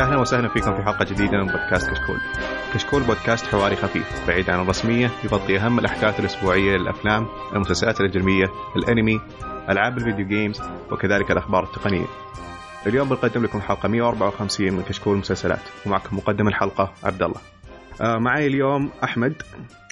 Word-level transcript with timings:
يا 0.00 0.04
أهلا 0.04 0.20
وسهلا 0.20 0.48
فيكم 0.48 0.76
في 0.76 0.82
حلقة 0.82 1.04
جديدة 1.04 1.38
من 1.38 1.46
بودكاست 1.46 1.90
كشكول. 1.90 2.16
كشكول 2.74 3.02
بودكاست 3.02 3.46
حواري 3.46 3.76
خفيف 3.76 4.28
بعيد 4.28 4.50
عن 4.50 4.62
الرسمية 4.62 5.10
يغطي 5.24 5.58
أهم 5.58 5.78
الأحداث 5.78 6.20
الأسبوعية 6.20 6.76
للأفلام، 6.76 7.26
المسلسلات 7.52 8.00
الأجنبية، 8.00 8.46
الأنمي، 8.76 9.20
ألعاب 9.68 9.98
الفيديو 9.98 10.26
جيمز 10.26 10.60
وكذلك 10.92 11.30
الأخبار 11.30 11.64
التقنية. 11.64 12.06
اليوم 12.86 13.08
بنقدم 13.08 13.42
لكم 13.44 13.60
حلقة 13.60 13.88
154 13.88 14.72
من 14.72 14.82
كشكول 14.82 15.16
مسلسلات 15.16 15.62
ومعكم 15.86 16.16
مقدم 16.16 16.48
الحلقة 16.48 16.92
عبد 17.04 17.22
الله. 17.22 17.40
آه 18.02 18.18
معي 18.18 18.46
اليوم 18.46 18.90
أحمد 19.04 19.42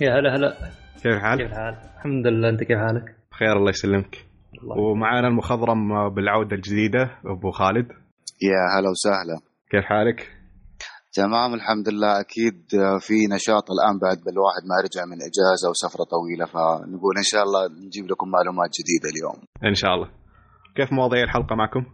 يا 0.03 0.19
هلا 0.19 0.37
هلا 0.37 0.55
كيف 1.03 1.13
الحال؟ 1.13 1.39
كيف 1.39 1.47
الحال؟ 1.47 1.77
الحمد 1.97 2.27
لله 2.27 2.49
أنت 2.49 2.61
كيف 2.61 2.79
حالك؟ 2.79 3.17
بخير 3.33 3.53
الله 3.53 3.71
يسلمك. 3.71 4.27
الله 4.63 4.79
ومعنا 4.79 5.29
المخضرم 5.29 6.09
بالعودة 6.09 6.57
الجديدة 6.57 7.11
أبو 7.27 7.51
خالد. 7.51 7.87
يا 8.43 8.79
هلا 8.79 8.91
وسهلا 8.91 9.48
كيف 9.71 9.85
حالك؟ 9.85 10.31
تمام 11.13 11.55
الحمد 11.55 11.89
لله. 11.89 12.21
أكيد 12.21 12.57
في 13.01 13.15
نشاط 13.35 13.67
الآن 13.71 13.99
بعد 14.05 14.17
بالواحد 14.27 14.63
ما 14.71 14.77
رجع 14.85 15.03
من 15.11 15.19
إجازة 15.29 15.67
وسفره 15.71 16.05
طويلة 16.15 16.47
فنقول 16.55 17.15
إن 17.17 17.23
شاء 17.33 17.43
الله 17.43 17.63
نجيب 17.87 18.05
لكم 18.11 18.27
معلومات 18.37 18.71
جديدة 18.79 19.09
اليوم. 19.13 19.39
إن 19.71 19.75
شاء 19.75 19.95
الله. 19.95 20.09
كيف 20.77 20.93
مواضيع 20.93 21.23
الحلقة 21.23 21.57
معكم؟ 21.57 21.85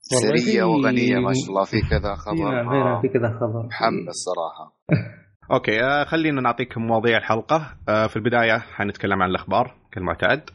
سريه 0.00 0.62
وغنية 0.62 1.18
ما 1.18 1.32
شاء 1.32 1.48
الله. 1.50 1.64
في 1.64 1.80
كذا 1.92 2.14
خبر. 2.14 2.62
نعم 2.62 3.00
في 3.02 3.08
كذا 3.08 3.28
خبر. 3.40 3.66
محمد 3.66 4.10
صراحة 4.26 4.66
أوكي 5.54 5.82
آه 5.82 6.04
خلينا 6.04 6.40
نعطيكم 6.40 6.80
مواضيع 6.82 7.18
الحلقة. 7.18 7.76
آه 7.88 8.06
في 8.06 8.16
البداية 8.16 8.58
حنتكلم 8.58 9.22
عن 9.22 9.30
الأخبار 9.30 9.74
كالمعتاد. 9.92 10.50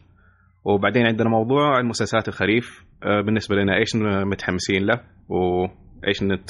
وبعدين 0.66 1.05
عندنا 1.05 1.29
موضوع 1.29 1.79
المسلسلات 1.79 2.27
الخريف. 2.27 2.85
آه 3.03 3.22
بالنسبة 3.22 3.55
لنا 3.55 3.77
إيش 3.77 3.95
متحمسين 4.31 4.85
له 4.85 5.02
وايش 5.29 5.84
نت 6.23 6.49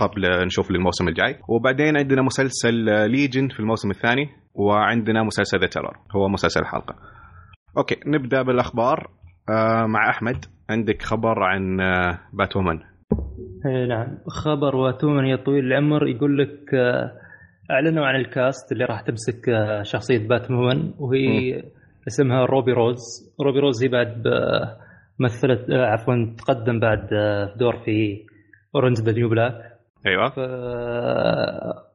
قبل 0.00 0.46
نشوف 0.46 0.70
للموسم 0.70 1.08
الجاي. 1.08 1.36
وبعدين 1.48 1.96
عندنا 1.96 2.22
مسلسل 2.22 2.74
Legion 3.10 3.48
في 3.48 3.60
الموسم 3.60 3.90
الثاني 3.90 4.28
وعندنا 4.54 5.22
مسلسل 5.22 5.58
The 5.58 5.66
Terror 5.66 5.96
هو 6.16 6.28
مسلسل 6.28 6.60
الحلقة. 6.60 6.94
أوكي 7.78 7.96
نبدأ 8.06 8.42
بالأخبار. 8.42 9.10
آه 9.48 9.86
مع 9.86 10.10
أحمد 10.10 10.44
عندك 10.70 11.02
خبر 11.02 11.42
عن 11.42 11.80
آه 11.80 12.18
Batwoman 12.32 12.80
إيه 13.66 13.86
نعم. 13.88 14.18
خبر 14.28 14.76
Batwoman 14.76 15.24
يا 15.24 15.36
طويل 15.36 15.64
العمر 15.64 16.06
يقول 16.06 16.38
لك 16.38 16.74
آه، 16.74 17.12
أعلنوا 17.70 18.06
عن 18.06 18.20
ال 18.20 18.30
cast 18.30 18.72
اللي 18.72 18.84
راح 18.84 19.00
تمسك 19.00 19.48
آه، 19.48 19.82
شخصية 19.82 20.28
باتمان 20.28 20.94
وهي 20.98 21.62
اسمها 22.06 22.46
روبي 22.46 22.72
روز. 22.72 22.98
روبي 23.40 23.58
روز 23.58 23.84
هي 23.84 23.88
بعد 23.88 24.24
مثلت 25.18 25.70
عفوا 25.70 26.34
تقدم 26.38 26.80
بعد 26.80 27.08
دور 27.56 27.76
في 27.84 28.20
Orange 28.74 29.00
the 29.00 29.12
New 29.12 29.28
Black 29.28 29.54
أيوه 30.06 30.28
ف... 30.28 30.38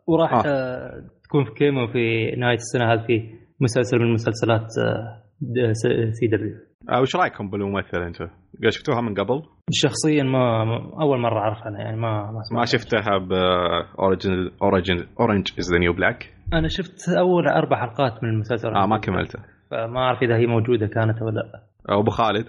وراح 0.08 0.34
آه. 0.34 0.44
آه. 0.46 1.04
تكون 1.24 1.44
في 1.46 1.52
cameo 1.52 1.88
في 1.88 2.36
نهاية 2.38 2.56
السنة 2.56 2.94
هذه 2.94 3.06
في 3.08 3.22
مسلسل 3.60 4.00
من 4.00 4.14
مسلسلات 4.14 4.68
آه، 4.80 5.72
CW 6.12 6.56
آه 6.92 7.02
وش 7.02 7.16
رأيكم 7.16 7.50
بالممثل 7.50 7.98
أنتم؟ 7.98 8.26
قد 8.64 8.70
شفتوها 8.70 9.02
من 9.02 9.14
قبل؟ 9.14 9.42
شخصيا 9.72 10.24
ما 10.24 10.64
أول 11.02 11.20
مرة 11.20 11.40
اعرف 11.40 11.58
عنها 11.64 11.80
يعني 11.80 11.98
ما 11.98 12.32
ما, 12.32 12.42
ما 12.52 12.66
شفتها 12.66 13.18
ب 13.18 13.37
Orange 13.37 14.52
Orange 14.62 15.06
Orange 15.20 15.48
Is 15.60 15.74
the 15.74 15.80
New 15.80 15.94
Black 15.94 16.34
أنا 16.54 16.68
شفت 16.68 17.10
أول 17.10 17.48
أربع 17.48 17.80
حلقات 17.82 18.24
من 18.24 18.30
المسلسل 18.30 18.68
آه 18.68 18.86
ما 18.86 18.98
كملته 18.98 19.40
فما 19.72 20.00
أعرف 20.00 20.24
إذا 20.24 20.36
هي 20.38 20.46
موجودة 20.46 20.88
كانت 20.88 21.22
ولا 21.22 21.40
لا 21.40 22.00
أبو 22.00 22.12
خالد 22.12 22.46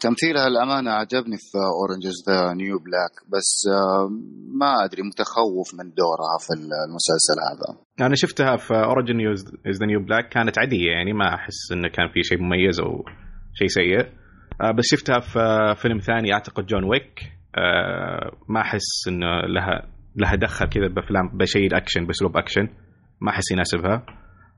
تمثيلها 0.00 0.46
الامانه 0.46 0.90
عجبني 0.90 1.36
في 1.36 1.58
Orange 1.78 2.06
Is 2.06 2.16
the 2.28 2.54
New 2.54 2.78
Black 2.78 3.14
بس 3.32 3.50
آه، 3.76 4.08
ما 4.60 4.84
أدري 4.84 5.02
متخوف 5.02 5.68
من 5.78 5.86
دورها 6.02 6.36
في 6.44 6.52
المسلسل 6.58 7.36
هذا. 7.48 7.68
أنا 8.06 8.14
شفتها 8.14 8.56
في 8.56 8.74
Is 9.70 9.76
the 9.80 9.86
New 9.86 10.00
Black 10.04 10.28
كانت 10.28 10.58
عادية 10.58 10.90
يعني 10.90 11.12
ما 11.12 11.34
أحس 11.34 11.72
إنه 11.72 11.88
كان 11.88 12.08
في 12.14 12.22
شيء 12.22 12.38
مميز 12.42 12.80
أو 12.80 13.04
شيء 13.58 13.68
سيء. 13.68 14.00
آه 14.60 14.70
بس 14.70 14.84
شفتها 14.84 15.20
في 15.20 15.74
فيلم 15.82 15.98
ثاني 15.98 16.32
أعتقد 16.32 16.66
John 16.66 16.84
Wick 16.84 17.20
آه 17.58 18.30
ما 18.48 18.60
أحس 18.60 19.08
إنه 19.08 19.40
لها 19.40 20.00
لها 20.16 20.36
دخل 20.36 20.66
كذا 20.66 20.88
بافلام 20.88 21.38
بشيء 21.38 21.66
الاكشن 21.66 22.06
بأسلوب 22.06 22.36
اكشن 22.36 22.68
ما 23.20 23.30
أحس 23.30 23.52
يناسبها 23.52 24.06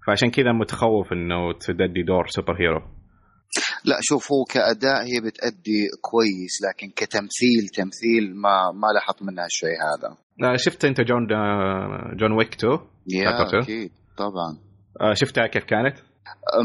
فعشان 0.07 0.31
كذا 0.31 0.53
متخوف 0.53 1.13
إنه 1.13 1.53
تدي 1.53 2.03
دور 2.03 2.27
superhero 2.27 2.83
لا 3.85 3.97
شوف 4.01 4.33
هو 4.33 4.45
كأداء 4.45 5.03
هي 5.05 5.21
بتأدي 5.27 5.81
كويس 6.01 6.55
لكن 6.67 6.89
كتمثيل 6.97 7.69
تمثيل 7.75 8.37
ما 8.37 8.73
ما 8.73 8.87
لاحظت 8.95 9.23
منها 9.23 9.47
الشيء 9.47 9.77
هذا. 9.89 10.17
آه 10.53 10.57
شفت 10.57 10.85
أنت 10.85 11.01
جون 11.01 11.33
آه 11.33 12.15
John 12.17 12.33
Wick 12.33 12.55
2 12.55 12.73
يا؟ 13.09 13.59
أكيد 13.63 13.91
طبعا. 14.17 14.51
آه 15.01 15.15
شفتها 15.15 15.47
كيف 15.47 15.65
كانت؟ 15.65 15.97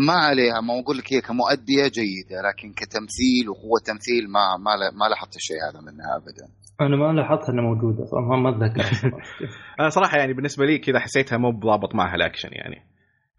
ما 0.08 0.14
عليها 0.14 0.62
ما 0.62 0.80
أقول 0.80 0.97
لك 0.97 1.14
هي 1.14 1.22
كمؤدية 1.22 1.84
جيدة 1.84 2.38
لكن 2.50 2.74
كتمثيل 2.74 3.50
وقوة 3.50 3.80
تمثيل 3.86 4.30
ما 4.30 4.58
ما 4.66 4.70
لا- 4.80 4.92
ما 5.00 5.06
لاحظت 5.09 5.36
الشيء 5.36 5.58
هذا 5.70 5.80
منها 5.81 6.16
ابدا. 6.18 6.46
أنا 6.81 6.96
ما 6.97 7.22
لاحظت 7.22 7.50
إنها 7.50 7.64
موجودة 7.64 8.03
ما 8.44 8.50
أتذكر. 8.50 9.12
أنا 9.80 9.90
صراحة 9.90 10.18
يعني 10.18 10.34
بالنسبة 10.34 10.66
لي 10.66 10.78
كذا 10.80 11.00
حسيتها 11.00 11.38
مو 11.38 11.52
بضابط 11.52 11.96
معها 11.96 12.16
الأكشن 12.16 12.50
يعني. 12.52 12.81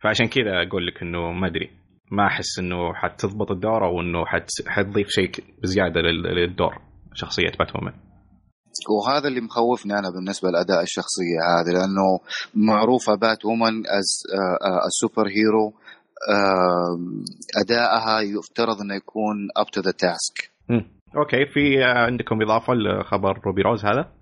فعشان 0.02 0.26
كذا 0.28 0.68
أقول 0.68 0.86
لك 0.86 1.02
إنه 1.02 1.32
ما 1.32 1.46
أدري. 1.46 1.70
ما 2.10 2.26
أحس 2.26 2.58
إنه 2.58 2.94
حتضبط 2.94 3.50
الدور 3.50 3.84
أو 3.86 4.00
إنه 4.00 4.26
حت 4.26 4.48
حتضيف 4.66 5.08
شيء 5.08 5.30
بزيادة 5.62 6.00
لل- 6.00 6.34
للدور 6.36 6.74
شخصية 7.14 7.50
Batwoman 7.58 7.94
وهذا 8.90 9.28
اللي 9.28 9.40
مخوفني 9.40 9.92
أنا 9.92 10.10
بالنسبة 10.10 10.50
لأداء 10.50 10.82
الشخصية 10.82 11.38
هذه 11.58 11.72
لأنه 11.72 12.18
معروفة 12.54 13.14
Batwoman 13.14 13.86
as 13.86 14.06
superhero 15.00 15.72
ادائها 17.64 18.20
يفترض 18.20 18.80
إنه 18.80 18.94
يكون 18.94 19.36
up 19.56 19.66
to 19.72 19.80
the 19.80 19.90
task 19.90 20.50
أوكي 21.16 21.46
في 21.46 21.82
عندكم 21.84 22.42
إضافة 22.42 22.72
لخبر 22.74 23.40
روبي 23.46 23.62
روز 23.62 23.84
هذا؟ 23.84 24.12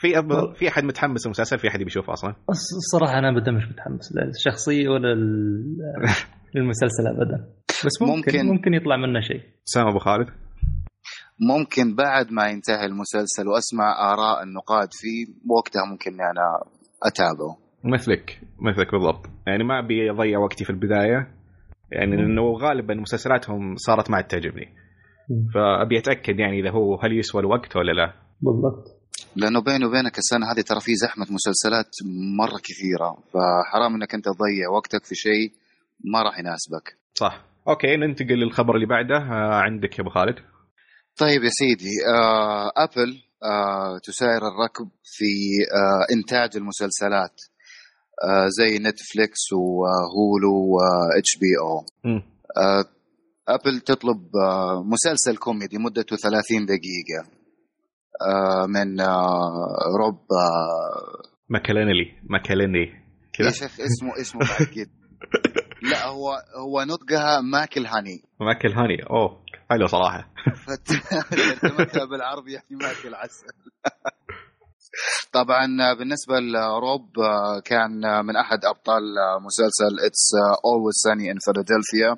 في 0.00 0.18
أب... 0.18 0.54
في 0.54 0.68
أحد 0.68 0.84
متحمس 0.84 1.26
للمسلسل 1.26 1.58
في 1.58 1.68
أحد 1.68 1.80
يبي 1.80 1.90
أصلا؟ 2.08 2.32
الص- 2.32 2.76
الصراحه 2.76 3.18
أنا 3.18 3.28
ابدا 3.38 3.52
مش 3.52 3.62
متحمس 3.68 4.12
للشخصيه 4.16 4.88
ولا 4.88 5.12
ال- 5.12 5.76
للمسلسل 6.54 7.06
ابدا. 7.06 7.46
بس 7.86 8.02
ممكن 8.02 8.14
ممكن- 8.16 8.46
ممكن, 8.46 8.74
يطلع 8.74 8.96
منه 8.96 9.20
شيء. 9.20 9.40
سام 9.64 9.86
أبو 9.88 9.98
خالد؟ 9.98 10.28
ممكن 11.40 11.94
بعد 11.96 12.26
ما 12.32 12.48
ينتهي 12.48 12.86
المسلسل 12.86 13.48
وأسمع 13.48 14.12
آراء 14.12 14.42
النقاد 14.42 14.88
فيه 14.92 15.26
وقتها 15.56 15.82
ممكن 15.90 16.10
إني 16.12 16.22
أنا 16.30 16.46
أتابعه. 17.06 17.56
مثلك 17.84 18.40
مثلك 18.60 18.92
بالضبط. 18.92 19.26
يعني 19.46 19.64
ما 19.64 19.78
أبي 19.78 20.10
أضيع 20.10 20.38
وقتي 20.38 20.64
في 20.64 20.70
البداية 20.70 21.28
يعني 21.92 22.16
لأنه 22.16 22.42
غالبا 22.42 22.94
مسلسلاتهم 22.94 23.74
صارت 23.76 24.10
ما 24.10 24.16
عاد 24.16 24.24
تعجبني. 24.24 24.68
فأبي 25.54 25.98
أتأكد 25.98 26.38
يعني 26.40 26.60
إذا 26.60 26.70
هو 26.70 26.94
هل 27.00 27.18
يسوى 27.18 27.40
الوقت 27.40 27.76
ولا 27.76 27.92
لا. 27.92 28.12
بالضبط. 28.40 28.97
لأنه 29.36 29.60
بيني 29.60 29.84
وبينك 29.84 30.18
السنة 30.18 30.52
هذه 30.52 30.60
ترى 30.60 30.80
في 30.80 30.94
زحمة 30.94 31.26
مسلسلات 31.30 31.90
مرة 32.38 32.58
كثيرة 32.64 33.16
فحرام 33.34 33.94
إنك 33.94 34.14
أنت 34.14 34.24
تضيع 34.24 34.68
وقتك 34.76 35.04
في 35.04 35.14
شيء 35.14 35.52
ما 36.04 36.22
راح 36.22 36.38
يناسبك. 36.38 36.96
صح. 37.14 37.44
أوكي 37.68 37.96
ننتقل 37.96 38.34
للخبر 38.34 38.74
اللي 38.74 38.86
بعده. 38.86 39.16
آه 39.16 39.54
عندك 39.54 39.98
يا 39.98 40.00
أبو 40.04 40.10
خالد. 40.10 40.36
طيب 41.16 41.44
يا 41.44 41.50
سيدي 41.52 41.90
آه 42.14 42.72
أبل 42.76 43.22
آه 43.44 43.98
تساير 44.04 44.38
الركب 44.48 44.88
في 45.04 45.24
آه 45.74 46.14
إنتاج 46.16 46.56
المسلسلات 46.56 47.34
آه 48.24 48.46
زي 48.48 48.78
Netflix 48.78 49.52
و 49.52 50.54
Hulu 50.76 51.36
و 51.40 51.46
HBO 51.60 51.84
Apple 53.48 53.80
تطلب 53.80 54.30
مسلسل 54.84 55.36
كوميدي 55.36 55.78
مدته 55.78 56.16
30 56.16 56.66
دقيقة. 56.66 57.37
من 58.68 59.00
آه 59.00 59.76
Rob 59.98 60.18
آه 60.32 61.28
ماكلينلي 61.48 62.12
ماكليني 62.22 62.78
يا 62.88 63.32
كذا 63.32 63.50
شيخ؟ 63.50 63.80
اسمه 63.80 64.20
اسمه 64.20 64.40
بعد 64.40 64.88
لا 65.90 66.06
هو 66.06 66.30
هو 66.56 66.82
نطقها 66.82 67.40
ماكل 67.40 67.86
هاني. 67.86 68.22
ماكل 68.40 68.72
هاني. 68.72 69.02
أوه 69.10 69.44
حلو 69.70 69.86
صراحة. 69.86 70.30
فترجمتها 70.66 72.04
بالعربي 72.10 72.52
يعني 72.52 72.66
ماكل 72.70 73.14
عسل. 73.14 73.46
طبعا 75.32 75.66
بالنسبة 75.98 76.34
ل 76.40 76.58
Rob 76.58 77.10
كان 77.64 78.24
من 78.26 78.36
أحد 78.36 78.64
أبطال 78.64 79.02
مسلسل 79.40 80.06
It's 80.06 80.30
Always 80.64 80.94
Sunny 81.04 81.30
in 81.30 81.38
Philadelphia 81.38 82.16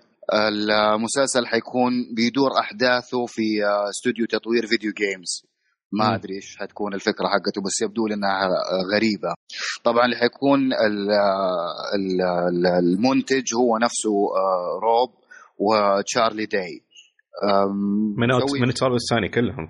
المسلسل 0.95 1.47
حيكون 1.47 1.93
بيدور 2.17 2.51
أحداثه 2.59 3.27
في 3.27 3.43
استوديو 3.91 4.27
تطوير 4.27 4.67
video 4.67 4.93
games. 4.93 5.50
ما 5.93 6.15
أدري 6.15 6.35
إيش 6.35 6.57
حتكون 6.59 6.95
الفكرة 6.95 7.27
حقته 7.27 7.63
بس 7.67 7.83
يبدو 7.83 8.07
لي 8.07 8.15
إنها 8.15 8.49
غريبة. 8.97 9.35
طبعا 9.85 10.05
اللي 10.05 10.17
حيكون 10.17 10.61
ال- 10.73 11.11
ال- 11.97 12.23
ال- 12.51 12.67
المنتج 12.67 13.55
هو 13.55 13.79
نفسه 13.79 14.11
آه، 14.11 14.81
Rob 14.83 15.11
و 15.59 15.70
Charlie 15.70 16.47
Day. 16.47 16.81
من 18.17 18.29
من 18.63 18.69
الثاني 18.95 19.29
كلهم. 19.29 19.69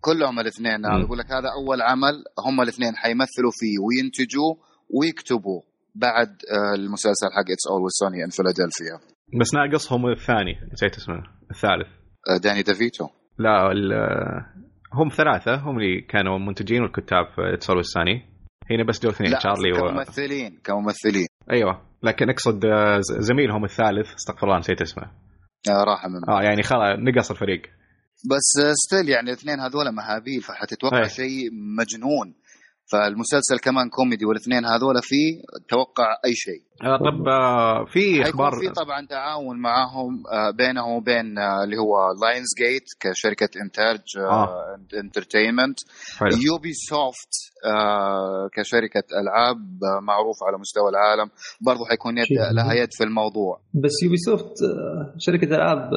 كلهم 0.00 0.40
الاثنين. 0.40 0.84
يقول 0.84 1.18
لك 1.18 1.26
هذا 1.26 1.48
أول 1.58 1.82
عمل 1.82 2.24
هم 2.46 2.60
الاثنين 2.60 2.96
حيمثلوا 2.96 3.50
فيه 3.60 3.76
وينتجوا 3.86 4.54
ويكتبوا 5.00 5.62
بعد 5.94 6.28
آه، 6.28 6.74
المسلسل 6.74 7.26
حق 7.36 7.50
It's 7.52 7.66
Always 7.70 7.92
Sunny 7.92 8.24
in 8.24 8.30
Philadelphia 8.30 8.96
بس 9.40 9.54
ناقصهم 9.54 10.06
الثاني 10.06 10.52
نسيت 10.72 10.96
اسمه 10.96 11.14
الثالث. 11.50 11.88
آه، 12.30 12.36
Danny 12.42 12.62
DeVito. 12.62 13.08
لا 13.38 13.72
ال- 13.72 13.92
هم 14.94 15.08
ثلاثة 15.08 15.54
هم 15.54 15.78
اللي 15.78 16.00
كانوا 16.00 16.38
منتجين 16.38 16.82
والكتاب 16.82 17.26
في 17.36 17.54
اتصال 17.54 17.78
الثاني. 17.78 18.30
هنا 18.70 18.84
بس 18.84 19.02
جو 19.02 19.10
اثنين 19.10 19.38
تشارلي 19.38 19.72
و... 19.72 19.76
كممثلين 19.76 20.60
كممثلين. 20.64 21.26
أيوه 21.52 21.82
لكن 22.02 22.30
أقصد 22.30 22.64
آه، 22.64 23.00
زميلهم 23.00 23.64
الثالث 23.64 24.14
استغفر 24.14 24.46
الله 24.46 24.58
نسيت 24.58 24.80
اسمه. 24.80 25.04
آه، 25.04 25.84
راح 25.84 26.06
من 26.06 26.34
آه 26.34 26.42
يعني 26.42 26.62
خلاص 26.62 26.98
نقص 26.98 27.30
الفريق. 27.30 27.62
بس 28.30 28.72
still 28.72 29.08
يعني 29.08 29.28
الاثنين 29.30 29.60
هذول 29.60 29.94
مهابيل 29.94 30.40
فحتتوقع 30.40 30.98
أي. 30.98 31.08
شيء 31.08 31.50
مجنون. 31.78 32.34
فالمسلسل 32.92 33.58
كمان 33.64 33.88
كوميدي 33.88 34.24
والاثنين 34.24 34.64
هذول 34.64 34.94
فيه 35.02 35.42
توقع 35.68 36.08
أي 36.24 36.34
شيء 36.34 36.62
آه 36.84 36.96
طب 36.96 37.28
آه 37.28 37.84
في 37.84 38.22
إخبار 38.22 38.50
في 38.52 38.68
طبعا 38.70 39.06
تعاون 39.06 39.56
معاهم 39.60 40.22
آه، 40.32 40.50
بينهم 40.50 40.92
وبين 40.92 41.38
آه، 41.38 41.64
اللي 41.64 41.76
هو 41.76 41.92
Lionsgate 42.22 42.86
كشركة 43.00 43.48
إنتاج 43.64 44.02
آه. 44.18 44.76
Entertainment. 45.04 45.78
Ubisoft 46.46 47.32
كشركة 48.56 49.04
ألعاب 49.22 49.58
معروفه 50.02 50.46
على 50.46 50.58
مستوى 50.58 50.88
العالم 50.90 51.30
برضو 51.60 51.84
حيكون 51.90 52.18
يد 52.18 52.26
لها. 52.54 52.72
يد 52.74 52.88
في 52.92 53.04
الموضوع 53.04 53.60
بس 53.74 54.02
Ubisoft 54.04 54.54
شركة 55.18 55.54
ألعاب 55.56 55.90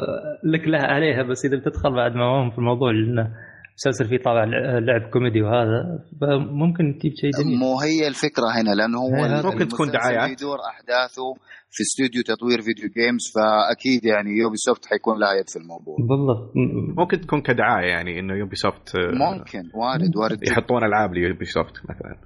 لك 0.44 0.68
لها 0.68 0.86
عليها 0.86 1.22
بس 1.22 1.44
إذا 1.44 1.56
بتدخل 1.56 1.94
بعد 1.94 2.14
ما 2.14 2.24
هم 2.24 2.50
في 2.50 2.58
الموضوع 2.58 2.90
لأنه 2.90 3.30
مسلسل 3.76 4.08
فيه 4.08 4.18
طابع 4.24 4.44
لع- 4.44 4.78
لعب 4.78 5.10
كوميدي 5.10 5.42
وهذا 5.42 5.80
فممكن 6.20 6.98
تجيب 6.98 7.12
شيء 7.20 7.30
جميل 7.42 7.58
مو 7.58 7.80
هي 7.80 8.08
الفكرة 8.08 8.46
هنا 8.56 8.74
لأنه 8.74 8.98
هو. 8.98 9.50
ممكن 9.52 9.68
تكون 9.68 9.88
دعايات. 9.90 10.28
بيدور 10.30 10.58
أحداثه 10.70 11.34
في 11.70 11.80
استوديو 11.82 12.22
تطوير 12.22 12.60
video 12.66 12.88
games 12.96 13.24
فأكيد 13.34 14.04
يعني 14.04 14.30
Ubisoft 14.42 14.86
حيكون 14.86 15.20
لها 15.20 15.32
يد 15.40 15.48
في 15.48 15.56
الموضوع 15.58 15.96
بالضبط 16.10 16.52
ممكن 16.98 17.20
تكون 17.20 17.40
كدعاية 17.42 17.86
يعني 17.88 18.20
إنه 18.20 18.34
Ubisoft 18.34 18.96
آه، 18.96 19.10
ممكن 19.14 19.62
وارد 19.74 20.16
وارد. 20.16 20.38
يحطون 20.48 20.84
ألعاب 20.84 21.14
ل 21.14 21.44
Ubisoft 21.44 21.74
مثلا 21.90 22.16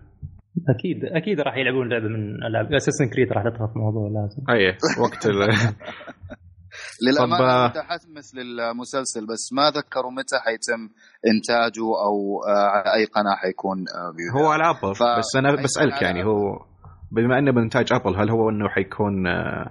أكيد 0.77 1.05
أكيد 1.05 1.41
راح 1.41 1.57
يلعبون 1.57 1.89
لعبة 1.89 2.09
من 2.09 2.43
ألعاب 2.47 2.73
Assassin's 2.73 3.09
Creed 3.15 3.33
راح 3.33 3.43
تدخل 3.45 3.69
في 3.69 3.77
الموضوع 3.77 4.09
لازم 4.09 4.43
اي 4.51 4.77
وقت 5.03 5.27
ال... 5.27 5.39
للأمانة 7.03 7.45
آه، 7.45 7.69
متحمس 7.69 8.35
للمسلسل 8.35 9.27
بس 9.27 9.53
ما 9.53 9.71
ذكروا 9.71 10.11
متى 10.11 10.39
حيتم 10.39 10.89
إنتاجه 11.27 11.89
أو 12.07 12.45
آه، 12.49 12.69
على 12.69 12.95
أي 12.95 13.05
قناة 13.05 13.37
حيكون 13.37 13.85
آه،. 13.89 14.41
هو 14.41 14.47
على 14.47 14.71
Apple 14.71 14.95
ف- 14.95 15.19
بس 15.19 15.37
أنا 15.37 15.63
بسألك 15.63 16.03
يعني. 16.03 16.25
هو 16.25 16.69
بما 17.13 17.39
أنه 17.39 17.53
من 17.53 17.63
انتاج 17.63 17.93
Apple 17.93 18.17
هل 18.17 18.31
هو 18.31 18.51
إنه 18.51 18.69
حيكون 18.69 19.27
آه، 19.27 19.71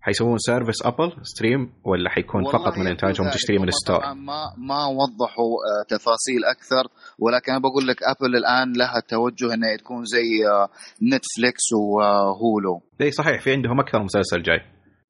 حيسوون 0.00 0.38
service 0.38 0.86
Apple 0.86 1.12
stream 1.22 1.72
ولا 1.84 2.10
حيكون 2.10 2.44
فقط 2.44 2.78
من 2.78 2.86
إنتاجهم. 2.86 3.30
تشتري 3.30 3.58
من 3.58 3.68
ال 3.68 3.73
store؟ 3.73 4.00
ما 4.14 4.42
ما 4.58 4.86
وضحوا 4.86 5.54
آه، 5.68 5.84
تفاصيل 5.88 6.44
أكثر 6.44 6.84
ولكن 7.18 7.52
أنا 7.52 7.60
بقول 7.60 7.86
لك 7.86 7.96
Apple 8.02 8.36
الآن 8.36 8.72
لها 8.72 9.00
توجه 9.08 9.54
إنها 9.54 9.76
تكون 9.76 10.04
زي 10.04 10.46
آه، 10.48 10.68
Netflix 11.14 11.72
و 11.72 11.94
Hulu 11.94 12.82
اي 13.00 13.10
صحيح 13.10 13.40
في 13.40 13.52
عندهم 13.52 13.80
أكثر 13.80 14.02
مسلسل 14.02 14.42
جاي 14.42 14.60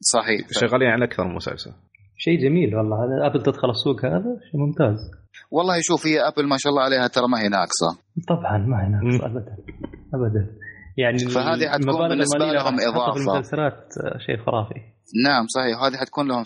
صحيح. 0.01 0.41
شغالين 0.51 0.89
على 0.89 1.05
أكثر 1.05 1.25
من 1.25 1.35
مسلسل. 1.35 1.71
شيء 2.17 2.39
جميل 2.45 2.77
والله. 2.77 2.97
هذا 2.97 3.27
Apple 3.27 3.43
تدخل 3.43 3.71
السوق 3.71 4.05
هذا؟ 4.05 4.41
شيء 4.51 4.61
ممتاز. 4.61 5.11
والله 5.51 5.75
شوف 5.81 6.07
هي 6.07 6.21
Apple 6.21 6.49
ما 6.49 6.57
شاء 6.59 6.71
الله 6.71 6.83
عليها 6.83 7.07
ترى 7.07 7.29
ما 7.29 7.39
هي 7.43 7.49
ناقصة. 7.49 7.91
طبعا 8.29 8.59
ما 8.59 8.77
هي 8.85 8.89
ناقص 8.89 9.15
مم. 9.21 9.31
ابدا. 9.31 9.57
ابدا. 10.15 10.43
يعني 10.97 11.19
فهذه 11.19 11.69
حتكون 11.73 12.13
المالية 12.13 12.53
لهم 12.53 12.77
تحطها 12.77 13.13
في. 13.15 13.21
المسلسلات 13.21 13.85
شيء 14.27 14.37
خرافي. 14.47 14.81
نعم 15.25 15.47
صحيح. 15.47 15.83
هذه 15.83 15.97
حتكون 15.97 16.29
لهم 16.29 16.45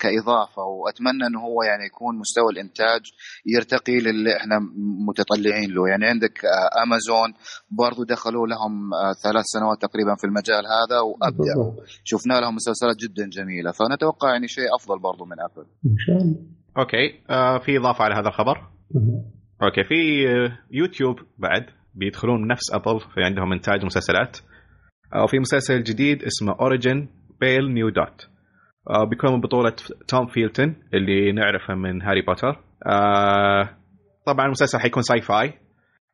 كإضافة 0.00 0.62
وأتمنى 0.62 1.26
إنه 1.26 1.40
هو 1.40 1.62
يعني 1.62 1.84
يكون 1.86 2.18
مستوى 2.18 2.52
الإنتاج 2.52 3.00
يرتقي 3.46 3.98
للي 4.00 4.36
إحنا 4.36 4.58
متطلعين 5.08 5.70
له. 5.70 5.88
يعني 5.88 6.06
عندك 6.06 6.44
آه، 6.44 6.82
أمازون 6.82 7.34
برضو 7.70 8.04
دخلوا 8.04 8.46
لهم 8.46 8.94
آه، 8.94 9.12
ثلاث 9.12 9.44
سنوات 9.44 9.82
تقريبا 9.82 10.14
في 10.14 10.24
المجال 10.24 10.64
هذا 10.76 11.00
وابدعوا. 11.00 11.72
شفنا 12.04 12.34
لهم 12.34 12.54
مسلسلات 12.54 12.96
جدا 12.96 13.28
جميلة 13.28 13.70
فنتوقع 13.72 14.32
يعني 14.32 14.48
شيء 14.48 14.68
أفضل 14.78 14.98
برضو 14.98 15.24
من 15.24 15.36
Apple. 15.40 15.66
إن 15.86 15.96
شاء 15.98 16.16
الله. 16.16 16.36
أوكي. 16.78 17.20
آه 17.30 17.58
في 17.58 17.78
إضافة 17.78 18.04
على 18.04 18.14
هذا 18.14 18.28
الخبر؟ 18.28 18.56
أوكي. 19.62 19.84
في 19.84 20.28
آه، 20.28 20.58
يوتيوب 20.70 21.16
بعد 21.38 21.66
بيدخلون 21.94 22.46
نفس 22.48 22.74
Apple 22.74 23.00
في 23.00 23.22
عندهم 23.22 23.52
إنتاج 23.52 23.84
مسلسلات. 23.84 24.38
أو 25.14 25.26
في 25.26 25.38
مسلسل 25.38 25.82
جديد 25.82 26.22
اسمه 26.22 26.56
Origin 26.60 27.08
بيل 27.40 27.74
نيو 27.74 27.88
دوت 27.88 28.28
آه 28.90 29.04
بيكون 29.04 29.40
بطولة 29.40 29.72
توم 30.08 30.26
فيلتون 30.26 30.76
اللي 30.94 31.32
نعرفه 31.32 31.74
من 31.74 32.02
هاري 32.02 32.22
بوتر 32.22 32.60
آه 32.86 33.70
طبعا 34.26 34.46
المسلسل 34.46 34.78
حيكون 34.78 35.02
sci-fi 35.02 35.52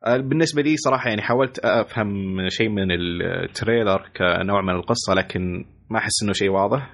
آه 0.05 0.17
بالنسبة 0.17 0.61
لي 0.61 0.77
صراحة 0.77 1.09
يعني 1.09 1.21
حاولت 1.21 1.59
أفهم 1.59 2.37
شيء 2.49 2.69
من 2.69 2.91
ال 2.91 3.06
trailer 3.06 4.09
كنوع 4.17 4.61
من 4.61 4.69
القصة 4.75 5.13
لكن 5.13 5.65
ما 5.89 5.97
أحس 5.97 6.23
إنه 6.23 6.33
شيء 6.33 6.49
واضح. 6.49 6.93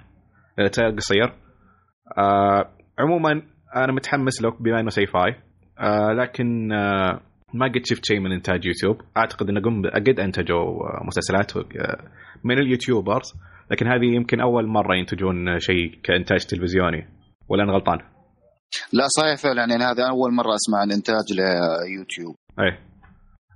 ال 0.60 0.64
trailer 0.64 0.96
قصير. 0.96 1.34
آه 2.18 2.70
عموما 3.00 3.42
أنا 3.76 3.92
متحمس 3.94 4.42
له 4.42 4.52
بما 4.60 4.80
إنه 4.80 4.90
sci-fi 4.90 5.36
آه 5.80 6.14
لكن 6.14 6.72
ما 7.54 7.66
قد 7.66 7.82
شفت 7.86 8.06
شيء 8.06 8.20
من 8.20 8.32
إنتاج 8.32 8.66
يوتيوب. 8.66 9.02
أعتقد 9.18 9.50
إنه 9.50 9.62
قم 9.62 9.90
قد 9.90 10.20
أنتجوا 10.20 10.58
آه، 10.58 11.04
مسلسلات 11.08 11.58
آه، 11.58 11.64
من 12.44 12.60
ال 12.60 12.67
YouTubers. 12.67 13.34
لكن 13.72 13.88
هذه 13.88 14.06
يمكن 14.16 14.42
أول 14.42 14.68
مرة 14.68 14.96
ينتجون 14.96 15.60
شيء 15.60 16.00
كإنتاج 16.04 16.46
تلفزيوني. 16.46 17.08
ولا 17.50 17.64
أنا 17.64 17.74
غلطان؟ 17.74 17.98
لا 18.94 19.04
صحيح 19.18 19.38
فعلا. 19.44 19.60
يعني 19.60 19.84
هذا 19.84 20.10
أول 20.10 20.34
مرة 20.34 20.56
أسمع 20.56 20.80
عن 20.82 20.92
إنتاج 20.92 21.26
ليوتيوب. 21.38 22.36
إيه. 22.60 22.80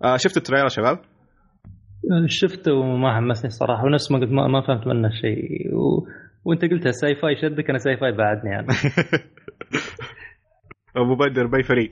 آه 0.03 0.17
شفت 0.17 0.38
ال 0.38 0.41
trailer 0.41 0.67
شباب؟ 0.67 0.97
آه، 0.97 2.25
شفته 2.27 2.73
وما 2.73 3.15
حمسني 3.17 3.47
الصراحه 3.47 3.83
ونفس 3.85 4.12
ما 4.12 4.19
قلت 4.19 4.31
ما, 4.31 4.47
ما 4.47 4.62
فهمت 4.62 4.88
منه 4.88 5.09
شيء. 5.09 5.75
و... 5.75 6.07
وأنت 6.45 6.62
قلتها 6.62 6.91
sci-fi 6.91 7.36
شدك 7.41 7.69
أنا 7.69 7.77
sci-fi 7.77 8.12
بعدني 8.12 8.51
يعني 8.51 8.67
أبو 10.97 11.15
بدر 11.15 11.47
باي 11.47 11.63
فريق. 11.63 11.89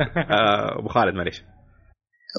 أبو 0.78 0.88
خالد 0.88 1.14
معليش. 1.14 1.44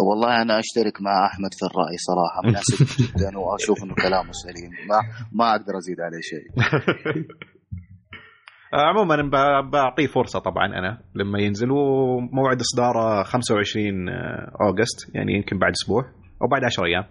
والله 0.09 0.41
أنا 0.41 0.59
أشترك 0.59 1.01
مع 1.01 1.25
أحمد 1.25 1.53
في 1.53 1.65
الرأي 1.65 1.97
صراحة. 1.97 2.41
مناسب 2.49 2.85
جدا 3.01 3.37
وأشوف 3.39 3.83
إنه 3.83 3.95
كلامه 3.95 4.31
سليم. 4.31 4.71
ما 4.89 4.99
ما 5.31 5.51
أقدر 5.51 5.77
أزيد 5.77 5.97
عليه 6.01 6.21
شيء. 6.21 6.45
آه، 8.73 8.81
عموما 8.81 9.15
ب- 9.21 9.69
بعطيه 9.71 10.07
فرصة 10.07 10.39
طبعا 10.39 10.65
أنا 10.65 11.01
لما 11.15 11.39
ينزل 11.39 11.71
وموعد 11.71 12.57
إصداره 12.59 13.23
25 13.23 14.09
أوغست 14.61 15.15
يعني 15.15 15.33
يمكن 15.33 15.59
بعد 15.59 15.71
أسبوع 15.71 16.03
أو 16.41 16.47
بعد 16.47 16.63
10 16.63 16.85
أيام. 16.85 17.03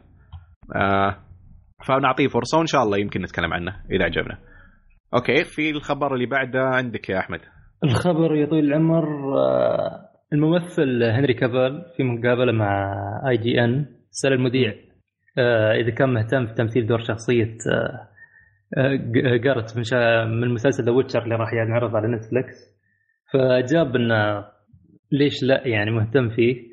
آه، 0.76 1.16
فنعطيه 1.88 2.28
فرصة 2.28 2.58
وإن 2.58 2.66
شاء 2.66 2.82
الله 2.82 2.99
يمكن 2.99 3.22
نتكلم 3.22 3.52
عنه 3.52 3.72
إذا 3.92 4.04
عجبنا 4.04 4.38
أوكي 5.14 5.44
في 5.44 5.70
الخبر 5.70 6.14
اللي 6.14 6.26
بعده 6.26 6.61
عندك 6.62 7.08
يا 7.08 7.18
أحمد؟ 7.18 7.40
الخبر 7.84 8.34
يا 8.37 8.46
طويل 8.46 8.64
العمر 8.64 9.04
آه، 9.38 10.08
الممثل 10.32 11.02
هنري 11.02 11.34
كافال 11.34 11.84
في 11.96 12.02
مقابلة 12.02 12.52
مع 12.52 12.92
IGN 13.28 13.87
سأل 14.10 14.32
المذيع 14.32 14.74
آه، 15.38 15.72
إذا 15.72 15.90
كان 15.90 16.08
مهتم 16.14 16.46
في 16.46 16.54
تمثيل 16.54 16.86
دور 16.86 16.98
شخصية 16.98 17.56
آه، 17.72 18.08
آه، 18.78 19.36
جارلت 19.37 19.76
من, 19.76 19.82
من 20.40 20.48
مسلسل 20.54 20.84
The 20.85 20.90
Witcher 20.92 21.23
اللي 21.24 21.34
راح 21.34 21.52
ينعرض 21.52 21.96
على 21.96 22.08
Netflix 22.09 22.56
فاجاب 23.32 23.96
انه 23.96 24.44
ليش 25.12 25.42
لا؟ 25.42 25.68
يعني 25.68 25.90
مهتم 25.90 26.28
فيه. 26.30 26.72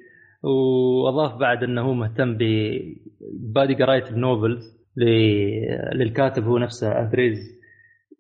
واضاف 1.06 1.40
بعد 1.40 1.64
إنه 1.64 1.82
هو 1.82 1.94
مهتم 1.94 2.38
بادي 2.38 3.76
قرايه 3.84 4.10
ال 4.12 4.19
novels 4.19 4.64
ل- 4.98 5.98
للكاتب 5.98 6.44
هو 6.44 6.58
نفسه 6.58 7.00
أندريز 7.00 7.38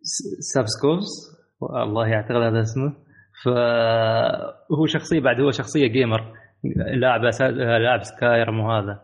س- 0.01 0.53
سابسكوفز 0.53 1.08
الله 1.86 2.13
أعتقد 2.13 2.41
هذا 2.41 2.62
اسمه. 2.62 3.09
فهو 3.43 4.86
شخصية 4.86 5.19
بعد 5.19 5.41
هو 5.41 5.51
شخصية 5.51 5.88
gamer 5.88 6.34
لاعب 6.93 7.22
أسا- 7.31 7.41
لاعب 7.81 8.03
Skyrim 8.04 8.60
وهذا. 8.60 9.01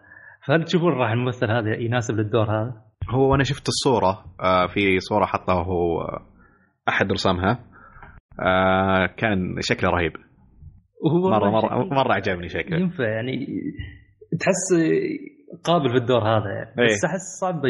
فهل 0.48 0.64
تشوفون 0.64 0.94
راح 0.94 1.12
الممثل 1.12 1.52
هذا 1.52 1.76
يناسب 1.76 2.16
للدور 2.16 2.44
هذا؟ 2.46 2.74
هو 3.10 3.36
أنا 3.36 3.44
شفت 3.44 3.68
الصورة 3.68 4.26
آه، 4.44 4.68
في 4.68 5.00
صورة 5.00 5.26
حطها 5.26 5.64
هو 5.64 6.02
أحد 6.90 7.12
رسمها 7.12 7.60
آه، 8.46 9.06
كان 9.18 9.56
شكله 9.60 9.90
رهيب. 9.90 10.12
وهو 11.06 11.30
مرة 11.30 11.50
مرة 11.50 11.84
مرة 11.86 12.14
عجبني 12.14 12.50
شكله. 12.50 12.78
ينفع 12.78 13.04
يعني 13.04 13.48
تحس 14.40 14.74
قابل 15.64 15.90
في 15.90 15.96
الدور 15.98 16.22
هذا 16.22 16.50
يعني. 16.54 16.70
إيه. 16.80 16.86
بس 16.86 17.06
أحس 17.06 17.40
صعب 17.42 17.62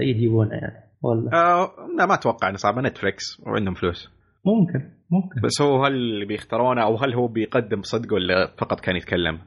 يجيبونه 0.00 0.54
يعني. 0.54 0.84
ولا 1.02 1.30
آه 1.32 1.68
لا 1.98 2.06
ما 2.06 2.14
أتوقع 2.14 2.48
إنه 2.48 2.56
صعبه 2.56 2.80
Netflix 2.82 3.40
وعندهم 3.46 3.74
فلوس. 3.74 4.15
ممكن 4.46 4.80
ممكن. 5.10 5.40
بس 5.44 5.62
هو 5.62 5.84
هل 5.84 6.26
بيختارونه 6.26 6.82
أو 6.82 6.96
هل 6.96 7.14
هو 7.14 7.28
بيقدم 7.28 7.82
صدق 7.82 8.14
ولا 8.14 8.46
فقط 8.58 8.80
كان 8.80 8.96
يتكلم؟ 8.96 9.38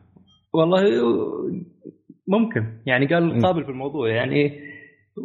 والله 0.53 0.81
ممكن. 2.27 2.61
يعني. 2.85 3.07
قال 3.07 3.41
قابل 3.41 3.63
في 3.63 3.69
الموضوع. 3.69 4.09
يعني 4.09 4.69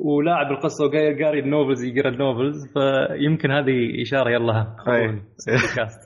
ولاعب 0.04 0.52
القصة 0.52 0.84
وقاري 0.84 1.24
قاري 1.24 1.40
ال 1.40 1.46
novels 1.46 1.84
يقرأ 1.84 2.08
ال 2.08 2.15
novels 2.15 2.56
فيمكن 2.72 3.50
هذه 3.50 4.02
إشارة 4.02 4.30
يلا 4.30 4.60
أي. 4.60 4.74
خذوني 4.78 5.22
سوي 5.36 5.76
cast 5.76 6.00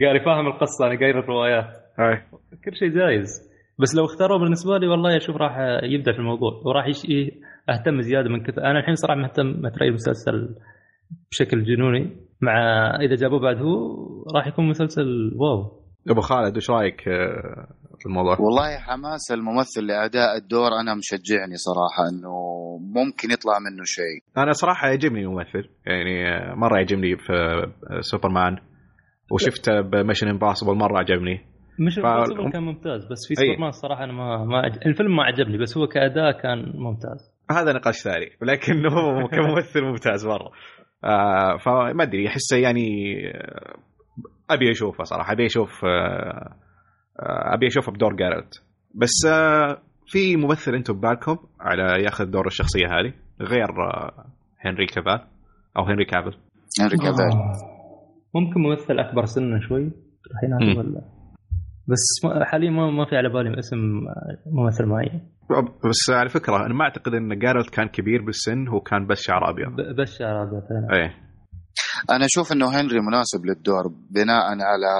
قاري 0.00 0.24
فاهم 0.24 0.46
القصة 0.46 0.86
أنا 0.86 0.94
قاري 0.94 1.10
الروايات. 1.10 1.66
اي 2.00 2.16
كل 2.64 2.76
شيء 2.76 2.88
جايز. 2.88 3.52
بس 3.78 3.96
لو 3.96 4.04
اختاروه 4.04 4.38
بالنسبة 4.38 4.78
لي 4.78 4.86
والله 4.86 5.16
أشوف 5.16 5.36
راح 5.36 5.58
يبدع 5.82 6.12
في 6.12 6.18
الموضوع. 6.18 6.62
وراح 6.64 6.86
اهتم 7.68 8.00
زيادة 8.00 8.28
من 8.28 8.42
كذا 8.42 8.62
أنا 8.62 8.78
الحين 8.78 8.94
صراحة 8.94 9.20
مهتم 9.20 9.46
متري 9.46 9.88
المسلسل 9.88 10.56
بشكل 11.30 11.64
جنوني. 11.64 12.16
مع 12.42 12.56
إذا 13.00 13.14
جابوه 13.14 13.40
بعد 13.40 13.56
هو 13.56 13.96
راح 14.36 14.46
يكون 14.46 14.68
مسلسل 14.68 15.32
واو. 15.36 15.82
أبو 16.10 16.20
خالد 16.20 16.56
وش 16.56 16.70
رأيك 16.70 17.08
آه، 17.08 17.66
في 18.00 18.06
الموضوع؟ 18.06 18.36
والله 18.40 18.78
حماس 18.78 19.30
الممثل 19.32 19.86
لاداء 19.86 20.36
الدور 20.36 20.68
أنا 20.80 20.94
مشجعني 20.94 21.56
صراحة 21.56 22.08
إنه 22.12 22.32
ممكن 22.80 23.30
يطلع 23.30 23.52
منه 23.58 23.84
شيء. 23.84 24.42
أنا 24.42 24.52
صراحة 24.52 24.88
يعجبني 24.88 25.20
الممثل 25.20 25.68
يعني 25.86 26.28
آه، 26.28 26.54
مرة 26.54 26.76
يعجبني 26.76 27.16
في 27.16 27.32
آه، 27.32 28.00
سوبرمان 28.00 28.56
وشفته 29.30 29.80
بمشن 29.80 30.28
امباسبل 30.28 30.74
مرة 30.74 30.98
عجبني. 30.98 31.40
مش 31.80 31.94
ف- 31.98 32.00
impossible 32.02 32.52
كان 32.52 32.62
ممتاز 32.62 33.04
بس 33.12 33.18
في 33.28 33.42
أي. 33.42 33.46
سوبرمان 33.46 33.68
الصراحه 33.68 34.04
أنا 34.04 34.12
ما 34.12 34.44
ما 34.44 34.58
عج... 34.58 34.78
الفيلم 34.86 35.16
ما 35.16 35.22
عجبني 35.24 35.58
بس 35.58 35.78
هو 35.78 35.86
كأداء 35.86 36.32
كان 36.42 36.72
ممتاز. 36.74 37.32
هذا 37.50 37.72
نقاش 37.72 37.94
ثاني 38.02 38.26
لكنه 38.42 38.90
كممثل 39.32 39.82
ممتاز 39.82 40.26
مرة. 40.26 40.50
آه 41.04 41.56
فما 41.56 42.02
أدري 42.02 42.28
احسه 42.28 42.56
يعني 42.56 43.16
آه، 43.28 43.76
أبي 44.50 44.70
أشوفه 44.70 45.04
صراحة 45.04 45.32
أبي 45.32 45.46
أشوف 45.46 45.84
آه 45.84 46.54
أبي 47.54 47.66
أشوفه 47.66 47.92
بدور 47.92 48.16
جارلت. 48.16 48.62
بس 48.94 49.26
آه 49.32 49.78
في 50.06 50.36
ممثل 50.36 50.74
أنتم 50.74 50.94
ببالكم 50.94 51.36
على 51.60 52.04
ياخذ 52.04 52.24
دور 52.24 52.46
الشخصية 52.46 52.86
هذه؟ 52.86 53.12
غير 53.40 53.68
هنري 54.60 54.86
كافال 54.86 55.26
أو 55.78 55.84
هنري 55.84 56.04
كافل 56.04 56.36
هنري 56.80 56.96
كافيل. 56.96 57.38
ممكن 58.34 58.60
ممثل 58.60 58.98
أكبر 58.98 59.24
سنا 59.24 59.60
شوي 59.60 59.90
الحين 60.30 60.78
ولا 60.78 61.00
بس 61.88 62.26
حاليا 62.42 62.70
ما 62.70 62.90
ما 62.90 63.04
في 63.04 63.16
على 63.16 63.28
بالي 63.28 63.58
اسم 63.58 63.76
ممثل 64.46 64.86
معين. 64.86 65.31
بس 65.88 66.10
على 66.10 66.28
فكرة 66.28 66.56
أنا 66.66 66.74
ما 66.74 66.84
أعتقد 66.84 67.14
إن 67.14 67.38
جارلت 67.38 67.70
كان 67.70 67.88
كبير 67.88 68.22
بالسن 68.22 68.68
هو 68.68 68.80
كان 68.80 69.06
بس 69.06 69.20
شعر 69.20 69.50
أبيض. 69.50 69.96
بس 70.00 70.18
شعر 70.18 70.42
أبيض. 70.42 70.62
إيه. 70.92 71.14
أنا 72.10 72.24
أشوف 72.24 72.52
إنه 72.52 72.66
هنري 72.66 73.00
مناسب 73.00 73.46
للدور 73.46 73.88
بناء 74.10 74.44
على 74.44 74.92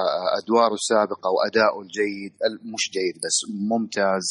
أدواره 0.43 0.73
السابقة 0.73 1.29
وادائه 1.35 1.81
الجيد 1.83 2.33
مش 2.73 2.83
جيد 2.93 3.15
بس 3.23 3.37
ممتاز. 3.71 4.25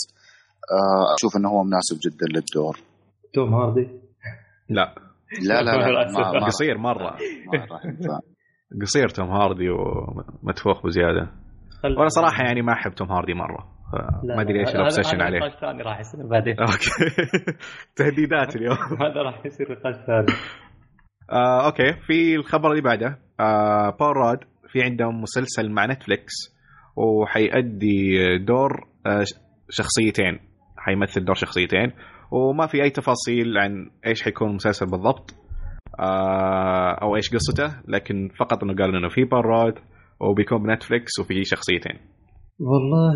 آه، 0.72 1.14
أشوف 1.18 1.36
إنه 1.36 1.48
هو 1.48 1.62
مناسب 1.64 1.96
جدا 2.06 2.26
للدور. 2.34 2.78
توم 3.34 3.54
هاردي؟ 3.54 3.88
لا. 4.68 4.94
لا 5.48 5.62
لا 5.62 5.76
لا 5.76 6.12
ما 6.12 6.32
ما 6.40 6.46
قصير 6.46 6.78
مرة. 6.78 7.16
ما. 8.08 8.20
قصير 8.82 9.08
توم 9.08 9.30
هاردي 9.30 9.68
ومتفوق 9.70 10.86
بزيادة. 10.86 11.30
وأنا 11.84 12.08
صراحة 12.08 12.44
يعني 12.44 12.62
ما 12.62 12.72
أحب 12.72 12.94
توم 12.94 13.12
هاردي 13.12 13.34
مرة. 13.34 13.71
ما 14.24 14.40
أدري 14.40 14.60
إيش 14.60 14.74
ال 14.74 14.79
obsession 14.79 15.16
هذا 15.16 15.24
عليه. 15.24 15.38
نقاش 15.38 15.60
ثاني 15.60 15.82
راح 15.82 16.00
يصير 16.00 16.26
بعدين. 16.26 16.60
أوكي. 16.60 17.22
تهديدات 17.96 18.56
اليوم. 18.56 18.76
هذا 19.04 19.22
راح 19.22 19.46
يصير 19.46 19.72
نقاش 19.72 19.94
ثاني. 19.94 20.38
آه، 21.32 21.66
أوكي. 21.66 21.92
في 22.06 22.34
الخبر 22.34 22.70
اللي 22.70 22.82
بعده. 22.82 23.18
آه، 23.40 23.96
بول 24.00 24.16
راد 24.16 24.38
في 24.68 24.82
عندهم 24.82 25.22
مسلسل 25.22 25.70
مع 25.70 25.86
Netflix 25.86 26.32
وحيأدي 26.96 28.18
دور 28.38 28.88
آه، 29.06 29.24
شخصيتين. 29.70 30.38
حيمثل 30.78 31.24
دور 31.24 31.34
شخصيتين. 31.34 31.92
وما 32.30 32.66
في 32.66 32.82
أي 32.82 32.90
تفاصيل 32.90 33.58
عن 33.58 33.90
إيش 34.06 34.22
حيكون 34.22 34.48
المسلسل 34.50 34.86
بالضبط 34.86 35.34
آه، 36.00 36.98
أو 37.02 37.16
إيش 37.16 37.34
قصته 37.34 37.80
لكن 37.88 38.28
فقط 38.38 38.62
إنه 38.64 38.74
قال 38.74 38.96
إنه 38.96 39.08
في 39.08 39.24
بول 39.24 39.44
راد 39.44 39.74
وبيكون 40.20 40.62
بنتفليكس 40.62 41.18
وفي 41.20 41.44
شخصيتين. 41.44 41.98
والله 42.60 43.14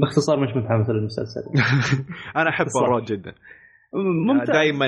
باختصار 0.00 0.40
مش 0.40 0.48
متحمس 0.56 0.90
للمسلسل. 0.90 1.40
أنا 2.40 2.50
أحب 2.50 2.66
صح. 2.66 2.80
بول 2.80 2.90
راد 2.90 3.04
جدا. 3.04 3.34
ممتاز. 4.28 4.50
دائما 4.50 4.86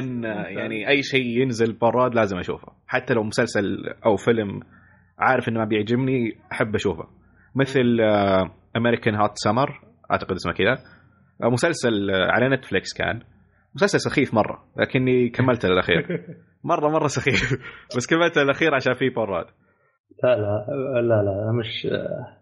يعني 0.48 0.88
أي 0.88 1.02
شيء 1.02 1.26
ينزل 1.42 1.72
براد 1.72 2.14
لازم 2.14 2.38
أشوفه. 2.38 2.72
حتى 2.86 3.14
لو 3.14 3.22
مسلسل 3.22 3.76
أو 4.06 4.16
فيلم 4.16 4.60
عارف 5.18 5.48
إنه 5.48 5.58
ما 5.58 5.64
بيعجبني 5.64 6.38
أحب 6.52 6.74
أشوفه. 6.74 7.04
مثل 7.54 8.00
American 8.76 9.14
Hot 9.14 9.30
Summer 9.34 9.80
أعتقد 10.10 10.32
اسمه 10.32 10.52
كذا. 10.52 10.76
آه، 11.42 11.48
مسلسل 11.50 12.10
آه، 12.10 12.30
على 12.32 12.48
Netflix 12.56 12.92
كان. 12.98 13.20
مسلسل 13.74 14.00
سخيف 14.00 14.34
مرة 14.34 14.64
لكني 14.76 15.28
كملته 15.28 15.68
للأخير. 15.68 16.06
مرة 16.64 16.88
مرة 16.88 17.06
سخيف. 17.06 17.52
بس 17.96 18.06
كملته 18.06 18.42
للأخير 18.42 18.74
عشان 18.74 18.94
فيه 18.94 19.14
براد 19.16 19.46
لا 20.24 20.36
لا 20.36 20.66
لا 21.00 21.22
لا 21.22 21.52
مش 21.60 21.86
آه، 21.86 22.36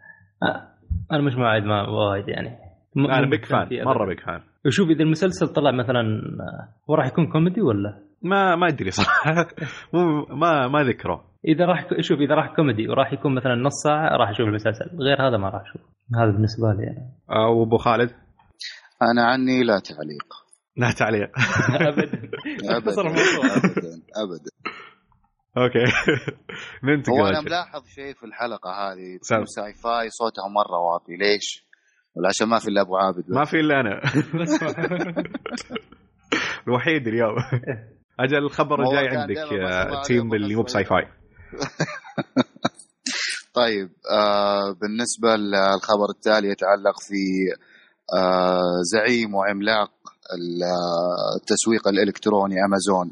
أنا 1.12 1.22
مش 1.22 1.34
موعد 1.34 1.62
ما 1.62 1.88
وايد 1.88 2.28
يعني. 2.28 2.58
م- 2.96 3.06
أنا 3.06 3.26
مهتم 3.26 3.46
fan 3.46 3.84
مرة. 3.84 4.06
big 4.08 4.20
fan 4.20 4.40
شوف 4.68 4.88
إذا 4.90 5.02
المسلسل 5.02 5.48
طلع 5.48 5.70
مثلا 5.70 6.00
آه، 6.00 6.68
هو 6.90 6.94
راح 6.94 7.06
يكون 7.06 7.26
كوميدي 7.32 7.60
ولا؟ 7.60 7.98
ما 8.22 8.56
ما 8.56 8.68
أدري 8.68 8.90
صراحة. 8.90 9.46
مو 9.94 10.24
ما 10.36 10.68
ما 10.68 10.82
ذكره. 10.84 11.24
إذا 11.48 11.64
راح 11.66 11.88
شوف 12.00 12.18
إذا 12.20 12.34
راح 12.34 12.56
كوميدي 12.56 12.88
وراح 12.88 13.12
يكون 13.12 13.34
مثلا 13.34 13.54
نص 13.54 13.72
ساعة 13.84 14.16
راح 14.16 14.28
أشوف 14.30 14.46
المسلسل. 14.46 14.84
غير 14.98 15.28
هذا 15.28 15.36
ما 15.36 15.48
راح 15.48 15.62
أشوف. 15.62 15.82
هذا 16.16 16.30
بالنسبة 16.32 16.72
لي 16.72 16.82
يعني. 16.82 17.12
وابو 17.58 17.76
خالد؟ 17.76 18.10
أنا 19.02 19.24
عني 19.24 19.62
لا 19.62 19.78
تعليق. 19.78 20.24
لا 20.76 20.90
تعليق. 20.98 21.30
ابدا. 21.88 22.18
ابدا. 22.76 22.92
ابدا. 24.22 24.50
أوكي. 25.58 25.84
ننتقل 26.84 27.12
هو 27.12 27.26
أنا. 27.26 27.40
ملاحظ 27.40 27.86
شيء 27.86 28.14
في 28.14 28.26
الحلقة 28.26 28.70
هذه. 28.70 29.18
sci-fi 29.22 30.10
صوتها 30.10 30.48
مرة 30.48 30.78
واطي. 30.78 31.12
ليش؟ 31.16 31.66
ولا 32.16 32.28
عشان 32.28 32.48
ما 32.48 32.58
في 32.58 32.68
إلا 32.68 32.80
أبو 32.80 32.96
عابد. 32.96 33.24
ما 33.28 33.44
في 33.44 33.56
إلا 33.60 33.80
أنا. 33.80 34.00
الوحيد 36.68 37.08
اليوم. 37.08 37.34
أجل 38.20 38.36
الخبر 38.36 38.82
الجاي 38.82 39.08
عندك 39.08 39.36
يا 39.52 40.02
تيم 40.02 40.34
اللي 40.34 40.54
مو 40.54 40.62
ب 40.62 40.84
sci-fi 40.84 41.08
طيب 43.54 43.90
آه 44.10 44.72
بالنسبة 44.80 45.36
للخبر 45.36 46.10
التالي 46.16 46.48
يتعلق 46.48 47.00
في 47.00 47.14
آه 48.16 48.80
زعيم 48.92 49.34
وعملاق 49.34 49.90
آه، 49.90 51.36
التسويق 51.40 51.88
الإلكتروني 51.88 52.54
امازون 52.64 53.10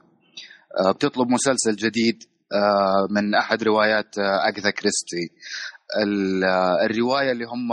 آه 0.79 0.93
بتطلب 0.93 1.29
مسلسل 1.29 1.77
جديد. 1.77 2.25
من 3.11 3.35
أحد 3.35 3.63
روايات 3.63 4.19
آه 4.19 4.49
اجاثا 4.49 4.71
كريستي. 4.71 5.31
ال- 6.05 6.45
آه، 6.45 6.85
الرواية 6.87 7.33
اللي 7.33 7.45
هم 7.45 7.73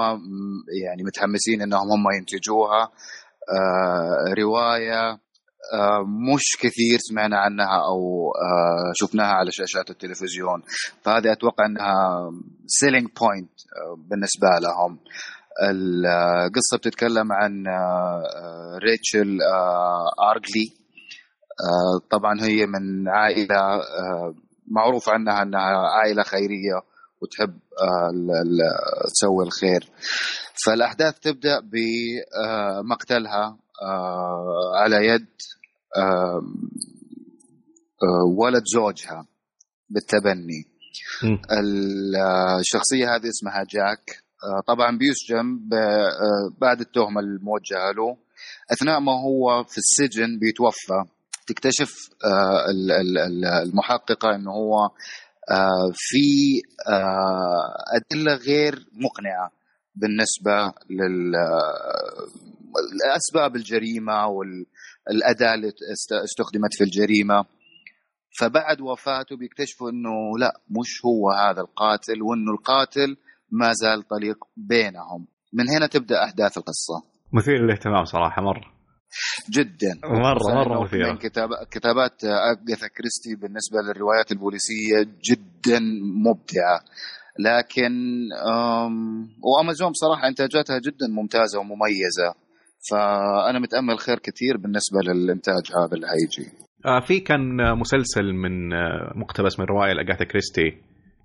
يعني 0.83 1.03
متحمسين 1.07 1.61
إنهم 1.61 1.91
هم 1.91 2.03
ينتجوها 2.19 2.83
آه 3.59 4.33
رواية 4.39 5.09
آه 5.73 6.03
مش 6.35 6.57
كثير 6.61 6.97
سمعنا 6.99 7.37
عنها 7.39 7.65
أو 7.85 8.31
آه 8.31 8.91
شفناها 8.95 9.33
على 9.33 9.51
شاشات 9.51 9.89
التلفزيون. 9.89 10.61
فهذه 11.01 11.31
أتوقع 11.31 11.65
إنها 11.65 11.95
selling 12.67 13.07
point 13.21 13.51
بالنسبة 14.09 14.47
لهم. 14.61 14.99
القصة 15.69 16.77
بتتكلم 16.77 17.31
عن 17.31 17.67
آه، 17.67 18.23
آه، 18.35 18.77
ريتشل 18.83 19.37
آه، 19.41 20.31
ارجلي 20.31 20.73
آه، 21.59 22.07
طبعا 22.11 22.41
هي 22.41 22.65
من 22.65 23.07
عائلة 23.09 23.55
آه، 23.55 24.33
معروف 24.69 25.09
عنها 25.09 25.41
أنها 25.41 25.61
عائلة 25.61 26.23
خيرية 26.23 26.81
وتحب 27.21 27.59
آه، 27.81 28.11
تسوي 29.13 29.45
الخير. 29.45 29.89
فالأحداث 30.65 31.19
تبدأ 31.19 31.59
بمقتلها 31.59 33.57
على 34.75 35.07
يد 35.07 35.27
آه، 35.97 36.41
آه، 38.03 38.23
ولد 38.37 38.63
زوجها 38.73 39.25
بالتبني. 39.89 40.65
الشخصية 42.59 43.15
هذه 43.15 43.29
اسمها 43.29 43.63
جاك. 43.69 44.23
طبعا 44.67 44.97
بيسجن 44.97 45.69
بعد 46.61 46.79
التهمة 46.79 47.21
الموجهة 47.21 47.91
له. 47.97 48.17
أثناء 48.71 48.99
ما 48.99 49.11
هو 49.11 49.63
في 49.63 49.77
السجن 49.77 50.39
بيتوفى. 50.39 51.03
تكتشف 51.53 51.89
آه، 52.25 52.71
ال- 52.71 52.91
ال- 52.91 53.17
ال- 53.17 53.45
المحققة 53.69 54.35
انه 54.35 54.51
هو 54.51 54.75
آه، 55.51 55.91
في 55.95 56.61
آه، 56.89 57.73
أدلة 57.97 58.33
غير 58.35 58.73
مقنعة 58.93 59.51
بالنسبة 59.95 60.73
لل 60.89 61.35
آه، 61.35 63.15
اسباب 63.17 63.55
الجريمة 63.55 64.27
والأداة 64.27 65.53
اللي 65.53 65.67
است- 65.67 66.13
استخدمت 66.23 66.73
في 66.77 66.83
الجريمة. 66.83 67.45
فبعد 68.39 68.81
وفاته 68.81 69.37
بيكتشفوا 69.37 69.89
إنه 69.89 70.37
لا 70.39 70.51
مش 70.69 71.05
هو 71.05 71.31
هذا 71.31 71.61
القاتل 71.61 72.21
وإنه 72.21 72.51
القاتل 72.51 73.17
ما 73.51 73.71
زال 73.73 74.07
طليق 74.07 74.37
بينهم. 74.57 75.27
من 75.53 75.69
هنا 75.69 75.87
تبدأ 75.87 76.23
أحداث 76.23 76.57
القصة. 76.57 77.03
مثير 77.33 77.63
للاهتمام 77.63 78.05
صراحة 78.05 78.41
مرة. 78.41 78.78
جدا. 79.49 79.93
مرة 80.03 80.55
مرة 80.55 80.77
من 80.79 80.83
مثيرة. 80.83 81.15
كتاب 81.15 81.49
كتابات 81.71 82.23
اغاثا 82.23 82.87
كريستي 82.87 83.35
بالنسبة 83.41 83.77
للروايات 83.87 84.31
البوليسية 84.31 84.97
جدا 85.29 85.79
مبدعة. 86.25 86.79
لكن 87.39 87.91
وأمازون 89.43 89.91
بصراحة 89.91 90.27
إنتاجاتها 90.27 90.79
جدا 90.79 91.07
ممتازة 91.15 91.59
ومميزة. 91.59 92.49
فأنا 92.91 93.59
متأمل 93.59 93.99
خير 93.99 94.19
كثير 94.19 94.57
بالنسبة 94.57 94.99
للإنتاج 95.07 95.63
هذا 95.77 95.93
اللي 95.95 96.07
هيجي 96.07 96.51
آه 96.85 96.99
في 96.99 97.19
كان 97.19 97.39
مسلسل 97.79 98.33
من 98.33 98.73
آه 98.73 99.13
مقتبس 99.15 99.59
من 99.59 99.65
رواية 99.65 99.93
لأغاثا 99.93 100.23
كريستي 100.25 100.71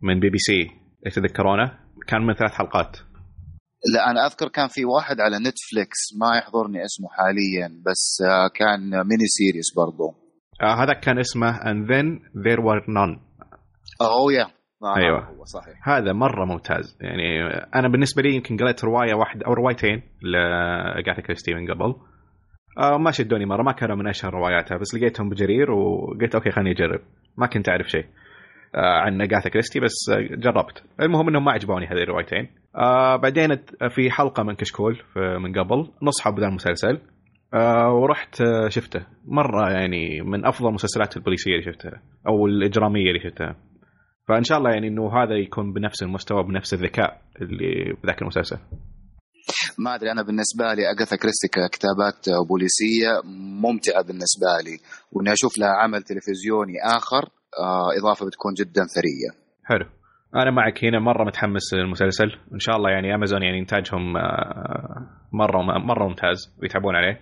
من 0.03 0.21
بي 0.21 0.31
بي 0.31 0.39
سي 0.39 0.71
تتذكرونه 1.11 1.79
كان 2.07 2.27
من 2.27 2.35
ثلاث 2.35 2.53
حلقات. 2.53 2.97
لا 3.93 4.11
أنا 4.11 4.27
أذكر 4.27 4.49
كان 4.49 4.69
في 4.69 4.85
واحد 4.85 5.21
على 5.21 5.37
نتفليكس 5.39 5.99
ما 6.21 6.39
يحضرني 6.39 6.85
اسمه 6.85 7.09
حاليا 7.09 7.83
بس 7.87 8.23
آه، 8.31 8.49
كان 8.55 8.81
mini 8.91 9.27
series 9.27 9.75
برضو. 9.77 10.15
آه 10.63 10.85
هذا 10.85 10.93
كان 10.93 11.19
اسمه 11.19 11.59
and 11.59 11.89
then 11.89 12.07
there 12.45 12.61
were 12.61 12.83
none. 12.89 13.21
oh 14.01 14.33
yeah. 14.33 14.47
آه، 14.83 14.97
أيوة. 14.97 15.29
هو 15.29 15.45
صحيح. 15.45 15.89
هذا 15.89 16.13
مرة 16.13 16.45
ممتاز. 16.45 16.99
يعني 17.01 17.49
أنا 17.75 17.89
بالنسبة 17.89 18.23
لي 18.23 18.35
يمكن 18.35 18.57
قريت 18.57 18.85
رواية 18.85 19.15
واحدة 19.15 19.47
أو 19.47 19.53
روايتين 19.53 20.03
لاغاثا 20.23 21.23
كريستي 21.23 21.55
من 21.55 21.73
قبل. 21.73 21.95
آه 22.79 22.99
ما 22.99 23.11
شدوني 23.11 23.47
مرة 23.47 23.63
ما 23.63 23.73
كانوا 23.73 23.97
من 23.97 24.09
أشهر 24.09 24.35
رواياتها 24.35 24.79
بس 24.79 24.95
لقيتهم 24.95 25.29
بجرير 25.29 25.71
وقلت 25.71 26.35
okay 26.35 26.51
خليني 26.51 26.71
أجرب. 26.71 27.01
ما 27.39 27.47
كنت 27.47 27.69
أعرف 27.69 27.87
شيء 27.87 28.07
آه 28.75 28.99
عن 29.01 29.23
اغاثا 29.23 29.49
كريستي 29.49 29.81
بس 29.81 30.11
آه 30.13 30.37
جربت. 30.37 30.83
المهم 31.01 31.29
إنهم 31.29 31.45
ما 31.45 31.53
عجبوني 31.53 31.87
هذه 31.87 32.03
الروايتين. 32.03 32.64
آه 32.77 33.17
بعدين 33.17 33.57
في 33.91 34.11
حلقة 34.11 34.43
من 34.43 34.55
كشكول 34.55 35.03
من 35.17 35.59
قبل 35.59 35.91
نصحى 36.03 36.31
بدل 36.31 36.45
المسلسل 36.45 37.01
آه 37.55 37.93
ورحت 37.93 38.41
آه 38.41 38.69
شفته. 38.69 39.07
مرة 39.25 39.71
يعني 39.71 40.21
من 40.23 40.47
أفضل 40.47 40.69
المسلسلات 40.69 41.17
البوليسية 41.17 41.51
اللي 41.53 41.73
شفتها 41.73 42.03
أو 42.29 42.47
الإجرامية 42.47 43.09
اللي 43.11 43.31
شفتها. 43.31 43.57
فإن 44.29 44.45
شاء 44.45 44.59
الله 44.59 44.71
يعني 44.71 44.89
إنه 44.89 45.23
هذا 45.23 45.35
يكون 45.35 45.73
بنفس 45.73 46.03
المستوى 46.03 46.43
بنفس 46.43 46.75
الذكاء 46.75 47.21
اللي 47.43 47.97
بذاك 48.03 48.23
المسلسل. 48.23 48.59
ما 49.79 49.95
أدري 49.95 50.13
أنا 50.13 50.23
بالنسبة 50.23 50.75
لي 50.75 50.83
أغاثا 50.91 51.17
كريستي 51.17 51.49
ككتابات 51.49 52.47
بوليسية 52.49 53.11
ممتعة 53.63 54.03
بالنسبة 54.03 54.47
لي. 54.65 54.79
وإني 55.13 55.33
أشوف 55.33 55.59
لها 55.59 55.69
عمل 55.69 56.03
تلفزيوني 56.03 56.73
آخر 56.97 57.23
آه 57.61 57.99
إضافة 58.01 58.27
بتكون 58.27 58.53
جدا 58.55 58.83
ثرية. 58.95 59.31
حلو. 59.65 59.87
أنا 60.37 60.51
معك 60.51 60.85
هنا 60.85 60.99
مرة 60.99 61.25
متحمس 61.25 61.75
للمسلسل. 61.75 62.33
إن 62.55 62.59
شاء 62.59 62.77
الله 62.77 62.91
يعني 62.91 63.15
أمازون 63.15 63.43
يعني 63.43 63.59
إنتاجهم 63.59 64.17
آه، 64.17 65.07
مرة 65.33 65.63
مرة 65.79 66.09
ممتاز 66.09 66.57
ويتعبون 66.63 66.97
عليه. 66.97 67.21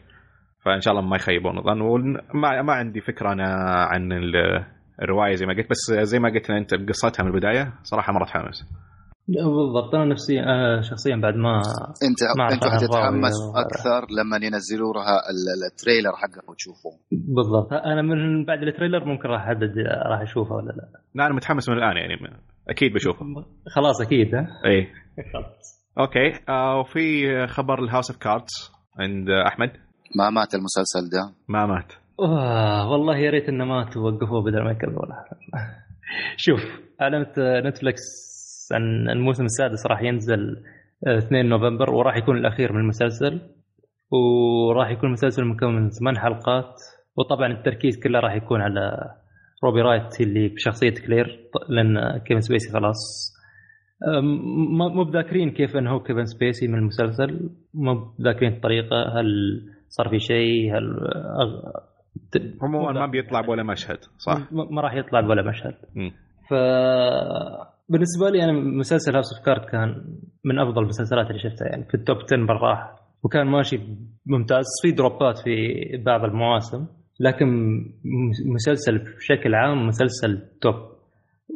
فإن 0.64 0.80
شاء 0.80 0.94
الله 0.94 1.06
ما 1.08 1.16
يخيبون. 1.16 1.58
الظن 1.58 1.80
وما 1.80 2.62
ما 2.62 2.72
عندي 2.72 3.00
فكرة 3.00 3.32
أنا 3.32 3.44
عن 3.90 4.12
ال- 4.12 4.64
الرواية 5.02 5.34
زي 5.34 5.46
ما 5.46 5.54
قلت 5.54 5.70
بس 5.70 6.06
زي 6.08 6.18
ما 6.18 6.28
قلت 6.28 6.50
أنت 6.50 6.74
بقصتها 6.74 7.22
من 7.24 7.30
البداية 7.30 7.72
صراحة 7.82 8.12
مرة 8.12 8.24
تحمس 8.24 8.64
لا، 9.28 9.44
بالضبط. 9.44 9.94
أنا 9.94 10.04
نفسيا 10.04 10.42
آه، 10.42 10.80
شخصيا 10.80 11.16
بعد 11.16 11.34
ما 11.34 11.56
أنت 12.08 12.18
ما 12.38 12.52
أنت 12.54 12.64
حتتحمس. 12.64 13.32
أكثر 13.56 14.06
لما 14.18 14.36
ينزلوا 14.46 14.92
لها 14.94 15.16
ال- 15.30 15.64
ال 15.72 15.77
trailer 15.77 16.12
حقه 16.16 16.50
وتشوفوه 16.50 16.92
بالضبط. 17.12 17.72
أنا 17.72 18.02
من 18.02 18.44
بعد 18.44 18.62
ال 18.62 18.68
trailer 18.68 19.04
ممكن 19.04 19.28
راح 19.28 19.42
أحدد 19.42 19.72
راح 20.10 20.20
اشوفه 20.20 20.54
ولا 20.54 20.66
لا. 20.72 20.88
لا 21.14 21.26
أنا 21.26 21.34
متحمس 21.34 21.68
من 21.68 21.76
الآن 21.76 21.96
يعني. 21.96 22.14
أكيد 22.68 22.92
بشوفه. 22.92 23.26
خلاص 23.74 24.00
أكيد 24.00 24.34
ها؟ 24.34 24.46
اي 24.66 24.86
خلاص. 25.32 25.82
okay. 25.98 26.32
آه 26.48 26.78
وفي 26.80 27.26
خبر 27.46 27.78
ال 27.84 27.89
House 27.89 28.10
of 28.10 28.20
Cards 28.20 28.72
عند 28.98 29.30
أحمد. 29.30 29.70
ما 30.16 30.30
مات 30.30 30.54
المسلسل 30.54 31.10
ده. 31.12 31.34
ما 31.48 31.66
مات. 31.66 31.92
آه 32.20 32.90
والله 32.90 33.16
يا 33.16 33.30
ريت 33.30 33.48
إنه 33.48 33.64
ما 33.64 33.84
توقفوه 33.84 34.42
بدل 34.42 34.64
ما 34.64 34.70
يكملوا 34.70 35.02
شوف 36.36 36.60
اعلنت 37.00 37.38
نتفلكس 37.38 38.02
عن 38.72 39.10
الموسم 39.10 39.44
السادس 39.44 39.86
راح 39.86 40.02
ينزل 40.02 40.56
آه، 41.06 41.18
2 41.18 41.48
نوفمبر 41.48 41.90
وراح 41.90 42.16
يكون 42.16 42.36
الأخير 42.36 42.72
من 42.72 42.80
المسلسل. 42.80 43.40
وراح 44.10 44.90
يكون 44.90 45.08
المسلسل 45.08 45.44
مكون 45.44 45.76
من 45.76 45.90
ثمان 45.90 46.18
حلقات. 46.18 46.74
وطبعا 47.16 47.46
التركيز 47.52 48.02
كله 48.02 48.20
راح 48.20 48.34
يكون 48.34 48.60
على 48.60 49.14
روبن 49.64 49.80
رايت 49.80 50.20
اللي 50.20 50.48
بشخصية 50.48 50.94
كلير 51.06 51.40
لأن 51.68 52.18
كيفن 52.18 52.40
سبيسي 52.40 52.72
خلاص. 52.72 53.32
مو 54.94 55.04
بذاكرين 55.04 55.50
كيف 55.50 55.76
إنه 55.76 56.00
كيفن 56.00 56.24
سبيسي 56.24 56.68
من 56.68 56.74
المسلسل 56.78 57.50
مو 57.74 57.94
بذاكرين 58.18 58.52
الطريقة 58.52 59.20
هل 59.20 59.26
صار 59.88 60.08
في 60.08 60.18
شيء 60.18 60.76
هل 60.76 60.96
عموما 62.62 62.92
ما 62.92 63.06
بيطلع 63.06 63.48
ولا 63.48 63.62
مشهد 63.62 63.98
صح؟ 64.18 64.52
ما 64.52 64.80
راح 64.80 64.94
يطلع 64.94 65.20
ولا 65.28 65.42
مشهد. 65.48 65.74
ف 66.48 66.54
بالنسبة 67.88 68.30
لي 68.30 68.44
أنا 68.44 68.52
مسلسل 68.52 69.14
House 69.14 69.36
of 69.36 69.46
Card 69.46 69.64
كان 69.64 70.04
من 70.44 70.58
أفضل 70.58 70.82
المسلسلات 70.82 71.26
اللي 71.26 71.38
شفتها 71.38 71.68
يعني 71.68 71.84
في 71.84 71.94
ال 71.94 72.00
top 72.00 72.16
10 72.16 72.46
براح 72.46 72.94
وكان 73.22 73.46
ماشي 73.46 73.80
ممتاز 74.26 74.64
في 74.82 74.92
drop 74.92 75.29
ات 75.29 75.38
في 75.38 75.74
بعض 76.06 76.24
المواسم. 76.24 76.86
لكن 77.20 77.46
مسلسل 78.54 78.98
بشكل 78.98 79.54
عام 79.54 79.86
مسلسل 79.86 80.42
top. 80.60 80.74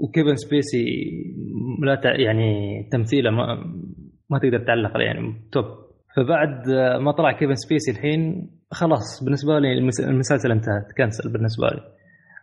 وكيفن 0.02 0.34
سبيسي 0.36 0.84
لا. 1.82 2.00
يعني 2.20 2.82
تمثيله 2.92 3.30
ما 3.30 3.46
ما 4.30 4.38
تقدر 4.38 4.58
تعلق 4.66 4.90
عليه 4.94 5.04
يعني 5.04 5.34
top. 5.52 5.64
فبعد 6.16 6.68
ما 7.00 7.12
طلع 7.12 7.32
كيفن 7.32 7.54
سبيسي 7.54 7.90
الحين 7.90 8.50
خلاص 8.70 9.24
بالنسبة 9.24 9.58
لي 9.58 9.78
المس- 9.78 10.00
المسلسل 10.00 10.50
انتهى 10.50 10.82
تكنسل 10.94 11.32
بالنسبة 11.32 11.66
لي. 11.66 11.80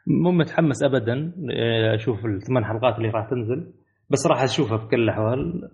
مو 0.07 0.31
متحمس 0.31 0.83
ابدا 0.83 1.33
آه، 1.53 1.95
أشوف 1.95 2.25
الثمان 2.25 2.65
حلقات 2.65 2.97
اللي 2.97 3.09
راح 3.09 3.29
تنزل 3.29 3.73
بس 4.09 4.27
راح 4.27 4.43
أشوفها 4.43 4.77
بكل 4.77 5.03
الاحوال 5.03 5.69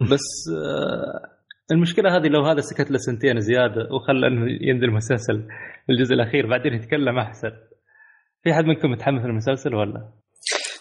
بس 0.00 0.26
آه، 0.56 1.74
المشكلة 1.74 2.16
هذه 2.16 2.28
لو 2.28 2.42
هذا 2.44 2.60
سكت 2.60 2.90
له 2.90 2.96
سنتين 2.96 3.40
زيادة 3.40 3.88
وخلى 3.94 4.26
إنه 4.26 4.46
ينزل 4.60 4.90
مسلسل 4.90 5.46
الجزء 5.90 6.14
الأخير 6.14 6.46
بعدين 6.46 6.72
يتكلم 6.74 7.18
أحسن. 7.18 7.50
في 8.42 8.54
حد 8.54 8.64
منكم 8.64 8.90
متحمس 8.90 9.24
للمسلسل 9.24 9.74
ولا؟ 9.74 10.08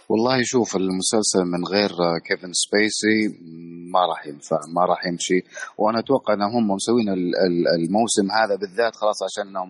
والله 0.10 0.38
شوف 0.44 0.76
المسلسل 0.76 1.44
من 1.54 1.62
غير 1.74 1.90
كيفن 2.28 2.50
سبيسي 2.64 3.18
ما 3.94 4.00
راح 4.10 4.28
ينفع 4.28 4.58
ما 4.76 4.86
راح 4.86 5.06
يمشي. 5.06 5.40
وأنا 5.78 6.00
أتوقع 6.00 6.34
إنهم 6.34 6.52
هم 6.58 6.68
مسوين 6.76 7.10
ال- 7.10 7.36
ال- 7.48 7.68
الموسم 7.78 8.26
هذا 8.40 8.56
بالذات 8.62 8.94
خلاص 9.02 9.20
عشان 9.28 9.50
إنهم 9.50 9.68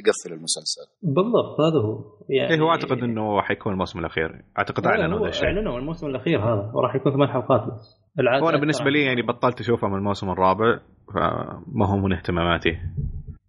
يقفلوا 0.00 0.36
المسلسل. 0.38 0.86
بالضبط 1.02 1.56
هذا 1.66 1.78
هو. 1.86 1.94
يعني 2.28 2.54
إيه 2.54 2.60
هو 2.60 2.70
أعتقد 2.70 2.98
إنه 3.02 3.42
حيكون 3.42 3.72
الموسم 3.72 3.98
الأخير. 3.98 4.44
أعتقد 4.58 4.84
لا، 4.84 4.90
أعلنوا 4.90 5.18
هذا 5.20 5.28
الشيء. 5.28 5.44
أعلنوا 5.44 5.78
الموسم 5.78 6.06
الأخير 6.06 6.38
هذا 6.38 6.70
وراح 6.74 6.94
يكون 6.94 7.12
ثمان 7.12 7.28
حلقات 7.28 7.60
بس. 7.72 7.96
العادة 8.20 8.44
وأنا 8.44 8.58
بالنسبة 8.58 8.90
لي 8.90 9.02
يعني 9.04 9.22
بطلت 9.22 9.60
أشوفه 9.60 9.88
من 9.88 9.94
الموسم 9.94 10.30
الرابع 10.30 10.78
فما 11.14 11.86
هو 11.86 11.96
من 11.96 12.12
اهتماماتي. 12.12 12.70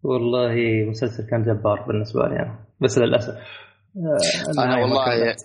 والله 0.04 0.56
مسلسل 0.90 1.30
كان 1.30 1.44
جبار 1.44 1.86
بالنسبة 1.88 2.22
لي 2.22 2.36
أنا 2.36 2.60
بس 2.82 2.98
للأسف. 2.98 3.34
آه، 3.34 4.64
أنا 4.64 4.78
والله. 4.78 5.36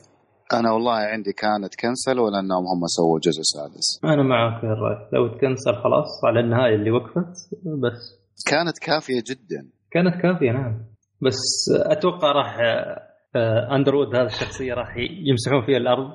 أنا 0.52 0.72
والله 0.72 0.92
عندي 0.92 1.32
كان 1.32 1.74
تكنسل 1.80 2.18
ولأنهم 2.20 2.64
هم 2.66 2.86
سووا 2.86 3.18
جزء 3.18 3.42
سادس. 3.42 4.00
أنا 4.04 4.22
معك 4.22 4.60
في 4.60 4.66
الراي 4.66 5.08
لو 5.12 5.28
تكنسل 5.28 5.74
خلاص 5.74 6.24
على 6.24 6.40
النهاية 6.40 6.74
اللي 6.74 6.90
وقفت 6.90 7.50
بس. 7.82 8.20
كانت 8.46 8.78
كافية 8.78 9.22
جدا. 9.30 9.70
كانت 9.90 10.22
كافية 10.22 10.50
نعم. 10.52 10.84
بس 11.22 11.40
أتوقع 11.86 12.32
راح 12.32 12.58
آه، 13.36 13.76
Underwood 13.76 14.16
هذه 14.16 14.26
الشخصية 14.26 14.74
راح 14.74 14.96
يمسحون 15.26 15.66
فيها 15.66 15.76
الأرض 15.76 16.10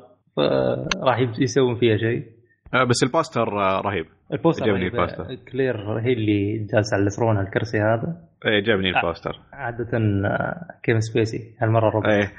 راح 1.03 1.19
يسوون 1.39 1.79
فيها 1.79 1.97
شيء. 1.97 2.40
آه، 2.73 2.83
بس 2.83 3.03
ال 3.03 3.11
poster 3.11 3.59
آه، 3.59 3.81
رهيب. 3.81 4.05
ال 4.33 4.37
poster 4.37 4.63
عجبني 4.63 4.87
رهيب. 4.87 4.95
ال 4.95 5.00
poster. 5.00 5.35
كلير 5.51 5.99
هي 5.99 6.13
اللي 6.13 6.57
جالسة 6.73 6.95
على 6.97 7.05
ال 7.05 7.10
throne 7.10 7.37
على 7.37 7.47
الكرسي 7.47 7.77
هذا. 7.77 8.17
إيه 8.45 8.63
عجبني. 8.63 8.89
ال 8.97 9.03
poster 9.03 9.39
عادة 9.53 9.97
آه، 9.97 10.67
كيفن 10.83 10.99
سبيسي 10.99 11.55
هالمرة 11.61 11.89
ربع. 11.89 12.09
إيه. 12.09 12.31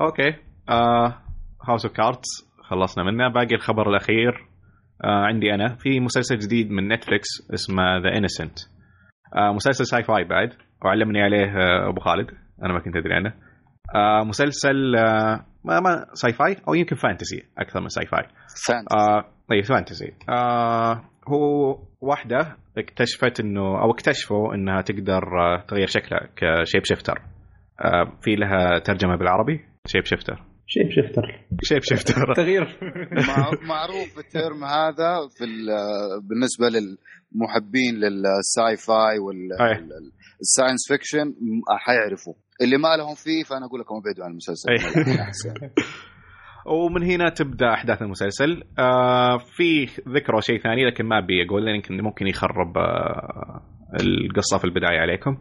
okay. 0.00 0.34
House 1.68 1.86
of 1.86 1.96
Cards 1.96 2.48
خلصنا 2.62 3.04
منه 3.04 3.28
باقي 3.28 3.54
الخبر 3.54 3.90
الأخير 3.90 4.32
آه 5.04 5.24
عندي 5.24 5.54
أنا. 5.54 5.74
في 5.76 6.00
مسلسل 6.00 6.38
جديد 6.38 6.70
من 6.70 6.88
نتفلكس 6.92 7.28
اسمه 7.54 7.98
The 7.98 8.16
Innocents 8.18 8.58
آه 9.36 9.52
مسلسل 9.52 9.84
sci-fi 9.86 10.24
بعد 10.24 10.52
وعلمني 10.84 11.22
عليه 11.22 11.46
آه 11.46 11.88
أبو 11.88 12.00
خالد. 12.00 12.30
أنا 12.64 12.72
ما 12.72 12.80
كنت 12.80 12.96
أدري 12.96 13.14
عنه. 13.14 13.32
آه 13.94 14.24
مسلسل 14.24 14.96
آه 14.96 15.44
ما 15.64 15.80
ما 15.80 16.06
sci-fi 16.14 16.56
أو 16.68 16.74
يمكن 16.74 16.96
fantasy 16.96 17.42
أكثر 17.58 17.80
من 17.80 17.88
sci-fi 17.88 18.22
fantasy 18.68 18.96
آه 18.96 19.24
طيب 19.48 19.64
fantasy 19.64 20.12
آه 20.28 21.04
هو 21.28 21.78
واحدة 22.00 22.56
اكتشفت 22.78 23.40
إنه 23.40 23.82
أو 23.82 23.90
اكتشفوا 23.90 24.54
إنها 24.54 24.82
تقدر 24.82 25.22
آه 25.40 25.64
تغير 25.68 25.86
شكلها 25.86 26.28
ك 26.36 26.44
shape 26.44 26.84
shifter. 26.84 27.18
آه 27.84 28.12
في 28.22 28.34
لها 28.36 28.78
ترجمة 28.78 29.16
بالعربي. 29.16 29.60
shape 29.86 30.04
shifter. 30.04 30.42
shape 30.66 30.90
shifter. 30.90 31.22
shape 31.62 31.82
shifter. 31.82 32.34
تغيير. 32.36 32.78
مع- 33.12 33.50
معروف 33.68 34.18
ال 34.18 34.27
term 34.27 34.64
هذا 34.64 35.16
في 35.38 35.44
ال- 35.44 36.20
بالنسبة 36.28 36.66
للمحبين 36.68 37.94
لل 37.94 38.76
sci-fi 38.86 39.18
أي. 39.60 39.88
وال 40.38 40.49
science 40.49 40.88
fiction 40.88 41.34
حيعرفوا 41.78 42.34
اللي 42.62 42.76
ما 42.76 42.96
لهم 42.96 43.14
فيه 43.14 43.42
فأنا 43.44 43.66
أقول 43.66 43.80
لكم 43.80 43.94
ابعدوا 43.94 44.24
عن 44.24 44.30
المسلسل. 44.30 44.70
ومن 46.66 47.02
هنا 47.02 47.28
تبدأ 47.28 47.74
أحداث 47.74 48.02
المسلسل 48.02 48.62
آه 48.78 49.38
في 49.38 49.84
ذكروا 50.08 50.40
شيء 50.40 50.58
ثاني 50.58 50.86
لكن 50.86 51.04
ما 51.04 51.18
أبي 51.18 51.46
أقول 51.46 51.64
لأن 51.64 51.74
يمكن 51.74 52.00
ممكن 52.00 52.26
يخرب 52.26 52.78
آه 52.78 53.62
القصة 54.00 54.58
في 54.58 54.64
البداية 54.64 54.98
عليكم 55.00 55.38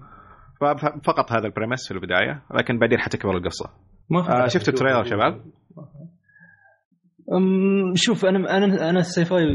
ففقط 0.62 1.32
هذا 1.32 1.46
ال 1.46 1.51
premise 1.51 1.88
في 1.88 1.94
البداية 1.94 2.44
لكن 2.56 2.80
بعدين 2.80 3.00
حتكبر 3.00 3.38
القصة 3.38 3.70
ما 4.10 4.20
آه 4.20 4.28
داعي 4.28 4.50
شفت 4.50 4.62
أشوف. 4.62 4.76
ال 4.76 4.79
trailer 4.79 5.04
شباب؟ 5.04 5.46
شوف 7.94 8.26
أنا 8.26 8.58
أنا 8.58 8.90
أنا 8.90 9.00
ال 9.00 9.26
sci-fi 9.26 9.46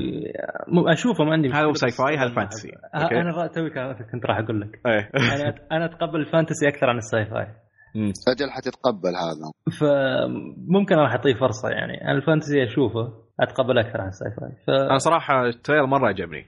أشوفه 0.93 1.25
ما 1.25 1.33
عندي 1.33 1.49
هذا 1.49 1.73
sci-fi، 1.73 2.17
هذا 2.17 2.35
fantasy. 2.35 2.69
okay. 2.95 3.21
أنا 3.21 3.47
توي 3.47 3.71
كنت 4.13 4.27
راح 4.27 4.39
أقول 4.39 4.61
لك 4.61 4.81
أنا 4.87 5.55
أنا 5.73 5.85
أتقبل 5.85 6.21
الفانتسي 6.21 6.69
أكثر 6.69 6.87
عن 6.87 6.97
الساي 6.97 7.25
فاي. 7.25 7.47
أجل 8.29 8.51
حتتقبل 8.51 9.13
هذا 9.25 9.53
فممكن 9.81 10.95
راح 10.95 11.11
اعطيه 11.13 11.35
فرصة 11.35 11.69
يعني 11.69 12.05
أنا 12.05 12.13
ال 12.13 12.19
fantasy 12.19 12.65
أشوفه 12.65 13.13
أتقبل 13.41 13.79
أكثر 13.79 14.01
عن 14.01 14.09
ال 14.09 14.31
sci-fi 14.31 14.53
ف... 14.67 14.71
أنا 14.71 14.99
صراحة 14.99 15.47
ال 15.47 15.52
trailer 15.52 15.87
مرة 15.87 16.09
عجبني. 16.09 16.45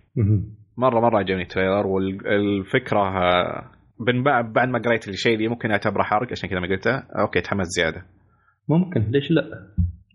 مرة 0.77 1.01
مرة 1.01 1.19
عجبني 1.19 1.43
ال 1.43 1.48
trailer 1.48 1.87
والفكرة 1.87 3.01
آه، 3.01 3.71
من 4.01 4.23
بعد 4.23 4.53
بعد 4.53 4.69
ما 4.69 4.79
قريت 4.79 5.09
الشيء 5.09 5.35
اللي 5.35 5.49
ممكن 5.49 5.71
أعتبره 5.71 6.03
حرق 6.03 6.31
عشان 6.31 6.49
كذا 6.49 6.61
ما 6.61 6.69
قلته 6.69 7.03
okay 7.21 7.41
تحمس 7.41 7.67
زيادة 7.67 8.03
ممكن 8.69 9.01
ليش 9.01 9.31
لا؟ 9.31 9.43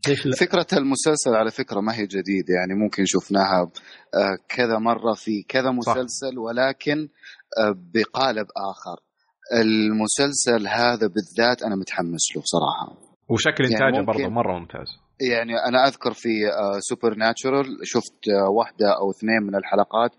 ليش 0.08 0.26
لا؟ 0.26 0.36
فكرة 0.40 0.68
المسلسل 0.74 1.36
على 1.36 1.52
فكرة 1.52 1.80
ما 1.80 1.94
هي 1.96 2.04
جديدة 2.06 2.54
يعني 2.60 2.74
ممكن 2.84 3.04
شفناها 3.06 3.62
آه، 3.62 4.38
كذا 4.50 4.78
مرة 4.80 5.14
في 5.16 5.44
كذا 5.50 5.72
مسلسل 5.72 6.38
ولكن 6.40 6.98
آه، 7.60 7.76
بقالب 7.94 8.48
آخر. 8.72 9.00
المسلسل 9.62 10.68
هذا 10.68 11.08
بالذات 11.08 11.64
أنا 11.64 11.76
متحمس 11.76 12.22
له 12.36 12.42
صراحة. 12.46 12.98
وشكل 13.30 13.64
يعني 13.64 13.76
إنتاجه 13.76 14.00
ممكن- 14.00 14.06
برضه 14.06 14.30
مرة 14.30 14.60
ممتاز. 14.60 14.88
يعني 15.22 15.54
أنا 15.68 15.88
أذكر 15.88 16.14
في 16.14 16.30
Supernatural 16.80 17.66
شفت 17.84 18.28
آه، 18.30 18.50
واحدة 18.50 18.86
أو 19.02 19.12
اثنين 19.12 19.42
من 19.44 19.56
الحلقات 19.56 20.12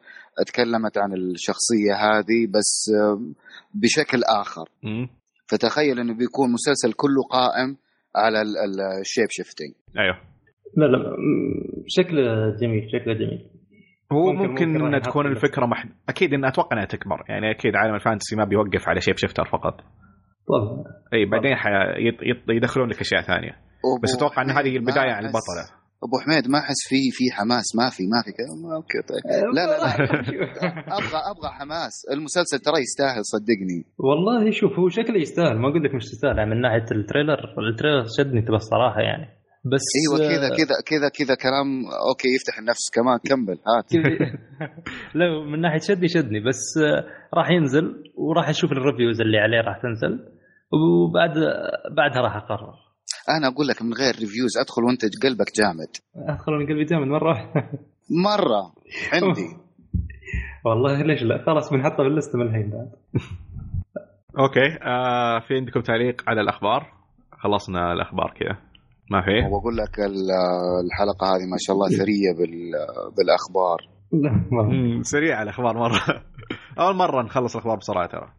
تكلمت 0.47 0.99
عن 0.99 1.13
الشخصية 1.13 1.95
هذه 1.95 2.47
بس 2.51 2.91
آه، 3.01 3.21
بشكل 3.75 4.25
آخر. 4.25 4.69
فتخيل 5.47 5.99
إنه 6.01 6.15
بيكون 6.15 6.53
مسلسل 6.53 6.93
كله 6.93 7.23
قائم 7.31 7.77
على 8.17 8.43
ال 9.01 9.05
shape 9.05 9.27
shifting 9.31 9.73
أيوه. 9.99 10.17
لا 10.77 10.85
لا 10.87 11.17
شكله 11.87 12.57
جميل 12.61 12.89
شكله 12.93 13.15
جميل. 13.15 13.51
هو 14.13 14.33
ممكن- 14.33 14.49
ممكن, 14.49 14.69
ممكن 14.69 14.87
انها 14.87 14.99
تكون 14.99 15.27
الفكرة 15.27 15.67
مح... 15.67 15.87
أكيد 16.09 16.35
انها 16.35 16.51
أتوقع 16.51 16.77
إنها 16.77 16.85
تكبر. 16.87 17.25
يعني 17.29 17.51
أكيد 17.51 17.77
عالم 17.77 17.95
ال 17.95 18.00
fantasy 18.00 18.37
ما 18.37 18.45
بيوقف 18.45 18.89
على 18.89 19.01
shape 19.01 19.17
shifter 19.17 19.45
فقط. 19.45 19.75
طبعا. 20.49 20.85
إي 21.15 21.25
بعدين 21.25 21.55
حي... 21.57 21.71
يدخلون 22.49 22.89
لك 22.89 23.01
أشياء 23.01 23.21
ثانية. 23.23 23.57
بس 24.03 24.17
أتوقع 24.17 24.43
إن 24.43 24.51
هذه 24.51 24.77
البداية 24.77 25.11
عن 25.13 25.25
البطلة. 25.25 25.80
أبو 26.05 26.17
حميد 26.25 26.49
ما 26.49 26.59
أحس 26.59 26.81
في 26.89 27.01
في 27.17 27.25
حماس 27.37 27.77
ما 27.79 27.91
في 27.97 28.03
ما 28.13 28.21
في 28.25 28.33
كذا 28.39 28.53
okay 28.77 29.01
طيب. 29.11 29.25
لا 29.57 29.65
لا 29.71 29.77
لا. 29.83 29.91
أبغى 30.99 31.21
أبغى 31.33 31.51
حماس. 31.59 31.95
المسلسل 32.13 32.59
ترى 32.59 32.79
يستاهل 32.87 33.23
صدقني. 33.35 33.81
والله 33.99 34.51
شوف 34.51 34.73
هو 34.79 34.89
شكله 34.89 35.19
يستاهل. 35.21 35.59
ما 35.59 35.69
أقول 35.69 35.85
لك 35.85 35.95
مش 35.95 36.05
يستاهل 36.13 36.39
يعني 36.39 36.51
من 36.51 36.61
ناحية 36.61 36.87
ال 36.93 36.99
trailer 36.99 37.41
ال 37.71 37.75
trailer 37.75 38.05
شدني 38.19 38.43
تبى 38.43 38.57
الصراحة 38.57 39.01
يعني. 39.01 39.27
بس 39.73 39.87
أيوه 39.99 40.19
كذا 40.31 40.49
كذا 40.49 40.77
كذا 40.91 41.09
كذا 41.19 41.35
كلام. 41.35 41.69
okay 42.09 42.29
يفتح 42.37 42.59
النفس 42.59 42.85
كمان 42.95 43.19
كمل 43.29 43.59
هات. 43.69 43.91
لا 45.19 45.25
من 45.51 45.61
ناحية 45.61 45.81
شدني 45.89 46.09
شدني. 46.09 46.41
بس 46.41 46.63
آه، 46.83 47.05
راح 47.35 47.51
ينزل 47.51 47.87
وراح 48.17 48.49
أشوف 48.49 48.73
ال 48.73 48.79
reviews 48.79 49.21
اللي 49.21 49.39
عليه 49.39 49.61
راح 49.61 49.83
تنزل. 49.83 50.15
وبعد 50.73 51.35
بعدها 51.97 52.23
راح 52.23 52.37
أقرر. 52.37 52.90
أنا 53.29 53.49
أقول 53.49 53.67
لك 53.69 53.83
من 53.83 53.93
غير 53.95 54.15
reviews 54.15 54.59
أدخل 54.59 54.83
وانت 54.85 55.01
قلبك 55.25 55.47
جامد. 55.57 55.89
أدخل 56.29 56.53
من 56.53 56.67
قلبي 56.67 56.85
جامد 56.85 57.07
مرة. 57.07 57.53
مرة. 58.27 58.73
عندي. 59.13 59.47
والله 60.67 61.03
ليش 61.03 61.23
لا؟ 61.23 61.43
خلاص 61.47 61.71
بنحطه 61.73 61.97
باللسته 62.03 62.39
من 62.39 62.47
الحين 62.47 62.71
بعد. 62.71 62.91
okay. 64.39 64.79
آه 64.83 65.39
في 65.49 65.55
عندكم 65.55 65.81
تعليق 65.81 66.23
على 66.29 66.41
الأخبار؟ 66.41 66.87
خلصنا 67.33 67.93
الأخبار 67.93 68.35
كذا. 68.41 68.57
ما 69.11 69.21
في؟ 69.23 69.47
وبقول 69.47 69.77
لك 69.77 69.99
ال- 70.01 70.31
الحلقة 70.87 71.27
هذه 71.27 71.47
ما 71.51 71.57
شاء 71.59 71.77
الله 71.77 71.89
ثريه 71.89 72.33
بال- 72.39 73.13
بالأخبار. 73.17 73.79
لا 74.13 74.31
ما 74.53 74.63
مم، 74.63 75.03
سريع 75.03 75.43
الأخبار 75.43 75.77
مرة. 75.79 76.01
أول 76.79 76.97
مرة 76.97 77.23
نخلص 77.23 77.55
الأخبار 77.57 77.77
بسرعة 77.77 78.07
ترى. 78.09 78.33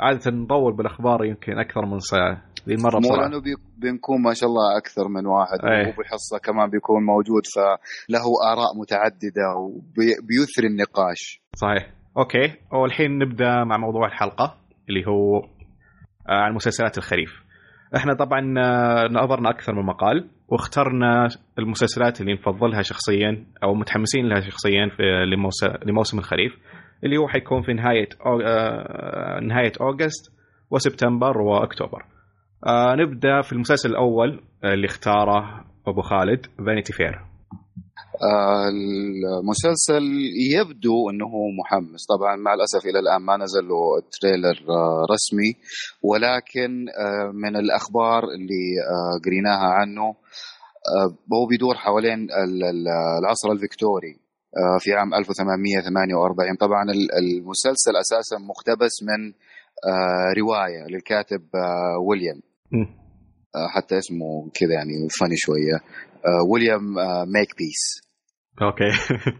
عادة 0.00 0.30
نطول 0.30 0.76
بالأخبار 0.76 1.24
يمكن 1.24 1.58
أكثر 1.58 1.86
من 1.86 1.98
ساعة. 1.98 2.42
مو 2.76 2.98
بسرعة. 3.00 3.28
لأنه 3.28 3.42
بنكون 3.78 4.22
ما 4.22 4.34
شاء 4.34 4.48
الله 4.48 4.78
أكثر 4.78 5.08
من 5.08 5.26
واحد 5.26 5.58
أي. 5.64 5.82
وبحصه 5.88 6.38
كمان 6.44 6.70
بيكون 6.70 7.02
موجود 7.06 7.42
فله 7.54 8.24
آراء 8.52 8.70
متعددة 8.80 9.46
وبيثري 9.58 10.66
النقاش. 10.66 11.40
صحيح. 11.56 11.90
أوكي. 12.18 12.54
والحين 12.72 13.18
نبدأ 13.18 13.64
مع 13.64 13.76
موضوع 13.76 14.06
الحلقة 14.06 14.56
اللي 14.88 15.06
هو 15.06 15.38
آه، 16.28 16.32
عن 16.42 16.54
مسلسلات 16.54 16.98
الخريف. 16.98 17.30
إحنا 17.96 18.14
طبعا 18.14 18.54
آه، 18.58 19.08
نظرنا 19.12 19.50
أكثر 19.50 19.74
من 19.74 19.86
مقال 19.86 20.30
واخترنا 20.48 21.28
المسلسلات 21.58 22.20
اللي 22.20 22.32
نفضلها 22.34 22.82
شخصيا 22.82 23.46
أو 23.62 23.74
متحمسين 23.74 24.28
لها 24.28 24.40
شخصيا 24.40 24.88
في 24.96 25.02
لموس- 25.02 25.86
لموسم 25.86 26.18
الخريف 26.18 26.52
اللي 27.04 27.16
هو 27.16 27.28
حيكون 27.28 27.62
في 27.62 27.72
نهاية 27.72 28.08
أو... 28.26 28.40
آه، 28.40 29.40
نهاية 29.40 29.72
أوغست 29.80 30.32
وسبتمبر 30.70 31.38
وأكتوبر. 31.38 32.04
آه، 32.66 32.94
نبدأ 32.94 33.42
في 33.42 33.52
المسلسل 33.52 33.90
الأول 33.90 34.40
آه، 34.64 34.74
اللي 34.74 34.86
اختاره 34.86 35.64
أبو 35.86 36.00
خالد 36.02 36.46
فانيتي 36.66 36.92
فير 36.92 37.20
آه، 38.22 38.68
المسلسل 38.68 40.02
يبدو 40.54 41.10
إنه 41.10 41.28
محمس. 41.60 42.06
طبعا 42.06 42.36
مع 42.36 42.54
الأسف 42.54 42.86
إلى 42.86 42.98
الآن 42.98 43.22
ما 43.22 43.36
نزل 43.36 43.68
له 43.68 43.78
trailer 44.20 44.58
آه، 44.70 45.04
رسمي 45.12 45.50
ولكن 46.02 46.86
آه، 46.88 47.30
من 47.34 47.56
الأخبار 47.56 48.22
اللي 48.24 48.64
آه، 48.90 49.20
قريناها 49.24 49.68
عنه 49.78 50.02
آه، 50.04 51.08
هو 51.34 51.46
بيدور 51.50 51.74
حوالين 51.74 52.18
ال- 52.22 52.64
ال- 52.64 52.88
العصر 53.22 53.52
الفيكتوري 53.52 54.14
في 54.78 54.92
عام 54.92 55.14
1848 55.14 56.56
طبعا 56.56 56.82
ال- 56.82 57.12
المسلسل 57.22 57.92
أساسا 58.00 58.36
مقتبس 58.38 58.92
من 59.02 59.32
رواية 60.40 60.86
للكاتب 60.90 61.42
ويليام. 62.08 62.40
حتى 63.74 63.98
اسمه 63.98 64.50
كذا 64.54 64.72
يعني 64.72 65.08
فني 65.20 65.36
شوية. 65.36 65.76
آه، 66.26 66.50
ويليام 66.50 66.98
آه، 66.98 67.24
ميكبيس 67.24 68.00
okay. 68.62 68.90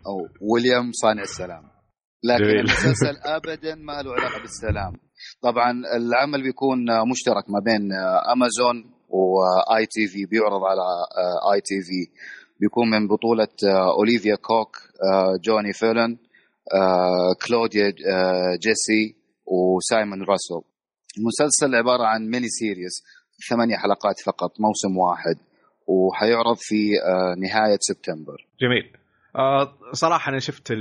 أو 0.07 0.29
ويليام 0.53 0.93
صانع 0.93 1.23
السلام. 1.23 1.63
لكن. 2.25 2.45
المسلسل 2.45 3.17
ابدا 3.37 3.75
ما 3.75 4.03
له 4.03 4.13
علاقة 4.13 4.41
بالسلام. 4.41 4.93
طبعا 5.43 5.71
العمل 5.97 6.43
بيكون 6.43 6.79
مشترك 7.11 7.51
ما 7.51 7.61
بين 7.65 7.93
Amazon 8.33 8.99
و 9.09 9.87
ITV 9.87 10.27
بيعرض 10.27 10.63
على 10.65 10.83
ITV 11.53 12.11
بيكون 12.61 12.91
من 12.91 13.09
بطولة 13.09 13.49
اوليفيا 13.99 14.37
كوك 14.37 14.77
آه، 14.77 15.37
جوني 15.45 15.73
فيلن 15.73 16.19
آه، 16.75 17.35
كلوديا 17.47 17.87
آه، 17.87 18.57
جيسي 18.63 19.17
وسايمون 19.47 20.23
راسل 20.23 20.63
المسلسل 21.19 21.75
عبارة 21.75 22.05
عن 22.05 22.31
mini 22.31 22.49
series 22.49 23.03
ثمانية 23.51 23.77
حلقات 23.77 24.21
فقط 24.27 24.51
موسم 24.61 24.97
واحد 24.99 25.37
وحيعرض 25.87 26.57
في 26.59 26.91
آه، 27.07 27.35
نهاية 27.41 27.79
سبتمبر 27.81 28.47
جميل 28.61 28.93
آه 29.37 29.75
صراحة 29.93 30.31
أنا 30.31 30.39
شفت 30.39 30.73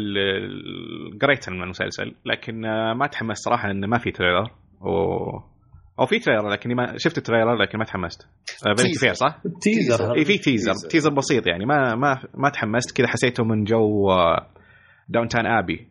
قريت 1.22 1.50
عن 1.50 1.62
المسلسل 1.64 2.16
لكن 2.26 2.66
آه 2.66 2.94
ما 2.94 3.08
تحمست 3.08 3.46
صراحة 3.46 3.72
إنه 3.72 3.88
ما 3.88 3.98
في 3.98 4.12
trailer 4.12 4.52
و... 4.82 5.58
أو 6.00 6.06
في 6.06 6.20
trailer 6.20 6.50
لكن 6.50 6.76
ما 6.76 6.98
شفت 6.98 7.18
ال 7.18 7.22
trailer 7.23 7.56
لكن 7.56 7.78
ما 7.78 7.86
تحمست 7.86 8.28
teaser. 8.78 9.00
فير 9.00 9.14
صح؟ 9.14 9.42
teaser 9.62 10.16
إي 10.18 10.26
في 10.26 10.38
teaser 10.38 10.74
teaser. 10.74 10.90
teaser 10.90 11.14
بسيط 11.14 11.48
يعني 11.48 11.66
ما 11.66 11.96
ما 11.96 12.22
ما 12.34 12.50
تحمست 12.50 12.98
كذا 12.98 13.08
حسيته 13.08 13.44
من 13.44 13.64
جو 13.64 14.12
Downton 15.10 15.46
Abbey 15.46 15.88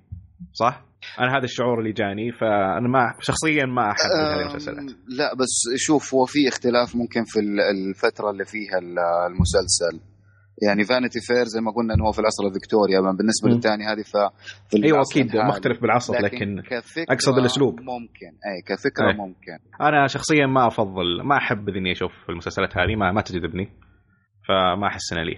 صح؟ 0.52 0.82
أنا 1.20 1.38
هذا 1.38 1.44
الشعور 1.44 1.78
اللي 1.78 1.92
جاني 1.92 2.32
فأنا 2.32 2.88
ما 2.88 3.14
شخصيا 3.20 3.64
ما 3.66 3.90
أحب 3.90 4.10
هذه 4.20 4.40
المسلسلات 4.40 4.84
لا 5.08 5.34
بس 5.34 5.54
شوف 5.76 6.14
هو 6.14 6.24
في 6.26 6.48
اختلاف 6.48 6.96
ممكن 6.96 7.24
في 7.24 7.40
ال- 7.40 7.60
الفترة 7.60 8.30
اللي 8.30 8.44
فيها 8.44 8.78
ال- 8.78 8.98
المسلسل 9.32 10.00
يعني 10.62 10.84
Vanity 10.84 11.20
Fair 11.20 11.44
زي 11.44 11.60
ما 11.60 11.70
قلنا 11.70 11.94
إنه 11.94 12.04
هو 12.06 12.12
في 12.12 12.18
العصر 12.18 12.46
الفكتوريا 12.46 12.98
أما 12.98 13.12
بالنسبة. 13.12 13.48
للثاني 13.50 13.84
هذه 13.84 14.02
ف 14.02 14.16
أيوه 14.84 15.00
أكيد. 15.10 15.36
مختلف 15.36 15.80
بالعصر 15.82 16.14
لكن 16.20 16.62
كفكرة 16.70 17.04
أقصد 17.14 17.38
الأسلوب. 17.38 17.80
ممكن 17.80 18.26
أي 18.46 18.62
كفكرة 18.76 19.08
أي. 19.10 19.16
ممكن 19.16 19.58
أنا 19.80 20.06
شخصيا 20.06 20.46
ما 20.46 20.66
أفضل 20.66 21.22
ما 21.24 21.36
أحب 21.36 21.68
إني 21.68 21.92
أشوف 21.92 22.12
المسلسلات 22.28 22.70
هذه 22.78 22.96
ما 22.96 23.12
ما 23.12 23.20
تجذبني 23.20 23.68
فما 24.48 24.86
أحس 24.86 25.12
انها 25.12 25.24
لي 25.24 25.36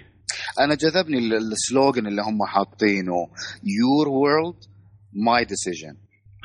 أنا 0.61 0.75
جذبني 0.75 1.19
ال- 1.19 1.35
ال 1.53 1.60
slogan 1.60 2.07
اللي 2.07 2.23
هم 2.23 2.45
حاطينه 2.47 3.29
your 3.79 4.09
world 4.09 4.57
my 5.27 5.45
decision 5.45 5.95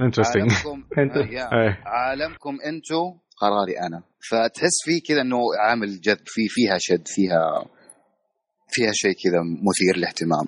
interesting 0.01 0.51
عالمكم 0.51 0.83
Interesting. 0.83 1.33
يا. 1.33 1.77
عالمكم 1.85 2.57
أنتم 2.65 3.19
قراري 3.41 3.79
أنا. 3.87 4.03
فتحس 4.29 4.77
فيه 4.85 5.01
كذا 5.07 5.21
إنه 5.21 5.37
عامل 5.67 6.01
جذب 6.01 6.23
في 6.25 6.41
فيها 6.49 6.77
شد 6.79 7.07
فيها 7.07 7.65
فيها 8.69 8.91
شيء 8.93 9.11
كذا 9.23 9.41
مثير 9.41 9.97
للاهتمام. 9.97 10.45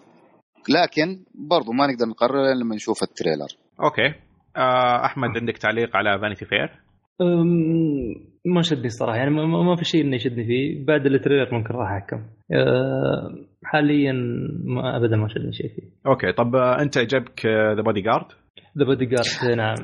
لكن 0.70 1.24
برضو 1.50 1.72
ما 1.72 1.88
نقدر 1.88 2.06
نقرر 2.06 2.54
لما 2.54 2.76
نشوف 2.76 3.04
ال 3.04 3.09
trailer. 3.09 3.48
okay. 3.84 4.08
آه 4.58 5.06
أحمد 5.06 5.30
عندك 5.38 5.58
تعليق 5.58 5.96
على 5.96 6.20
Vanity 6.22 6.46
Fair 6.46 6.70
ما 8.46 8.62
شدني 8.62 8.86
الصراحه 8.86 9.18
يعني 9.18 9.30
ما, 9.30 9.46
ما- 9.46 9.64
ما 9.64 9.76
في 9.76 9.86
شيء 9.86 10.02
إنه 10.06 10.16
يشدني 10.16 10.46
فيه. 10.46 10.86
بعد 10.86 11.06
ال 11.06 11.12
trailer 11.12 11.54
ممكن 11.56 11.74
راح 11.74 11.92
أحكم. 11.92 12.18
أه، 12.54 13.36
حاليا 13.64 14.14
ما 14.66 14.98
ابدا 14.98 15.18
ما 15.18 15.28
شدني 15.28 15.54
شيء 15.54 15.68
فيه. 15.76 15.84
okay 16.08 16.32
طب 16.32 16.56
آه، 16.56 16.82
أنت 16.82 16.98
عجبك 16.98 17.46
the 17.46 17.82
body 17.82 18.02
guard 18.02 18.26
the 18.80 18.86
Bodyguard 18.86 19.58
نعم 19.58 19.76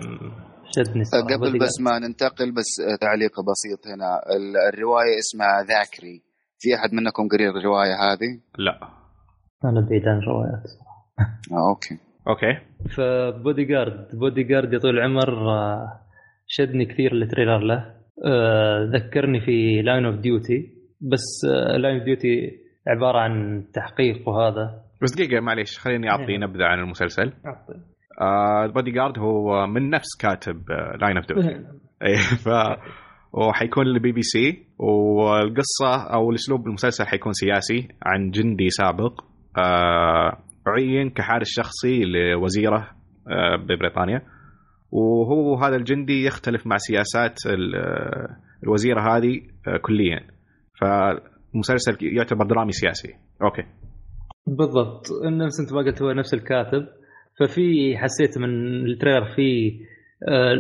شدني 0.76 1.02
الصراحه 1.02 1.26
قبل 1.28 1.52
Bodyguard. 1.52 1.64
بس 1.64 1.82
ما 1.82 2.00
ننتقل 2.08 2.52
بس 2.52 2.70
تعليق 3.02 3.32
بسيط 3.52 3.88
هنا. 3.88 4.10
ال- 4.36 4.74
الرواية 4.74 5.18
اسمها 5.20 5.64
ذاكري. 5.64 6.22
في 6.60 6.70
أحد 6.76 6.94
منكم 6.94 7.28
قري 7.32 7.50
الرواية 7.50 7.94
هذه؟ 7.96 8.40
لا. 8.58 8.80
أنا 9.66 9.88
بعيد 9.90 10.08
عن 10.08 10.18
الروايات. 10.18 10.64
آه 11.52 11.70
okay. 11.70 11.98
okay. 12.28 12.55
ف 12.55 12.60
Bodyguard 12.96 14.08
Bodyguard 14.14 14.74
يا 14.74 14.80
طويل 14.80 14.98
العمر 14.98 15.50
آه، 15.50 16.00
شدني 16.48 16.86
كثير 16.86 17.14
ال 17.14 17.19
trailer 17.19 17.58
له. 17.60 17.76
آه، 17.76 18.01
ذكرني 18.94 19.40
في 19.40 19.82
Line 19.82 20.06
of 20.06 20.16
Duty 20.16 20.68
بس 21.02 21.46
Line 21.78 21.96
of 21.96 22.04
Duty 22.04 22.52
عبارة 22.88 23.20
عن 23.20 23.64
تحقيق 23.74 24.30
وهذا. 24.30 24.82
بس 25.02 25.16
دقيقة 25.16 25.42
معليش 25.42 25.80
خليني 25.80 26.10
أعطي 26.10 26.32
إيه. 26.32 26.38
نبذة 26.38 26.64
عن 26.66 26.80
المسلسل. 26.80 27.34
البودي 28.66 28.92
جارد 28.92 29.20
هو 29.20 29.68
من 29.68 29.90
نفس 29.90 30.18
كاتب 30.22 30.62
Line 31.02 31.18
of 31.18 31.26
Duty 31.30 31.66
اي 32.06 32.16
ف 32.16 32.50
وحيكون 33.34 33.86
للبي 33.86 34.12
بي 34.12 34.22
سي 34.22 34.66
والقصة 34.78 36.14
أو 36.14 36.30
الأسلوب 36.30 36.68
المسلسل 36.68 37.06
حيكون 37.06 37.34
سياسي 37.34 37.88
عن 38.04 38.30
جندي 38.30 38.70
سابق. 38.70 39.22
آه، 39.58 40.38
عين 40.68 41.10
كحارس 41.10 41.48
شخصي 41.48 42.04
لوزيره 42.06 42.90
آه، 43.28 43.56
ببريطانيا. 43.56 44.22
وهو 44.92 45.56
هذا 45.56 45.76
الجندي 45.76 46.26
يختلف 46.26 46.68
مع 46.68 46.78
سياسات 46.78 47.36
ال- 47.46 48.28
الوزيرة 48.64 49.02
هذه 49.18 49.42
آه، 49.68 49.78
كليا. 49.78 50.20
فالمسلسل 50.82 51.98
يعتبر 52.02 52.46
درامي 52.46 52.72
سياسي. 52.72 53.14
okay. 53.44 53.64
بالضبط. 54.48 55.04
نفس 55.26 55.60
أنت 55.60 55.74
ما 55.74 55.80
قلت 55.82 56.02
هو 56.02 56.12
نفس 56.12 56.34
الكاتب. 56.34 56.88
ففي 57.40 57.98
حسيت 57.98 58.38
من 58.38 58.50
ال 58.86 58.91
trailer 58.91 59.26
في 59.36 59.72
آه، 60.30 60.56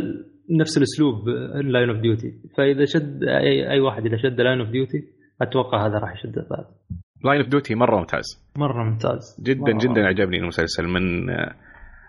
نفس 0.59 0.77
الأسلوب 0.77 1.29
Line 1.63 1.89
of 1.89 1.99
Duty 1.99 2.33
فإذا 2.57 2.85
شد 2.85 3.23
اي, 3.23 3.71
أي 3.71 3.79
واحد 3.79 4.05
إذا 4.05 4.17
شد 4.17 4.41
Line 4.41 4.59
of 4.59 4.69
Duty 4.69 5.03
أتوقع 5.41 5.87
هذا 5.87 5.97
راح 5.99 6.13
يشد 6.13 6.35
بعد 6.35 6.65
Line 7.25 7.41
of 7.41 7.49
Duty 7.49 7.75
مرة 7.75 7.97
ممتاز. 7.99 8.23
مرة 8.57 8.83
ممتاز. 8.83 9.37
جدا 9.43 9.61
مرة. 9.73 9.77
جدا 9.77 10.01
عجبني 10.07 10.37
المسلسل 10.37 10.87
من 10.87 11.29
آه، 11.29 11.55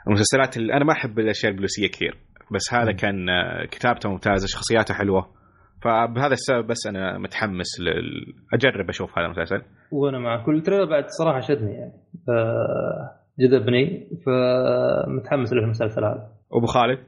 المسلسلات 0.06 0.56
اللي 0.56 0.72
أنا 0.74 0.84
ما 0.84 0.92
أحب 0.92 1.18
الأشياء 1.18 1.50
البوليسية 1.52 1.88
كثير 1.88 2.18
بس 2.52 2.74
هذا 2.74 2.90
مم. 2.90 2.96
كان 2.96 3.28
آه، 3.28 3.66
كتابته 3.70 4.08
ممتازة 4.10 4.46
شخصياته 4.46 4.94
حلوة. 4.94 5.28
فبهذا 5.84 6.32
السبب 6.32 6.66
بس 6.66 6.86
أنا 6.88 7.18
متحمس 7.18 7.80
لل... 7.80 8.34
أجرب 8.54 8.88
أشوف 8.88 9.18
هذا 9.18 9.26
المسلسل. 9.26 9.62
وأنا 9.92 10.18
معك 10.18 10.46
كل 10.46 10.62
تريلر 10.62 10.84
بعد 10.90 11.04
صراحة 11.18 11.40
شدني 11.40 11.72
يعني. 11.72 11.92
ف- 12.26 13.22
جذبني 13.40 14.08
فمتحمس 14.26 15.52
للمسلسل 15.52 16.04
هذا. 16.04 16.28
أبو 16.52 16.66
خالد؟ 16.66 16.98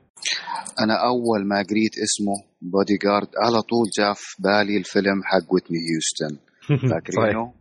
أنا 0.85 0.95
أول 1.09 1.49
ما 1.49 1.57
قريت 1.57 1.95
اسمه 2.05 2.35
بودي 2.63 2.95
جارد 3.05 3.29
على 3.45 3.63
طول 3.71 3.87
جاء 3.99 4.13
في 4.17 4.43
بالي 4.43 4.79
الفيلم 4.79 5.19
حق 5.25 5.55
ويتني 5.55 5.79
هيوستن. 5.89 6.35
فاكرينه؟ 6.91 7.53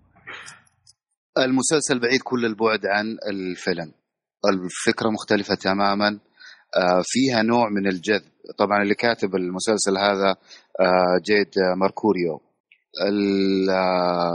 المسلسل 1.38 2.00
بعيد 2.00 2.20
كل 2.24 2.46
البعد 2.46 2.80
عن 2.86 3.06
الفيلم. 3.32 3.92
الفكرة 4.50 5.10
مختلفة 5.10 5.56
تماما. 5.56 6.20
آه، 6.78 7.02
فيها 7.04 7.42
نوع 7.42 7.70
من 7.70 7.88
الجذب. 7.88 8.32
طبعا 8.58 8.82
اللي 8.84 8.96
كاتب 8.96 9.36
المسلسل 9.36 9.98
هذا 9.98 10.30
آه، 10.80 11.18
جيد 11.26 11.52
ماركوريو. 11.78 12.42
آه، 13.70 14.34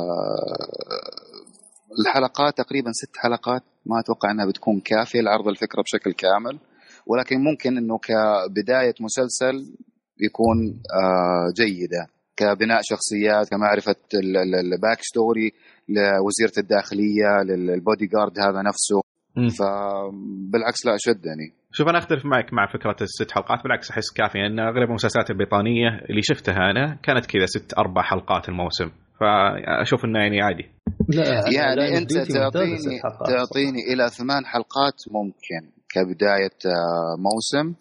الحلقات 2.01 2.59
تقريبا 2.59 2.93
ست 2.93 3.17
حلقات. 3.17 3.63
ما 3.87 4.01
أتوقع 4.01 4.31
إنها 4.31 4.47
بتكون 4.47 4.81
كافية 4.81 5.21
لعرض 5.21 5.49
الفكرة 5.49 5.83
بشكل 5.83 6.13
كامل. 6.13 6.59
ولكن 7.07 7.37
ممكن 7.45 7.77
إنه 7.77 7.99
كبداية 7.99 8.95
مسلسل 9.01 9.75
يكون 10.21 10.83
جيدة. 11.57 12.07
كبناء 12.37 12.81
شخصيات 12.83 13.49
كمعرفة 13.49 13.97
ال- 14.15 14.37
ال- 14.37 14.55
ال 14.55 14.99
backstory 15.03 15.53
لوزيرة 15.89 16.53
الداخلية 16.59 17.43
للبودي 17.45 18.07
جارد 18.07 18.39
هذا 18.39 18.63
نفسه. 18.63 19.01
فبالعكس 19.35 20.87
لا 20.87 20.97
شدني 20.99 21.53
شوف 21.73 21.89
أنا 21.89 21.99
أختلف 21.99 22.25
معك 22.27 22.53
مع 22.53 22.67
فكرة 22.73 22.97
الست 23.01 23.31
حلقات 23.31 23.63
بالعكس 23.63 23.91
أحس 23.91 24.11
كافية 24.13 24.39
لأن 24.41 24.59
أغلب 24.61 24.89
المسلسلات 24.89 25.31
البريطانية 25.31 25.89
اللي 26.11 26.23
شفتها 26.23 26.71
أنا 26.71 26.99
كانت 27.03 27.27
كذا 27.27 27.47
ست 27.47 27.75
أربع 27.79 28.03
حلقات 28.03 28.49
الموسم. 28.49 28.91
فأشوف 29.21 30.05
إنه 30.05 30.19
يعني 30.19 30.43
عادي. 30.43 30.65
لا 31.09 31.51
يعني 31.53 31.91
of 31.91 31.97
أنت 31.97 32.13
تعطيني. 32.13 33.01
تعطيني 33.27 33.93
إلى 33.93 34.09
ثمان 34.09 34.47
حلقات 34.47 34.95
ممكن 35.11 35.73
كبداية 35.91 36.59
آه، 36.67 37.17
موسم. 37.19 37.75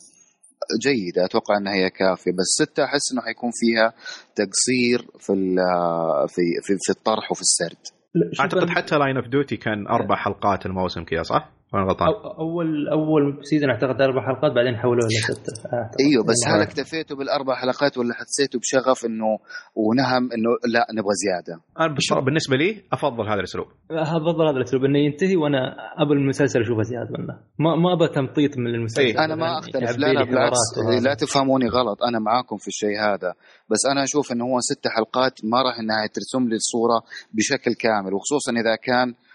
جيدة 0.82 1.26
أتوقع 1.26 1.58
إنها 1.58 1.74
هي 1.74 1.90
كافية. 1.90 2.32
بس 2.32 2.64
ستة 2.64 2.84
أحس 2.84 3.14
إنه 3.14 3.22
حيكون 3.22 3.50
فيها 3.54 3.94
تقصير 4.36 5.12
في 5.20 5.34
ال- 5.34 5.60
آه، 5.60 6.26
في 6.28 6.42
في, 6.64 6.74
في 6.86 6.92
الطرح 7.00 7.32
وفي 7.32 7.42
السرد. 7.42 7.78
لا، 7.78 7.97
أعتقد 8.40 8.70
حتى 8.70 8.98
Line 8.98 9.18
of 9.18 9.28
Duty 9.28 9.58
كان 9.58 9.88
أربع 9.88 10.16
حلقات 10.16 10.66
الموسم 10.66 11.04
كذا 11.04 11.24
صح؟ 11.24 11.50
وأنا 11.74 11.86
غلطان. 11.86 12.08
اول 12.40 12.88
أول 12.90 13.40
season 13.44 13.70
أعتقد 13.70 14.02
أربع 14.02 14.26
حلقات 14.28 14.52
بعدين 14.52 14.78
حولوه 14.78 15.08
لسته. 15.08 15.54
أيوه 16.00 16.24
بس 16.24 16.48
هل 16.48 16.62
اكتفيتوا 16.62 17.18
بالأربع 17.18 17.56
حلقات 17.56 17.98
ولا 17.98 18.14
حسيتوا 18.14 18.60
بشغف 18.60 19.06
إنه 19.06 19.38
ونهم 19.76 20.24
إنه 20.34 20.50
لا 20.74 20.88
نبغى 20.94 21.14
زيادة؟ 21.24 21.62
أنا 21.80 22.22
بالنسبة 22.22 22.58
لي 22.58 22.84
أفضل 22.94 23.30
هذا 23.30 23.40
الأسلوب. 23.40 23.68
أفضل 23.92 24.48
هذا 24.48 24.58
الأسلوب 24.58 24.84
إنه 24.84 25.00
ينتهي 25.00 25.36
وأنا 25.36 25.76
ابى 25.98 26.14
المسلسل 26.14 26.62
أشوفه 26.62 26.82
زيادة 26.82 27.10
منه. 27.18 27.40
ما 27.60 27.76
ما 27.76 27.94
ابى 27.94 28.08
تمطيط 28.08 28.58
من 28.58 28.68
المسلسل. 28.68 29.02
إيه. 29.02 29.26
أنا 29.26 29.36
ما 29.36 29.60
اختلف 29.60 29.98
لا 29.98 30.14
لا 30.14 30.24
بالعكس. 30.24 30.58
لا 31.02 31.14
تفهموني 31.14 31.68
غلط 31.68 32.04
أنا 32.04 32.20
معاكم 32.20 32.58
في 32.58 32.68
الشيء 32.68 33.00
هذا. 33.00 33.34
بس 33.70 33.86
أنا 33.92 34.04
أشوف 34.04 34.32
إنه 34.32 34.46
هو 34.46 34.60
ست 34.60 34.88
حلقات 34.88 35.34
ما 35.44 35.58
راح 35.62 35.80
إنها 35.80 36.08
ترسم 36.14 36.50
لي 36.50 36.56
الصورة 36.56 37.02
بشكل 37.34 37.74
كامل 37.74 38.14
وخصوصا 38.14 38.52
إذا 38.52 38.76
كان 38.76 39.08
آه، 39.10 39.27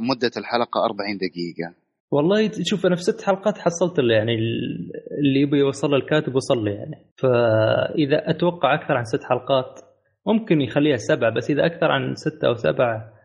مدة 0.00 0.30
الحلقة 0.36 0.84
40 0.84 1.16
دقيقة. 1.16 1.74
والله 2.10 2.50
شوف 2.62 2.86
أنا 2.86 2.96
في 2.96 3.02
ست 3.02 3.22
حلقات 3.22 3.58
حصلت 3.58 3.98
اللي 3.98 4.14
يعني 4.14 4.34
اللي 5.18 5.40
يبي 5.40 5.58
يوصل 5.58 5.90
له 5.90 5.96
الكاتب 5.96 6.34
وصل 6.34 6.64
لي 6.64 6.70
يعني. 6.70 7.06
فإذا 7.16 8.30
أتوقع 8.30 8.74
أكثر 8.74 8.94
عن 8.94 9.04
ست 9.04 9.24
حلقات 9.24 9.80
ممكن 10.26 10.60
يخليها 10.60 10.96
سبع 10.96 11.28
بس 11.28 11.50
إذا 11.50 11.66
أكثر 11.66 11.86
عن 11.86 12.14
ستة 12.14 12.48
أو 12.48 12.54
سبع 12.54 13.17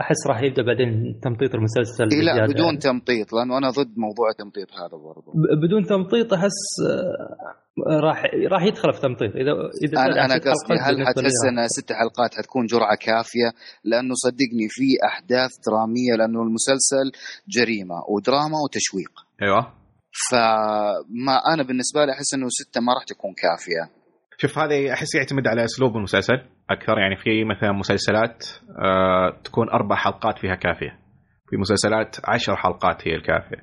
أحس 0.00 0.26
راح 0.26 0.42
يبدأ 0.42 0.62
بعدين 0.62 1.20
تمطيط 1.22 1.54
المسلسل 1.54 2.08
إيه 2.12 2.22
لا 2.22 2.46
بدون 2.46 2.66
يعني. 2.66 2.78
تمطيط 2.78 3.32
لأنه 3.32 3.58
أنا 3.58 3.70
ضد 3.70 3.98
موضوع 3.98 4.28
التمطيط 4.30 4.72
هذا 4.72 4.96
برضه 5.08 5.32
بدون 5.62 5.84
تمطيط 5.84 6.32
أحس 6.32 6.60
آه، 6.88 7.54
راح 7.78 8.24
راح 8.50 8.62
يدخل 8.62 8.92
في 8.92 9.00
تمطيط. 9.00 9.36
إذا 9.36 9.52
إذا 9.84 10.02
أنا 10.02 10.38
ست 10.38 10.48
قصدي 10.48 10.80
حلقات 10.80 11.00
هل 11.00 11.06
حتحس 11.06 11.44
انها 11.48 11.66
ست 11.66 11.92
حلقات 11.92 12.34
حتكون 12.34 12.66
جرعة 12.66 12.96
كافية؟ 12.96 13.50
لأنه 13.84 14.14
صدقني 14.14 14.68
في 14.68 14.86
أحداث 15.04 15.50
درامية 15.66 16.12
لأنه 16.18 16.42
المسلسل 16.42 17.06
جريمة 17.48 17.94
ودراما 18.08 18.58
وتشويق. 18.64 19.12
أيوه. 19.42 19.72
فما 20.30 21.36
أنا 21.54 21.62
بالنسبة 21.62 22.04
لي 22.04 22.12
أحس 22.12 22.34
إنه 22.34 22.46
ستة 22.48 22.80
ما 22.80 22.92
راح 22.94 23.04
تكون 23.04 23.32
كافية. 23.42 23.84
شوف 24.38 24.58
هذا 24.58 24.92
أحس 24.92 25.14
يعتمد 25.14 25.46
على 25.46 25.64
أسلوب 25.64 25.96
المسلسل. 25.96 26.38
أكثر 26.70 26.98
يعني 26.98 27.16
في 27.16 27.44
مثلا 27.44 27.72
مسلسلات 27.72 28.44
آه 28.84 29.40
تكون 29.44 29.70
أربع 29.70 29.96
حلقات 29.96 30.38
فيها 30.38 30.54
كافية. 30.54 30.98
في 31.50 31.56
مسلسلات 31.56 32.16
عشر 32.24 32.56
حلقات 32.56 33.08
هي 33.08 33.14
الكافية. 33.14 33.56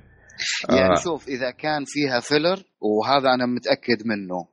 يعني 0.70 0.92
آه. 0.92 1.04
شوف 1.04 1.28
إذا 1.28 1.50
كان 1.50 1.84
فيها 1.86 2.20
filler 2.20 2.58
وهذا 2.80 3.34
أنا 3.34 3.46
متأكد 3.46 4.06
منه 4.06 4.46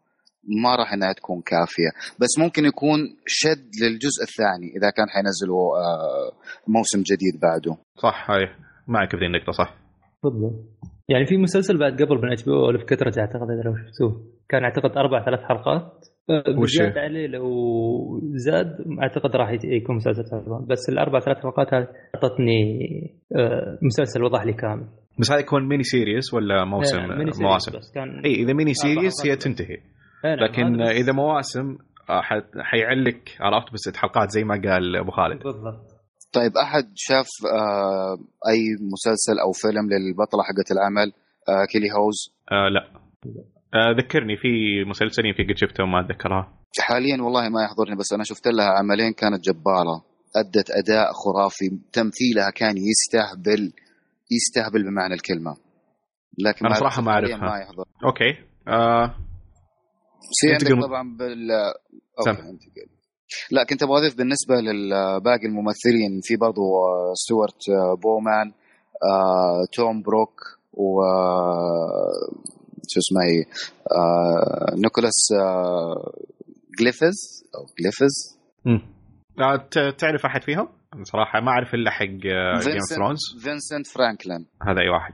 ما 0.64 0.76
راح 0.76 0.94
إنها 0.94 1.14
تكون 1.14 1.42
كافية. 1.42 1.92
بس 2.20 2.40
ممكن 2.40 2.66
يكون 2.66 3.00
شد 3.26 3.70
للجزء 3.84 4.22
الثاني 4.28 4.68
إذا 4.78 4.90
كان 4.98 5.06
حينزلوا 5.10 5.78
آه، 5.78 6.32
موسم 6.68 7.00
جديد 7.00 7.42
بعده. 7.42 7.78
صح 7.96 8.32
هاي. 8.32 8.48
معك 8.88 9.12
في 9.12 9.18
ذي 9.18 9.26
النقطة 9.26 9.52
صح؟ 9.52 9.76
بالضبط 10.24 10.80
يعني 11.10 11.26
في 11.26 11.38
مسلسل 11.38 11.78
بعد 11.78 12.02
قبل 12.02 12.18
من 12.18 12.32
HBO 12.32 12.86
كترة 12.86 13.14
أعتقد 13.20 13.50
إذا 13.52 13.62
لو 13.66 13.76
شفتوه 13.76 14.26
كان 14.50 14.64
أعتقد 14.64 14.98
أربع 14.98 15.26
ثلاث 15.26 15.40
حلقات. 15.40 16.06
آه، 16.30 16.60
وش 16.60 16.72
زاد 16.78 16.98
عليه 16.98 17.28
لو 17.28 17.50
زاد 18.34 18.78
أعتقد 19.02 19.36
راح 19.36 19.50
يكون 19.64 19.96
مسلسل 19.96 20.24
ثالث 20.24 20.48
بس 20.70 20.90
الأربع 20.90 21.20
ثلاث 21.20 21.38
حلقات 21.38 21.74
هذه 21.74 21.88
أعطتني 22.16 22.62
آه، 23.36 23.78
مسلسل 23.82 24.24
وضح 24.24 24.44
لي 24.46 24.54
كامل. 24.54 24.88
بس 25.20 25.32
هذا 25.32 25.40
يكون 25.40 25.68
mini 25.68 25.84
series 25.84 26.34
ولا 26.34 26.66
موسم؟ 26.66 26.98
مواسم. 27.42 27.72
إي 28.26 28.34
إذا 28.34 28.54
mini 28.54 28.74
series 28.74 29.14
هي. 29.26 29.36
تنتهي 29.36 29.78
لكن. 30.26 30.82
إذا 30.82 31.12
مواسم 31.14 31.78
آه، 32.10 32.22
ح- 32.22 32.62
حيعلق 32.62 33.20
عرفت 33.40 33.74
بس 33.74 33.98
حلقات 33.98 34.30
زي 34.30 34.44
ما 34.44 34.62
قال 34.66 34.96
أبو 34.96 35.12
خالد. 35.12 35.44
بالضبط. 35.44 35.86
طيب 36.34 36.52
أحد 36.64 36.84
شاف 36.96 37.28
آه 37.54 38.14
أي 38.50 38.60
مسلسل 38.94 39.40
أو 39.46 39.52
فيلم 39.52 39.86
للبطلة 39.92 40.44
حقت 40.44 40.72
العمل 40.72 41.12
آه 41.50 41.66
كيلي 41.72 41.88
هوز 41.98 42.36
آه 42.52 42.70
لا. 42.70 42.84
ذكرني 43.98 44.38
في 44.38 44.84
مسلسلين 44.88 45.34
في 45.34 45.44
قد 45.44 45.58
شفتهم 45.58 45.92
ما 45.92 46.00
اتذكرها 46.06 46.54
حاليا 46.80 47.22
والله 47.22 47.50
ما 47.50 47.64
يحضرني 47.64 47.96
بس 47.96 48.14
أنا 48.14 48.24
شفت 48.24 48.48
لها 48.48 48.66
عملين 48.66 49.14
كانت 49.14 49.44
جبارة. 49.44 50.06
أدت 50.36 50.72
أداء 50.72 51.12
خرافي 51.14 51.80
تمثيلها 51.94 52.50
كان 52.50 52.76
يستهبل 52.78 53.74
يستهبل 54.32 54.84
بمعنى 54.84 55.14
الكلمة. 55.14 55.58
لكن 56.40 56.66
أنا 56.66 56.74
مع 56.74 56.80
صراحة 56.80 57.02
ما 57.02 57.12
أعرفها. 57.12 57.38
ما 57.38 57.60
يحضر. 57.60 57.86
Okay. 58.06 58.38
آه 58.68 59.16
في 60.42 60.54
عندك 60.54 60.86
طبعا 60.86 61.18
بال. 61.18 61.52
Okay 62.20 62.42
لا 63.52 63.64
كنت 63.64 63.84
أبغى 63.84 63.98
أضيف 63.98 64.18
بالنسبة 64.18 64.56
لباقي 64.56 65.46
الممثلين 65.46 66.20
في 66.24 66.36
برضو 66.36 66.62
آه، 66.62 67.14
ستوارت 67.14 67.70
آه، 67.70 67.96
بومان 68.04 68.52
آه، 69.04 69.66
توم 69.74 70.02
بروك 70.02 70.42
و 70.74 71.02
آه، 71.02 72.59
شو 72.88 73.00
اسمه 73.00 73.22
هي 73.24 73.46
آه، 73.92 74.76
نيكولاس 74.76 75.32
آه، 75.42 76.14
جليفز 76.80 77.44
أو 77.56 77.66
جليفز. 77.80 78.40
آه 79.40 79.92
تعرف 79.92 80.26
أحد 80.26 80.44
فيهم؟ 80.44 80.68
صراحة 81.04 81.40
ما 81.40 81.52
أعرف 81.52 81.74
إلا 81.74 81.92
حق 81.92 82.06
Game 82.06 82.32
of 82.32 82.64
فينسنت 82.64 82.98
Thrones 82.98 83.20
فينسنت 83.44 83.88
فرانكلين 83.88 84.46
هذا 84.68 84.82
أي 84.82 84.90
واحد. 84.90 85.14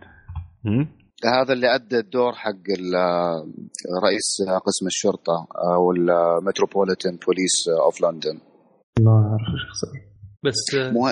هذا 1.25 1.53
اللي 1.53 1.75
أدى 1.75 1.99
الدور 1.99 2.33
حق 2.33 2.65
رئيس 4.03 4.37
قسم 4.65 4.87
الشرطة 4.87 5.47
أو 5.75 5.91
ال 5.91 6.01
Metropolitan 6.01 7.17
Police 7.25 7.69
of 7.85 8.01
London 8.01 8.39
ما 8.99 9.11
أعرف 9.11 9.53
الشخصيه 9.53 10.14
بس 10.47 10.75
مو 10.93 11.07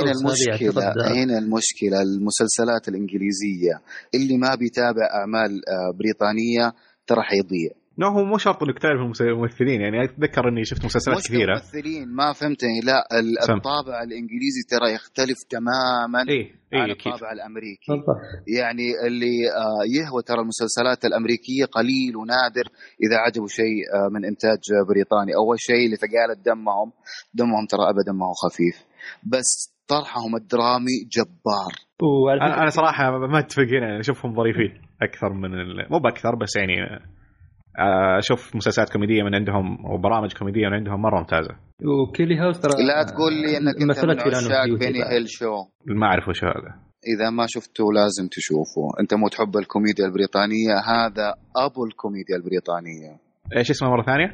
هنا 0.00 0.10
أعتقد- 0.70 0.76
هنا 1.16 1.38
المشكلة 1.38 2.02
المسلسلات 2.02 2.88
الإنجليزية 2.88 3.74
اللي 4.14 4.36
ما 4.36 4.54
بيتابع 4.54 5.04
أعمال 5.20 5.50
آه، 5.68 5.90
بريطانية 5.98 6.72
ترى 7.06 7.22
حيضيع. 7.22 7.70
لا 7.98 8.06
هو 8.06 8.24
مو 8.24 8.38
شرط 8.38 8.62
إنك 8.62 8.78
تعرف 8.78 9.20
الممثلين 9.20 9.80
يعني 9.80 10.04
أتذكر 10.04 10.48
إني 10.48 10.64
شفت 10.64 10.84
مسلسلات 10.84 11.18
مش 11.18 11.28
كثيرة. 11.28 11.52
الممثلين 11.52 12.08
ما 12.08 12.32
فهمتني. 12.32 12.80
لا. 12.84 12.98
الطابع 13.54 14.02
الإنجليزي 14.02 14.62
ترى 14.70 14.94
يختلف 14.94 15.38
تماما 15.50 16.22
اي 16.28 16.40
اي 16.74 16.80
عن 16.80 16.90
الطابع 16.90 17.32
الأمريكي. 17.32 17.86
بالضبط. 17.88 18.20
يعني 18.58 19.06
اللي 19.06 19.36
آه، 19.64 19.84
يهوى 19.96 20.22
ترى 20.22 20.40
المسلسلات 20.40 21.04
الأمريكية 21.04 21.64
قليل 21.64 22.16
ونادر 22.16 22.66
إذا 23.04 23.16
عجبه 23.26 23.46
شيء 23.46 23.80
آه، 23.94 24.08
من 24.12 24.24
إنتاج 24.24 24.62
بريطاني. 24.88 25.34
أول 25.34 25.56
شيء 25.60 25.84
اللي 25.86 25.96
ثقالة 25.96 26.34
دمهم 26.46 26.92
دمهم 27.34 27.66
ترى 27.66 27.84
أبدا 27.90 28.12
ما 28.12 28.26
هو 28.26 28.32
خفيف. 28.32 28.76
بس 29.32 29.74
طرحهم 29.88 30.36
الدرامي 30.36 30.96
جبار. 31.12 31.72
أنا 32.42 32.70
صراحة 32.70 33.18
ما 33.18 33.38
أتفق 33.38 33.62
هنا 33.62 33.86
أنا 33.86 34.00
أشوفهم 34.00 34.36
ظريفين 34.36 34.82
أكثر 35.02 35.32
من 35.32 35.54
ال... 35.54 35.86
مو 35.90 35.98
بأكثر 35.98 36.34
بس 36.34 36.56
يعني 36.56 36.74
أشوف 38.18 38.56
مسلسلات 38.56 38.92
كوميدية 38.92 39.22
من 39.22 39.34
عندهم 39.34 39.86
وبرامج 39.92 40.32
كوميدية 40.32 40.66
من 40.68 40.74
عندهم 40.74 41.02
مرة 41.02 41.18
ممتازة. 41.18 41.54
وكيلي 41.84 42.38
هاوس 42.38 42.60
ترى 42.60 42.72
لا 42.86 43.02
تقول 43.02 43.32
لي 43.32 43.56
إنك 43.56 43.74
أنت 43.82 44.04
من 44.04 44.34
عشاق 44.34 44.78
بيني. 44.78 45.04
هيل 45.10 45.24
شو. 45.28 45.54
ما 45.86 46.06
أعرف 46.06 46.28
وش 46.28 46.44
هذا. 46.44 46.72
إذا 47.14 47.30
ما 47.30 47.46
شفته 47.48 47.92
لازم 47.92 48.28
تشوفه. 48.28 49.00
أنت 49.00 49.14
مو 49.14 49.28
تحب 49.28 49.56
الكوميديا 49.56 50.04
البريطانية؟ 50.06 50.74
هذا 50.86 51.34
أبو 51.56 51.84
الكوميديا 51.86 52.36
البريطانية. 52.36 53.20
إيش 53.56 53.70
اسمه 53.70 53.88
مرة 53.88 54.02
ثانية؟ 54.02 54.32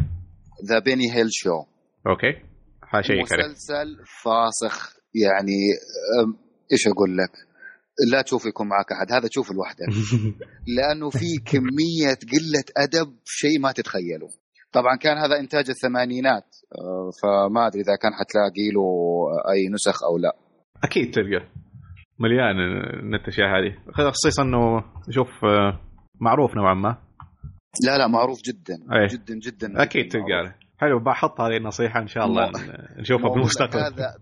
The 0.69 0.79
Benny 0.79 1.15
Hill 1.15 1.29
Show 1.31 1.57
okay. 2.07 2.33
حاشيك 2.83 3.21
مسلسل 3.21 3.97
فاسخ. 4.23 4.97
يعني 5.25 5.59
إيش 6.73 6.87
أقول 6.87 7.17
لك؟ 7.17 7.50
لا 8.13 8.23
تشوف 8.23 8.47
يكون 8.47 8.69
معك 8.69 8.93
أحد 8.93 9.13
هذا 9.13 9.29
تشوف 9.29 9.53
لوحدك 9.53 9.87
لأنه 10.77 11.11
في 11.11 11.39
كمية 11.47 12.19
قلة 12.33 12.65
أدب 12.77 13.17
شيء 13.25 13.61
ما 13.61 13.73
تتخيله. 13.73 14.29
طبعا 14.73 14.97
كان 14.97 15.19
هذا 15.19 15.41
إنتاج 15.41 15.71
الثمانينات 15.71 16.57
أه، 16.79 17.11
فما 17.23 17.67
أدري 17.67 17.81
إذا 17.81 17.97
كان 18.03 18.13
حتلاقي 18.13 18.71
له 18.75 18.83
أي 19.53 19.69
نسخ 19.69 20.05
أو 20.05 20.19
لا. 20.19 20.37
أكيد 20.85 21.11
تلقى. 21.11 21.47
مليان 22.19 22.57
الاشياء 23.15 23.49
هذه. 23.49 23.77
خصيصا 24.11 24.43
إنه 24.43 24.85
شوف 25.11 25.45
آه، 25.45 25.81
معروف 26.21 26.57
نوعا 26.57 26.75
ما. 26.75 26.97
لا 27.87 27.99
لا 27.99 28.07
معروف 28.07 28.39
جدا. 28.43 28.75
أيه. 28.93 29.07
جدا 29.07 29.35
جدا. 29.39 29.83
أكيد 29.83 30.09
تلقى. 30.09 30.55
حلو 30.81 30.99
بحط 30.99 31.41
هذه 31.41 31.57
النصيحة 31.57 32.01
إن 32.01 32.07
شاء 32.07 32.25
الله 32.25 32.51
نشوفها 32.99 33.23
موضوع 33.23 33.35
بالمستقبل 33.35 33.79
هذا 33.79 34.15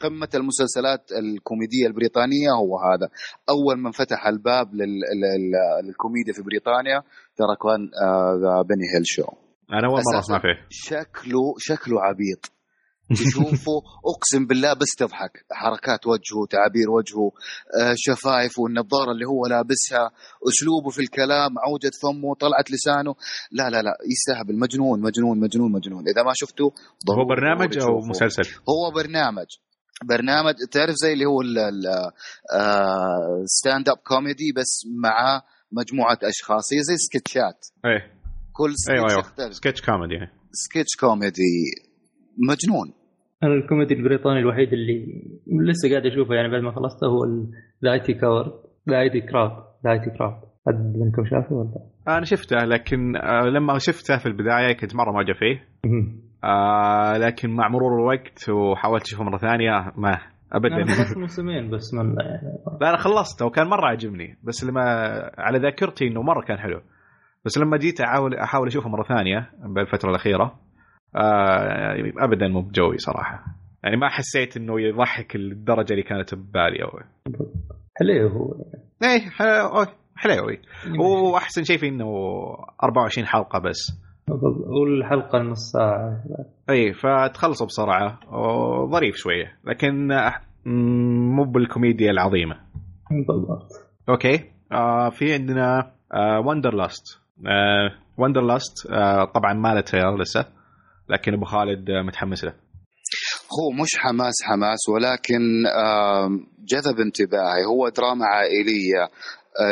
قمة 0.00 0.28
المسلسلات 0.34 1.04
الكوميدية 1.12 1.86
البريطانية 1.86 2.50
هو 2.60 2.78
هذا. 2.78 3.08
أول 3.50 3.76
من 3.82 3.90
فتح 3.90 4.26
الباب 4.26 4.74
لل... 4.74 5.00
لل... 5.22 5.52
للكوميديا 5.86 6.32
في 6.32 6.42
بريطانيا 6.42 7.02
ترى 7.36 7.56
كان 7.62 7.80
ذا 8.42 8.62
بني 8.62 8.86
هيل 8.94 9.06
شو. 9.06 9.22
أنا 9.72 9.86
أول 9.86 10.02
مرة 10.12 10.18
أسمع 10.18 10.38
فيه. 10.38 10.66
شكله 10.70 11.54
شكله 11.58 12.00
عبيط. 12.00 12.52
تشوفه. 13.14 13.76
أقسم 14.14 14.46
بالله 14.46 14.72
بس 14.72 14.90
تضحك 14.98 15.44
حركات 15.52 16.06
وجهه 16.06 16.46
تعابير 16.50 16.90
وجهه 16.90 17.32
آه، 17.80 17.94
شفايفه 17.96 18.62
والنظاره 18.62 19.12
اللي 19.12 19.26
هو 19.26 19.46
لابسها 19.46 20.10
أسلوبه 20.48 20.90
في 20.90 20.98
الكلام 20.98 21.50
عوجه 21.58 21.90
فمه 22.02 22.34
طلعت 22.34 22.70
لسانه. 22.70 23.14
لا 23.52 23.70
لا 23.70 23.82
لا 23.82 23.94
يستهبل 24.12 24.58
مجنون 24.58 25.00
مجنون 25.00 25.40
مجنون 25.40 25.72
مجنون. 25.72 26.08
إذا 26.08 26.22
ما 26.22 26.32
شفته 26.34 26.64
هو 27.10 27.24
برنامج 27.28 27.78
أو. 27.78 27.98
مسلسل؟ 28.10 28.42
هو 28.42 28.94
برنامج. 28.94 29.46
برنامج 30.08 30.54
تعرف 30.70 30.94
زي 30.94 31.12
اللي 31.12 31.24
هو 31.24 31.42
stand 33.44 33.88
up 33.88 33.96
comedy 33.96 34.52
بس 34.56 34.86
مع 35.02 35.42
مجموعة 35.72 36.18
أشخاص. 36.22 36.72
هي 36.72 36.82
زي 36.82 36.96
سكتشات 36.96 37.66
إيه. 37.84 38.22
كل 38.52 38.72
سكتش 38.76 38.90
أيوه 38.90 39.10
أيوه. 39.10 39.20
يختلف. 39.20 39.54
سكتش 39.54 39.80
كوميدي. 39.82 40.14
سكتش 40.52 40.96
كوميدي 41.00 41.42
مجنون. 42.48 43.01
أنا 43.42 43.54
الكوميدي 43.54 43.94
البريطاني 43.94 44.38
الوحيد 44.40 44.72
اللي 44.72 45.22
لسه 45.46 45.90
قاعد 45.90 46.06
أشوفه 46.06 46.34
يعني 46.34 46.48
بعد 46.48 46.62
ما 46.62 46.72
خلصته 46.72 47.06
هو 47.06 47.18
The 47.84 47.92
IT 47.92 48.14
Crowd 48.14 48.52
The 48.90 49.00
IT 49.00 49.20
Crowd 49.20 49.50
ذا 49.84 49.92
اي 49.92 49.98
تي 49.98 50.10
كراب 50.18 50.40
حد 50.66 50.96
منكم 50.96 51.24
شافه 51.24 51.54
ولا؟ 51.54 51.70
أنا 52.16 52.24
شفته 52.24 52.56
لكن 52.56 53.16
آه، 53.16 53.42
لما 53.42 53.78
شفته 53.78 54.18
في 54.18 54.26
البداية 54.26 54.72
كنت 54.72 54.96
مرة 54.96 55.12
معجب 55.12 55.34
فيه. 55.34 55.64
آه 56.44 57.18
لكن 57.18 57.50
مع 57.50 57.68
مرور 57.68 57.94
الوقت 57.94 58.48
وحاولت 58.50 59.02
أشوفه 59.02 59.24
مرة 59.24 59.38
ثانية 59.38 59.92
ما 59.96 60.08
أنا 60.08 60.20
ابدا 60.52 60.84
خلصت 60.84 61.18
موسمين 61.18 61.70
بس 61.70 61.94
من 61.94 62.14
يعني 62.20 62.58
لا 62.80 62.88
أنا 62.88 62.96
خلصته 62.96 63.46
وكان 63.46 63.66
مرة 63.66 63.86
عجبني 63.86 64.38
بس 64.44 64.64
لما 64.64 64.82
على 65.38 65.58
ذاكرتي 65.58 66.06
إنه 66.08 66.22
مرة 66.22 66.44
كان 66.44 66.58
حلو. 66.58 66.80
بس 67.44 67.58
لما 67.58 67.76
جيت 67.76 68.00
أحاول 68.00 68.34
أحاول 68.34 68.66
أشوفه 68.66 68.88
مرة 68.88 69.02
ثانية 69.02 69.50
بالفترة 69.74 70.10
الأخيرة. 70.10 70.54
آه 71.16 72.12
ابدا 72.18 72.48
مو 72.48 72.60
بجوي 72.60 72.98
صراحة. 72.98 73.44
يعني 73.84 73.96
ما 73.96 74.08
حسيت 74.08 74.56
إنه 74.56 74.80
يضحك 74.80 75.36
الدرجة 75.36 75.90
اللي 75.92 76.02
كانت 76.02 76.34
ببالي 76.34 76.82
أو 76.82 76.88
حلو 77.96 78.28
هو. 78.28 78.54
إيه 79.02 79.20
حلو 79.30 79.86
حلوي 80.16 80.58
وأحسن 80.98 81.64
شيء 81.64 81.78
فيه 81.78 81.88
إنه 81.88 82.06
24 82.84 83.26
حلقة 83.26 83.58
بس. 83.58 84.02
والحلقة 84.66 85.38
نص 85.38 85.72
ساعة. 85.72 86.24
إي 86.70 86.92
فتخلصوا 86.92 87.66
بسرعة. 87.66 88.18
وظريف 88.34 89.16
شوية 89.16 89.58
لكن 89.64 90.12
آه، 90.12 90.34
مو 91.36 91.44
بالكوميديا 91.44 92.10
العظيمة. 92.10 92.56
بالضبط. 93.10 93.68
أوكي. 94.08 94.44
آه 94.72 95.10
في 95.10 95.32
عندنا 95.34 95.92
Wanderlust 96.46 97.20
Wanderlust 98.18 98.88
طبعا 99.34 99.52
ما 99.52 99.74
له 99.74 99.80
trailer 99.80 100.20
لسه. 100.20 100.61
لكن 101.12 101.34
أبو 101.34 101.44
خالد 101.44 101.90
متحمس 101.90 102.44
له. 102.44 102.54
هو 103.58 103.82
مش 103.82 103.90
حماس 103.98 104.34
حماس 104.42 104.88
ولكن 104.88 105.40
جذب 106.58 107.00
انتباهي. 107.00 107.64
هو 107.64 107.88
دراما 107.88 108.26
عائلية. 108.26 109.10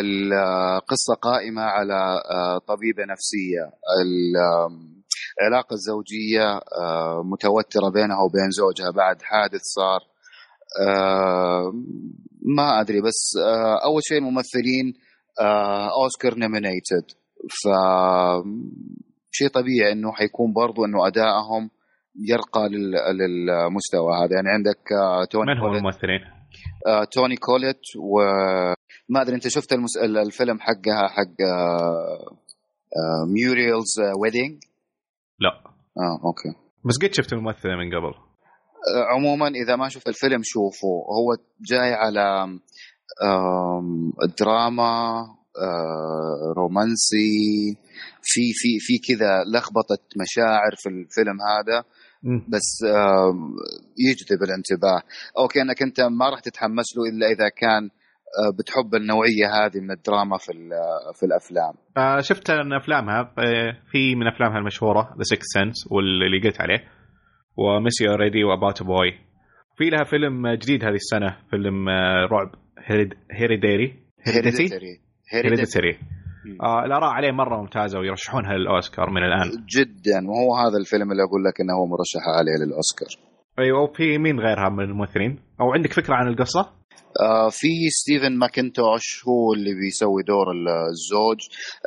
القصة 0.01 1.15
قائمة 1.23 1.63
على 1.63 2.21
طبيبة 2.69 3.03
نفسية. 3.13 3.65
العلاقة 5.41 5.75
الزوجية 5.75 6.47
آه، 6.83 7.23
متوترة 7.33 7.91
بينها 7.95 8.23
وبين 8.25 8.51
زوجها. 8.51 8.91
بعد 8.91 9.23
حادث 9.23 9.61
صار 9.63 10.01
ما 12.57 12.81
أدري. 12.81 13.01
بس 13.01 13.37
أول 13.85 14.03
شيء 14.05 14.19
الممثلين 14.19 14.95
Oscar 16.03 16.39
nominated 16.39 17.05
ف 17.49 17.69
شيء 19.31 19.49
طبيعي 19.49 19.93
إنه 19.93 20.13
حيكون 20.13 20.53
برضو 20.53 20.85
إنه 20.85 21.07
أدائهم 21.07 21.71
يرقى 22.29 22.69
للمستوى 23.19 24.13
هذا. 24.23 24.35
يعني 24.35 24.49
عندك 24.49 24.79
توني 25.31 25.55
من 25.55 25.61
هو 25.61 25.67
الممثلين؟ 25.75 26.21
آه 26.87 27.05
توني 27.05 27.37
كوليت 27.37 27.81
وما 27.99 29.23
أدري 29.23 29.35
أنت 29.35 29.49
شفت 29.49 29.73
المس... 29.73 29.97
الفيلم 29.97 30.61
حقها 30.61 31.09
حق 31.09 31.37
آه 31.47 33.27
Muriel's 33.35 34.01
Wedding 34.21 34.63
لا. 35.41 35.51
آه 35.99 36.27
okay. 36.27 36.59
بس 36.85 36.99
قد 37.03 37.13
شفت 37.15 37.33
الممثلة 37.33 37.77
من 37.77 37.89
قبل. 37.89 38.15
آه 38.15 39.15
عموما 39.15 39.49
إذا 39.49 39.77
ما 39.77 39.89
شفت 39.89 40.09
الفيلم 40.09 40.41
شوفه 40.43 40.89
هو 40.89 41.37
جاي 41.71 41.93
على 41.95 42.59
دراما 44.41 45.21
آه 45.63 46.55
رومانسي 46.57 47.77
في 48.23 48.41
في 48.55 48.79
في 48.81 48.99
كذا 49.09 49.33
لخبطة 49.55 50.03
مشاعر 50.23 50.73
في 50.77 50.89
الفيلم 50.89 51.39
هذا 51.53 51.85
بس 52.49 52.69
يجذب 54.09 54.43
الانتباه. 54.43 55.03
Okay 55.39 55.63
انك 55.63 55.83
أنت 55.83 56.01
ما 56.01 56.29
راح 56.31 56.41
تتحمس 56.41 56.97
له 56.97 57.03
إلا 57.11 57.27
إذا 57.27 57.49
كان 57.49 57.91
آه، 58.31 58.51
بتحب 58.59 58.95
النوعية 58.95 59.47
هذه 59.55 59.81
من 59.81 59.91
الدراما 59.91 60.39
في 60.39 60.53
في 61.15 61.27
الأفلام. 61.27 61.75
آه 61.97 62.21
شفت 62.21 62.51
أن 62.51 62.73
أفلامها 62.73 63.35
آه، 63.39 63.77
في 63.93 64.15
من 64.15 64.27
أفلامها 64.27 64.59
المشهورة 64.59 65.15
The 65.17 65.23
Sixth 65.23 65.47
Sense 65.55 65.93
واللي 65.93 66.41
قلت 66.45 66.61
عليه 66.61 66.85
وميسي 67.57 68.09
اوريدي 68.09 68.45
واباوت 68.45 68.83
بوي 68.83 69.13
في 69.79 69.91
لها 69.91 70.05
فيلم 70.05 70.49
جديد 70.55 70.85
هذه 70.85 70.95
السنة 70.95 71.37
فيلم 71.51 71.89
آه، 71.89 72.27
رعب 72.31 72.55
هيريديري 73.31 73.97
هيريديتري 74.27 75.01
هيريديتري 75.33 75.99
آه 76.63 76.85
الآراء 76.85 77.11
عليه 77.11 77.31
مرة 77.31 77.61
ممتازة 77.61 77.99
ويرشحونها 77.99 78.53
للأوسكار 78.53 79.11
من 79.11 79.23
الآن 79.25 79.49
جدا 79.77 80.21
وهو 80.29 80.57
هذا 80.57 80.79
الفيلم 80.81 81.13
اللي 81.13 81.23
أقول 81.23 81.45
لك 81.45 81.61
إنه 81.61 81.75
هو 81.79 81.87
مرشح 81.87 82.25
عليه 82.39 82.57
للأوسكار 82.65 83.31
أيوه 83.59 83.83
وفي 83.83 84.19
مين 84.19 84.41
غيرها 84.41 84.69
من 84.69 84.85
الممثلين؟ 84.85 85.39
أو 85.61 85.73
عندك 85.73 85.93
فكرة 85.93 86.15
عن 86.15 86.29
القصة؟ 86.29 86.61
آه 87.21 87.49
في 87.51 87.91
ستيفن 87.91 88.39
ماكنتوش 88.39 89.25
هو 89.29 89.53
اللي 89.55 89.75
بيسوي 89.75 90.23
دور 90.23 90.47
الزوج 90.91 91.39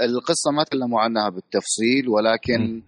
القصة 0.02 0.52
ما 0.58 0.64
تكلموا 0.64 1.00
عنها 1.02 1.30
بالتفصيل 1.30 2.10
ولكن 2.10 2.78
م. 2.78 2.84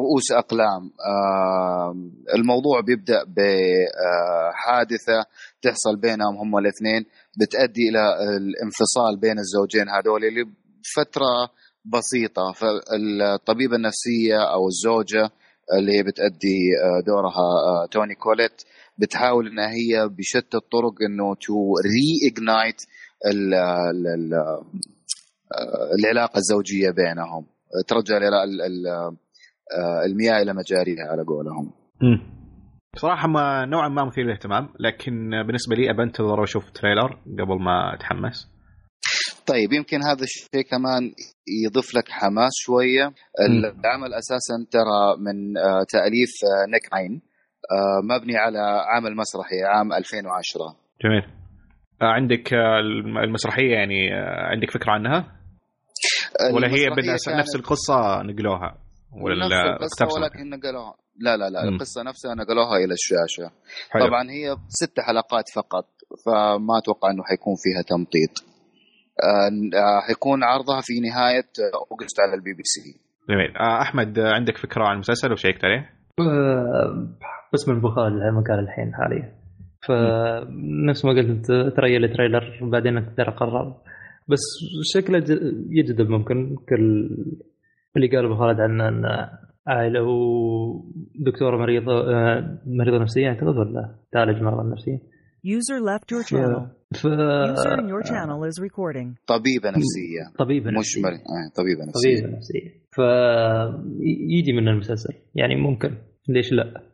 رؤوس 0.00 0.32
أقلام 0.32 0.82
آه 1.12 1.94
الموضوع 2.34 2.80
بيبدأ 2.80 3.24
بحادثه 3.24 5.18
آه، 5.20 5.24
تحصل 5.62 5.96
بينهم 6.00 6.36
هم 6.42 6.58
الاثنين 6.58 7.04
بتؤدي 7.40 7.88
إلى 7.88 8.02
الانفصال 8.36 9.20
بين 9.20 9.38
الزوجين 9.38 9.88
هذول 9.88 10.24
اللي 10.24 10.44
فترة 10.96 11.50
بسيطة 11.84 12.52
فالطبيبة 12.52 13.76
النفسية 13.76 14.52
أو 14.52 14.68
الزوجة 14.68 15.30
اللي 15.78 15.98
هي 15.98 16.02
بتأدي 16.02 16.58
آه، 16.82 17.04
دورها 17.06 17.48
آه، 17.82 17.86
توني 17.90 18.14
كوليت 18.14 18.62
بتحاول 18.98 19.46
إنها 19.46 19.70
هي 19.70 20.08
بشتى 20.08 20.56
الطرق 20.56 20.94
إنه 21.08 21.34
to 21.34 21.74
reignite 21.84 22.82
العلاقة 25.98 26.38
الزوجية 26.38 26.90
بينهم 26.90 27.46
ترجع 27.88 28.18
المياه 30.06 30.42
إلى 30.42 30.52
مجاريها 30.54 31.04
على 31.10 31.22
قولهم. 31.22 31.72
صراحة 32.96 33.28
ما 33.28 33.64
نوعا 33.64 33.88
ما 33.88 34.04
مثير 34.04 34.24
للاهتمام 34.24 34.68
لكن 34.80 35.30
بالنسبة 35.46 35.76
لي 35.76 35.90
أبى 35.90 36.02
انتظر 36.02 36.40
وأشوف 36.40 36.70
تريلر 36.70 37.18
قبل 37.38 37.62
ما 37.62 37.94
أتحمس. 37.94 38.59
طيب 39.50 39.72
يمكن 39.72 40.02
هذا 40.02 40.22
الشيء 40.22 40.64
كمان 40.70 41.12
يضيف 41.66 41.94
لك 41.94 42.08
حماس 42.08 42.52
شوية 42.54 43.12
العمل 43.48 44.14
أساسا 44.14 44.56
ترى 44.70 45.00
من 45.18 45.58
آه، 45.58 45.84
تأليف 45.88 46.32
آه، 46.44 46.66
نيك 46.72 46.94
عين 46.94 47.22
آه، 47.72 48.00
مبني 48.14 48.36
على 48.36 48.84
عمل 48.88 49.16
مسرحي 49.16 49.62
عام 49.62 49.92
2010 49.92 50.76
جميل 51.04 51.22
عندك 52.02 52.54
المسرحية 53.24 53.72
يعني 53.72 54.10
عندك 54.52 54.70
فكرة 54.70 54.92
عنها؟ 54.92 55.40
ولا 56.54 56.68
هي 56.68 56.86
نفس 57.38 57.56
القصة 57.56 58.22
نقلوها؟ 58.22 58.78
ولا 59.22 59.46
نفس 59.46 59.82
القصة 59.82 60.20
ولكن 60.20 60.50
نقلوها 60.50 60.94
لا 61.20 61.36
لا 61.36 61.50
لا 61.50 61.64
م. 61.64 61.68
القصة 61.68 62.02
نفسها 62.02 62.34
نقلوها 62.34 62.76
إلى 62.76 62.94
الشاشة 62.94 63.54
حلو. 63.90 64.06
طبعا 64.06 64.30
هي 64.30 64.56
ست 64.68 65.00
حلقات 65.00 65.44
فقط 65.54 65.86
فما 66.26 66.78
أتوقع 66.78 67.10
إنه 67.10 67.22
حيكون 67.24 67.54
فيها 67.62 67.82
تمطيط 67.82 68.49
حيكون 70.08 70.44
عرضها 70.44 70.80
في 70.80 71.00
نهاية 71.00 71.50
August 71.90 72.20
على 72.20 72.34
البي 72.34 72.52
بي 72.54 72.62
سي. 72.62 73.00
جميل. 73.30 73.56
آه، 73.56 73.82
أحمد 73.82 74.18
عندك 74.18 74.56
فكرة 74.56 74.84
عن 74.84 74.94
المسلسل 74.94 75.32
وشيكت 75.32 75.64
عليه؟ 75.64 75.90
بس 77.52 77.68
من 77.68 77.80
بخار 77.80 78.06
المكان 78.08 78.58
الحين 78.58 78.94
حاليا. 78.94 79.32
فنفس 79.86 81.04
ما 81.04 81.10
قلت 81.10 81.28
انت 81.28 81.76
تريل 81.76 82.04
التريلر 82.04 82.58
بعدين 82.62 82.96
انت 82.96 83.16
ترى 83.16 83.30
قرر. 83.36 83.74
بس 84.28 84.40
شكله 84.94 85.24
يجذب 85.70 86.08
ممكن 86.08 86.56
كل 86.68 87.08
اللي 87.96 88.08
قال 88.08 88.24
ابو 88.24 88.34
خالد 88.34 88.60
عنه 88.60 88.88
ان 88.88 89.04
عائله 89.66 90.02
ودكتوره 90.02 91.56
مريضة 91.56 91.92
آه، 91.92 92.58
مريضة 92.66 92.98
نفسية 92.98 93.28
أعتقد 93.28 93.56
ولا 93.56 93.94
تعالج 94.12 94.42
مرضى 94.42 94.70
نفسيه 94.72 94.98
User 95.42 95.80
left 95.80 96.10
your 96.10 96.22
channel. 96.22 96.68
ف... 96.94 97.06
User 97.06 97.78
in 97.80 97.88
your 97.88 98.02
channel 98.02 98.44
is 98.44 98.58
recording. 98.58 99.08
طبيبة 99.26 99.70
نفسية. 99.70 100.22
طبيبة 100.38 100.70
نفسية. 100.70 101.00
مش 101.00 101.04
مر... 101.04 101.12
آه، 101.12 101.50
طبيبة 101.56 101.84
نفسية. 101.84 102.20
طبيبة 102.20 102.36
نفسية. 102.36 102.80
فيجي 102.90 104.52
من 104.52 104.68
المسلسل 104.68 105.14
يعني 105.34 105.56
ممكن 105.56 105.96
ليش 106.28 106.52
لا؟ 106.52 106.90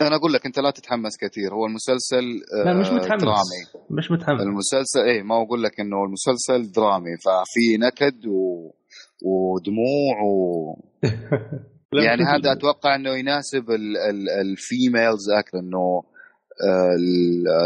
أنا 0.00 0.16
أقول 0.16 0.32
لك 0.32 0.46
أنت 0.46 0.58
لا 0.58 0.70
تتحمس 0.70 1.16
كثير 1.20 1.54
هو 1.54 1.66
المسلسل 1.66 2.24
لا 2.64 2.74
مش 2.80 2.86
متحمس 2.90 3.22
درامي 3.22 3.62
مش 3.90 4.10
متحمس 4.10 4.40
المسلسل 4.40 5.00
اي 5.00 5.22
ما 5.22 5.42
أقول 5.42 5.62
لك 5.62 5.80
إنه 5.80 6.04
المسلسل 6.04 6.72
درامي 6.72 7.16
ففي 7.24 7.76
نكد 7.86 8.26
و... 8.26 8.70
ودموع 9.24 10.22
و 10.22 10.74
يعني 12.06 12.22
هذا 12.22 12.52
أتوقع 12.52 12.94
إنه 12.94 13.10
يناسب 13.10 13.70
ال 14.40 14.51
females 14.51 15.30
أكثر 15.38 15.58
إنه 15.58 16.02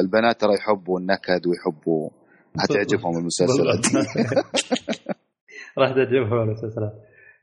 البنات 0.00 0.40
ترى 0.40 0.54
يحبوا 0.54 1.00
النكد 1.00 1.46
ويحبوا 1.46 2.10
حتعجبهم 2.58 3.18
المسلسلات. 3.18 3.86
راح 5.78 5.90
تعجبهم 5.90 6.42
المسلسلات. 6.42 6.92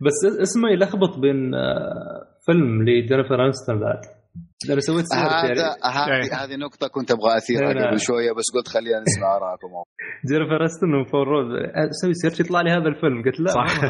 بس 0.02 0.40
اسمه 0.42 0.70
يلخبط 0.70 1.20
بين 1.20 1.54
آه، 1.54 2.28
فيلم 2.46 2.84
لجينيفر 2.84 3.46
انستون 3.46 3.80
بعد. 3.80 4.02
أنا 4.70 4.80
سويت 4.80 5.06
هذا 5.14 5.76
هذه 5.84 6.44
هذه 6.44 6.56
نقطة 6.56 6.88
كنت 6.88 7.12
أبغى 7.12 7.38
أثيرها 7.38 7.88
قبل 7.88 8.00
شوية 8.00 8.32
بس 8.32 8.46
قلت 8.56 8.68
خلينا 8.68 9.00
نسمع 9.00 9.36
آراءكم. 9.36 9.68
جينيفر 10.30 10.62
انستون 10.62 10.96
وبول 10.96 11.28
رود 11.28 11.46
أسوي 11.90 12.14
search 12.14 12.40
يطلع 12.40 12.62
لي 12.62 12.70
هذا 12.70 12.88
الفيلم. 12.88 13.24
قلت 13.24 13.40
لا 13.40 13.52
صح. 13.52 13.82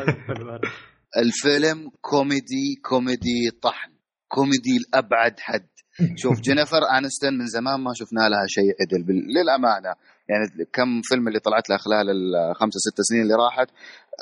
الفيلم 1.23 1.89
كوميدي 2.01 2.81
كوميدي 2.89 3.49
طحن. 3.61 3.91
كوميدي 4.27 4.77
لأبعد 4.93 5.39
حد. 5.39 5.69
شوف 6.21 6.41
جينيفر 6.41 6.81
انستون 6.97 7.33
من 7.39 7.45
زمان 7.45 7.79
ما 7.79 7.91
شفنا 7.93 8.29
لها 8.31 8.45
شيء 8.47 8.71
عدل 8.81 9.01
للأمانة 9.35 9.93
يعني 10.29 10.43
كم 10.73 11.01
فيلم 11.03 11.27
اللي 11.27 11.39
طلعت 11.39 11.69
لها 11.69 11.77
خلال 11.77 12.09
الخمسة 12.09 12.77
ست 12.77 13.01
سنين 13.01 13.21
اللي 13.21 13.33
راحت 13.33 13.69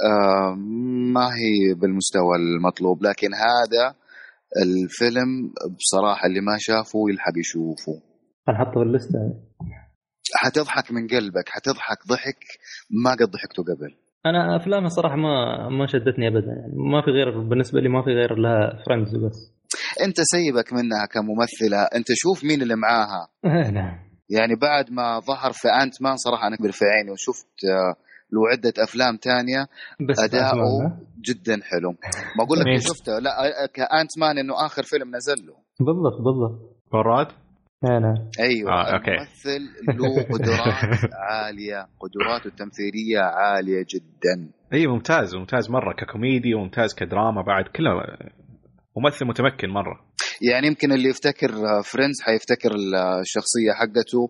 آه 0.07 0.55
ما 1.15 1.27
هي 1.39 1.73
بالمستوى 1.73 2.35
المطلوب. 2.35 3.03
لكن 3.03 3.27
هذا 3.33 3.95
الفيلم 4.63 5.29
بصراحة 5.77 6.27
اللي 6.27 6.41
ما 6.41 6.55
شافه 6.59 6.99
يلحق 7.09 7.35
يشوفه. 7.37 8.01
حنحطه 8.47 8.71
في 8.71 8.85
الليستة 8.87 9.19
حتضحك 10.35 10.91
من 10.91 11.07
قلبك 11.07 11.49
حتضحك 11.49 11.99
ضحك 12.09 12.39
ما 13.03 13.11
قد 13.11 13.29
ضحكته 13.31 13.63
قبل. 13.63 13.91
أنا 14.25 14.55
افلامها 14.55 14.89
صراحة 14.89 15.15
ما 15.15 15.69
ما 15.69 15.87
شدتني 15.87 16.27
ابدا 16.27 16.47
يعني. 16.47 16.73
ما 16.91 17.01
في 17.01 17.11
غير 17.11 17.41
بالنسبة 17.49 17.79
لي 17.79 17.89
ما 17.89 18.03
في 18.03 18.09
غير 18.09 18.35
لها 18.35 18.83
Friends 18.85 19.15
بس 19.15 19.57
أنت 20.05 20.15
سيبك 20.21 20.73
منها 20.73 21.05
كممثلة. 21.11 21.83
أنت 21.95 22.07
شوف 22.15 22.43
مين 22.43 22.61
اللي 22.61 22.75
معاها. 22.75 23.27
إيه، 23.45 23.71
نعم. 23.71 23.97
يعني 24.29 24.55
بعد 24.61 24.91
ما 24.91 25.19
ظهر 25.19 25.51
في 25.53 25.67
Ant-Man 25.83 26.15
صراحة 26.17 26.47
أنا 26.47 26.55
كبر 26.55 26.71
في 26.71 26.85
عيني 26.85 27.11
وشفت 27.11 27.47
آه، 27.65 27.95
له 28.33 28.41
عدة 28.51 28.73
أفلام 28.83 29.17
تانية. 29.17 29.67
بس 30.09 30.19
اداؤه 30.19 30.97
جدا 31.29 31.53
حلو. 31.63 31.91
ما 32.37 32.43
أقول 32.43 32.59
لك 32.59 32.79
شفته. 32.81 33.19
لا 33.19 33.31
ك 33.73 34.17
Ant-Man 34.17 34.37
إنه 34.37 34.65
آخر 34.65 34.83
فيلم 34.83 35.15
نزل 35.15 35.35
له. 35.47 35.55
بالضبط 35.79 36.21
بالضبط. 36.21 36.77
فراد 36.91 37.27
أنا 37.83 38.29
أيوه. 38.39 38.71
آه، 38.71 38.93
أوكي. 38.93 39.11
الممثل 39.11 39.61
له 39.99 40.23
قدرات 40.33 41.11
عالية. 41.13 41.87
قدراته 41.99 42.47
التمثيلية 42.47 43.19
عالية 43.19 43.85
جدا. 43.95 44.51
اي 44.73 44.87
ممتاز 44.87 45.35
ممتاز. 45.35 45.69
مرة 45.71 45.93
ككوميدي 45.93 46.53
وممتاز 46.53 46.93
كدراما. 46.95 47.41
بعد 47.41 47.65
كله 47.75 47.91
ممثل 48.99 49.25
متمكن 49.25 49.69
مرة. 49.69 49.99
يعني 50.51 50.67
يمكن 50.67 50.91
اللي 50.91 51.09
يفتكر 51.09 51.49
Friends 51.83 52.21
حيفتكر 52.25 52.71
الشخصية 53.21 53.71
حقته. 53.79 54.29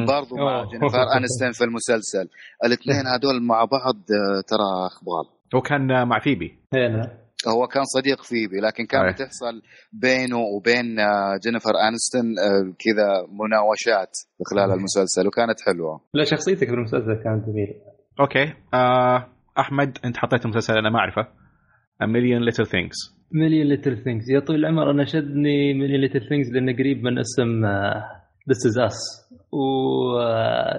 مم. 0.00 0.06
برضو 0.06 0.36
مع. 0.36 0.64
جينيفر 0.64 1.02
انستون 1.18 1.52
في 1.52 1.64
المسلسل. 1.64 2.28
الاثنين 2.64 3.06
هذول 3.06 3.42
مع 3.42 3.64
بعض 3.64 3.96
آه، 3.96 4.40
ترى 4.48 4.68
أخبار. 4.86 5.24
هو 5.54 5.60
كان 5.60 6.08
مع 6.08 6.18
فيبي. 6.20 6.58
هو 7.48 7.66
كان 7.66 7.84
صديق 7.84 8.22
فيبي 8.22 8.60
لكن. 8.60 8.86
كانت 8.86 9.18
تحصل 9.18 9.62
بينه 9.92 10.38
وبين 10.38 11.00
آه، 11.00 11.38
جينيفر 11.44 11.70
انستون 11.88 12.38
آه، 12.38 12.74
كذا 12.78 13.26
مناوشات 13.40 14.12
خلال 14.50 14.70
المسلسل 14.70 15.26
وكانت 15.26 15.60
حلوة. 15.66 16.00
لا 16.14 16.24
شخصيتك 16.24 16.66
في 16.68 16.74
المسلسل 16.74 17.14
كانت 17.24 17.46
جميلة. 17.46 17.74
أوكي. 18.20 18.52
آه 18.74 19.26
أحمد 19.58 19.98
أنت 20.04 20.16
حطيت 20.16 20.46
مسلسل 20.46 20.74
أنا 20.78 20.90
ما 20.90 20.98
أعرفه. 20.98 21.22
A 22.02 22.06
Million 22.06 22.40
Little 22.48 22.68
Things. 22.68 23.17
Million 23.32 23.66
Little 23.66 23.96
Things 24.04 24.28
يا 24.28 24.40
طويل 24.40 24.60
العمر 24.60 24.90
أنا 24.90 25.04
شدني 25.04 25.74
Million 25.74 26.00
Little 26.00 26.28
Things 26.28 26.48
لأنه 26.52 26.72
قريب 26.72 27.04
من 27.04 27.18
اسم 27.18 27.64
This 28.50 28.66
Is 28.66 28.78
Us 28.78 28.98
و 29.52 29.60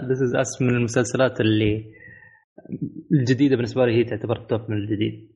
This 0.10 0.22
Is 0.22 0.36
Us 0.36 0.62
من 0.62 0.70
المسلسلات 0.70 1.42
اللي 1.42 2.00
الجديدة 3.12 3.56
بالنسبة 3.56 3.86
لي 3.86 3.98
هي 3.98 4.04
تعتبر 4.04 4.36
top 4.36 4.72
من 4.72 4.78
الجديد. 4.78 5.30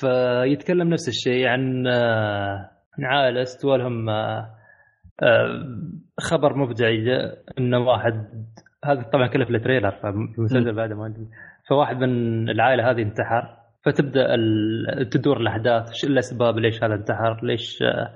فيتكلم 0.00 0.88
نفس 0.88 1.08
الشيء 1.08 1.46
عن 1.46 1.86
آه، 1.86 2.70
عن 2.98 3.04
عائلة 3.04 3.42
استوى 3.42 3.78
لهم 3.78 4.08
آه، 4.08 4.50
آه، 5.22 5.64
خبر 6.20 6.56
مفجع 6.56 6.88
انه 7.58 7.78
واحد 7.78 8.46
هذا 8.84 9.02
طبعا 9.02 9.26
كله 9.26 9.44
في 9.44 9.50
ال 9.50 9.55
trailer 9.55 9.90
في 9.90 10.08
المسلسل 10.38 10.74
بعد 10.74 10.92
ما. 10.92 11.14
فواحد 11.68 11.96
من 11.96 12.48
العائلة 12.50 12.90
هذه 12.90 13.02
انتحر. 13.02 13.63
فتبدأ 13.84 14.36
تدور 15.10 15.36
الأحداث 15.36 15.92
شو 15.92 16.06
الأسباب 16.06 16.58
ليش 16.58 16.84
هذا 16.84 16.94
انتحر؟ 16.94 17.40
ليش 17.42 17.82
آه، 17.82 18.10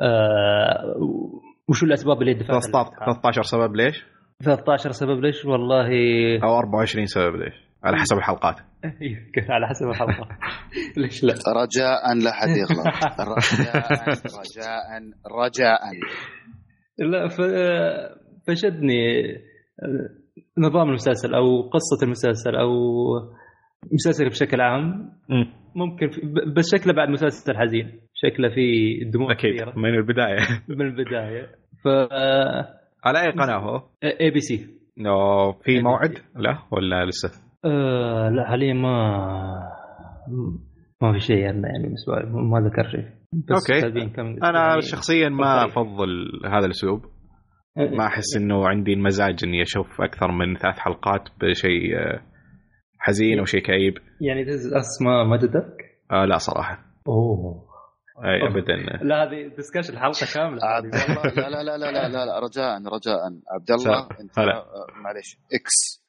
آه، 0.00 0.96
وشو 1.68 1.86
الأسباب 1.86 2.22
اللي 2.22 2.34
دفعت 2.34 2.62
13 2.62 3.42
سبب 3.42 3.76
ليش؟ 3.76 4.04
13 4.44 4.90
سبب 4.90 5.20
ليش؟ 5.20 5.44
والله. 5.44 5.88
أو 6.44 6.58
24 6.58 7.06
سبب 7.06 7.36
ليش؟ 7.36 7.54
على 7.84 7.96
حسب 7.96 8.16
الحلقات. 8.16 8.56
يمكن 9.00 9.52
على 9.52 9.66
حسب 9.66 9.88
الحلقة 9.88 10.28
ليش 11.02 11.24
لا؟ 11.24 11.32
رجاء 11.32 12.14
لا 12.24 12.32
حد 12.32 12.48
يغلط. 12.48 12.86
رجاء 13.32 13.82
رجاء 14.38 15.02
رجاء. 15.44 15.80
لا 16.98 17.28
ف... 17.28 17.40
فشدني 18.46 19.22
نظام 20.58 20.88
المسلسل 20.88 21.34
أو 21.34 21.62
قصة 21.62 22.04
المسلسل 22.04 22.56
أو 22.56 22.70
مسلسل 23.92 24.28
بشكل 24.28 24.60
عام 24.60 25.12
مم. 25.28 25.46
ممكن 25.76 26.10
بس 26.56 26.74
شكله 26.76 26.92
بعد 26.94 27.08
مسلسل 27.08 27.56
حزين. 27.56 28.00
شكله 28.14 28.48
فيه 28.48 29.04
دموع 29.10 29.32
أكيد 29.32 29.54
كثيره 29.54 29.72
من 29.76 29.94
البداية. 29.94 30.38
من 30.68 30.86
البداية. 30.86 31.46
ف 31.84 31.88
على 33.04 33.20
أي 33.20 33.30
قناة 33.30 33.58
هو؟ 33.58 33.82
ABC. 34.20 34.66
انه 34.98 35.52
في 35.52 35.82
موعد؟ 35.82 36.18
لا 36.36 36.58
ولا 36.70 37.04
لسه؟ 37.06 37.30
آه 37.64 38.28
لا 38.28 38.44
حاليا 38.48 38.74
ما 38.74 39.16
ما 41.02 41.12
في 41.12 41.18
شيء 41.18 41.36
يعني 41.36 41.62
يعني 41.66 41.82
بالنسبة 41.82 42.14
لي 42.14 42.30
ما 42.30 42.60
ذكر 42.60 42.88
شيء. 42.88 43.04
كم 44.08 44.44
أنا 44.44 44.68
يعني 44.68 44.80
شخصيا 44.80 45.28
ما. 45.28 45.64
أفضل 45.64 46.40
هذا 46.46 46.66
الأسلوب. 46.66 47.00
ما 47.76 48.06
أحس 48.06 48.36
إنه 48.36 48.68
عندي 48.68 48.92
المزاج 48.92 49.44
إني 49.44 49.62
أشوف 49.62 50.00
أكثر 50.00 50.32
من 50.32 50.56
ثلاث 50.56 50.78
حلقات 50.78 51.28
بشيء 51.40 51.98
آه، 51.98 52.20
حزين 53.06 53.38
أو 53.38 53.44
شيء 53.44 53.60
كئيب. 53.60 53.94
يعني 54.20 54.44
This 54.44 54.66
Is 54.72 54.87
Us 54.87 55.02
ما 55.02 55.24
ما 55.24 55.36
شدك؟ 55.36 55.76
آه 56.12 56.24
لا 56.24 56.38
صراحة. 56.38 56.84
أوه. 57.08 57.66
أي 58.24 58.42
أوه. 58.42 58.48
ابدا. 58.50 59.04
لا 59.04 59.22
هذه 59.24 59.54
discussion 59.56 59.92
الحلقة 59.94 60.26
كاملة. 60.34 60.64
عبد 60.64 60.94
الله 60.94 61.48
لا 61.48 61.62
لا 61.62 61.62
لا 61.62 61.76
لا 61.76 61.90
لا, 61.92 62.08
لا, 62.08 62.24
لا 62.26 62.38
رجاء 62.38 62.78
رجاء. 62.94 63.18
عبد 63.54 63.70
الله 63.70 64.08
انت 64.20 64.38
هلا. 64.38 64.64
معلش 65.02 65.38
إكس 65.54 66.02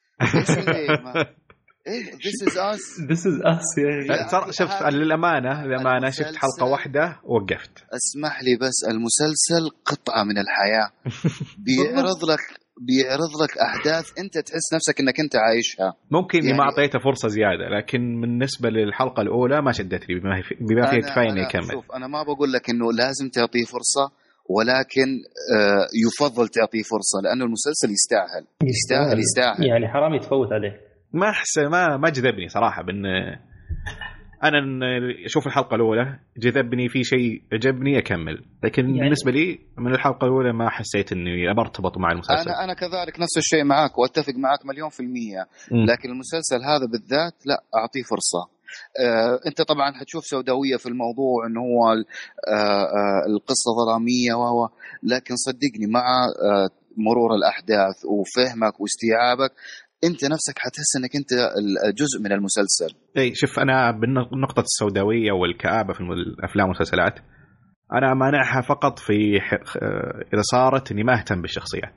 إيه 1.88 2.04
This 2.16 2.44
Is 2.44 2.58
Us 2.58 3.02
This 3.10 3.28
Is 3.28 3.40
Us 3.46 4.58
شوف 4.60 4.72
هذا- 4.72 4.90
للأمانة 4.90 5.66
للأمانة 5.66 6.10
شفت 6.10 6.36
حلقة 6.36 6.66
واحدة 6.72 7.20
ووقفت 7.24 7.86
اسمح 7.94 8.44
لي 8.44 8.58
بس 8.62 8.76
المسلسل 8.92 9.70
قطعة 9.86 10.24
من 10.24 10.38
الحياة. 10.38 10.92
بيعرض 11.66 12.24
لك 12.32 12.67
بيعرض 12.82 13.32
لك 13.44 13.58
احداث 13.58 14.20
أنت 14.20 14.38
تحس 14.38 14.74
نفسك 14.74 15.00
إنك 15.00 15.20
أنت 15.20 15.36
عايشها. 15.36 15.94
ممكن 16.12 16.38
إني 16.38 16.48
يعني- 16.48 16.58
ما 16.60 16.64
أعطيته 16.64 17.00
فرصة 17.00 17.28
زيادة 17.28 17.70
لكن 17.78 18.22
بالنسبة 18.22 18.70
للحلقة 18.70 19.22
الأولى 19.22 19.62
ما 19.62 19.72
شدتني 19.72 20.20
بما 20.20 20.44
بما 20.62 20.86
فيه 20.92 21.02
أنا- 21.02 21.10
كفاية 21.12 21.30
انه 21.30 21.44
أنا- 21.44 21.50
يكمل 21.50 21.72
شوف 21.72 21.92
أنا 21.92 22.08
ما 22.08 22.24
بقول 22.24 22.52
لك 22.54 22.70
إنه 22.70 22.92
لازم 22.94 23.30
تعطيه 23.30 23.64
فرصة 23.64 24.12
ولكن 24.50 25.08
آه، 25.58 25.88
يفضل 26.06 26.48
تعطيه 26.48 26.82
فرصة 26.82 27.18
لأنه 27.24 27.46
المسلسل 27.46 27.90
يستاهل. 27.92 28.44
يستاهل 28.64 29.20
يستاهل. 29.20 29.68
يعني 29.68 29.88
حرام 29.88 30.14
يتفوت 30.14 30.52
عليه. 30.52 30.82
ما 31.14 31.30
احس 31.30 31.58
ما 31.58 31.98
ما 31.98 32.10
جذبني 32.10 32.48
صراحة 32.50 32.84
بإن 32.84 33.04
أنا 34.44 34.58
أشوف 35.26 35.48
الحلقة 35.48 35.76
الأولى 35.76 36.20
جذبني 36.38 36.90
في 36.90 37.04
شيء 37.04 37.42
عجبني 37.54 37.98
أكمل. 37.98 38.46
لكن 38.64 38.86
يعني- 38.90 39.00
بالنسبة 39.00 39.32
لي 39.32 39.60
من 39.78 39.94
الحلقة 39.94 40.26
الأولى 40.26 40.54
ما 40.54 40.70
حسيت 40.70 41.12
إني 41.12 41.54
برتبط 41.54 41.98
مع 41.98 42.12
المسلسل. 42.12 42.50
أنا 42.50 42.64
أنا 42.64 42.74
كذلك 42.74 43.20
نفس 43.20 43.38
الشيء 43.38 43.64
معك 43.64 43.98
وأتفق 43.98 44.34
معك 44.34 44.66
مليون 44.66 44.90
في 44.90 45.00
المية. 45.00 45.48
مم. 45.72 45.86
لكن 45.86 46.10
المسلسل 46.10 46.64
هذا 46.66 46.86
بالذات 46.86 47.34
لا 47.46 47.64
أعطيه 47.76 48.02
فرصة. 48.02 48.58
آه 49.06 49.40
أنت 49.48 49.62
طبعا 49.62 49.92
حتشوف 49.92 50.24
سوداوية 50.26 50.76
في 50.78 50.86
الموضوع 50.86 51.48
إنه 51.48 51.60
هو 51.62 51.92
آه 51.92 52.84
آه 52.84 53.22
القصة 53.30 53.70
ظلاميه 53.86 54.34
وهو 54.34 54.70
لكن 55.04 55.36
صدقني 55.36 55.88
مع 55.88 56.06
آه 56.26 56.70
مرور 56.98 57.36
الأحداث 57.36 57.96
وفهمك 58.06 58.80
واستيعابك 58.82 59.52
انت 60.04 60.26
نفسك 60.26 60.54
حتحس 60.58 60.96
انك 60.98 61.16
انت 61.16 61.34
جزء 61.98 62.24
من 62.24 62.32
المسلسل. 62.32 62.98
اي 63.18 63.36
شوف 63.36 63.60
أنا 63.60 63.92
بالنقطة 63.92 64.60
السوداوية 64.60 65.32
والكآبة 65.32 65.94
في 65.94 66.02
الافلام 66.02 66.68
والمسلسلات 66.68 67.20
أنا 67.94 68.14
مانعها 68.14 68.62
فقط 68.62 69.00
في 69.00 69.38
إذا 70.34 70.42
صارت 70.52 70.92
إني 70.92 71.04
ما 71.04 71.20
أهتم 71.20 71.42
بالشخصيات. 71.42 71.94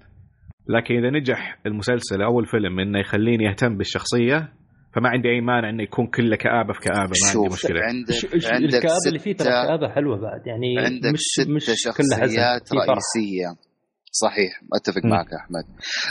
لكن 0.68 0.94
إذا 0.94 1.10
نجح 1.10 1.60
المسلسل 1.66 2.22
أو 2.22 2.40
الفيلم 2.40 2.80
إنه 2.80 3.00
يخليني 3.00 3.50
أهتم 3.50 3.76
بالشخصية 3.76 4.52
فما 4.94 5.08
عندي 5.08 5.28
أي 5.28 5.40
مانع 5.40 5.70
إنه 5.70 5.82
يكون 5.82 6.06
كله 6.06 6.36
كآبة 6.36 6.72
في 6.72 6.80
كآبة 6.80 7.00
ما 7.00 7.28
عندي 7.28 7.32
شوف 7.32 7.52
مشكلة. 7.52 7.80
عندك 7.82 8.14
عندك 8.52 8.74
الكآبة 8.74 9.06
اللي 9.06 9.18
فيه 9.18 9.34
ترى 9.34 9.48
كآبة 9.48 9.88
حلوة 9.88 10.20
بعد 10.20 10.46
يعني 10.46 10.78
عندك 10.78 11.12
مش 11.12 11.20
ست 11.20 11.48
مش 11.48 11.64
شخصيات. 11.64 12.72
رئيسية. 12.72 13.69
صحيح 14.10 14.60
أتفق 14.74 15.04
م. 15.04 15.08
معك 15.08 15.32
أحمد. 15.34 15.64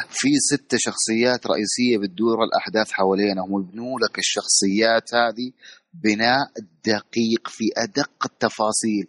في 0.10 0.28
ست 0.52 0.76
شخصيات 0.76 1.48
رئيسية 1.48 1.98
بتدور 1.98 2.44
الأحداث 2.44 2.92
حوالينهم 2.92 3.52
ويبنوا 3.54 4.00
لك 4.00 4.20
الشخصيات 4.20 5.14
هذه 5.14 5.52
بناء 5.94 6.48
دقيق 6.86 7.48
في 7.48 7.66
أدق 7.78 8.12
التفاصيل. 8.26 9.06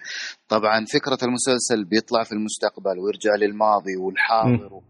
طبعا 0.49 0.85
فكرة 0.85 1.19
المسلسل 1.23 1.85
بيطلع 1.85 2.25
في 2.25 2.33
المستقبل 2.33 2.99
ويرجع 2.99 3.35
للماضي 3.35 3.97
والحاضر 3.97 4.81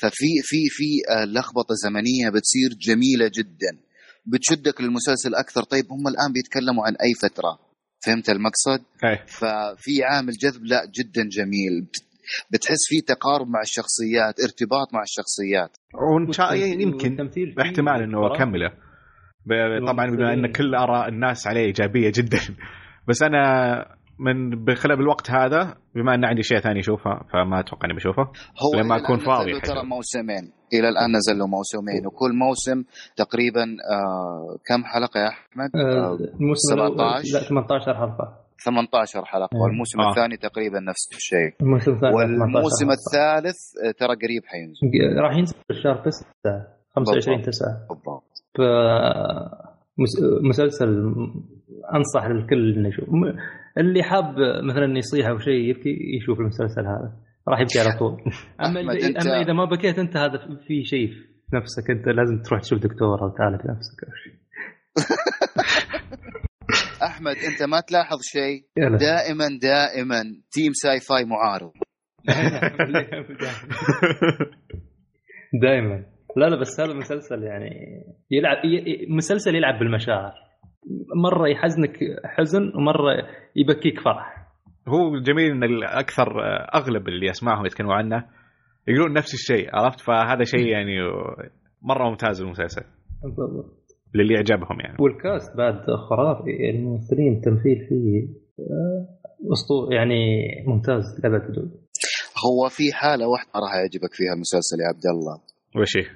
ففي 0.00 0.30
في 0.42 0.56
في 0.70 0.88
آه، 1.10 1.24
لخبطة 1.24 1.74
زمنية 1.84 2.30
بتصير 2.30 2.70
جميلة 2.80 3.30
جدا. 3.34 3.78
بتشدك 4.26 4.80
للمسلسل 4.80 5.34
أكثر. 5.34 5.62
طيب 5.62 5.92
هم 5.92 6.08
الآن 6.08 6.32
بيتكلموا 6.32 6.86
عن 6.86 6.96
أي 6.96 7.14
فترة؟ 7.14 7.58
فهمت 8.06 8.30
المقصد؟ 8.30 8.84
إيه 9.04 9.26
ففي 9.26 10.04
عامل 10.04 10.32
جذب 10.32 10.64
لا 10.64 10.84
جدا 10.98 11.28
جميل. 11.28 11.86
بتحس 12.52 12.82
في 12.88 13.00
تقارب 13.14 13.46
مع 13.48 13.60
الشخصيات 13.60 14.34
ارتباط 14.44 14.94
مع 14.94 15.02
الشخصيات 15.02 15.76
شاء- 16.32 16.50
والتمثيل- 16.52 16.80
يمكن 16.80 17.16
باحتمال 17.56 18.02
إنه. 18.02 18.34
أكمله 18.34 18.70
طبعا 19.86 20.06
بما 20.06 20.32
إن 20.32 20.44
الممثلين. 20.44 20.52
كل 20.52 20.74
آراء 20.74 21.08
الناس 21.08 21.46
عليه 21.46 21.60
إيجابية 21.60 22.12
جدا 22.14 22.38
بس 23.08 23.22
أنا 23.22 23.96
من 24.18 24.64
بخلال 24.64 25.00
الوقت 25.00 25.30
هذا 25.30 25.76
بما 25.94 26.14
إن 26.14 26.24
عندي 26.24 26.42
شيء 26.42 26.58
ثاني 26.58 26.80
أشوفه 26.80 27.20
فما 27.32 27.60
أتوقع 27.60 27.84
إني 27.88 27.94
بشوفه 27.94 28.22
هو 28.22 28.80
لما 28.80 28.96
الآن 28.96 29.26
فاضي 29.26 29.60
ترى. 29.60 29.82
موسمين 29.86 30.52
إلى 30.72 30.88
الآن 30.88 31.16
نزل 31.16 31.38
له 31.38 31.46
موسمين 31.46 32.06
وكل 32.06 32.32
موسم 32.34 32.84
تقريبا 33.16 33.62
آه 33.62 34.56
كم 34.66 34.84
حلقة 34.84 35.20
يا 35.20 35.28
أحمد؟ 35.28 35.70
آه، 35.76 35.80
آه 35.80 36.18
الموسم 36.40 36.74
الأول- 36.74 37.22
17 37.24 37.34
لا 37.40 37.48
18 37.48 37.94
حلقة 37.94 38.45
18 38.64 39.24
حلقة 39.24 39.56
آه. 39.56 39.62
والموسم 39.62 40.00
آه. 40.00 40.10
الثاني 40.10 40.36
تقريبا 40.36 40.80
نفس 40.80 41.08
الشيء 41.12 41.54
الموسم 41.60 41.92
الثاني 41.92 42.12
18 42.12 42.32
والموسم. 42.32 42.90
الثالث 42.90 43.58
آه، 43.84 43.90
ترى 43.90 44.14
قريب 44.22 44.42
حينزل 44.46 45.20
راح 45.20 45.36
ينزل 45.36 45.54
في 45.68 45.74
شهر 45.82 45.96
9 45.96 46.22
25 46.96 47.36
بالضبط. 47.36 47.54
9 47.54 47.86
بالضبط 47.88 48.36
مسلسل 50.42 51.14
أنصح 51.94 52.26
للكل 52.26 52.74
إنه 52.76 52.88
يشوف 52.88 53.08
اللي 53.78 54.02
حاب 54.02 54.34
مثلا 54.62 54.98
يصيح 54.98 55.26
أو 55.26 55.38
شيء 55.38 55.70
يبكي 55.70 55.96
يشوف 56.16 56.40
المسلسل 56.40 56.86
هذا 56.86 57.12
راح 57.48 57.60
يبكي 57.60 57.78
على 57.78 57.98
طول 57.98 58.22
أما 58.66 58.80
أما 58.80 59.40
إذا 59.40 59.52
ما 59.52 59.64
بكيت 59.64 59.98
أنت 59.98 60.16
هذا 60.16 60.38
في 60.66 60.84
شيء 60.84 61.08
في 61.50 61.56
نفسك 61.56 61.90
أنت 61.90 62.08
لازم 62.08 62.42
تروح 62.42 62.60
تشوف 62.60 62.78
دكتور 62.78 63.22
أو 63.22 63.28
تعالج 63.28 63.60
نفسك 63.70 64.04
أو 64.04 64.12
شيء. 64.24 64.36
أحمد 67.02 67.36
أنت 67.36 67.62
ما 67.62 67.80
تلاحظ 67.80 68.18
شيء. 68.22 68.64
دائما 68.76 69.48
دائما 69.62 70.22
team 70.50 70.72
sci-fi 70.72 71.24
معارض. 71.24 71.72
دائما. 75.62 76.04
لا 76.36 76.46
لا 76.46 76.60
بس 76.60 76.80
هذا 76.80 76.92
مسلسل 76.92 77.42
يعني 77.42 77.70
يلعب 78.30 78.56
مسلسل 79.08 79.54
يلعب 79.54 79.78
بالمشاعر. 79.78 80.32
مرة 81.24 81.48
يحزنك 81.48 81.98
حزن 82.24 82.72
ومرة 82.74 83.26
يبكيك 83.56 84.00
فرح. 84.00 84.46
هو 84.88 85.14
الجميل 85.14 85.50
إن 85.50 85.64
الأكثر 85.64 86.40
أغلب 86.74 87.08
اللي 87.08 87.30
اسمعهم 87.30 87.66
يتكلموا 87.66 87.94
عنه 87.94 88.24
يقولون 88.88 89.12
نفس 89.12 89.34
الشيء 89.34 89.76
عرفت؟ 89.76 90.00
فهذا 90.00 90.44
شيء 90.44 90.66
يعني 90.66 90.96
مرة 91.82 92.10
ممتاز 92.10 92.42
المسلسل. 92.42 92.82
للي 94.14 94.34
يعجبهم 94.34 94.80
يعني. 94.80 94.96
وال 95.00 95.19
cast 95.19 95.56
بعد 95.56 95.80
خرافي 96.10 96.50
يعني 96.50 96.78
الممثلين 96.78 97.32
التمثيل 97.32 97.86
فيه 97.88 98.28
آه، 98.60 99.08
اسطوري 99.52 99.96
يعني 99.96 100.44
ممتاز 100.66 101.20
لابد 101.24 101.70
هو 102.46 102.68
في 102.68 102.92
حالة 102.92 103.28
واحدة 103.28 103.50
راح 103.54 103.74
يعجبك 103.74 104.14
فيها 104.14 104.32
المسلسل 104.32 104.80
يا 104.80 104.88
عبد 104.88 105.06
الله. 105.06 105.40
وش 105.82 105.96
هي؟ 105.96 106.06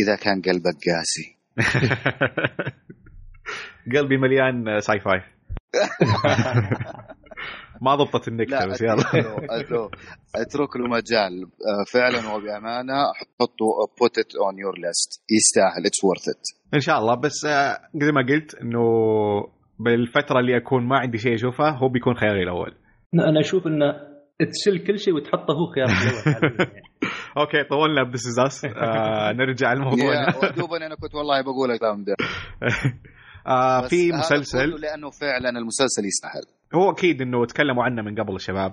إذا 0.00 0.16
كان 0.16 0.42
قلبك 0.42 0.76
قاسي. 0.88 1.36
قلبي 3.96 4.16
مليان 4.16 4.80
sci-fi. 4.80 5.20
ما 7.82 7.94
ضبطت 7.94 8.28
النكتة 8.28 8.58
لا 8.58 8.66
بس 8.66 8.80
يلا. 8.80 9.04
أترك 10.34 10.76
له 10.76 10.86
مجال. 10.88 11.42
آه، 11.42 11.84
فعلا 11.92 12.34
وبأمانة 12.34 12.94
حطوا 13.40 13.86
put 14.00 14.18
it 14.18 14.34
on 14.36 14.58
your 14.58 14.74
list 14.78 15.22
يستاهل. 15.30 15.86
it's 15.86 16.04
worth 16.04 16.28
it 16.28 16.74
إن 16.74 16.80
شاء 16.80 16.98
الله. 16.98 17.14
بس 17.14 17.44
آه، 17.46 17.78
زي 17.94 18.12
ما 18.12 18.26
قلت 18.28 18.54
إنه 18.54 18.80
بالفترة 19.78 20.40
اللي 20.40 20.56
أكون 20.56 20.88
ما 20.88 20.98
عندي 20.98 21.18
شيء 21.18 21.34
أشوفه 21.34 21.70
هو 21.70 21.88
بيكون 21.88 22.14
خياري 22.16 22.42
الأول. 22.42 22.74
أنا 23.14 23.40
أشوف 23.40 23.66
إنه 23.66 24.08
تشيل 24.52 24.86
كل 24.86 24.98
شيء 24.98 25.14
وتحطه 25.14 25.52
هو 25.54 25.66
خيار 25.74 25.88
الأول. 25.88 26.66
أوكي 27.38 27.64
طولنا 27.64 28.02
بس 28.02 28.38
اس 28.38 28.64
آه 28.64 29.32
نرجع 29.38 29.72
لموضوعنا. 29.72 30.36
ودوبني 30.36 30.86
أنا 30.86 30.94
كنت 30.94 31.14
والله 31.14 31.40
بقول 31.42 31.70
الكلام 31.70 32.04
ده. 32.04 32.14
آه 33.46 33.80
في 33.88 34.12
مسلسل. 34.12 34.70
لأنه 34.70 35.10
فعلا 35.10 35.48
المسلسل 35.48 36.04
يستاهل. 36.04 36.57
هو 36.74 36.90
أكيد 36.90 37.22
إنه 37.22 37.46
تكلموا 37.46 37.84
عنه 37.84 38.02
من 38.02 38.14
قبل 38.14 38.34
الشباب. 38.34 38.72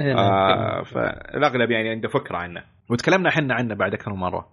إيه، 0.00 0.14
نعم. 0.14 0.18
آه 0.18 0.82
فالاغلب 0.82 1.70
يعني 1.70 1.88
عنده 1.90 2.08
فكرة 2.08 2.36
عنه. 2.36 2.62
وتكلمنا 2.90 3.28
إحنا 3.28 3.54
عنه 3.54 3.74
بعد 3.74 3.94
أكثر 3.94 4.12
من 4.12 4.18
مرة. 4.18 4.48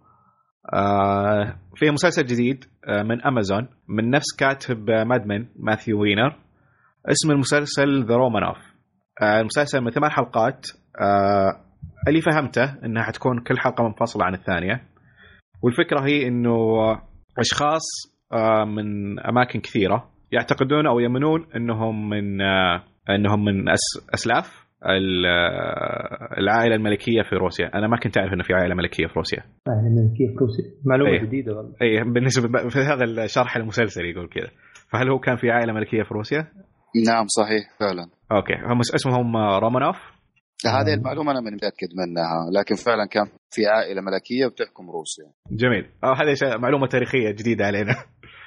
آه 0.73 1.55
في 1.75 1.91
مسلسل 1.91 2.25
جديد 2.25 2.65
آه 2.87 3.03
من 3.03 3.25
امازون 3.25 3.67
من 3.89 4.09
نفس 4.09 4.35
كاتب 4.39 4.89
مادمن 4.89 5.45
ماثيو 5.55 6.01
وينر 6.01 6.35
اسم 7.11 7.31
المسلسل 7.31 8.03
ذا 8.05 8.15
رومانوف 8.15 8.57
آه 9.21 9.39
المسلسل 9.39 9.81
من 9.81 9.91
ثمان 9.91 10.11
حلقات. 10.11 10.67
آه 11.01 11.61
اللي 12.07 12.21
فهمته 12.21 12.85
إنها 12.85 13.03
حتكون 13.03 13.39
كل 13.39 13.59
حلقة 13.59 13.83
منفصلة 13.83 14.25
عن 14.25 14.33
الثانية. 14.33 14.81
والفكرة 15.61 16.05
هي 16.05 16.27
إنه 16.27 16.57
أشخاص 17.39 17.83
آه 18.33 18.65
من 18.65 19.19
أماكن 19.19 19.59
كثيرة. 19.59 20.09
يعتقدون 20.31 20.87
أو 20.87 20.99
يؤمنون 20.99 21.45
إنهم 21.55 22.09
من 22.09 22.41
آه 22.41 22.83
إنهم 23.09 23.45
من 23.45 23.69
أس 23.69 23.81
أسلاف 24.13 24.65
آه، 25.25 26.37
العائلة 26.37 26.75
الملكية 26.75 27.21
في 27.29 27.35
روسيا. 27.35 27.71
أنا 27.75 27.87
ما 27.87 27.97
كنت 27.97 28.17
أعرف 28.17 28.33
إنه 28.33 28.43
في 28.43 28.53
عائلة 28.53 28.75
ملكية 28.75 29.07
في 29.07 29.13
روسيا. 29.17 29.39
يعني 29.67 29.89
من 29.89 30.13
كيف 30.17 30.41
روسي 30.41 30.61
معلومة 30.85 31.11
إيه. 31.11 31.21
جديدة 31.21 31.53
والله. 31.55 31.73
اي 31.81 32.03
بالنسبة 32.03 32.69
في 32.69 32.79
هذا 32.79 33.03
الشرح 33.23 33.57
المسلسل 33.57 34.05
يقول 34.05 34.29
كذا. 34.29 34.49
فهل 34.93 35.09
هو 35.09 35.19
كان 35.19 35.35
في 35.35 35.51
عائلة 35.51 35.73
ملكية 35.73 36.03
في 36.03 36.13
روسيا؟ 36.13 36.47
نعم 37.07 37.25
صحيح 37.27 37.63
فعلا. 37.79 38.07
أوكي. 38.31 38.53
هم 38.53 38.79
اسمهم 38.79 39.35
آه، 39.35 39.59
رومانوف؟ 39.59 39.95
هذه 40.65 40.93
المعلومة 40.93 41.31
أنا 41.31 41.41
ماني 41.41 41.55
متأكد 41.55 41.87
منها 41.97 42.59
لكن 42.61 42.75
فعلا 42.75 43.05
كان 43.11 43.25
في 43.51 43.65
عائلة 43.65 44.01
ملكية 44.01 44.47
بتحكم 44.47 44.89
روسيا. 44.91 45.25
جميل. 45.51 45.85
هذه 46.03 46.33
شيء- 46.33 46.57
معلومة 46.57 46.87
تاريخية 46.87 47.31
جديدة 47.31 47.65
علينا. 47.65 47.93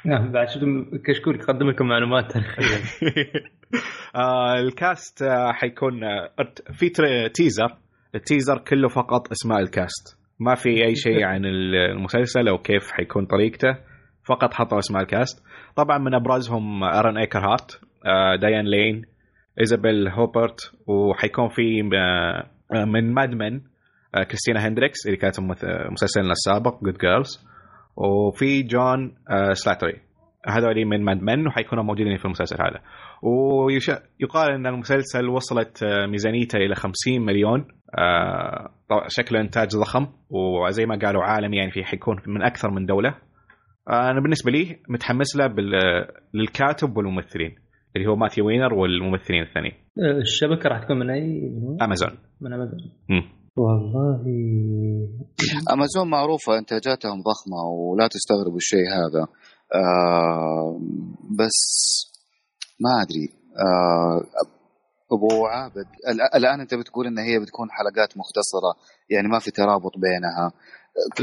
نعم 0.05 0.33
بعد 0.33 0.49
شفت 0.49 0.65
كشكول 1.07 1.35
يقدم 1.37 1.71
لكم 1.71 1.87
معلومات 1.89 2.33
تاريخية. 2.33 2.65
آه 4.17 4.55
ال 4.61 4.73
cast 4.73 5.23
آه 5.23 5.53
حيكون 5.53 6.05
آه 6.05 6.31
في 6.73 6.91
teaser 7.35 7.77
ال 8.15 8.21
teaser 8.21 8.59
كله 8.59 8.89
فقط 8.89 9.31
اسماء 9.31 9.61
ال 9.61 9.71
cast. 9.71 10.19
ما 10.41 10.55
في 10.55 10.85
أي 10.85 10.95
شيء 10.95 11.25
عن 11.31 11.45
ال- 11.45 11.75
المسلسل 11.75 12.49
أو 12.49 12.59
كيف 12.59 12.91
حيكون 12.91 13.27
طريقته. 13.27 13.77
فقط 14.29 14.55
حطوا 14.55 14.79
اسماء 14.79 15.03
ال 15.03 15.10
cast. 15.10 15.45
طبعا 15.77 15.99
من 15.99 16.15
أبرزهم 16.15 16.85
أرن 16.85 17.19
إيكرهارت 17.19 17.81
آه 18.07 18.37
ديان 18.37 18.65
لين 18.71 19.03
إيزابيل 19.61 20.09
هوبرت 20.09 20.73
وحيكون 20.87 21.49
في 21.49 21.83
من 22.87 23.15
Mad 23.15 23.38
Men 23.38 23.61
كريستينا 24.29 24.69
هندريكس 24.69 25.07
اللي 25.07 25.17
كانت 25.17 25.41
مسلسلنا 25.91 26.33
السابق 26.33 26.85
Good 26.85 26.99
Girls 26.99 27.48
وفي 27.99 28.63
جون 28.63 29.15
آه 29.31 29.53
سلاتري 29.53 30.09
هذول 30.47 30.85
من 30.85 31.05
ماد 31.05 31.23
من 31.23 31.47
وحيكونوا 31.47 31.85
موجودين 31.85 32.17
في 32.17 32.25
المسلسل 32.25 32.57
هذا. 32.63 32.81
ويقال 33.23 34.53
إن 34.53 34.67
المسلسل 34.67 35.29
وصلت 35.29 35.83
آه، 35.83 36.07
ميزانيته 36.07 36.57
إلى 36.57 36.75
50 36.75 37.21
مليون. 37.21 37.65
آه، 37.99 38.71
شكله 39.07 39.41
إنتاج 39.41 39.69
ضخم 39.77 40.07
وزي 40.31 40.87
ما 40.87 40.99
قالوا 40.99 41.23
عالمي 41.23 41.57
يعني 41.57 41.71
في 41.71 41.85
حيكون 41.85 42.17
من 42.27 42.43
أكثر 42.43 42.71
من 42.71 42.87
دولة. 42.87 43.15
أنا 43.91 44.21
بالنسبة 44.21 44.51
لي 44.53 44.77
متحمس 44.89 45.37
له 45.37 45.55
للكاتب 46.35 46.97
والممثلين 46.97 47.55
اللي 47.97 48.09
هو 48.09 48.17
ماثيو 48.17 48.47
وينر 48.47 48.75
والممثلين 48.75 49.43
الثانيين. 49.43 49.75
الشبكة 50.21 50.69
راح 50.69 50.83
تكون 50.83 50.99
من 50.99 51.11
اي 51.11 51.53
أمازون. 51.83 52.11
من 52.41 52.53
أمازون. 52.53 52.79
والله. 53.59 54.23
امازون 55.73 56.11
معروفة 56.11 56.59
انتاجاتهم 56.59 57.23
ضخمة 57.23 57.63
ولا 57.65 58.09
تستغربوا 58.09 58.57
الشيء 58.57 58.87
هذا. 58.99 59.27
آه 59.75 60.81
بس 61.39 61.59
ما 62.81 63.03
أدري. 63.03 63.29
آه 63.59 64.21
أبو 65.13 65.47
عابد 65.47 65.87
ال- 66.09 66.37
الآن 66.37 66.61
أنت 66.61 66.75
بتقول 66.75 67.07
إن 67.07 67.19
هي 67.19 67.39
بتكون 67.41 67.69
حلقات 67.71 68.09
مختصرة 68.17 68.75
يعني 69.11 69.29
ما 69.29 69.39
في 69.39 69.51
ترابط 69.51 69.93
بينها. 69.99 70.53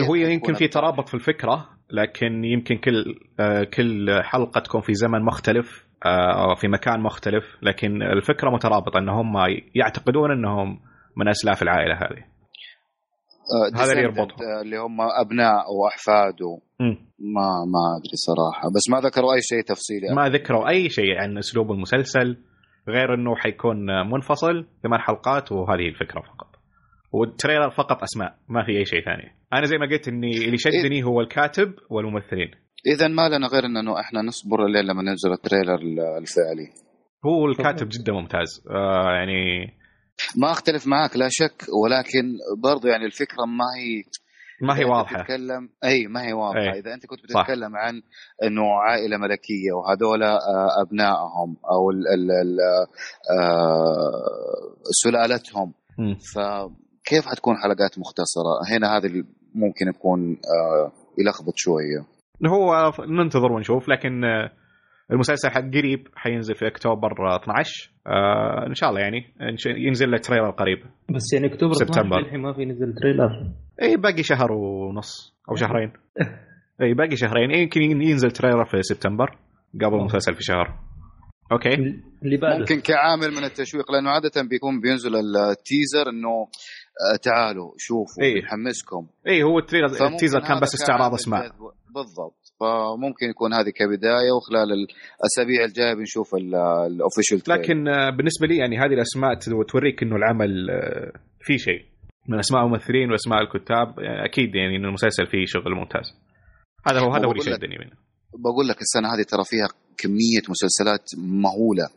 هو 0.09 0.15
يمكن 0.15 0.53
في 0.53 0.67
ترابط 0.67 1.07
في 1.07 1.13
الفكرة 1.13 1.69
لكن 1.91 2.43
يمكن 2.43 2.77
كل 2.77 3.15
آه، 3.39 3.63
كل 3.63 4.21
حلقة 4.23 4.59
تكون 4.59 4.81
في 4.81 4.93
زمن 4.93 5.21
مختلف 5.25 5.85
آه، 6.05 6.49
أو 6.49 6.55
في 6.55 6.67
مكان 6.67 6.99
مختلف 6.99 7.43
لكن 7.61 8.01
الفكرة 8.01 8.49
مترابطة 8.49 8.97
ان 8.97 9.09
هم 9.09 9.33
يعتقدون 9.75 10.31
إنهم 10.31 10.79
من 11.17 11.27
أسلاف 11.27 11.61
العائلة 11.61 11.95
هذه. 11.95 12.23
آه، 13.45 13.81
هذا 13.81 13.91
اللي 13.91 14.03
يربطهم. 14.03 14.37
آه، 14.41 14.61
اللي 14.61 14.77
هم 14.77 15.01
أبناء 15.01 15.63
واحفاده 15.81 16.59
مم. 16.79 16.97
ما 17.19 17.47
ما 17.73 17.83
أدري 17.97 18.15
صراحة. 18.27 18.69
بس 18.75 18.89
ما 18.89 18.99
ذكروا 18.99 19.33
أي 19.33 19.41
شيء 19.41 19.61
تفصيلي. 19.61 20.15
ما 20.15 20.29
ذكروا 20.29 20.69
أي 20.69 20.89
شيء 20.89 21.17
عن 21.17 21.37
أسلوب 21.37 21.71
المسلسل 21.71 22.37
غير 22.89 23.13
إنه 23.13 23.35
حيكون 23.35 24.09
منفصل 24.11 24.67
ثمان 24.83 24.99
حلقات 24.99 25.51
وهذه 25.51 25.87
الفكرة 25.89 26.21
فقط. 26.21 26.47
وال 27.11 27.24
trailer 27.24 27.69
فقط 27.69 28.03
أسماء 28.03 28.35
ما 28.49 28.65
في 28.65 28.77
أي 28.77 28.85
شيء 28.85 29.05
ثاني. 29.05 29.31
أنا 29.53 29.65
زي 29.65 29.77
ما 29.77 29.85
قلت 29.85 30.07
إني 30.07 30.45
اللي 30.45 30.57
شدني 30.57 31.03
هو 31.03 31.21
الكاتب 31.21 31.73
والممثلين. 31.89 32.51
اذا 32.95 33.07
ما 33.07 33.29
لنا 33.29 33.47
غير 33.47 33.65
إنه 33.65 33.99
إحنا 33.99 34.21
نصبر 34.21 34.65
الليل 34.65 34.87
لما 34.87 35.01
ننزل 35.01 35.31
ال 35.31 35.37
trailer 35.37 35.79
الفعلي. 36.17 36.67
هو 37.25 37.45
الكاتب 37.45 37.87
جدا 37.89 38.13
ممتاز. 38.13 38.67
آه 38.71 39.11
يعني 39.11 39.67
ما 40.37 40.51
أختلف 40.51 40.87
معك 40.87 41.17
لا 41.17 41.27
شك 41.31 41.65
ولكن 41.83 42.37
برضو 42.57 42.87
يعني 42.87 43.05
الفكرة 43.05 43.45
ما 43.45 43.65
هي 43.77 44.03
ما 44.61 44.77
هي 44.77 44.85
واضحة 44.85 45.17
بتتكلم 45.17 45.69
أي 45.83 46.07
ما 46.07 46.27
هي 46.27 46.33
واضحة 46.33 46.73
أي. 46.73 46.79
إذا 46.79 46.93
أنت 46.93 47.05
كنت 47.05 47.19
صح. 47.31 47.41
بتتكلم 47.41 47.75
عن 47.75 48.01
إنه 48.43 48.63
عائلة 48.81 49.17
ملكية 49.17 49.71
وهذول 49.71 50.23
آه، 50.23 50.81
أبنائهم 50.81 51.57
أو 51.71 51.91
ال 51.91 52.07
ال 52.07 52.31
ال 52.31 52.57
آه، 53.39 54.11
سلالتهم 55.03 55.73
مم. 55.99 56.17
فكيف 56.33 57.25
حتكون 57.25 57.55
حلقات 57.55 57.99
مختصرة 57.99 58.75
هنا 58.75 58.97
هذا 58.97 59.09
ممكن 59.55 59.87
يكون 59.87 60.31
آه، 60.31 60.91
يلخبط 61.19 61.53
شوية 61.55 62.05
هو 62.45 62.93
ننتظر 63.07 63.51
ونشوف 63.51 63.89
لكن 63.89 64.21
المسلسل 65.11 65.49
حق 65.49 65.61
قريب 65.61 66.07
حينزل 66.15 66.55
في 66.55 66.67
أكتوبر 66.67 67.31
آه، 67.31 67.35
12 67.43 67.91
آه 68.07 68.67
إن 68.67 68.73
شاء 68.73 68.89
الله 68.89 69.01
يعني. 69.01 69.33
ينزل 69.65 70.11
له 70.11 70.17
trailer 70.17 70.49
قريب. 70.49 70.77
بس 71.15 71.33
يعني 71.33 71.47
أكتوبر 71.47 71.73
سبتمبر. 71.73 72.19
12 72.19 72.25
الحين 72.25 72.41
ما 72.41 72.53
في 72.53 72.65
نزل 72.65 72.93
trailer. 72.93 73.51
اي 73.81 73.97
باقي 73.97 74.23
شهر 74.23 74.51
ونص 74.51 75.35
أو 75.49 75.55
شهرين. 75.55 75.91
اي 76.81 76.93
باقي 76.93 77.15
شهرين. 77.15 77.51
إيه، 77.51 77.61
يمكن 77.61 77.81
ينزل 77.81 78.31
trailer 78.31 78.65
في 78.65 78.81
سبتمبر 78.81 79.37
قبل 79.73 79.95
المسلسل 79.95 80.35
في 80.35 80.43
شهر. 80.43 80.79
أوكي. 81.51 81.73
اللي 82.23 82.37
بعده. 82.37 82.59
ممكن 82.59 82.79
كعامل 82.79 83.31
من 83.31 83.43
التشويق 83.43 83.91
لأنه 83.91 84.09
عادة 84.09 84.41
بيكون 84.49 84.81
بينزل 84.81 85.15
ال 85.15 85.29
teaser 85.29 86.09
إنه 86.09 86.47
آه، 87.13 87.17
تعالوا 87.23 87.71
شوفوا 87.77 88.23
إيه. 88.23 88.43
نحمسكم 88.43 89.07
اي 89.27 89.43
هو 89.43 89.59
ال 89.59 89.65
trailer 89.65 90.07
ال 90.07 90.12
teaser 90.12 90.39
كان 90.39 90.59
بس 90.59 90.75
استعراض 90.75 91.13
أسماء. 91.13 91.51
بالضبط. 91.95 92.44
فممكن 92.59 93.25
يكون 93.29 93.53
هذه 93.53 93.69
كبداية 93.69 94.31
وخلال 94.37 94.69
الأسابيع 94.73 95.63
الجاية 95.65 95.93
بنشوف 95.93 96.35
ال 96.35 96.47
official 96.47 97.41
لكن 97.47 97.87
آه، 97.87 98.09
بالنسبة 98.09 98.47
لي 98.47 98.57
يعني 98.57 98.77
هذه 98.77 98.93
الأسماء 98.93 99.33
تو- 99.33 99.63
توريك 99.63 100.03
إنه 100.03 100.15
العمل 100.15 100.69
آه، 100.69 101.11
فيه 101.41 101.57
شيء. 101.57 101.81
من 102.29 102.39
أسماء 102.39 102.65
الممثلين 102.65 103.11
وأسماء 103.11 103.41
الكتاب 103.41 103.99
يعني 103.99 104.25
أكيد 104.25 104.55
يعني 104.55 104.75
إنه 104.75 104.87
المسلسل 104.87 105.25
فيه 105.27 105.45
شغل 105.45 105.71
ممتاز. 105.75 106.05
هذا 106.87 106.99
هو 106.99 107.11
هذا 107.13 107.25
هو 107.25 107.31
اللي 107.31 107.43
شدني 107.43 107.77
منه. 107.77 107.91
بقول 108.43 108.67
لك 108.67 108.77
السنة 108.81 109.07
هذه 109.13 109.23
ترى 109.23 109.43
فيها 109.43 109.67
كمية 109.97 110.43
مسلسلات 110.49 111.05
مهولة. 111.17 111.87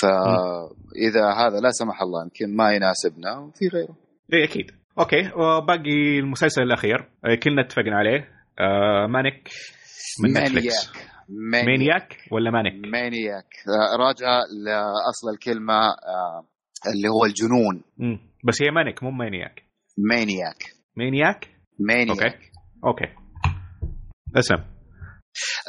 فإذا 0.00 1.24
هذا 1.36 1.60
لا 1.60 1.70
سمح 1.70 2.02
الله 2.02 2.22
يمكن 2.24 2.56
ما 2.56 2.72
يناسبنا 2.72 3.50
في 3.54 3.68
غيره. 3.68 3.96
اي 4.34 4.44
أكيد. 4.44 4.70
أوكي 4.98 5.30
وباقي 5.36 6.18
المسلسل 6.18 6.62
الأخير 6.62 7.08
كلنا 7.42 7.62
اتفقنا 7.62 7.96
عليه. 7.96 8.28
آه، 8.60 9.06
Manic 9.06 9.48
من 10.22 10.30
نتفلكس 10.30 10.92
Maniac. 11.28 11.66
Maniac. 11.66 12.16
ولا 12.32 12.50
Manic؟ 12.50 12.88
Maniac. 12.88 13.46
راجعة 13.98 14.40
لأصل 14.64 15.28
الكلمة 15.34 15.74
آه، 15.74 16.46
اللي 16.94 17.08
هو 17.08 17.24
الجنون. 17.24 17.84
مم. 17.98 18.18
بس 18.48 18.62
هي 18.62 18.70
Manic 18.70 19.02
مو 19.02 19.10
Maniac. 19.10 19.62
Maniac. 19.98 20.64
Maniac؟ 20.96 21.48
Maniac. 21.78 22.22
أوكي. 22.22 22.36
أوكي. 22.84 23.14
اسم 24.36 24.56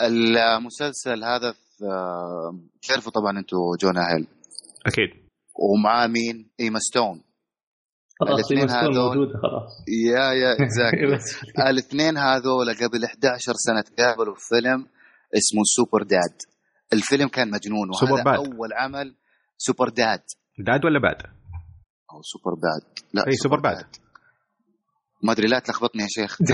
المسلسل 0.02 1.24
هذا 1.24 1.54
آه، 1.84 2.60
تعرفوا 2.88 3.12
طبعا 3.12 3.40
أنتم 3.40 3.58
جونا 3.82 4.02
هيل 4.14 4.28
أكيد. 4.86 5.10
ومعاه 5.56 6.08
مين؟ 6.08 6.50
إيما 6.60 6.80
ستون. 6.80 7.24
خلاص 8.20 8.52
هذول- 8.52 8.96
موجوده 8.96 9.40
خلاص. 9.40 9.72
yeah 10.08 10.32
yeah 10.32 10.54
exactly 10.64 11.20
الاثنين 11.70 12.18
هذول 12.18 12.74
قبل 12.76 13.06
11 13.06 13.54
سنة 13.56 13.82
تقابلوا 13.82 14.36
في 14.36 14.42
فيلم 14.50 14.80
اسمه 15.38 15.62
Super 15.76 16.04
Dad 16.04 16.38
الفيلم 16.94 17.28
كان 17.28 17.52
مجنون 17.52 17.90
وهذا 17.90 18.08
Superbad. 18.08 18.36
أول 18.36 18.74
عمل 18.74 19.16
Super 19.58 19.90
Dad 19.90 20.22
Dad 20.60 20.86
ولا 20.86 21.00
Bad؟ 21.00 21.22
أو 22.14 22.22
Superbad 22.22 23.00
لا 23.14 23.28
اي 23.28 23.34
Superbad 23.36 23.86
ما 25.24 25.32
أدري 25.32 25.48
لا 25.48 25.60
تلخبطني 25.60 26.02
يا 26.04 26.08
شيخ. 26.10 26.38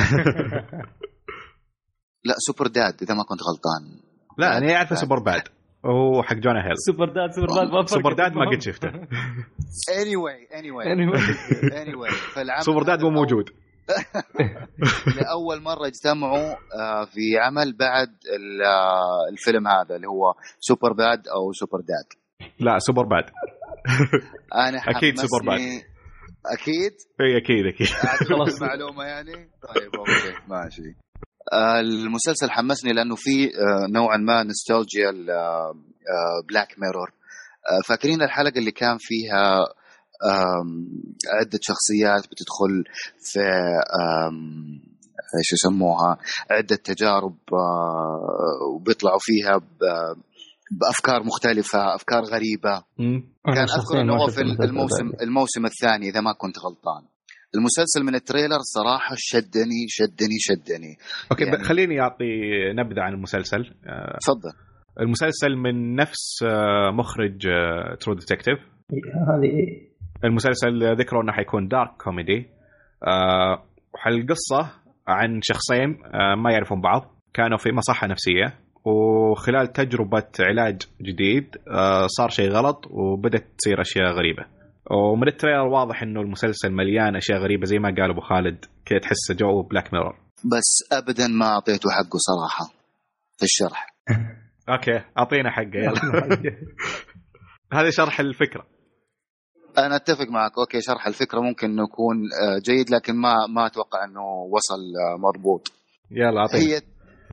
لا 2.26 2.36
Super 2.47 2.68
Dad 2.68 3.02
إذا 3.01 3.14
ما 3.14 3.24
كنت 3.24 3.39
غلطان. 3.43 3.99
لا 4.38 4.57
أنا 4.57 4.76
أعرف 4.76 4.97
Superbad 5.00 5.41
هو 5.86 6.24
حق 6.24 6.36
جونا 6.36 6.66
هيل. 6.68 6.78
Super 6.78 7.10
Dad 7.10 7.32
Super 7.32 7.47
Dad 7.56 7.72
ما 7.72 7.86
Super 7.86 8.14
Dad 8.14 8.36
ما 8.36 8.50
قد 8.50 8.62
شفته. 8.62 8.92
Anyway 10.02 10.40
anyway. 10.60 10.86
Anyway. 10.86 11.20
anyway 11.84 12.14
فالعمل 12.34 12.64
Super 12.64 12.84
Dad 12.84 13.02
مو 13.04 13.10
موجود. 13.10 13.50
لأول 15.18 15.62
مرة 15.62 15.88
اجتمعوا 15.88 16.50
آه، 16.52 17.06
في 17.06 17.38
عمل 17.40 17.78
بعد 17.78 18.08
ال- 18.36 18.62
آه، 18.62 19.30
الفيلم 19.32 19.68
هذا 19.68 19.96
اللي 19.96 20.08
هو 20.08 20.34
Superbad 20.60 21.28
أو 21.28 21.52
Super 21.54 21.80
Dad. 21.80 22.06
لا 22.60 22.80
Superbad. 22.80 23.24
أنا 24.56 24.78
أكيد 24.88 25.18
Superbad. 25.20 25.60
أكيد؟ 26.54 26.94
إي 27.22 27.38
أكيد 27.38 27.66
أكيد. 27.66 27.88
خلاص. 28.30 28.62
المعلومه 28.62 29.04
يعني؟ 29.04 29.32
طيب 29.76 29.96
okay 29.95 30.34
ماشي. 30.48 30.96
المسلسل 31.54 32.50
حمسني 32.50 32.93
لأنه 32.93 33.16
في 33.16 33.45
آه، 33.45 33.88
نوعا 33.91 34.18
ما 34.18 34.43
نوستالجيا 34.43 35.12
Black 36.50 36.76
Mirror 36.80 37.12
فاكرين 37.88 38.22
الحلقة 38.22 38.58
اللي 38.58 38.72
كان 38.72 38.97
فيها 39.00 39.60
عدة 41.39 41.60
شخصيات 41.62 42.24
بتدخل 42.32 42.84
في 43.22 43.39
إيش 45.38 45.54
يسموها 45.54 46.18
عدة 46.52 46.76
تجارب 46.76 47.38
آه، 47.54 48.76
وبيطلعوا 48.76 49.20
فيها 49.22 49.62
بأفكار 50.72 51.24
مختلفة 51.24 51.95
أفكار 51.95 52.24
غريبة. 52.24 52.84
كان 53.45 53.64
أذكر 53.64 54.02
إنه 54.02 54.14
هو 54.14 54.28
في 54.28 54.41
الموسم 54.41 55.12
الموسم 55.22 55.66
الثاني 55.66 56.10
إذا 56.10 56.22
ما 56.22 56.34
كنت 56.34 56.56
غلطان. 56.60 57.04
المسلسل 57.56 58.04
من 58.04 58.16
ال 58.16 58.21
trailer 58.21 58.60
صراحة 58.62 59.16
شدني 59.18 59.82
شدني 59.88 60.38
شدني. 60.39 60.97
okay 61.32 61.43
يعني-. 61.43 61.64
خليني 61.64 62.02
أعطي 62.02 62.26
نبذة 62.74 63.02
عن 63.02 63.14
المسلسل. 63.14 63.74
آه، 63.88 64.18
تفضل. 64.22 64.54
المسلسل 65.00 65.56
من 65.56 65.95
نفس 65.95 66.43
آه، 66.43 66.91
مخرج 66.91 67.47
True 68.00 68.14
Detective 68.14 68.60
هذه 69.30 69.52
المسلسل 70.24 70.95
ذكروا 71.00 71.24
إنه 71.24 71.32
حيكون 71.32 71.68
dark 71.68 71.89
comedy 72.04 72.45
آه، 73.08 73.64
القصة 74.08 74.72
عن 75.08 75.39
شخصين 75.43 75.97
آه، 76.06 76.36
ما 76.36 76.52
يعرفون 76.52 76.82
بعض. 76.82 77.16
كانوا 77.34 77.58
في 77.58 77.72
مصحة 77.72 78.08
نفسية. 78.08 78.54
وخلال 78.86 79.72
تجربة 79.74 80.28
علاج 80.39 80.82
جديد 81.02 81.56
آه، 81.68 82.08
صار 82.08 82.30
شيء 82.30 82.50
غلط 82.50 82.88
وبدت 82.89 83.45
تصير 83.58 83.82
أشياء 83.82 84.12
غريبة. 84.12 84.45
ومن 84.92 85.28
ال 85.28 85.33
trailer 85.33 85.68
واضح 85.68 86.04
إنه 86.04 86.22
المسلسل 86.22 86.72
مليان 86.72 87.16
أشياء 87.16 87.40
غريبة 87.40 87.66
زي 87.66 87.80
ما 87.80 87.96
قال 87.98 88.12
أبو 88.12 88.22
خالد 88.22 88.66
كذا 88.86 89.00
تحس 89.00 89.32
جو 89.32 89.62
Black 89.62 89.93
Mirror 89.93 90.16
بس 90.46 90.92
ابدا 90.92 91.28
ما 91.28 91.46
أعطيته 91.46 91.90
حقه 91.90 92.18
صراحة 92.18 92.66
في 93.38 93.44
الشرح. 93.44 93.96
okay 94.70 95.02
أعطينا 95.18 95.52
حقه 95.52 95.76
يلا. 95.76 96.02
هذا 97.74 97.90
شرح 97.90 98.20
الفكرة. 98.20 98.66
أنا 99.78 99.96
أتفق 99.96 100.28
معك 100.28 100.52
okay 100.58 100.82
شرح 100.82 101.08
الفكرة 101.08 101.40
ممكن 101.40 101.68
انه 101.70 101.84
يكون 101.84 102.16
آه، 102.16 102.60
جيد 102.66 102.90
لكن 102.90 103.16
ما 103.16 103.36
ما 103.56 103.66
أتوقع 103.66 104.04
إنه 104.04 104.22
وصل 104.54 104.76
آه، 104.76 105.18
مضبوط 105.18 105.72
يلا 106.12 106.42
أعطينا. 106.42 106.64
هي 106.64 106.82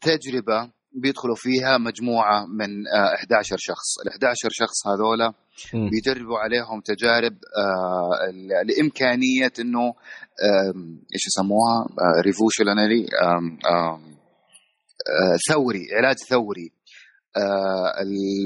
تجربة 0.02 0.70
بيدخلوا 1.02 1.36
فيها 1.36 1.78
مجموعة 1.78 2.46
من 2.46 2.68
آه، 2.96 3.14
11 3.14 3.56
شخص. 3.58 4.00
ال 4.06 4.10
11 4.12 4.48
شخص 4.50 4.86
هذولا. 4.86 5.32
بيجربوا 5.74 6.38
عليهم 6.38 6.80
تجارب 6.80 7.32
آه، 7.32 8.30
لامكانيه 8.64 9.52
إنه 9.60 9.94
إيش 11.14 11.26
يسموها؟ 11.26 11.86
ريفوشنري 12.24 13.06
ثوري 15.48 15.86
علاج 15.96 16.16
ثوري. 16.16 16.72
آه، 17.36 17.92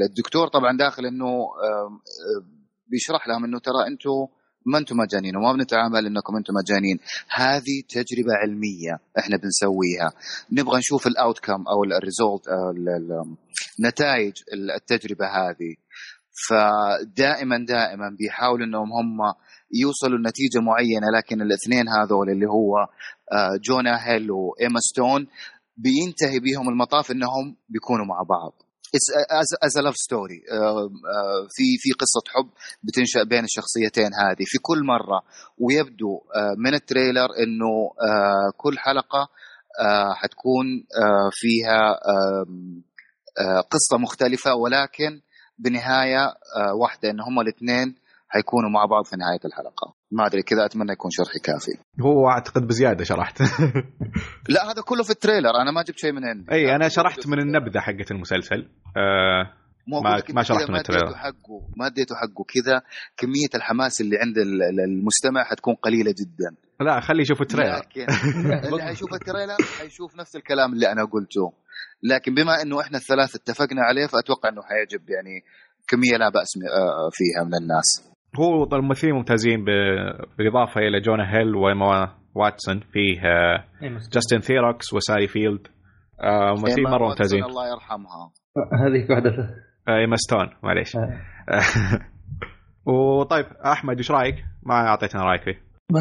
الدكتور 0.06 0.48
طبعا 0.48 0.76
داخل 0.76 1.06
إنه 1.06 1.26
آه، 1.26 2.00
بيشرح 2.90 3.28
لهم 3.28 3.44
إنه 3.44 3.58
ترى 3.58 3.86
أنتم 3.86 4.40
ما 4.66 4.78
أنتم 4.78 4.96
مجانين 4.96 5.36
وما 5.36 5.52
بنتعامل 5.52 6.06
إنكم 6.06 6.36
أنتم 6.36 6.54
مجانين. 6.54 6.98
هذه 7.30 7.82
تجربة 7.88 8.34
علمية 8.42 9.00
إحنا 9.18 9.36
بنسويها. 9.36 10.12
نبغى 10.52 10.78
نشوف 10.78 11.06
ال 11.06 11.13
outcome 11.13 11.64
أو 11.68 11.84
ال 11.84 11.93
result 11.93 12.48
نتائج 13.86 14.32
التجربة 14.76 15.26
هذه. 15.26 15.74
فدائما 16.48 17.64
دائما 17.68 18.16
بيحاولوا 18.18 18.66
إنهم 18.66 18.92
هم 18.92 19.18
يوصلوا 19.74 20.18
لنتيجة 20.18 20.60
معينة 20.60 21.06
لكن 21.16 21.42
الاثنين 21.42 21.88
هذول 21.88 22.30
اللي 22.30 22.46
هو 22.46 22.78
آه، 23.32 23.56
جونا 23.64 24.08
هيل 24.08 24.30
وإيما 24.30 24.80
ستون 24.80 25.26
بينتهي 25.76 26.40
بيهم 26.40 26.68
المطاف 26.68 27.10
إنهم 27.10 27.56
بيكونوا 27.68 28.06
مع 28.06 28.22
بعض. 28.28 28.52
as 29.62 29.78
love 29.78 29.96
story 29.96 30.40
في 31.56 31.64
في 31.78 31.92
قصة 31.92 32.22
حب 32.28 32.50
بتنشأ 32.82 33.22
بين 33.22 33.44
الشخصيتين 33.44 34.10
هذه. 34.14 34.44
في 34.44 34.58
كل 34.62 34.84
مرة 34.84 35.22
ويبدو 35.58 36.16
آه، 36.16 36.54
من 36.58 36.74
ال 36.74 36.81
trailer 36.81 37.28
إنه 37.42 37.90
آه، 38.08 38.52
كل 38.56 38.78
حلقة 38.78 39.28
حتكون 40.14 40.66
فيها 41.32 41.98
قصة 43.70 43.98
مختلفة 43.98 44.54
ولكن 44.54 45.20
بنهاية 45.64 46.24
آه، 46.26 46.74
واحدة 46.82 47.10
إن 47.10 47.20
هم 47.20 47.40
الاثنين 47.40 47.94
حيكونوا 48.28 48.70
مع 48.70 48.84
بعض 48.84 49.04
في 49.04 49.16
نهاية 49.16 49.40
الحلقة. 49.44 49.94
ما 50.10 50.26
أدري 50.26 50.42
كذا 50.42 50.64
أتمنى 50.64 50.92
يكون 50.92 51.10
شرحي 51.10 51.38
كافي. 51.44 51.72
هو 52.00 52.28
أعتقد 52.28 52.66
بزيادة 52.66 53.04
شرحت. 53.04 53.40
لا 54.54 54.70
هذا 54.70 54.82
كله 54.86 55.02
في 55.02 55.10
ال 55.10 55.14
trailer. 55.14 55.50
أنا 55.62 55.70
ما 55.70 55.82
جبت 55.82 55.98
شيء 55.98 56.12
من 56.12 56.24
عندي. 56.24 56.52
أي 56.52 56.76
أنا 56.76 56.88
شرحت 56.88 57.26
من. 57.26 57.38
النبذة 57.40 57.80
حقت 57.80 58.10
المسلسل. 58.10 58.68
آه 58.96 59.52
ما- 59.88 60.22
ما 60.34 60.42
شرحت 60.42 60.68
من 60.68 60.72
ما 60.74 60.78
ال 60.80 60.83
trailer. 60.83 61.04
أديته 61.04 61.16
حقه 61.18 61.68
ما 61.76 61.86
أديته 61.86 62.14
حقه. 62.14 62.44
كذا 62.48 62.82
كمية 63.16 63.50
الحماس 63.54 64.00
اللي 64.00 64.16
عند 64.18 64.38
ال- 64.38 64.62
ال- 64.62 64.80
المستمع 64.80 65.44
حتكون 65.44 65.74
قليلة 65.74 66.14
جدا. 66.20 66.56
لا 66.80 67.00
خلي 67.00 67.22
يشوف 67.22 67.40
ال 67.42 67.46
trailer. 67.46 67.76
لكن 67.76 68.06
اللي 68.68 68.82
حيشوف 68.82 69.14
التريلر 69.14 69.56
حيشوف 69.80 70.16
نفس 70.20 70.36
الكلام 70.36 70.72
اللي 70.72 70.92
أنا 70.92 71.04
قلته. 71.04 71.52
لكن 72.02 72.34
بما 72.34 72.62
إنه 72.62 72.80
إحنا 72.80 72.98
الثلاث 72.98 73.34
اتفقنا 73.36 73.82
عليه 73.82 74.06
فأتوقع 74.06 74.48
إنه 74.48 74.62
حيعجب 74.62 75.10
يعني 75.10 75.40
كمية 75.88 76.16
لا 76.18 76.28
بأس 76.28 76.48
م- 76.56 76.60
آه، 76.66 77.10
فيها 77.12 77.44
من 77.44 77.54
الناس. 77.62 78.10
هو 78.40 78.76
الممثلين 78.76 79.14
ممتازين 79.14 79.64
بالإضافة 80.38 80.80
إلى 80.80 81.00
جونا 81.00 81.36
هيل 81.36 81.54
وإيما 81.56 82.14
ستون 82.34 82.80
فيه 82.92 83.20
آه، 83.24 83.64
جاستن 84.12 84.38
ثيروكس 84.38 84.92
وسالي 84.92 85.28
فيلد. 85.28 85.66
آه، 86.22 86.50
ممثلين 86.58 86.84
مرة 86.90 87.08
ممتازين. 87.08 87.44
الله 87.44 87.70
يرحمها. 87.72 88.32
هذيك 88.86 89.10
واحدة. 89.10 89.30
آه، 89.88 89.98
إيما 90.00 90.16
ستون 90.16 90.46
معليش. 90.62 90.96
وطيب 92.86 93.44
أحمد 93.72 93.96
إيش 93.96 94.10
رأيك؟ 94.10 94.34
ما 94.62 94.74
أعطيتنا 94.74 95.22
رأيك 95.22 95.42
فيه. 95.42 95.69
ما, 95.92 96.00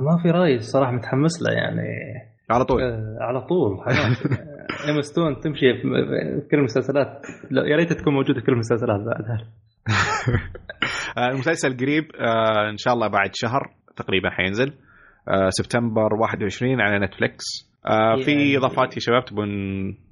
ما 0.00 0.22
في 0.22 0.30
رأي 0.30 0.54
الصراحة 0.56 0.92
متحمس 0.92 1.42
له 1.42 1.52
يعني. 1.52 1.82
على 2.50 2.64
طول. 2.64 2.82
آه 2.82 3.16
على 3.20 3.40
طول 3.40 3.80
حماس 3.80 4.26
ايما 4.88 5.00
ستون 5.00 5.40
تمشي 5.40 5.74
في 5.82 5.88
كل 6.50 6.56
المسلسلات. 6.58 7.22
لا، 7.50 7.62
يا 7.66 7.76
ريت 7.76 7.92
تكون 7.92 8.14
موجودة 8.14 8.40
في 8.40 8.46
كل 8.46 8.52
المسلسلات 8.52 9.00
بعدها 9.00 9.46
آه، 11.18 11.28
المسلسل 11.28 11.76
قريب 11.76 12.04
آه، 12.20 12.70
إن 12.70 12.76
شاء 12.76 12.94
الله 12.94 13.08
بعد 13.08 13.30
شهر 13.34 13.60
تقريبا 13.96 14.30
حينزل. 14.30 14.72
آه، 15.28 15.48
سبتمبر 15.48 16.14
21 16.14 16.80
على 16.80 17.06
نتفليكس. 17.06 17.44
آه، 17.86 18.16
في 18.24 18.30
يعني- 18.30 18.56
إضافات 18.56 18.94
يا 18.94 19.00
شباب 19.00 19.24
تبون 19.24 19.48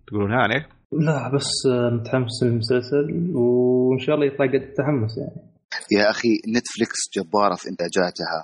تقولونها 0.06 0.36
عليه؟ 0.42 0.66
لا 0.92 1.30
بس 1.34 1.50
متحمس 1.92 2.42
للمسلسل 2.44 3.06
وإن 3.34 3.98
شاء 3.98 4.14
الله 4.14 4.26
يطلع 4.26 4.46
قد 4.46 4.54
التحمس 4.54 5.18
يعني. 5.18 5.42
يا 5.92 6.10
أخي 6.10 6.28
نتفليكس 6.56 6.98
جبارة 7.16 7.54
في 7.54 7.68
إنتاجاتها. 7.72 8.38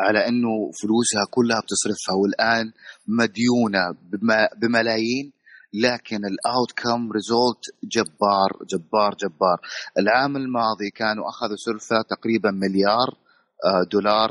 على 0.00 0.28
إنه 0.28 0.70
فلوسها 0.82 1.24
كلها 1.30 1.60
بتصرفها 1.60 2.14
والآن 2.22 2.72
مديونة 3.08 3.84
بم- 4.12 4.48
بملايين 4.60 5.32
لكن 5.84 6.16
ال 6.16 6.72
outcome 6.76 7.12
result 7.12 7.64
جبار 7.94 8.50
جبار 8.72 9.14
جبار. 9.22 9.58
العام 9.98 10.36
الماضي 10.36 10.90
كانوا 10.94 11.24
أخذوا 11.28 11.56
سلفه 11.56 12.02
تقريبا 12.16 12.50
مليار 12.50 13.08
آه، 13.66 13.82
دولار 13.92 14.30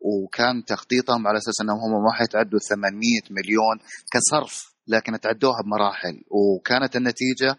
وكان 0.00 0.64
تخطيطهم 0.64 1.26
على 1.26 1.38
أساس 1.38 1.54
إنهم 1.62 1.78
هم 1.78 2.04
ما 2.04 2.12
حيتعدوا 2.12 2.58
800 2.70 3.00
مليون 3.30 3.76
كصرف 4.12 4.74
لكن 4.88 5.20
تعدوها 5.20 5.62
بمراحل. 5.62 6.14
وكانت 6.30 6.96
النتيجة 6.96 7.56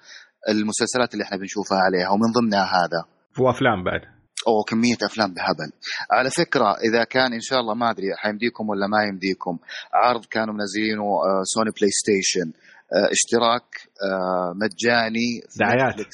المسلسلات 0.49 1.14
اللي 1.14 1.24
إحنا 1.24 1.38
بنشوفها 1.38 1.78
عليها 1.78 2.10
ومن 2.10 2.32
ضمنها 2.32 2.64
هذا. 2.66 3.01
وافلام 3.39 3.84
بعد. 3.84 4.16
أو 4.47 4.63
كمية 4.63 4.95
أفلام 5.03 5.33
بهبل. 5.33 5.71
على 6.11 6.29
فكرة 6.29 6.75
إذا 6.89 7.03
كان 7.03 7.33
إن 7.33 7.41
شاء 7.41 7.59
الله 7.59 7.73
ما 7.73 7.89
أدري 7.91 8.15
حيمديكم 8.17 8.69
ولا 8.69 8.88
ما 8.88 9.03
يمديكم 9.03 9.57
عرض 9.93 10.25
كانوا 10.25 10.53
منزلينه 10.53 11.03
آه، 11.03 11.41
سوني 11.43 11.71
بلاي 11.77 11.89
ستيشن 11.91 12.51
آه، 12.93 13.11
اشتراك 13.11 13.63
آه، 14.11 14.53
مجاني 14.61 15.27
في 15.49 15.59
دعايات. 15.59 15.95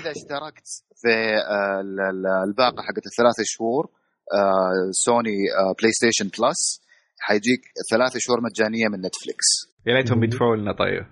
إذا 0.00 0.10
اشتركت 0.10 0.66
في 1.02 1.08
ال- 1.80 2.00
ال- 2.00 2.48
الباقة 2.48 2.82
حقت 2.82 3.06
الثلاث 3.06 3.34
شهور 3.44 3.90
سوني 4.90 5.36
بلاي 5.80 5.92
ستيشن 5.92 6.24
بلس 6.24 6.80
حيجيك 7.20 7.60
ثلاث 7.90 8.12
شهور 8.18 8.38
مجانية 8.40 8.88
من 8.88 8.98
نتفليكس 9.06 9.46
يا 9.86 9.94
ليتهم 9.94 10.20
بيدفعوا 10.20 10.56
لنا 10.56 10.72
طيب. 10.72 11.06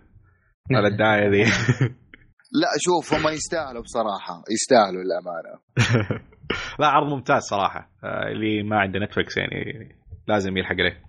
على 0.73 0.89
الدعاية 0.89 1.29
ذي. 1.31 1.45
لا 2.53 2.69
شوف 2.79 3.15
هم 3.15 3.29
يستاهلوا 3.35 3.83
بصراحة 3.83 4.43
يستاهلوا 4.51 5.03
للامانه 5.03 5.59
لا 6.81 6.87
عرض 6.87 7.13
ممتاز 7.13 7.43
صراحة. 7.43 7.91
آه، 8.05 8.29
اللي 8.33 8.63
ما 8.63 8.79
عنده 8.81 8.99
نتفلكس 8.99 9.37
يعني 9.37 9.89
لازم 10.29 10.57
يلحق 10.57 10.73
عليه. 10.73 11.03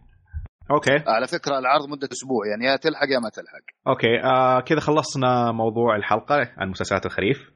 أوكي. 0.72 1.04
على 1.08 1.28
فكرة 1.28 1.60
العرض 1.60 1.90
مدة 1.90 2.10
أسبوع 2.12 2.48
يعني 2.52 2.66
يا 2.72 2.76
تلحق 2.76 3.08
يا 3.10 3.20
ما 3.20 3.30
تلحق. 3.30 3.66
أوكي. 3.88 4.24
آه 4.24 4.60
كذا 4.60 4.80
خلصنا 4.80 5.52
موضوع 5.52 5.96
الحلقة 5.96 6.52
عن 6.58 6.70
مسلسلات 6.70 7.06
الخريف. 7.06 7.52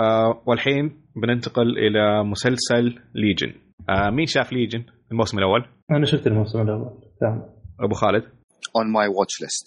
آه 0.00 0.42
والحين 0.46 1.02
بننتقل 1.22 1.78
إلى 1.78 2.24
مسلسل 2.24 2.98
ليجن 3.14 3.54
آه 3.88 4.10
مين 4.10 4.26
شاف 4.26 4.52
ليجن 4.52 4.84
الموسم 5.12 5.38
الأول. 5.38 5.64
أنا 5.90 6.04
شفت 6.06 6.26
الموسم 6.26 6.60
الأول. 6.60 6.90
تمام. 7.20 7.42
أبو 7.80 7.94
خالد. 7.94 8.22
on 8.76 8.92
my 8.92 9.08
watch 9.08 9.40
list 9.42 9.66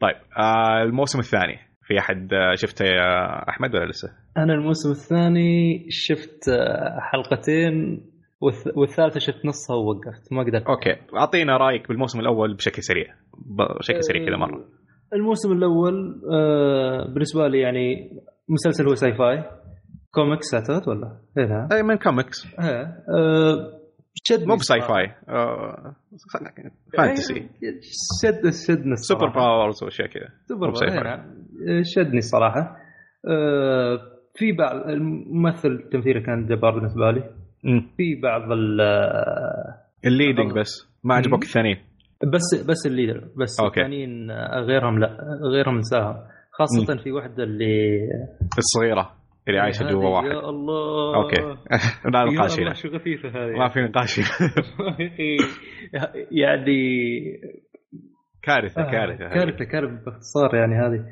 طيب 0.00 0.16
آه 0.38 0.82
الموسم 0.82 1.18
الثاني. 1.18 1.69
في 1.90 1.98
أحد 1.98 2.32
آه، 2.34 2.54
شفته 2.54 2.84
يا 2.84 3.48
أحمد 3.48 3.74
ولا 3.74 3.84
لسه؟ 3.90 4.08
أنا 4.36 4.54
الموسم 4.54 4.90
الثاني 4.90 5.86
شفت 5.90 6.48
آه، 6.48 6.98
حلقتين 7.00 8.00
والث- 8.44 8.76
والثالثة 8.76 9.20
شفت 9.20 9.46
نصها 9.46 9.76
ووقفت 9.76 10.32
ما 10.32 10.42
قدرت. 10.42 10.66
أوكي 10.66 10.96
أعطينا 11.16 11.56
رأيك 11.56 11.88
بالموسم 11.88 12.20
الأول 12.20 12.54
بشكل 12.54 12.82
سريع 12.82 13.06
بشكل 13.80 14.04
سريع 14.04 14.26
كذا 14.26 14.36
مرة. 14.36 14.64
الموسم 15.14 15.52
الأول 15.52 16.20
آه، 16.32 17.04
بالنسبة 17.12 17.48
لي 17.48 17.60
يعني 17.60 18.10
مسلسل 18.48 18.86
هو 18.88 18.94
sci-fi. 18.94 19.44
comics 20.10 20.54
أعتقد 20.54 20.88
ولا؟ 20.88 21.16
إيه 21.38 21.68
إيه 21.72 21.82
من 21.82 21.96
كوميكس. 21.96 22.46
إيه. 22.60 22.94
آه، 24.10 24.22
شدني 24.24 24.46
مو 24.46 24.54
ب 24.56 24.80
sci-fi 24.80 25.06
آه 25.28 25.94
fantasy 26.96 27.48
شد 28.22 28.50
شدني 28.66 28.96
سوبر 28.96 29.26
الصراحة. 29.26 29.34
powers 29.34 29.82
واشياء 29.84 30.08
كذا 30.08 30.28
super 30.48 30.57
power 30.57 30.66
مو 30.66 30.72
ب 30.72 30.88
sci-fi. 30.88 31.12
آه، 31.14 31.82
شدني 31.84 32.18
الصراحه 32.18 32.76
آه، 33.28 33.98
في 34.34 34.52
بعض 34.52 34.88
الممثل 34.88 35.88
تمثيله 35.92 36.20
كان 36.20 36.46
جبار 36.46 36.74
بالنسبة 36.74 37.10
لي. 37.10 37.30
مم. 37.64 37.90
في 37.96 38.20
بعض 38.22 38.52
ال 38.52 38.80
آه، 38.80 39.74
ال 40.06 40.12
leading 40.12 40.52
بس. 40.58 40.70
ما 41.04 41.14
عجبك 41.14 41.32
مم. 41.34 41.40
الثانيين 41.42 41.76
بس 42.32 42.64
بس 42.68 42.86
ال 42.86 42.92
leader 42.92 43.28
بس. 43.36 43.56
الثانيين 43.60 44.30
آه، 44.30 44.60
غيرهم 44.60 44.98
لا. 44.98 45.16
غيرهم 45.52 45.78
نساهم 45.78 46.16
خاصة 46.52 47.02
في 47.02 47.12
واحدة 47.12 47.44
اللي 47.44 47.98
الصغيرة. 48.58 49.19
اللي 49.48 49.60
عايشه 49.60 49.90
جوا 49.90 50.08
واحد. 50.08 50.26
يا 50.26 50.48
الله. 50.48 51.16
أوكي. 51.16 51.42
لا 52.12 52.24
نقاش 52.24 52.60
هنا 52.60 52.72
شو 52.72 52.98
خفيفة 52.98 53.28
هذه. 53.28 53.58
ما 53.58 53.68
في 53.68 53.80
نقاش 53.80 54.18
هنا. 54.18 54.28
يعني 56.42 56.80
كارثة 58.42 58.82
آه، 58.82 58.90
كارثة 58.90 59.26
هذه. 59.26 59.34
كارثة 59.34 59.64
كارثة 59.64 60.04
باختصار 60.04 60.54
يعني 60.54 60.74
هذه. 60.74 61.04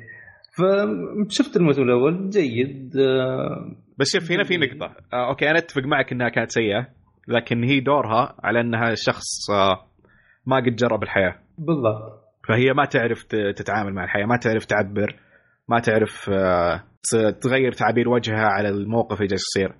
فشفت 0.57 1.57
الموسم 1.57 1.81
الأول؟ 1.81 2.29
جيد. 2.29 2.97
آه، 2.97 3.75
بس 3.97 4.13
شوف 4.13 4.31
هنا 4.31 4.43
في 4.43 4.57
نقطة. 4.57 4.95
آه 5.13 5.29
أوكي 5.29 5.49
أنا 5.49 5.57
أتفق 5.57 5.81
معك 5.81 6.11
إنها 6.11 6.29
كانت 6.29 6.51
سيئة 6.51 6.87
لكن 7.27 7.63
هي 7.63 7.79
دورها 7.79 8.35
على 8.43 8.61
إنها 8.61 8.93
شخص 8.95 9.51
آه 9.51 9.85
ما 10.45 10.57
قد 10.57 10.75
جرب 10.75 11.03
الحياة. 11.03 11.35
بالضبط. 11.57 12.19
فهي 12.47 12.73
ما 12.73 12.85
تعرف 12.85 13.23
تتعامل 13.55 13.93
مع 13.93 14.03
الحياة 14.03 14.25
ما 14.25 14.37
تعرف 14.37 14.65
تعبر 14.65 15.15
ما 15.69 15.79
تعرف 15.79 16.29
آه، 16.29 16.83
تغير 17.41 17.71
تعابير 17.71 18.09
وجهها 18.09 18.45
على 18.47 18.69
الموقف 18.69 19.17
اللي 19.17 19.27
جالس 19.27 19.43
يصير. 19.57 19.73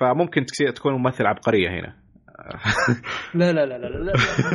فممكن 0.00 0.44
تكون 0.76 0.92
ممثلة 0.92 1.28
عبقرية 1.28 1.68
هنا. 1.70 1.94
لا 3.34 3.52
لا 3.52 3.66
لا 3.66 3.78
لا 3.78 3.86
لا, 3.88 4.12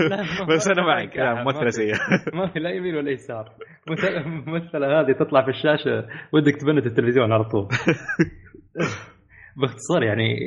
لا, 0.07 0.45
بس 0.55 0.67
أنا 0.67 0.81
معك. 0.87 1.17
لا 1.17 1.43
ممثلة 1.43 1.69
سيئة. 1.69 1.95
ما 2.37 2.47
في 2.53 2.59
لا 2.59 2.69
يمين 2.69 2.95
ولا 2.95 3.11
يسار. 3.11 3.49
مثل- 3.89 4.07
الممثله 4.07 5.01
هذه 5.01 5.11
تطلع 5.19 5.43
في 5.45 5.49
الشاشة 5.49 6.07
ودك 6.33 6.55
تبند 6.55 6.85
التلفزيون 6.85 7.31
على 7.31 7.43
طول. 7.43 7.67
باختصار 9.61 10.03
يعني 10.03 10.37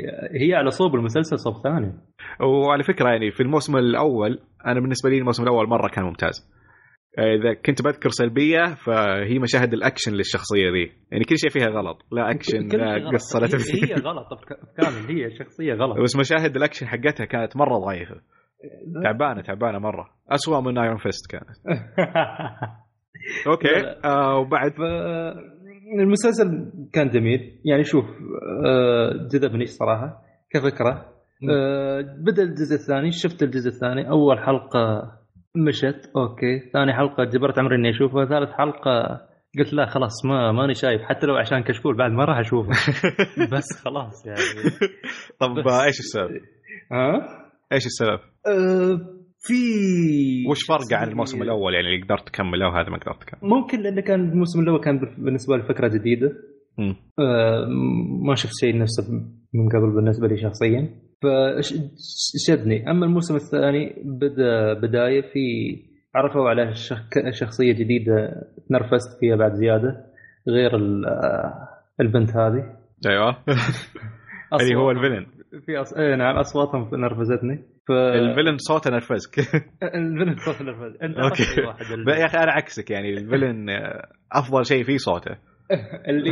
هي 0.40 0.54
على 0.54 0.70
صوب 0.70 0.94
المسلسل 0.94 1.38
صوب 1.38 1.54
ثاني. 1.62 1.92
وعلى 2.40 2.82
فكرة 2.82 3.08
يعني 3.10 3.30
في 3.30 3.42
الموسم 3.42 3.76
الأول 3.76 4.38
أنا 4.66 4.80
بالنسبة 4.80 5.10
لي 5.10 5.18
الموسم 5.18 5.42
الأول 5.42 5.68
مرة 5.68 5.88
كان 5.88 6.04
ممتاز. 6.04 6.50
إذا 7.18 7.54
كنت 7.54 7.82
بذكر 7.82 8.08
سلبية 8.08 8.64
فهي 8.86 9.38
مشاهد 9.38 9.72
الأكشن 9.72 10.12
للشخصية 10.12 10.70
ذي. 10.70 10.92
يعني 11.10 11.24
كل 11.24 11.38
شيء 11.38 11.50
فيها 11.50 11.68
غلط. 11.68 12.02
لا 12.12 12.30
أكشن 12.30 12.68
لا. 12.68 13.10
قصة 13.10 13.38
لا 13.40 13.46
هي, 13.46 13.50
تمثيل. 13.50 13.84
هي 13.84 13.94
غلط. 13.94 14.26
كامل 14.78 15.16
هي 15.16 15.30
شخصية 15.38 15.74
غلط. 15.74 15.98
بس 16.02 16.16
مشاهد 16.16 16.56
الأكشن 16.56 16.86
حقتها 16.86 17.24
كانت 17.24 17.56
مرة 17.56 17.78
ضعيفة. 17.78 18.14
تعبانة 19.04 19.42
تعبانة 19.42 19.78
مرة. 19.78 20.10
أسوأ 20.30 20.60
من 20.60 20.78
ايرون 20.78 20.96
فيست 20.96 21.30
كانت. 21.30 21.46
أوكي. 23.46 23.96
آه 24.04 24.38
وبعد؟ 24.38 24.72
ف 24.72 24.80
المسلسل 26.00 26.72
كان 26.92 27.08
جميل. 27.08 27.60
يعني 27.64 27.84
شوف 27.84 28.04
آه، 28.66 29.28
جذبني 29.32 29.66
صراحة 29.66 30.22
كفكرة. 30.50 31.14
آه، 31.50 32.00
بدأ 32.00 32.42
الجزء 32.42 32.74
الثاني 32.74 33.10
شفت 33.10 33.42
الجزء 33.42 33.68
الثاني 33.68 34.10
أول 34.10 34.38
حلقة 34.38 35.12
مشت. 35.56 36.10
أوكي. 36.16 36.60
ثاني 36.72 36.92
حلقة 36.92 37.24
جبرت 37.24 37.58
عمري 37.58 37.76
إني 37.76 37.90
أشوفها. 37.90 38.24
ثالث 38.26 38.50
حلقة 38.50 39.20
قلت 39.58 39.72
لا 39.72 39.86
خلاص 39.86 40.24
ما 40.24 40.52
ماني 40.52 40.74
شايف. 40.74 41.02
حتى 41.02 41.26
لو 41.26 41.36
عشان 41.36 41.62
كشكول 41.62 41.96
بعد 41.96 42.10
ما 42.10 42.24
راح 42.24 42.38
أشوفه. 42.38 42.70
بس 43.52 43.82
خلاص 43.84 44.26
يعني. 44.26 44.38
طب 45.40 45.54
بس. 45.66 45.72
إيش 45.72 45.98
السبب؟ 46.00 46.30
ها؟ 46.92 47.28
إيش 47.72 47.86
السبب؟ 47.86 48.18
آه، 48.46 49.00
في 49.40 49.54
وش 50.50 50.64
فرقه 50.68 50.96
عن 50.96 51.08
الموسم 51.08 51.42
الأول؟ 51.42 51.74
يعني 51.74 51.86
اللي 51.86 52.04
قدرت 52.04 52.28
تكمله 52.28 52.68
وهذا 52.68 52.90
ما 52.90 52.98
قدرت 52.98 53.20
تكمله؟ 53.22 53.56
ممكن 53.56 53.80
لأنه 53.80 54.00
كان 54.00 54.20
الموسم 54.20 54.60
الأول 54.60 54.80
كان 54.80 54.98
بالنسبة 55.18 55.56
لي 55.56 55.62
فكرة 55.62 55.88
جديدة. 55.88 56.32
آه، 57.18 57.66
ما 58.28 58.34
شفت 58.34 58.52
شيء 58.60 58.78
نفسه 58.78 59.12
من 59.54 59.68
قبل 59.68 59.94
بالنسبة 59.94 60.28
لي 60.28 60.36
شخصيا. 60.36 61.03
فشدني 61.24 62.90
أما 62.90 63.06
الموسم 63.06 63.34
الثاني 63.34 63.94
بدأ 64.04 64.72
بداية 64.74 65.20
في 65.32 65.40
عرفوا 66.14 66.48
على 66.48 66.74
شخ- 66.74 67.30
شخصية 67.30 67.72
جديدة 67.72 68.42
تنرفزت 68.68 69.18
فيها 69.20 69.36
بعد 69.36 69.52
زيادة 69.52 70.04
غير 70.48 70.76
ال- 70.76 71.04
البنت 72.00 72.30
هذه. 72.36 72.76
أيوه. 73.06 73.36
اللي 74.60 74.74
هو 74.76 74.90
الفيلن. 74.90 75.26
في 75.66 75.80
أص... 75.80 75.92
إيه 75.94 76.14
نعم 76.16 76.36
أصواتهم 76.36 76.90
نرفزتني. 77.00 77.56
ف 77.88 77.90
ال 77.92 78.00
villain 78.00 78.56
صوته 78.58 78.90
نرفزك. 78.90 79.38
ال 79.94 80.00
villain 80.00 80.36
صوت 80.36 80.62
نرفز 80.62 80.96
أنت. 81.02 81.18
أصلي 81.18 81.66
واحد 81.66 81.80
يا 82.20 82.26
أخي 82.26 82.38
أنا 82.38 82.52
عكسك 82.52 82.90
يعني 82.90 83.10
ال 83.10 83.17
villain 83.17 83.66
أفضل 84.32 84.64
شيء 84.64 84.84
فيه 84.84 84.96
صوته. 84.96 85.30
اللي 86.08 86.30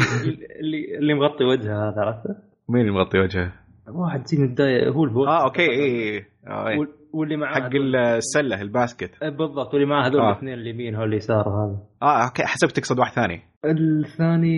اللي 0.61 0.99
اللي 0.99 1.15
مغطي 1.15 1.45
وجهه 1.45 1.89
هذا 1.89 2.01
عرفته؟ 2.01 2.35
مين 2.69 2.81
اللي 2.81 2.93
مغطي 2.93 3.19
وجهه؟ 3.19 3.53
واحد 3.89 4.27
زي 4.27 4.45
البدايه 4.45 4.89
هو 4.89 5.05
ال 5.05 5.09
boss 5.09 5.29
آه 5.29 5.45
أوكي 5.45 5.63
اي 5.71 6.19
آه 6.47 6.69
إيه. 6.69 6.79
وال- 6.79 6.89
واللي 7.15 7.37
معاه 7.37 7.55
حق 7.55 7.71
السلة 8.17 8.61
ال 8.61 8.68
basket. 8.68 9.23
إيه 9.23 9.29
بالضبط 9.31 9.75
واللي 9.75 9.87
معاه 9.89 10.09
هذول 10.09 10.21
آه. 10.21 10.31
الاثنين 10.33 10.55
اليمين 10.55 10.95
هو 10.95 11.03
اليسار 11.05 11.41
هذا. 11.49 11.79
آه 12.03 12.25
أوكي 12.25 12.43
حسب 12.43 12.69
تقصد 12.69 12.99
واحد 12.99 13.13
ثاني. 13.13 13.41
الثاني 13.65 14.57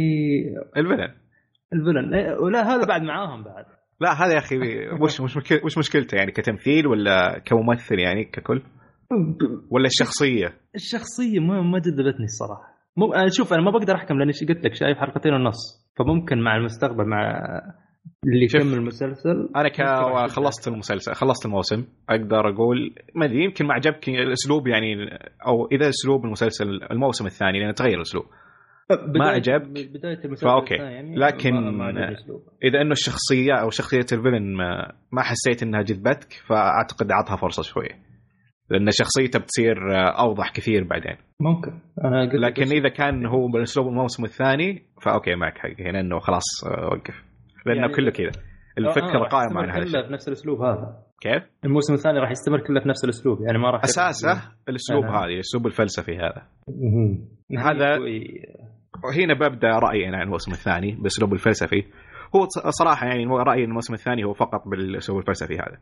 الفيلن. 0.76 2.14
إيه، 2.14 2.38
ولا 2.38 2.62
هذا 2.74 2.86
بعد 2.86 3.02
معاهم 3.02 3.44
بعد. 3.44 3.64
لا 4.00 4.12
هذا 4.12 4.32
يا 4.32 4.38
أخي 4.38 4.56
وش 5.02 5.20
وش 5.20 5.36
وش 5.64 5.78
مشكلته؟ 5.78 6.16
يعني 6.16 6.30
كتمثيل 6.32 6.86
ولا 6.86 7.38
كممثل 7.38 7.98
يعني 7.98 8.24
ككل؟ 8.24 8.62
ولا 9.70 9.86
الشخصية؟ 9.86 10.52
الشخصية 10.74 11.40
ما 11.40 11.62
ما 11.62 11.78
جذبتني 11.78 12.24
الصراحة. 12.24 12.74
مو 12.96 13.12
شوف 13.28 13.52
أنا 13.52 13.62
ما 13.62 13.70
بقدر 13.70 13.94
أحكم 13.94 14.18
لأني 14.18 14.32
قلت 14.48 14.64
لك 14.64 14.74
شايف 14.74 14.98
حلقتين 14.98 15.32
ونص. 15.32 15.90
فممكن 15.98 16.38
مع 16.42 16.56
المستقبل 16.56 17.04
مع 17.08 17.42
اللي. 18.24 18.44
يكمل 18.44 18.74
المسلسل 18.74 19.48
أنا 19.57 19.68
ك 19.68 19.82
خلصت 20.30 20.68
المسلسل 20.68 21.12
خلصت 21.12 21.46
الموسم 21.46 21.84
أقدر 22.11 22.48
أقول 22.48 22.94
ما 23.14 23.24
أدري 23.24 23.44
يمكن 23.44 23.66
ما 23.66 23.74
عجبك 23.74 24.09
الاسلوب 24.09 24.66
يعني 24.66 24.94
أو 25.46 25.66
إذا 25.72 25.88
أسلوب 25.88 26.24
المسلسل 26.24 26.66
الموسم 26.90 27.26
الثاني 27.26 27.61
لأن 27.61 27.74
تغير 27.74 27.96
الأسلوب 27.96 28.24
ما 29.18 29.24
عجب. 29.28 29.62
بداية 29.72 30.24
المسلسل 30.24 30.46
فأوكي. 30.46 30.74
يعني 30.74 31.16
لكن- 31.16 31.55
ما 31.55 31.92
ما. 31.92 32.16
إذا 32.64 32.80
إنه 32.80 32.92
الشخصية 32.92 33.52
أو 33.52 33.70
شخصية 33.70 34.07
الفيلن 34.12 34.57
ما, 34.57 34.92
ما 35.12 35.22
حسيت 35.22 35.62
إنها 35.62 35.82
جذبتك 35.82 36.32
فأعتقد 36.32 37.11
أعطها 37.11 37.36
فرصة 37.36 37.62
شوية 37.62 38.05
لأن 38.70 38.90
شخصيته 38.90 39.38
بتصير 39.38 39.76
أوضح 40.18 40.52
كثير 40.52 40.84
بعدين 40.84 41.16
ممكن 41.40 41.72
أنا 42.05 42.46
لكن 42.46 42.62
إذا 42.62 42.88
كان 42.88 43.26
هو 43.26 43.48
بالأسلوب 43.48 43.86
الموسم 43.88 44.24
الثاني 44.24 44.82
فأوكي 45.02 45.34
معك 45.34 45.59
حق 45.59 45.80
هنا 45.80 46.00
إنه 46.00 46.18
خلاص 46.18 46.44
آه، 46.66 46.84
وقف 46.86 47.34
لأنه 47.66 47.80
يعني- 47.80 47.92
كله 47.94 48.10
كذا. 48.10 48.26
آه، 48.28 48.78
الفكرة 48.78 49.18
راح 49.18 49.28
قائمه 49.30 49.46
يستمر 49.46 49.70
على 49.70 49.72
هذا 49.82 49.90
كله 49.92 50.08
بنفس 50.08 50.28
الأسلوب 50.28 50.60
هذا. 50.62 50.96
كيف؟ 51.20 51.42
الموسم 51.64 51.94
الثاني 51.94 52.18
راح 52.18 52.30
يستمر 52.30 52.60
كله 52.60 52.80
بنفس 52.80 53.04
الأسلوب 53.04 53.42
يعني 53.42 53.58
ما 53.58 53.70
راح 53.70 53.84
اساسه 53.84 54.42
الأسلوب 54.68 55.04
هذا 55.04 55.24
الأسلوب 55.24 55.66
الفلسفي 55.66 56.16
هذا. 56.16 56.42
هذا- 57.58 57.98
وهنا 59.04 59.34
ببدأ 59.34 59.68
رأيي 59.68 60.08
أنا 60.08 60.16
عن 60.16 60.22
الموسم 60.22 60.52
الثاني 60.52 60.92
باسلوب 61.02 61.32
الفلسفي. 61.32 61.82
هو 62.36 62.46
صراحة 62.70 63.06
يعني 63.06 63.26
رأيي 63.26 63.64
إن 63.64 63.68
الموسم 63.68 63.94
الثاني 63.94 64.24
هو 64.24 64.32
فقط 64.32 64.68
بالأسلوب 64.68 65.18
الفلسفي 65.18 65.54
هذا. 65.54 65.78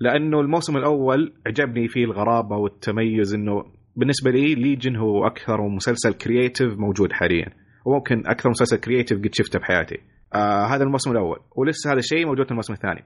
لأنه 0.00 0.40
الموسم 0.40 0.76
الأول 0.76 1.32
عجبني 1.46 1.88
فيه 1.88 2.04
الغرابة 2.04 2.56
والتميز 2.56 3.34
إنه 3.34 3.64
بالنسبة 3.96 4.30
لي 4.30 4.54
ليجن 4.54 4.96
هو 4.96 5.26
أكثر 5.26 5.68
مسلسل 5.68 6.12
creative 6.14 6.78
موجود 6.78 7.12
حاليا. 7.12 7.46
وممكن 7.86 8.22
أكثر 8.26 8.50
مسلسل 8.50 8.80
creative 8.80 9.18
قد 9.18 9.30
شفته 9.34 9.58
بحياتي. 9.58 9.98
آه 10.34 10.66
هذا 10.66 10.84
الموسم 10.84 11.10
الأول. 11.12 11.38
ولسه 11.56 11.90
هذا 11.92 11.98
الشيء 11.98 12.26
موجود 12.26 12.44
في 12.44 12.50
الموسم 12.50 12.72
الثاني. 12.72 13.04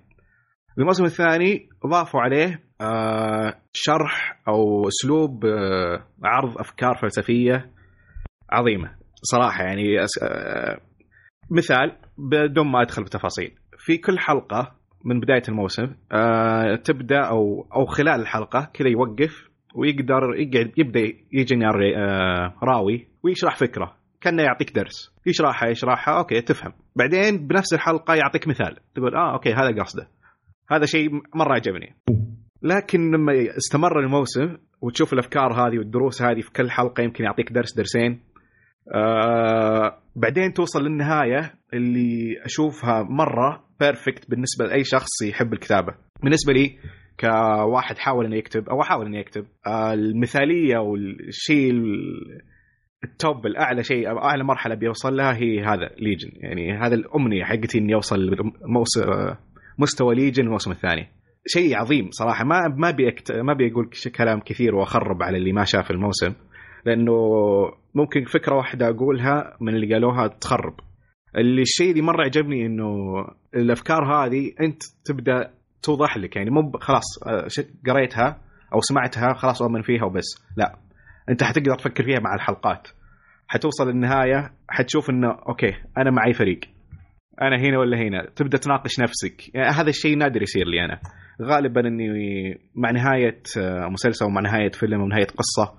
الموسم 0.79 1.05
الثاني 1.05 1.69
ضافوا 1.87 2.21
عليه 2.21 2.61
آه 2.81 3.55
شرح 3.73 4.43
أو 4.49 4.89
أسلوب 4.89 5.45
آه 5.45 6.07
عرض 6.25 6.59
أفكار 6.59 6.95
فلسفية 7.03 7.71
عظيمة. 8.51 8.91
صراحة 9.23 9.65
يعني 9.65 10.05
أس... 10.05 10.11
آه، 10.23 10.79
مثال 11.51 11.97
بدون 12.19 12.67
ما 12.73 12.83
أدخل 12.83 13.03
بتفاصيل 13.05 13.55
في 13.79 13.97
كل 13.99 14.19
حلقة 14.19 14.73
من 15.05 15.21
بداية 15.21 15.43
الموسم 15.49 15.95
آه، 16.13 16.75
تبدأ 16.77 17.21
أو 17.21 17.69
أو 17.77 17.87
خلال 17.87 18.21
الحلقة 18.21 18.71
كذا 18.75 18.89
يوقف 18.89 19.49
ويقدر 19.75 20.35
يقعد 20.37 20.73
يبدأ 20.79 21.01
الري- 21.71 21.97
آه، 21.97 22.55
راوي 22.63 23.09
ويشرح 23.25 23.57
فكرة. 23.57 23.97
كأنه 24.25 24.43
يعطيك 24.43 24.75
درس. 24.75 25.15
يشرحها 25.27 25.69
يشرحها 25.69 26.19
أوكي 26.19 26.41
تفهم. 26.41 26.73
بعدين 26.97 27.47
بنفس 27.47 27.75
الحلقة 27.75 28.15
يعطيك 28.15 28.49
مثال. 28.49 28.77
تقول 28.95 29.15
آه 29.15 29.33
أوكي 29.35 29.53
هذا 29.53 29.83
قصده. 29.83 30.09
هذا 30.71 30.85
شيء 30.87 31.09
مرة 31.35 31.55
عجبني. 31.55 31.95
لكن 32.63 33.11
لما 33.11 33.33
استمر 33.57 34.01
الموسم 34.01 34.57
وتشوف 34.81 35.13
الأفكار 35.13 35.53
هذه 35.53 35.79
والدروس 35.79 36.23
هذه 36.23 36.41
في 36.41 36.53
كل 36.53 36.71
حلقة 36.71 37.03
يمكن 37.03 37.25
يعطيك 37.25 37.53
درس 37.53 37.77
درسين 37.77 38.21
آه 38.95 39.99
بعدين 40.17 40.53
توصل 40.53 40.83
للنهاية 40.85 41.55
اللي 41.75 42.43
أشوفها 42.45 43.03
مرة 43.03 43.65
perfect 43.81 44.31
بالنسبة 44.31 44.65
لأي 44.67 44.85
شخص 44.85 45.23
يحب 45.23 45.53
الكتابة. 45.53 45.95
بالنسبة 46.23 46.53
لي 46.53 46.79
كواحد 47.21 47.99
حاول 47.99 48.27
إنه 48.27 48.37
يكتب 48.37 48.69
أو 48.69 48.83
أحاول 48.83 49.07
إنه 49.07 49.19
يكتب 49.19 49.47
آه 49.67 49.93
المثالية 49.95 50.79
والشيء 50.79 51.71
ال- 51.71 52.41
ال 53.05 53.15
top 53.15 53.47
الأعلى 53.47 53.83
شيء 53.83 54.09
أعلى 54.09 54.45
مرحلة 54.45 54.75
بيوصل 54.75 55.17
لها 55.17 55.37
هي 55.37 55.65
هذا 55.65 55.91
Legion 55.99 56.31
يعني 56.35 56.79
هذا 56.79 56.95
الأمنية 56.95 57.45
حقتي 57.45 57.79
إني 57.79 57.95
أوصل 57.95 58.37
مستوى 59.79 60.15
Legion 60.15 60.45
الموسم 60.45 60.71
الثاني. 60.71 61.09
شيء 61.47 61.77
عظيم 61.77 62.09
صراحة. 62.11 62.45
ما 62.45 62.61
ما 62.77 62.91
بيكت... 62.91 63.33
ما 63.33 63.55
بيقول 63.55 63.91
كلام 64.17 64.41
كثير 64.41 64.75
وأخرب 64.75 65.23
على 65.23 65.39
اللي 65.39 65.53
ما 65.53 65.65
شاف 65.65 65.91
الموسم 65.91 66.33
لأنه 66.87 67.13
ممكن 67.95 68.25
فكرة 68.25 68.57
واحدة 68.57 68.89
أقولها 68.89 69.57
من 69.61 69.75
اللي 69.75 69.95
قالوها 69.95 70.27
تخرب. 70.27 70.75
اللي 71.37 71.63
الشيء 71.63 71.91
اللي 71.91 72.03
مرة 72.03 72.25
عجبني 72.25 72.67
إنه 72.67 72.87
الأفكار 73.55 74.05
هذه 74.05 74.53
أنت 74.61 74.83
تبدأ 75.05 75.51
توضح 75.83 76.17
لك. 76.17 76.37
يعني 76.37 76.51
مو 76.51 76.73
خلاص 76.81 77.05
آه، 77.27 77.47
قريتها 77.87 78.41
أو 78.75 78.81
سمعتها 78.81 79.35
خلاص 79.35 79.63
أؤمن 79.63 79.83
فيها 79.83 80.05
وبس. 80.05 80.47
لا. 80.57 80.84
أنت 81.31 81.45
حتقدر 81.45 81.75
تفكر 81.75 82.05
فيها 82.05 82.21
مع 82.21 82.35
الحلقات. 82.35 82.89
حتوصل 83.49 83.89
النهاية 83.89 84.53
حتشوف 84.69 85.11
إنه 85.11 85.29
أوكي 85.49 85.73
أنا 85.99 86.11
معي 86.11 86.33
فريق. 86.33 86.61
أنا 87.43 87.57
هنا 87.57 87.79
ولا 87.79 87.99
هنا؟ 87.99 88.27
تبدأ 88.37 88.59
تناقش 88.59 89.01
نفسك. 89.01 89.55
يعني 89.55 89.69
هذا 89.69 89.89
الشيء 89.89 90.17
نادر 90.17 90.43
يصير 90.43 90.67
لي 90.67 90.85
أنا. 90.85 91.01
غالبا 91.43 91.81
إني 91.81 92.09
مع 92.75 92.91
نهاية 92.91 93.43
آه، 93.59 93.89
مسلسل 93.89 94.27
ومع 94.27 94.41
نهاية 94.41 94.71
فيلم 94.71 95.01
ومع 95.01 95.17
نهاية 95.17 95.27
قصة 95.27 95.75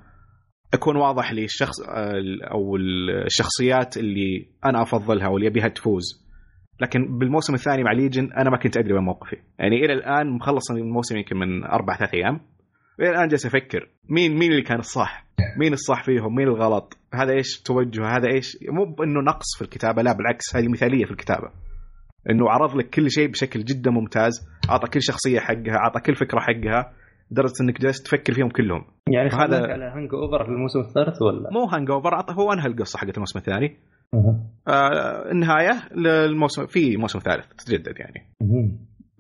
أكون 0.74 0.96
واضح 0.98 1.34
لي 1.34 1.44
الشخص 1.44 1.82
آه، 1.82 2.14
أو 2.52 2.76
الشخصيات 3.26 3.98
اللي 3.98 4.50
أنا 4.66 4.82
أفضلها 4.82 5.28
واللي 5.28 5.48
أبيها 5.48 5.68
تفوز. 5.68 6.26
لكن 6.82 7.18
بالموسم 7.18 7.54
الثاني 7.54 7.84
مع 7.84 7.92
ليجن 7.92 8.34
أنا 8.34 8.50
ما 8.50 8.58
كنت 8.58 8.78
أدري 8.78 8.94
وين 8.94 9.04
موقفي. 9.04 9.36
يعني 9.60 9.86
إلى 9.86 9.94
الآن 9.94 10.30
مخلص 10.30 10.72
الموسم 10.72 11.18
يمكن 11.18 11.38
من 11.38 11.64
أربع 11.64 11.98
ثلاث 11.98 12.14
أيام. 12.14 12.40
الان 13.00 13.28
جالس 13.28 13.46
أفكر؟ 13.46 13.90
مين 14.10 14.38
مين 14.40 14.52
اللي 14.52 14.62
كان 14.62 14.80
الصح؟ 14.80 15.26
مين 15.58 15.74
الصح 15.74 16.04
فيهم؟ 16.04 16.36
مين 16.36 16.48
الغلط؟ 16.48 16.98
هذا 17.14 17.34
إيش 17.34 17.62
توجه؟ 17.62 18.06
هذا 18.18 18.28
إيش؟ 18.28 18.58
مو 18.70 18.86
بانه 18.86 19.22
نقص 19.22 19.58
في 19.58 19.62
الكتابة 19.64 20.02
لا 20.02 20.14
بالعكس 20.14 20.56
هذه 20.56 20.68
مثالية 20.68 21.06
في 21.06 21.12
الكتابة. 21.12 21.50
إنه 22.30 22.50
عرض 22.50 22.76
لك 22.76 22.90
كل 22.90 23.12
شيء 23.12 23.28
بشكل 23.32 23.64
جدا 23.64 23.92
ممتاز 23.92 24.48
أعطى 24.70 24.88
كل 24.90 25.02
شخصية 25.02 25.40
حقها 25.40 25.76
أعطى 25.78 26.00
كل 26.00 26.16
فكرة 26.16 26.40
حقها 26.40 26.94
لدرجة 27.32 27.54
إنك 27.62 27.82
جالس 27.82 28.04
تفكر 28.04 28.34
فيهم 28.34 28.50
كلهم. 28.50 28.86
يعني 29.10 29.30
هذا- 29.30 29.58
على 29.74 29.86
hangover 29.86 30.44
في 30.46 30.50
الموسم 30.52 30.80
الثالث 30.80 31.22
ولا؟ 31.22 31.50
مو 31.52 31.66
hangover 31.66 32.32
هو 32.32 32.54
أنهى 32.54 32.66
القصة 32.68 33.00
حقت 33.00 33.16
الموسم 33.16 33.40
الثاني. 33.40 33.78
آه 34.68 35.32
النهاية 35.32 35.94
للموسم 35.96 36.66
في 36.66 36.98
موسم 36.98 37.20
ثالث 37.20 37.46
تتجدد 37.48 37.94
يعني. 38.00 38.28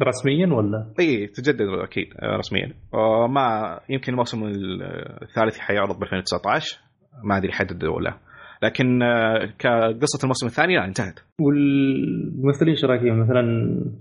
رسميا 0.04 0.48
ولا؟ 0.56 0.94
اي 1.00 1.28
تجدد 1.28 1.62
أكيد 1.62 2.08
آه، 2.20 2.36
رسميا. 2.38 2.74
آه، 2.94 3.28
ما 3.28 3.80
يمكن 3.90 4.12
الموسم 4.12 4.44
ال- 4.44 4.84
الثالث 5.24 5.58
حيعرض 5.60 6.00
ب 6.00 6.04
2019 6.04 6.78
ما 7.24 7.38
أدري 7.38 7.52
حدد 7.52 7.84
ولا 7.84 8.18
لكن 8.64 9.02
آه، 9.04 9.46
كقصة 9.60 10.20
الموسم 10.24 10.46
الثاني 10.48 10.76
لا 10.76 10.86
انتهت. 10.86 11.20
والممثلين 11.42 12.70
إيش 12.70 12.86
رأيك؟ 12.86 13.02
مثلا 13.02 13.44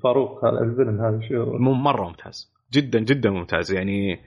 فاروق 0.04 0.44
هذا 0.44 0.58
الفيلن 0.64 1.00
هذا 1.00 1.20
شو؟ 1.28 1.58
مرة 1.58 2.08
ممتاز. 2.08 2.52
جدا 2.72 3.00
جدا 3.00 3.30
ممتاز. 3.30 3.72
يعني 3.72 4.18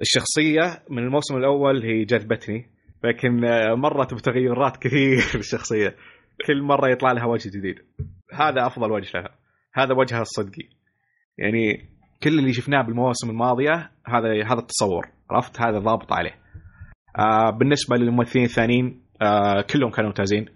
الشخصية 0.00 0.82
من 0.90 0.98
الموسم 1.02 1.36
الأول 1.36 1.82
هي 1.82 2.04
جذبتني 2.04 2.66
لكن 3.04 3.40
مرت 3.80 4.14
بتغيرات 4.14 4.76
كثير 4.76 5.18
في 5.32 5.38
الشخصية. 5.38 5.94
كل 6.46 6.62
مرة 6.62 6.88
يطلع 6.90 7.12
لها 7.12 7.24
وجه 7.26 7.58
جديد. 7.58 7.76
هذا 8.34 8.66
أفضل 8.66 8.92
وجه 8.92 9.10
لها. 9.18 9.30
هذا 9.74 9.94
وجهها 9.94 10.20
الصدقي. 10.20 10.68
يعني 11.40 11.88
كل 12.22 12.38
اللي 12.38 12.52
شفناه 12.52 12.82
بالمواسم 12.82 13.30
الماضية 13.30 13.90
هذا 14.06 14.28
هذا 14.46 14.58
التصور 14.58 15.06
عرفت؟ 15.30 15.60
هذا 15.60 15.78
ضابط 15.78 16.12
عليه. 16.12 16.34
آه 17.18 17.50
بالنسبة 17.50 17.96
للممثلين 17.96 18.44
الثانيين 18.44 19.00
آه 19.22 19.64
كلهم 19.72 19.90
كانوا 19.90 20.10
ممتازين. 20.10 20.46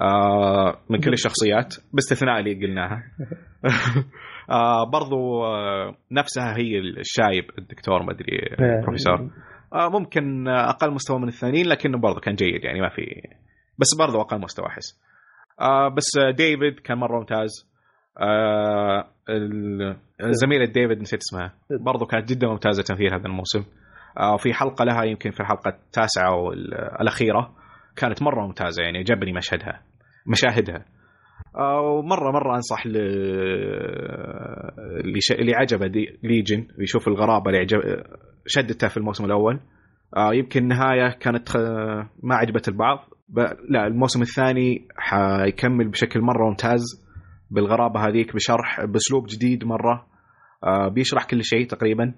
آه 0.00 0.80
من 0.90 1.00
كل 1.00 1.12
الشخصيات 1.12 1.74
باستثناء 1.92 2.38
اللي 2.40 2.54
قلناها. 2.54 3.02
آه 4.50 4.90
برضو 4.90 5.44
آه 5.44 5.96
نفسها 6.12 6.56
هي 6.56 6.78
الشايب 6.78 7.44
الدكتور 7.58 8.02
ما 8.02 8.12
أدري 8.12 8.38
بروفيسور 8.82 9.30
آه 9.74 9.88
ممكن 9.88 10.48
آه، 10.48 10.70
أقل 10.70 10.90
مستوى 10.90 11.18
من 11.18 11.28
الثانيين 11.28 11.66
لكنه 11.66 11.98
برضو 11.98 12.20
كان 12.20 12.34
جيد 12.34 12.64
يعني 12.64 12.80
ما 12.80 12.88
في 12.88 13.02
بس 13.78 13.86
برضو 13.98 14.20
أقل 14.20 14.40
مستوى 14.40 14.66
أحس. 14.66 15.00
آه 15.60 15.88
بس 15.88 16.16
آه، 16.18 16.30
ديفيد 16.30 16.80
كان 16.80 16.98
مرة 16.98 17.18
ممتاز. 17.18 17.73
آه 18.20 19.04
زميلة 20.20 20.64
ديفيد 20.64 21.00
نسيت 21.00 21.20
اسمها. 21.20 21.54
برضو 21.80 22.06
كانت 22.06 22.28
جدا 22.32 22.48
ممتازة 22.48 22.82
تمثيل 22.82 23.14
هذا 23.14 23.26
الموسم. 23.26 23.64
آه 24.18 24.36
في 24.36 24.54
حلقة 24.54 24.84
لها 24.84 25.04
يمكن 25.04 25.30
في 25.30 25.40
الحلقة 25.40 25.68
التاسعة 25.68 26.34
والاخيره 26.36 27.54
كانت 27.96 28.22
مرة 28.22 28.46
ممتازة 28.46 28.82
يعني 28.82 28.98
عجبني 28.98 29.32
مشهدها 29.32 29.82
مشاهدها. 30.26 30.84
آه، 31.56 31.80
ومرة 31.80 32.30
مرة 32.32 32.54
أنصح 32.56 32.86
ل... 32.86 32.96
اللي, 35.04 35.20
ش... 35.20 35.32
اللي 35.32 35.54
عجبه 35.54 35.86
دي... 35.86 36.18
Legion 36.22 36.66
يشوف 36.78 37.08
الغرابة 37.08 37.50
اللي 37.50 37.58
عجب... 37.58 37.78
شدته 38.46 38.88
في 38.88 38.96
الموسم 38.96 39.24
الأول. 39.24 39.60
آه، 40.16 40.34
يمكن 40.34 40.62
النهاية 40.62 41.10
كانت 41.20 41.48
خ... 41.48 41.56
ما 42.22 42.34
عجبت 42.34 42.68
البعض 42.68 42.98
ب... 43.28 43.38
لا 43.68 43.86
الموسم 43.86 44.22
الثاني 44.22 44.88
حيكمل 44.96 45.88
بشكل 45.88 46.20
مرة 46.20 46.48
ممتاز. 46.48 47.03
بالغرابة 47.54 48.00
هذيك 48.08 48.34
بشرح 48.34 48.84
بأسلوب 48.84 49.26
جديد 49.26 49.64
مرة. 49.64 50.06
آه، 50.64 50.88
بيشرح 50.88 51.24
كل 51.24 51.44
شيء 51.44 51.66
تقريبا. 51.66 52.14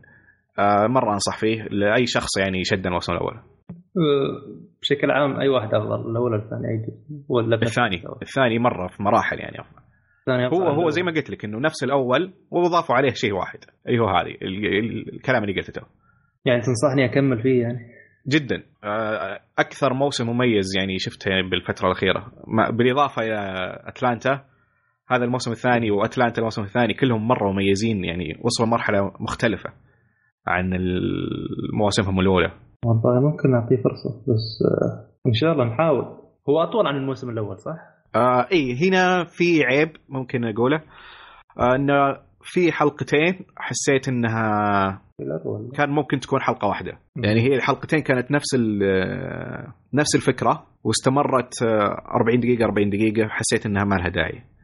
آه، 0.59 0.87
مرة 0.87 1.13
أنصح 1.13 1.39
فيه 1.39 1.63
لأي 1.63 2.07
شخص 2.07 2.39
يعني 2.39 2.65
شد 2.65 2.87
الموسم 2.87 3.13
الأول. 3.13 3.35
أه، 3.35 3.43
بشكل 4.83 5.11
عام 5.11 5.41
أي 5.41 5.49
واحد 5.49 5.75
أفضل 5.75 6.11
الأول 6.11 6.35
الثاني 6.35 6.69
أي 6.69 6.87
ولا 7.29 7.57
الثاني؟ 7.63 8.03
الثاني 8.23 8.59
مرة 8.59 8.89
في 8.89 9.03
مراحل 9.03 9.39
يعني. 9.41 9.61
افضل 9.61 9.81
الثاني 10.21 10.47
هو 10.47 10.69
أفضل. 10.69 10.83
هو 10.83 10.89
زي 10.89 11.03
ما 11.03 11.13
قلت 11.13 11.31
لك 11.31 11.45
إنه 11.45 11.61
نفس 11.61 11.85
الأول 11.85 12.33
وضافوا 12.51 12.95
عليه 12.97 13.13
شيء 13.13 13.33
واحد. 13.35 13.59
اللي 13.89 13.99
هو 13.99 14.09
هذه 14.09 14.31
ال- 14.43 14.67
ال- 14.79 15.15
الكلام 15.15 15.45
اللي 15.45 15.61
قلته. 15.61 15.83
يعني 16.45 16.61
تنصحني 16.61 17.05
أكمل 17.05 17.43
فيه 17.43 17.63
يعني؟ 17.63 17.79
جدا. 18.29 18.63
أكثر 19.59 19.95
موسم 19.95 20.27
مميز 20.31 20.77
يعني 20.79 20.99
شفته 20.99 21.31
بالفترة 21.51 21.87
الأخيرة. 21.87 22.33
بالإضافة 22.73 23.23
إلى 23.23 23.39
أتلانتا 23.85 24.45
هذا 25.09 25.25
الموسم 25.25 25.51
الثاني 25.51 25.91
وأتلانتا 25.91 26.39
الموسم 26.39 26.63
الثاني 26.63 26.95
كلهم 26.95 27.29
مرة 27.29 27.53
مميزين 27.53 28.05
يعني 28.05 28.41
وصلوا 28.45 28.69
مرحله 28.69 29.13
مختلفة 29.21 29.71
عن 30.47 30.71
مواسمهم 31.73 32.21
الأولى. 32.21 32.51
والله 32.85 33.21
ممكن 33.31 33.51
نعطيه 33.51 33.77
فرصة 33.77 34.11
بس 34.11 34.63
آه، 34.65 35.07
إن 35.29 35.33
شاء 35.33 35.53
الله 35.53 35.65
نحاول. 35.65 36.05
هو 36.49 36.63
أطول 36.63 36.87
عن 36.87 36.97
الموسم 36.97 37.31
الأول 37.31 37.59
صح؟ 37.59 37.77
آه 38.15 38.47
اي 38.53 38.89
هنا 38.89 39.25
في 39.25 39.65
عيب 39.65 39.89
ممكن 40.09 40.45
أقوله. 40.45 40.81
آه 41.59 41.75
انه 41.77 42.17
في 42.43 42.73
حلقتين 42.73 43.47
حسيت 43.57 44.09
إنها 44.09 45.03
كان 45.77 45.91
ممكن 45.91 46.21
تكون 46.21 46.41
حلقة 46.41 46.69
واحدة. 46.69 46.93
يعني 47.17 47.41
هي 47.41 47.55
الحلقتين 47.57 48.01
كانت 48.01 48.31
نفس 48.31 48.55
ال- 48.55 49.73
نفس 49.95 50.15
الفكرة 50.17 50.67
واستمرت 50.85 51.63
آه، 51.63 52.17
40 52.21 52.41
دقيقة 52.41 52.65
40 52.65 52.91
دقيقة 52.91 53.29
حسيت 53.29 53.67
إنها 53.67 53.85
ما 53.85 53.95
لها 53.95 54.09
داعي. 54.09 54.39
آه، 54.39 54.56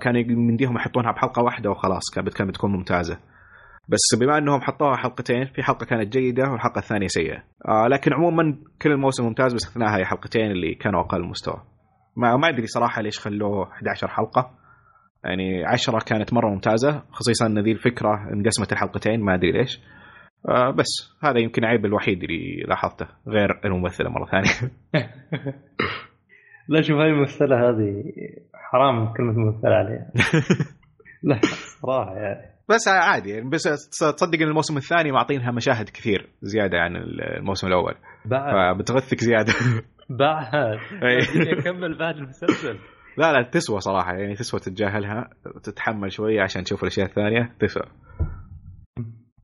كان 0.00 0.14
من 0.14 0.56
ديهم 0.56 0.76
يحطونها 0.76 1.12
بحلقة 1.12 1.42
واحدة 1.42 1.70
وخلاص 1.70 2.02
كانت 2.14 2.48
بتكون 2.48 2.72
ممتازة. 2.72 3.18
بس 3.88 4.20
بما 4.20 4.38
إنهم 4.38 4.60
حطوها 4.60 4.96
حلقتين 4.96 5.44
في 5.44 5.62
حلقة 5.62 5.86
كانت 5.86 6.12
جيدة 6.12 6.50
والحلقة 6.50 6.78
الثانية 6.78 7.06
سيئة. 7.06 7.42
آه، 7.68 7.88
لكن 7.88 8.12
عموما 8.12 8.58
كل 8.82 8.92
الموسم 8.92 9.24
ممتاز 9.24 9.52
باستثناء 9.52 9.94
هاي 9.94 10.00
الحلقتين 10.00 10.50
اللي 10.50 10.74
كانوا 10.74 11.00
أقل 11.00 11.22
مستوى. 11.24 11.62
ما 12.16 12.36
ما 12.36 12.48
أدري 12.48 12.66
صراحة 12.66 13.02
ليش 13.02 13.18
خلوه 13.18 13.72
11 13.72 14.08
حلقة. 14.08 14.50
يعني 15.24 15.64
10 15.64 15.98
كانت 15.98 16.32
مرة 16.32 16.48
ممتازة 16.48 17.02
خصوصا 17.10 17.46
إن 17.46 17.58
ذي 17.58 17.72
الفكرة 17.72 18.32
انقسمت 18.32 18.72
الحلقتين 18.72 19.20
ما 19.20 19.34
أدري 19.34 19.52
ليش. 19.52 19.80
آه 20.48 20.70
بس 20.70 21.16
هذا 21.22 21.38
يمكن 21.38 21.64
عيب 21.64 21.86
الوحيد 21.86 22.22
اللي 22.22 22.64
لاحظته 22.68 23.06
غير 23.28 23.60
الممثلة 23.64 24.10
مرة 24.10 24.26
ثانية. 24.26 24.72
لا 26.68 26.82
شوف 26.82 26.96
هاي 26.96 27.10
الممثله 27.10 27.68
هذه 27.68 28.04
حرام 28.54 29.12
كلمة 29.12 29.32
ممثلة 29.32 29.74
عليها. 29.74 30.12
لا 31.22 31.40
صراحة 31.82 32.14
يعني. 32.16 32.58
بس 32.68 32.88
عادي 32.88 33.30
يعني 33.30 33.50
بس 33.50 33.62
تصدق 34.00 34.42
إن 34.42 34.48
الموسم 34.48 34.76
الثاني 34.76 35.12
معطينها 35.12 35.50
مشاهد 35.50 35.88
كثير 35.88 36.28
زيادة 36.42 36.78
عن 36.78 36.96
الموسم 36.96 37.66
الأول. 37.66 37.94
بعد. 38.24 38.76
فبتغثك 38.76 39.20
زيادة. 39.20 39.52
بعد. 40.20 40.78
أكمل 41.58 41.98
بعد 41.98 42.16
المسلسل. 42.16 42.78
لا 43.18 43.32
لا 43.32 43.42
تسوى 43.42 43.80
صراحة 43.80 44.12
يعني 44.12 44.34
تسوى 44.34 44.60
تتجاهلها 44.60 45.30
تتحمل 45.62 46.12
شوية 46.12 46.42
عشان 46.42 46.64
تشوف 46.64 46.82
الأشياء 46.82 47.06
الثانية 47.06 47.52
تسوى. 47.60 47.82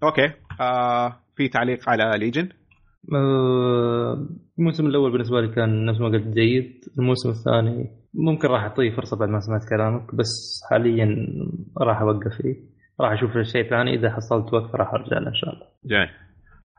أوكي. 0.03 0.33
آه 0.61 1.17
في 1.37 1.49
تعليق 1.49 1.89
على 1.89 2.19
Legion؟ 2.19 2.49
آه، 3.15 4.27
الموسم 4.59 4.87
الأول 4.87 5.13
بالنسبة 5.13 5.41
لي 5.41 5.55
كان 5.55 5.87
نفس 5.87 6.01
ما 6.01 6.07
قلت 6.07 6.27
جيد. 6.27 6.85
الموسم 6.99 7.29
الثاني 7.29 7.91
ممكن 8.15 8.49
راح 8.49 8.63
اعطيه 8.63 8.97
فرصة 8.97 9.17
بعد 9.17 9.29
ما 9.29 9.41
سمعت 9.41 9.61
كلامك 9.71 10.15
بس 10.15 10.61
حاليا 10.71 11.27
راح 11.81 12.01
أوقف 12.01 12.43
فيه. 12.43 12.55
راح 13.01 13.13
أشوف 13.13 13.31
شيء 13.53 13.71
ثاني. 13.71 13.95
إذا 13.95 14.11
حصلت 14.11 14.55
وقت 14.55 14.75
راح 14.75 14.95
أرجع 14.95 15.19
له 15.19 15.29
إن 15.29 15.35
شاء 15.35 15.55
الله. 15.55 15.67
جاي. 15.85 16.09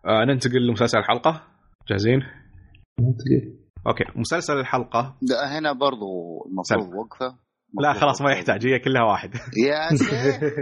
آه 0.05 0.25
ننتقل 0.25 0.67
لمسلسل 0.67 0.97
الحلقة. 0.97 1.41
جاهزين؟ 1.89 2.19
منطقي. 2.99 3.55
أوكي. 3.87 4.03
مسلسل 4.15 4.59
الحلقة. 4.59 5.15
لا 5.21 5.59
هنا 5.59 5.73
برضو 5.73 6.05
المفروض. 6.49 6.95
وقفة. 6.95 7.35
لا 7.81 7.93
خلاص 7.93 8.21
ما 8.21 8.31
يحتاج. 8.31 8.67
هي 8.67 8.79
كلها 8.79 9.03
واحد. 9.03 9.29
يا 9.67 9.89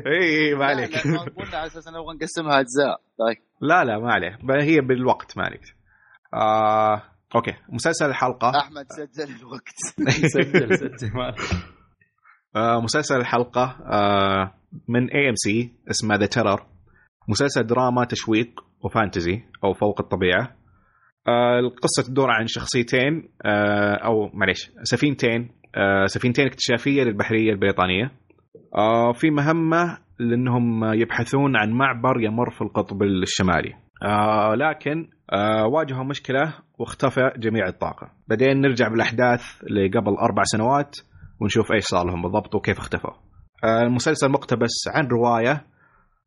إي 0.08 0.48
إي 0.48 0.56
ما 0.56 0.66
عليك. 0.66 0.98
قلنا 1.38 1.58
على 1.58 1.68
أساس 1.68 1.88
نبغى 1.88 2.16
نقسمها 2.16 2.60
أجزاء. 2.60 3.02
طيب. 3.20 3.38
لا 3.62 3.84
لا 3.84 4.00
ما 4.00 4.12
عليه. 4.12 4.38
هي 4.62 4.82
بالوقت 4.82 5.38
ما 5.38 5.44
عليك. 5.44 5.83
آه 6.34 7.02
أوكي. 7.36 7.54
مسلسل 7.70 8.06
الحلقة 8.06 8.50
أحمد 8.50 8.86
سجل 8.90 9.36
الوقت. 9.40 9.78
سجل 10.34 10.78
سجل 10.78 11.12
ما 11.18 11.34
آه 12.56 12.82
مسلسل 12.82 13.16
الحلقة 13.16 13.78
آه 13.92 14.54
من 14.88 15.10
AMC 15.12 15.74
اسمه 15.92 16.16
The 16.16 16.26
Terror 16.26 16.66
مسلسل 17.28 17.64
دراما 17.68 18.06
تشويق 18.06 18.60
و 18.84 18.91
fantasy 18.91 19.42
أو 19.64 19.74
فوق 19.74 20.02
الطبيعة. 20.02 20.56
آه 21.28 21.60
القصة 21.60 22.04
تدور 22.08 22.32
عن 22.32 22.48
شخصيتين 22.48 23.30
آه 23.46 23.94
أو 23.96 24.30
معليش 24.34 24.72
سفينتين 24.84 25.50
آه 25.76 26.06
سفينتين 26.06 26.46
اكتشافية 26.46 27.04
للبحرية 27.04 27.52
البريطانية. 27.52 28.12
آه 28.78 29.12
في 29.14 29.30
مهمة 29.30 29.98
لأنهم 30.20 30.94
يبحثون 30.94 31.56
عن 31.58 31.72
معبر 31.72 32.22
يمر 32.22 32.52
في 32.52 32.62
القطب 32.62 33.04
الشمالي. 33.04 33.74
آه 34.04 34.56
لكن 34.56 35.10
آه 35.32 35.66
واجهوا 35.68 36.04
مشكلة 36.04 36.54
واختفى 36.80 37.32
جميع 37.38 37.68
الطاقة. 37.68 38.12
بعدين 38.28 38.62
نرجع 38.62 38.88
بالأحداث 38.88 39.42
لقبل 39.64 40.14
أربع 40.22 40.44
سنوات 40.44 40.96
ونشوف 41.42 41.72
إيش 41.72 41.84
صار 41.84 42.06
لهم 42.08 42.22
بالضبط 42.22 42.56
وكيف 42.56 42.78
اختفوا. 42.78 43.12
آه 43.64 43.82
المسلسل 43.82 44.30
مقتبس 44.30 44.72
عن 44.96 45.08
رواية 45.08 45.66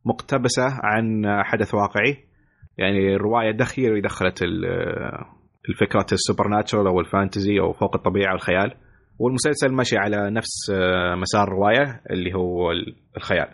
مقتبسة 0.05 0.65
عن 0.83 1.23
حدث 1.45 1.75
واقعي. 1.75 2.17
يعني 2.79 3.15
الرواية 3.15 3.51
دخيل 3.51 4.03
دخلت 4.03 4.43
ال- 4.43 4.65
الفكرة 5.69 6.07
السوبر 6.13 6.49
ناتشرال 6.49 6.87
أو 6.87 7.01
الفانتزي 7.01 7.61
أو 7.61 7.73
فوق 7.73 7.97
الطبيعة 7.97 8.33
والخيال. 8.33 8.75
والمسلسل 9.19 9.73
ماشي 9.73 9.97
على 9.97 10.31
نفس 10.31 10.71
آه، 10.75 11.15
مسار 11.15 11.45
الرواية 11.49 12.01
اللي 12.11 12.35
هو 12.35 12.71
ال- 12.71 12.97
الخيال. 13.17 13.49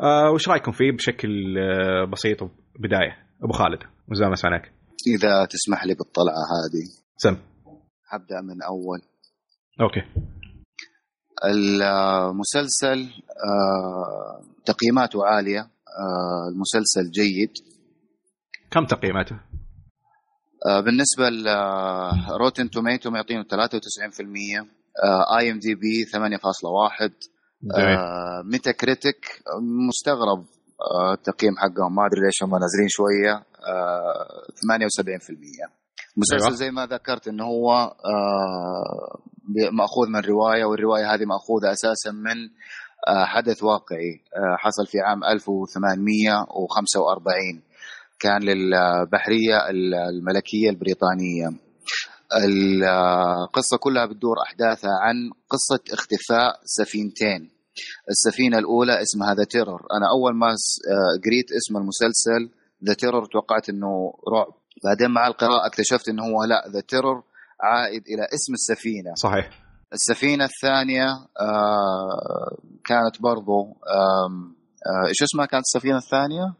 آه 0.00 0.30
وش 0.30 0.48
رأيكم 0.48 0.72
فيه 0.72 0.92
بشكل 0.92 1.58
آه، 1.58 2.04
بسيط 2.04 2.38
بدايه 2.78 3.16
أبو 3.44 3.52
خالد 3.52 3.78
زمان 4.12 4.28
ما 4.30 4.34
سمعناك. 4.36 4.72
إذا 5.06 5.44
تسمح 5.44 5.84
لي 5.84 5.94
بالطلعة 5.94 6.34
هذه. 6.34 6.88
سم. 7.16 7.36
حبدا 8.04 8.40
من 8.40 8.62
أول. 8.62 9.02
أوكي. 9.80 10.02
المسلسل 11.44 13.10
آه، 13.48 14.42
تقييماته 14.64 15.26
عالية. 15.26 15.60
آه، 15.60 16.48
المسلسل 16.54 17.10
جيد. 17.10 17.52
كم 18.70 18.86
تقييماته؟ 18.86 19.40
آه، 20.66 20.80
بالنسبة 20.80 21.28
ل 21.28 21.48
Rotten 21.48 22.70
Tomato 22.70 23.10
معطينه 23.10 23.42
93% 23.42 24.66
IMDb 25.38 26.04
8.1 26.04 27.12
جميل. 27.62 27.96
آه، 27.96 28.42
Metacritic 28.44 29.42
مستغرب. 29.88 30.44
التقييم 31.12 31.56
حقهم 31.58 31.94
ما 31.94 32.06
أدري 32.06 32.20
ليش 32.20 32.42
هم 32.42 32.50
نازلين 32.50 32.88
شوية. 32.88 33.44
آه، 33.68 34.46
78% 34.62 35.68
مسلسل 36.16 36.44
أيوة. 36.44 36.56
زي 36.56 36.70
ما 36.70 36.86
ذكرت 36.86 37.28
إنه 37.28 37.44
هو 37.44 37.72
آه، 37.72 39.18
مأخوذ 39.72 40.08
من 40.08 40.20
رواية 40.20 40.64
والرواية 40.64 41.14
هذه 41.14 41.24
مأخوذة 41.24 41.72
أساسا 41.72 42.10
من 42.10 42.36
آه، 43.08 43.24
حدث 43.24 43.62
واقعي 43.62 44.22
آه، 44.36 44.56
حصل 44.58 44.86
في 44.86 45.00
عام 45.00 45.24
1845 45.24 47.62
كان 48.20 48.42
للبحرية 48.42 49.70
الملكية 49.70 50.70
البريطانية. 50.70 51.48
القصة 52.44 53.76
كلها 53.76 54.06
بتدور 54.06 54.36
أحداثها 54.42 54.90
عن 55.02 55.30
قصة 55.50 55.80
اختفاء 55.92 56.60
سفينتين. 56.64 57.50
السفينة 58.10 58.58
الأولى 58.58 59.02
اسمها 59.02 59.34
ذا 59.34 59.44
تيرور 59.44 59.80
أنا 59.96 60.06
أول 60.10 60.34
ما 60.36 60.46
آه، 60.46 61.20
قريت 61.24 61.46
اسم 61.52 61.76
المسلسل 61.76 62.50
The 62.84 62.94
Terror 62.94 63.24
توقعت 63.24 63.68
إنه 63.68 64.14
رعب. 64.32 64.54
بعدين 64.84 65.10
مع 65.10 65.26
القراءة 65.26 65.66
اكتشفت 65.66 66.08
إنه 66.08 66.22
هو 66.22 66.44
لا 66.44 66.64
The 66.72 66.80
Terror 66.80 67.22
عائد 67.60 68.02
إلى 68.06 68.22
اسم 68.34 68.52
السفينة. 68.52 69.14
صحيح. 69.14 69.50
السفينة 69.92 70.44
الثانية 70.44 71.06
آه، 71.40 72.58
كانت 72.84 73.22
برضو 73.22 73.62
آه، 73.88 75.08
إيش 75.08 75.22
اسمها 75.22 75.46
كانت 75.46 75.64
السفينة 75.64 75.96
الثانية؟ 75.96 76.54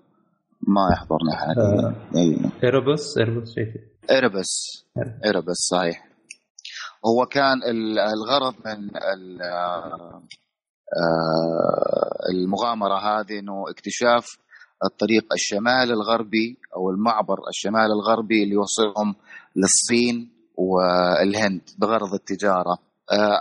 ما 0.69 0.89
يحضرني 0.93 1.37
حاليا. 1.37 1.95
Erebus 2.65 3.19
Erebus. 3.19 3.55
Erebus 4.11 4.85
Erebus 5.25 5.57
صحيح. 5.71 6.09
هو 7.07 7.27
كان 7.27 7.59
الغرض 8.13 8.55
من 8.67 8.91
المغامرة 12.33 12.99
هذه 12.99 13.39
إنه 13.39 13.65
اكتشاف 13.71 14.27
الطريق 14.85 15.33
الشمال 15.33 15.93
الغربي 15.93 16.59
أو 16.77 16.91
المعبر 16.91 17.39
الشمال 17.49 17.93
الغربي 17.93 18.43
اللي 18.43 18.55
يوصلهم 18.55 19.15
للصين 19.57 20.33
والهند 20.57 21.71
بغرض 21.79 22.15
التجارة. 22.15 22.79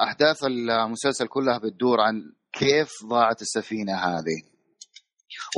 أحداث 0.03 0.43
المسلسل 0.43 1.27
كلها 1.27 1.57
بتدور 1.57 2.01
عن 2.01 2.31
كيف 2.53 2.89
ضاعت 3.09 3.41
السفينة 3.41 3.93
هذه 3.93 4.41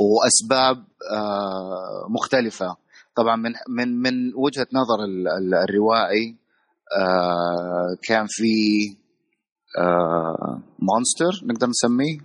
وأسباب 0.00 0.84
آه، 1.12 2.06
مختلفة. 2.10 2.76
طبعا 3.16 3.36
من 3.36 3.52
من 3.68 4.02
من 4.02 4.34
وجهة 4.34 4.66
نظر 4.72 5.04
الروائي 5.64 6.36
آه، 7.00 7.96
كان 8.08 8.26
في 8.28 8.52
monster 10.78 11.42
آه، 11.42 11.46
نقدر 11.46 11.66
نسميه؟ 11.66 12.18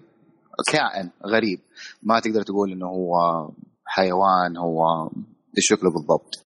كائن 0.71 1.09
غريب. 1.25 1.59
ما 2.03 2.19
تقدر 2.19 2.41
تقول 2.41 2.71
إنه 2.71 2.87
هو 2.87 3.13
حيوان 3.85 4.57
هو 4.57 5.09
شكله 5.57 5.91
بالضبط. 5.91 6.45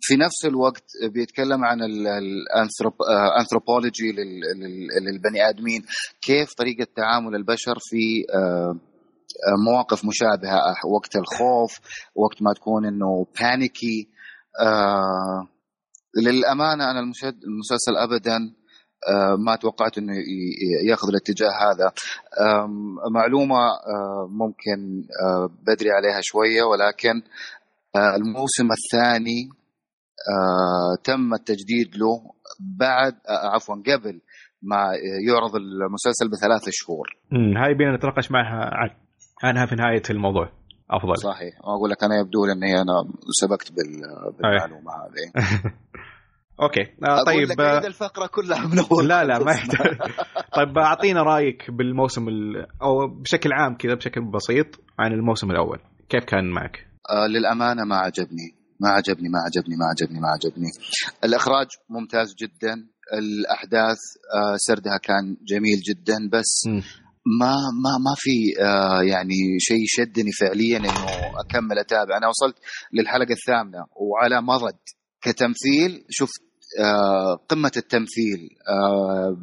في 0.00 0.16
نفس 0.16 0.44
الوقت 0.44 0.84
بيتكلم 1.14 1.64
عن 1.64 1.78
الانثروبولوجي 1.82 4.12
للبني 5.06 5.48
آدمين. 5.48 5.84
كيف 6.20 6.54
طريقة 6.54 6.86
تعامل 6.96 7.34
البشر 7.34 7.78
في 7.80 8.24
آه، 8.34 8.76
آه، 9.48 9.56
مواقف 9.70 10.04
مشابهة؟ 10.04 10.60
وقت 10.94 11.16
الخوف 11.16 11.80
وقت 12.14 12.42
ما 12.42 12.52
تكون 12.52 12.86
إنه 12.86 13.26
panicky 13.40 14.08
آه، 14.60 15.48
للأمانة 16.16 16.90
أنا 16.90 17.00
المسلسل 17.00 17.96
ابدا 17.98 18.38
ما 19.38 19.56
توقعت 19.56 19.98
إنه 19.98 20.14
ياخذ 20.90 21.08
الاتجاه 21.08 21.50
هذا 21.50 21.92
معلومة 23.14 23.58
ممكن 24.30 25.02
بدري 25.66 25.90
عليها 25.90 26.20
شوية 26.22 26.62
ولكن 26.62 27.22
الموسم 27.96 28.68
الثاني 28.72 29.48
آه 30.28 31.02
تم 31.04 31.34
التجديد 31.34 31.96
له 31.96 32.20
بعد 32.78 33.12
آه 33.28 33.54
عفوا 33.54 33.74
قبل 33.74 34.20
ما 34.62 34.92
يعرض 35.28 35.56
المسلسل 35.56 36.28
بثلاث 36.30 36.62
شهور. 36.70 37.06
هاي 37.32 37.74
بينا 37.74 37.96
نتناقش 37.96 38.30
معها 38.30 38.70
عنها 39.42 39.66
في 39.66 39.74
نهاية 39.74 40.02
الموضوع 40.10 40.52
أفضل. 40.90 41.16
صحيح. 41.16 41.54
أقول 41.64 41.90
لك 41.90 42.04
أنا 42.04 42.20
يبدو 42.20 42.46
لي 42.46 42.52
اني 42.52 42.74
أنا 42.74 43.04
سبقت 43.40 43.72
بالمعلومة 43.72 44.92
هذه. 44.92 45.32
أوكي. 46.62 46.80
آه 46.80 47.24
طيب 47.26 47.48
لك 47.48 47.60
آه، 47.60 47.86
الفقرة 47.86 48.26
كلها 48.26 48.66
من 48.66 48.78
أول 48.78 49.08
لا 49.08 49.24
لا 49.24 49.38
ما 49.38 49.52
يحتاج. 49.52 49.98
طيب 50.56 50.78
أعطينا 50.78 51.22
رأيك 51.22 51.70
بالموسم 51.70 52.28
ال... 52.28 52.66
أو 52.82 53.06
بشكل 53.08 53.52
عام 53.52 53.76
كذا 53.76 53.94
بشكل 53.94 54.20
بسيط 54.20 54.66
عن 54.98 55.12
الموسم 55.12 55.50
الأول. 55.50 55.78
كيف 56.08 56.24
كان 56.24 56.50
معك؟ 56.50 56.86
آه 57.10 57.26
للأمانة 57.26 57.84
ما 57.84 57.96
عجبني. 57.96 58.56
ما 58.80 58.88
عجبني 58.88 59.28
ما 59.28 59.38
عجبني 59.38 59.76
ما 59.76 59.86
عجبني 59.86 60.20
ما 60.20 60.28
عجبني. 60.28 60.70
الإخراج 61.24 61.66
ممتاز 61.88 62.34
جدا. 62.34 62.74
الأحداث 63.12 63.98
آه، 64.34 64.56
سردها 64.56 64.98
كان 65.02 65.36
جميل 65.46 65.78
جدا. 65.88 66.16
بس 66.32 66.68
ما 67.40 67.54
ما 67.84 67.90
ما 68.04 68.14
في 68.16 68.62
آه، 68.62 69.02
يعني 69.02 69.58
شيء 69.58 69.84
شدني 69.86 70.32
فعليا 70.40 70.78
إنه 70.78 70.90
أكمل 71.40 71.78
أتابع. 71.78 72.16
أنا 72.16 72.28
وصلت 72.28 72.56
للحلقة 72.92 73.32
الثامنة 73.32 73.84
وعلى 73.96 74.42
مضض 74.42 74.78
كتمثيل 75.22 76.04
شفت 76.10 76.46
آه، 76.80 77.34
قمة 77.48 77.72
التمثيل 77.76 78.48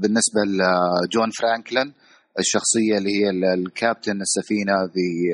بالنسبة 0.02 0.42
لجون 0.46 1.30
فرانكلين 1.40 1.94
الشخصية 2.40 2.98
اللي 2.98 3.10
هي 3.10 3.54
الكابتن 3.54 4.22
السفينة 4.22 4.74
في 4.94 5.34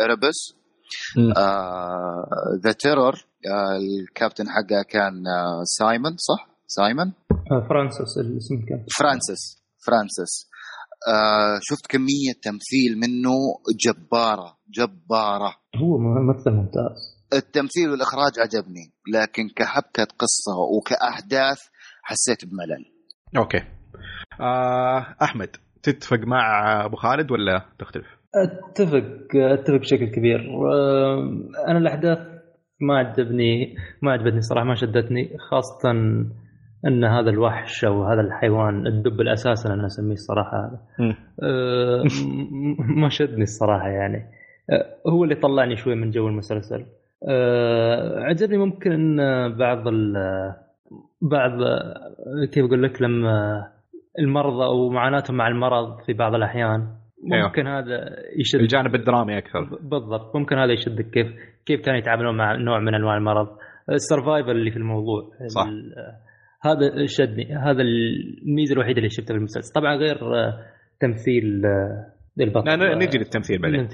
Erebus 0.00 0.60
The 2.64 2.72
Terror 2.72 3.14
آه، 3.46 3.76
الكابتن 3.76 4.44
حقه 4.48 4.82
كان 4.88 5.26
آه، 5.26 5.62
سايمون 5.64 6.16
صح؟ 6.16 6.48
سايمون؟ 6.66 7.12
آه، 7.32 7.66
فرانسيس 7.68 8.18
الاسم 8.18 8.54
كان 8.68 8.84
فرانسيس 8.98 9.62
فرانسيس. 9.86 10.49
آه 11.08 11.58
شفت 11.62 11.86
كمية 11.90 12.32
تمثيل 12.42 12.98
منه 12.98 13.34
جبارة 13.86 14.56
جبارة. 14.78 15.54
هو 15.76 15.98
ممثل 15.98 16.50
ممتاز. 16.50 17.20
التمثيل 17.32 17.90
والإخراج 17.90 18.32
عجبني 18.38 18.92
لكن 19.14 19.48
كحبكة 19.56 20.04
قصة 20.18 20.56
وكأحداث 20.76 21.58
حسيت 22.02 22.44
بملل. 22.44 22.84
أوكي. 23.36 23.62
آه 24.40 25.16
أحمد 25.22 25.48
تتفق 25.82 26.18
مع 26.18 26.44
أبو 26.84 26.96
خالد 26.96 27.30
ولا 27.30 27.64
تختلف؟ 27.78 28.06
أتفق 28.34 29.36
أتفق 29.36 29.76
بشكل 29.80 30.06
كبير. 30.06 30.40
أنا 31.68 31.78
الأحداث 31.78 32.18
ما 32.80 32.98
عجبني 32.98 33.76
ما 34.02 34.12
عجبتني 34.12 34.40
صراحة 34.40 34.66
ما 34.66 34.74
شدتني 34.74 35.36
خاصة 35.50 35.92
أن 36.86 37.04
هذا 37.04 37.30
الوحش 37.30 37.84
أو 37.84 38.04
هذا 38.04 38.20
الحيوان 38.20 38.86
الدب 38.86 39.20
الاساسي 39.20 39.68
أنا 39.68 39.86
أسميه 39.86 40.12
الصراحة 40.12 40.58
هذا 40.58 40.80
أه، 41.42 42.02
ما 43.02 43.08
شدني 43.08 43.42
الصراحه 43.42 43.88
يعني 43.88 44.26
أه، 44.70 45.10
هو 45.10 45.24
اللي 45.24 45.34
طلعني 45.34 45.76
شوي 45.76 45.94
من 45.94 46.10
جو 46.10 46.28
المسلسل 46.28 46.86
أه، 47.28 48.20
عجبني 48.20 48.58
ممكن 48.58 48.92
ان 48.92 49.16
بعض 49.56 49.84
بعض 51.22 51.52
كيف 52.52 52.64
أقول 52.64 52.82
لك 52.82 53.02
لما 53.02 53.66
المرضى 54.18 54.64
أو 54.64 54.88
معاناتهم 54.90 55.36
مع 55.36 55.48
المرض 55.48 56.00
في 56.06 56.12
بعض 56.12 56.34
الاحيان. 56.34 56.86
ممكن 57.22 57.66
أيوه. 57.66 57.78
هذا 57.78 58.16
يشد 58.36 58.60
الجانب 58.60 58.94
الدرامي 58.94 59.38
أكثر 59.38 59.78
بالضبط 59.82 60.36
ممكن 60.36 60.58
هذا 60.58 60.72
يشدك 60.72 61.10
كيف 61.10 61.26
كيف 61.66 61.80
كانوا 61.80 61.98
يتعاملون 61.98 62.36
مع 62.36 62.56
نوع 62.56 62.80
من 62.80 62.94
انواع 62.94 63.16
المرض 63.16 63.48
السرفايفل 63.90 64.50
اللي 64.50 64.70
في 64.70 64.76
الموضوع 64.76 65.30
صح 65.46 65.66
هذا 66.62 67.06
شدني 67.06 67.56
هذا 67.56 67.82
الميزة 67.82 68.72
الوحيدة 68.72 68.98
اللي 68.98 69.10
شفتها 69.10 69.34
في 69.34 69.38
المسلسل. 69.38 69.72
طبعا 69.72 69.96
غير 69.96 70.18
تمثيل 71.00 71.62
البطل. 72.40 72.68
لا 72.68 72.94
نجي 72.94 73.18
للتمثيل 73.18 73.58
بعدين. 73.58 73.88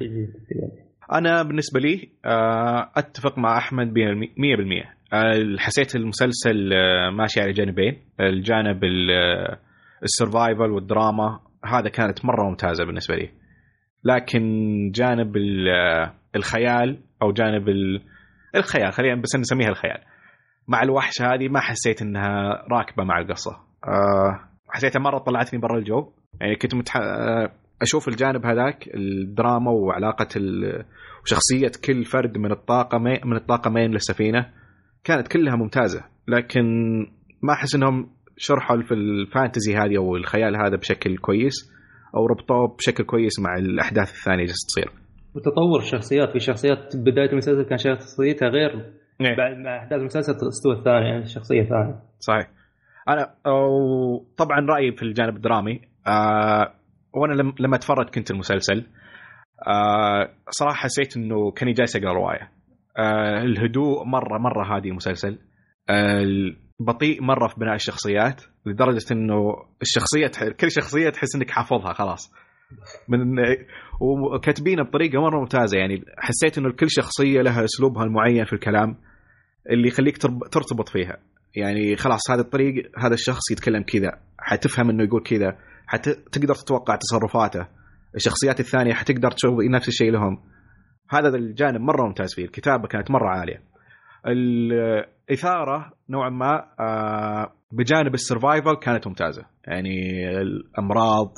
أنا 1.12 1.42
بالنسبة 1.42 1.80
لي 1.80 2.08
آه، 2.24 2.90
أتفق 2.96 3.38
مع 3.38 3.58
أحمد 3.58 3.94
100% 3.94 4.96
آه، 5.12 5.56
حسيت 5.58 5.96
المسلسل 5.96 6.72
آه، 6.72 7.10
ماشي 7.10 7.40
على 7.40 7.52
جانبين. 7.52 7.96
الجانب 8.20 8.84
السرفايفل 10.02 10.70
والدراما 10.70 11.40
هذا 11.64 11.88
كانت 11.88 12.24
مرة 12.24 12.48
ممتازة 12.48 12.84
بالنسبة 12.84 13.16
لي. 13.16 13.30
لكن 14.04 14.42
جانب 14.94 15.36
الخيال 16.36 16.98
أو 17.22 17.32
جانب 17.32 17.68
الخيال 18.56 18.92
خلينا 18.92 19.20
بس 19.20 19.36
نسميها 19.36 19.68
الخيال. 19.68 19.98
مع 20.68 20.82
الوحش 20.82 21.22
هذه 21.22 21.48
ما 21.48 21.60
حسيت 21.60 22.02
إنها 22.02 22.64
راكبة 22.72 23.04
مع 23.04 23.18
القصة. 23.18 23.50
أه 23.84 24.40
حسيتها 24.68 25.00
مرة 25.00 25.18
طلعتني 25.18 25.60
برا 25.60 25.78
الجو. 25.78 26.12
يعني 26.40 26.56
كنت 26.56 26.74
متح... 26.74 26.96
آه، 26.96 27.52
أشوف 27.82 28.08
الجانب 28.08 28.46
هذاك 28.46 28.88
الدراما 28.94 29.70
وعلاقة 29.70 30.28
ال... 30.36 30.82
وشخصية 31.22 31.72
كل 31.84 32.04
فرد 32.04 32.38
من 32.38 32.52
الطاقمين 32.52 33.20
من 33.24 33.36
الطاقمين 33.36 33.90
للسفينة 33.90 34.46
كانت 35.04 35.28
كلها 35.28 35.56
ممتازة. 35.56 36.04
لكن 36.28 36.62
ما 37.42 37.52
أحس 37.52 37.74
إنهم 37.74 38.10
شرحوا 38.36 38.82
في 38.82 38.94
الفانتزي 38.94 39.74
هذه 39.76 39.96
أو 39.96 40.16
الخيال 40.16 40.56
هذا 40.56 40.76
بشكل 40.76 41.16
كويس 41.16 41.72
أو 42.16 42.26
ربطوه 42.26 42.76
بشكل 42.76 43.04
كويس 43.04 43.40
مع 43.40 43.54
الأحداث 43.56 44.10
الثانية 44.10 44.42
اللي 44.42 44.52
تصير. 44.52 44.90
وتطور 45.34 45.78
الشخصيات. 45.78 46.32
في 46.32 46.38
شخصيات 46.38 46.96
بداية 46.96 47.32
المسلسل 47.32 47.62
كان 47.62 47.78
شخصيتها 47.78 48.48
غير 48.48 48.92
نعم. 49.20 49.36
بعد 49.36 49.56
مع 49.56 49.76
أحداث 49.78 50.00
المسلسل 50.00 50.32
استوى 50.32 50.78
الثانية 50.78 51.06
يعني 51.06 51.26
شخصية 51.26 51.62
ثانية. 51.62 52.02
صحيح. 52.18 52.48
أنا 53.08 53.34
طبعا 54.36 54.60
رأيي 54.68 54.92
في 54.92 55.02
الجانب 55.02 55.36
الدرامي 55.36 55.80
آه 56.06 56.72
وأنا 57.12 57.52
لما 57.60 57.76
أتفرج 57.76 58.08
كنت 58.10 58.30
المسلسل 58.30 58.86
آه 59.68 60.28
صراحة 60.50 60.74
حسيت 60.74 61.16
إنه 61.16 61.50
كاني 61.50 61.72
جالس 61.72 61.96
اقرا 61.96 62.12
رواية. 62.12 62.50
آه 62.98 63.42
الهدوء 63.42 64.04
مرة 64.04 64.38
مرة 64.38 64.76
هادي 64.76 64.88
المسلسل. 64.88 65.38
آه 65.90 66.24
بطيء 66.80 67.22
مرة 67.22 67.48
في 67.48 67.54
بناء 67.60 67.74
الشخصيات 67.74 68.42
لدرجة 68.66 69.12
إنه 69.12 69.56
الشخصية 69.82 70.50
كل 70.60 70.70
شخصية 70.70 71.10
تحس 71.10 71.36
إنك 71.36 71.50
حافظها 71.50 71.92
خلاص 71.92 72.32
من 73.08 73.38
وكاتبينها 74.00 74.84
بطريقة 74.84 75.20
مرة 75.20 75.40
ممتازة. 75.40 75.78
يعني 75.78 76.04
حسيت 76.18 76.58
إنه 76.58 76.72
كل 76.72 76.90
شخصية 76.90 77.42
لها 77.42 77.64
أسلوبها 77.64 78.04
المعين 78.04 78.44
في 78.44 78.52
الكلام 78.52 78.96
اللي 79.70 79.88
يخليك 79.88 80.18
ترتبط 80.52 80.88
فيها. 80.88 81.18
يعني 81.56 81.96
خلاص 81.96 82.30
هذا 82.30 82.40
الطريق 82.40 82.90
هذا 82.98 83.14
الشخص 83.14 83.50
يتكلم 83.52 83.82
كذا 83.82 84.18
حتفهم 84.38 84.90
إنه 84.90 85.04
يقول 85.04 85.22
كذا 85.22 85.58
حتقدر 85.86 86.54
تتوقع 86.54 86.96
تصرفاته. 86.96 87.66
الشخصيات 88.14 88.60
الثانية 88.60 88.94
حتقدر 88.94 89.30
تشوف 89.30 89.54
نفس 89.70 89.88
الشيء 89.88 90.10
لهم. 90.12 90.38
هذا 91.10 91.36
الجانب 91.36 91.80
مرة 91.80 92.06
ممتاز 92.06 92.34
فيه. 92.34 92.44
الكتابة 92.44 92.88
كانت 92.88 93.10
مرة 93.10 93.28
عالية. 93.28 93.62
الإثارة 94.26 95.92
نوعا 96.10 96.30
ما 96.30 96.64
آه، 96.80 97.52
بجانب 97.72 98.14
السرفايفل 98.14 98.74
كانت 98.74 99.06
ممتازة. 99.06 99.42
يعني 99.66 100.28
الأمراض 100.40 101.34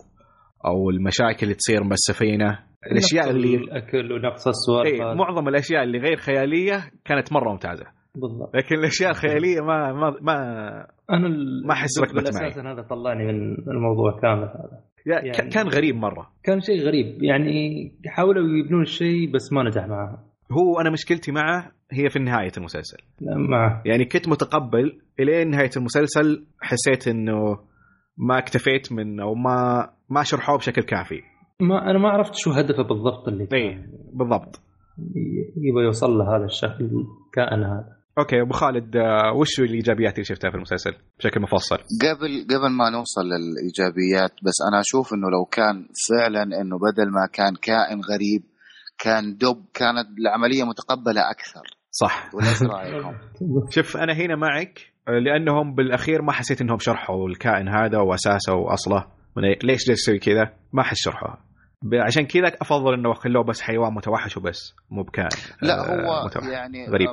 أو 0.67 0.91
المشاكل 0.91 1.39
اللي 1.43 1.55
تصير 1.55 1.85
من 1.85 1.93
السفينة. 1.93 2.59
الأشياء 2.93 3.31
اللي 3.31 3.55
الأكل 3.57 4.13
ونقص 4.13 4.49
السوالف 4.49 4.87
إيه 5.01 5.15
معظم 5.15 5.49
الأشياء 5.49 5.83
اللي 5.83 5.99
غير 5.99 6.17
خيالية 6.17 6.91
كانت 7.05 7.33
مرة 7.33 7.51
ممتازة. 7.53 7.85
بالضبط. 8.15 8.57
لكن 8.57 8.75
الأشياء 8.79 9.11
الخيالية 9.11 9.61
ما 9.61 9.93
ما 9.93 10.15
ما 10.23 10.35
أنا 11.11 11.27
ال- 11.27 11.67
ما 11.67 11.73
أحس 11.73 12.01
ركبت 12.01 12.35
معي. 12.35 12.49
أساسا 12.49 12.61
هذا 12.63 12.83
طلعني 12.83 13.25
من 13.25 13.55
الموضوع 13.69 14.21
كامل 14.23 14.43
هذا. 14.43 14.83
يعني- 15.07 15.51
كان 15.51 15.69
غريب 15.69 15.97
مرة. 15.97 16.31
كان 16.45 16.61
شيء 16.61 16.81
غريب. 16.87 17.23
يعني 17.23 17.53
حاولوا 18.07 18.43
يبنون 18.65 18.83
الشيء 18.83 19.33
بس 19.35 19.53
ما 19.53 19.63
نجح 19.63 19.87
معهم 19.87 20.17
هو 20.53 20.81
أنا 20.81 20.91
مشكلتي 20.91 21.33
معه 21.33 21.71
هي 21.93 22.09
في 22.09 22.19
نهاية 22.19 22.53
المسلسل. 22.59 22.99
معه 23.49 23.83
يعني 23.87 24.05
كنت 24.05 24.29
متقبل 24.29 24.99
إلين 25.21 25.51
نهاية 25.51 25.71
المسلسل 25.77 26.47
حسيت 26.61 27.09
إنه 27.09 27.59
ما 28.19 28.39
اكتفيت 28.39 28.93
من 28.93 29.21
أو 29.21 29.35
ما 29.35 29.91
ما 30.09 30.23
شرحوه 30.23 30.59
بشكل 30.59 30.83
كافي. 30.83 31.23
ما 31.61 31.91
أنا 31.91 31.99
ما 31.99 32.09
عرفت 32.09 32.35
شو 32.35 32.51
هدفه 32.51 32.83
بالضبط 32.83 33.29
اللي 33.29 33.47
كان. 33.47 33.59
اي 33.59 33.85
بالضبط. 34.13 34.61
يبغى 35.57 35.85
يوصل 35.85 36.11
له 36.11 36.37
هذا 36.37 36.45
الشخص 36.45 36.81
الكائن 36.81 37.63
هذا. 37.63 37.99
أوكي 38.19 38.41
أبو 38.41 38.53
خالد 38.53 38.97
آه، 38.97 39.33
وش 39.33 39.61
الإيجابيات 39.61 40.15
اللي 40.15 40.25
شفتها 40.25 40.51
في 40.51 40.57
المسلسل 40.57 40.95
بشكل 41.19 41.41
مفصل؟ 41.41 41.77
قبل 41.77 42.47
قبل 42.51 42.71
ما 42.71 42.91
نوصل 42.91 43.21
للإيجابيات 43.21 44.33
بس 44.43 44.55
أنا 44.69 44.81
أشوف 44.81 45.15
إنه 45.15 45.31
لو 45.31 45.45
كان 45.45 45.89
فعلا 46.09 46.43
إنه 46.43 46.77
بدل 46.79 47.11
ما 47.11 47.27
كان 47.33 47.55
كائن 47.63 48.01
غريب 48.01 48.43
كان 48.99 49.37
دب 49.37 49.65
كانت 49.75 50.19
العملية 50.19 50.65
متقبلة 50.65 51.31
أكثر. 51.31 51.63
صح. 51.91 52.35
ولا 52.35 52.49
إيش 52.49 52.63
رأيكم؟ 52.63 53.13
شوف 53.75 53.97
أنا 53.97 54.13
هنا 54.13 54.37
معك. 54.37 54.79
لأنهم 55.09 55.75
بالأخير 55.75 56.23
ما 56.23 56.33
حسيت 56.33 56.61
إنهم 56.61 56.79
شرحوا 56.79 57.29
الكائن 57.29 57.69
هذا 57.69 57.99
وأساسه 57.99 58.55
وأصله. 58.55 59.07
ليش 59.37 59.65
ليش 59.65 59.89
يسوي 59.89 60.19
كذا؟ 60.19 60.53
ما 60.73 60.83
حس 60.83 60.97
شرحوها 60.97 61.39
ب- 61.83 61.95
عشان 61.95 62.27
كذا 62.27 62.49
أفضل 62.63 62.95
إنه 62.95 63.13
خلوه 63.15 63.45
بس 63.45 63.61
حيوان 63.61 63.95
متوحش 63.95 64.37
وبس 64.37 64.75
مو 64.91 65.03
بكائن. 65.03 65.29
لا 65.63 65.75
آه، 65.81 66.21
هو 66.23 66.27
متوحش. 66.27 66.47
يعني 66.49 66.87
غريب. 66.89 67.09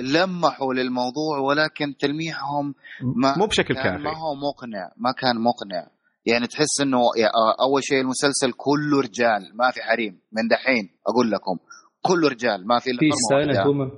لمحوا 0.00 0.74
للموضوع 0.74 1.38
ولكن 1.48 1.96
تلميحهم 2.00 2.74
ما 3.22 3.38
مو 3.38 3.46
بشكل 3.46 3.74
كان 3.74 3.82
كافي. 3.84 4.02
ما 4.02 4.10
هو 4.10 4.34
مقنع 4.34 4.90
ما 4.96 5.12
كان 5.12 5.36
مقنع. 5.36 5.86
يعني 6.26 6.46
تحس 6.46 6.80
إنه 6.80 6.98
يا- 7.18 7.26
آه، 7.26 7.62
أول 7.64 7.84
شيء 7.84 8.00
المسلسل 8.00 8.52
كله 8.56 9.00
رجال 9.00 9.40
ما 9.54 9.70
في 9.70 9.80
حريم. 9.82 10.20
من 10.32 10.48
دحين 10.48 10.88
أقول 11.08 11.30
لكم 11.30 11.58
كله 12.02 12.28
رجال 12.28 12.66
ما 12.66 12.78
في 12.78 12.90
إلا 12.90 12.98
في 13.00 13.10
silent 13.30 13.66
woman 13.66 13.90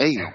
أيوه. 0.00 0.32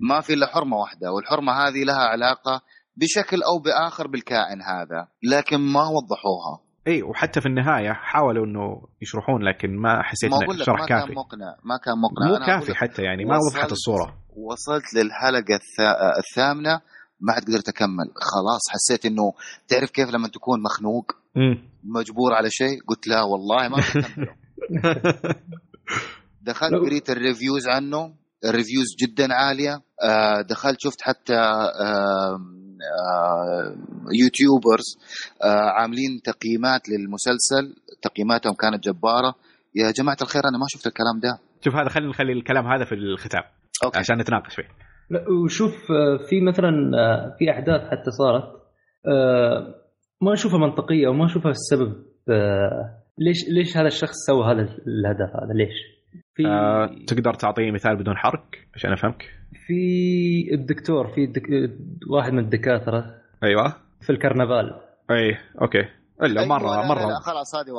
ما 0.00 0.20
في 0.20 0.32
إلا 0.34 0.46
حرمة 0.46 0.76
واحدة 0.76 1.12
والحرمة 1.12 1.52
هذه 1.52 1.84
لها 1.84 2.04
علاقة 2.08 2.60
بشكل 2.96 3.42
أو 3.42 3.58
بآخر 3.58 4.06
بالكائن 4.06 4.62
هذا 4.62 5.08
لكن 5.22 5.56
ما 5.56 5.80
وضحوها. 5.82 6.60
إي 6.86 7.02
وحتى 7.02 7.40
في 7.40 7.46
النهاية 7.46 7.92
حاولوا 7.92 8.46
إنه 8.46 8.82
يشرحون 9.02 9.42
لكن 9.42 9.76
ما 9.76 10.02
حسيت 10.02 10.32
إنه 10.32 10.64
شرح 10.64 10.80
ما 10.80 10.86
كافي. 10.86 11.06
كان 11.06 11.14
مقنع 11.16 11.56
ما 11.64 11.76
كان 11.84 11.94
مقنع. 11.98 12.38
مو 12.40 12.46
كافي 12.46 12.74
حتى 12.74 13.02
يعني 13.02 13.24
ما 13.24 13.36
وضحت 13.50 13.72
الصورة. 13.72 14.14
وصلت 14.36 14.94
للحلقة 14.94 15.54
الثا- 15.56 16.18
الثامنة 16.18 16.80
ما 17.20 17.32
عاد 17.32 17.42
قدرت 17.42 17.68
أكمل. 17.68 18.06
خلاص 18.14 18.60
حسيت 18.70 19.06
إنه 19.06 19.32
تعرف 19.68 19.90
كيف 19.90 20.10
لما 20.10 20.28
تكون 20.28 20.62
مخنوق؟ 20.62 21.12
مجبور 21.84 22.32
على 22.34 22.50
شيء؟ 22.50 22.78
قلت 22.88 23.06
لا 23.06 23.22
والله 23.22 23.68
ما 23.68 23.76
بكمله 23.76 24.34
دخلت 26.42 26.74
قريت 26.74 27.10
ال 27.10 27.17
reviews 27.17 27.68
عنه. 27.68 28.14
ال 28.44 28.49
reviews 28.49 28.86
جدا 29.02 29.34
عالية. 29.34 29.74
آه، 30.04 30.42
دخلت 30.50 30.76
شفت 30.80 31.02
حتى 31.02 31.34
YouTubers 34.22 34.88
آه، 35.44 35.70
عاملين 35.70 36.20
تقييمات 36.24 36.88
للمسلسل. 36.88 37.64
تقييماتهم 38.02 38.54
كانت 38.54 38.84
جبارة. 38.84 39.34
يا 39.74 39.90
جماعة 39.90 40.16
الخير 40.22 40.42
أنا 40.42 40.58
ما 40.58 40.66
شفت 40.68 40.86
الكلام 40.86 41.20
ده. 41.22 41.38
شوف 41.64 41.74
هذا 41.74 41.88
خلينا 41.88 42.10
نخلي 42.10 42.32
الكلام 42.32 42.66
هذا 42.66 42.84
في 42.84 42.94
الختام 42.94 43.42
أوكي. 43.84 43.98
عشان 43.98 44.18
نتناقش 44.18 44.54
فيه. 44.54 44.68
لا 45.10 45.24
وشوف 45.44 45.72
آه، 45.72 46.28
في 46.28 46.40
مثلا 46.40 46.70
في 47.38 47.50
أحداث 47.50 47.80
حتى 47.80 48.10
صارت. 48.10 48.60
ما 50.22 50.32
أشوفها 50.32 50.58
منطقية 50.58 51.08
وما 51.08 51.26
أشوفها 51.26 51.50
السبب 51.50 51.92
ليش 53.18 53.48
ليش 53.48 53.76
هذا 53.76 53.86
الشخص 53.86 54.14
سوى 54.26 54.44
هذا 54.44 54.60
الهدف 54.62 55.30
هذا؟ 55.42 55.52
ليش؟ 55.54 55.99
في 56.42 56.48
آه، 56.48 57.04
تقدر 57.06 57.34
تعطيني 57.34 57.70
مثال 57.72 57.96
بدون 57.96 58.16
حرق 58.16 58.44
عشان 58.74 58.92
أفهمك؟ 58.92 59.22
في 59.66 60.54
الدكتور 60.54 61.06
في 61.14 61.24
الدك... 61.24 61.42
واحد 62.10 62.32
من 62.32 62.38
الدكاترة. 62.38 63.14
أيوه. 63.44 63.76
في 64.00 64.10
الكرنفال. 64.10 64.80
اي 65.10 65.38
أوكي. 65.62 65.84
إلا 66.22 66.40
أيوة، 66.40 66.58
مره 66.58 66.70
لا، 66.70 66.80
لا، 66.80 66.88
مره 66.88 67.08
لا، 67.08 67.20
خلاص 67.20 67.54
هذه 67.54 67.70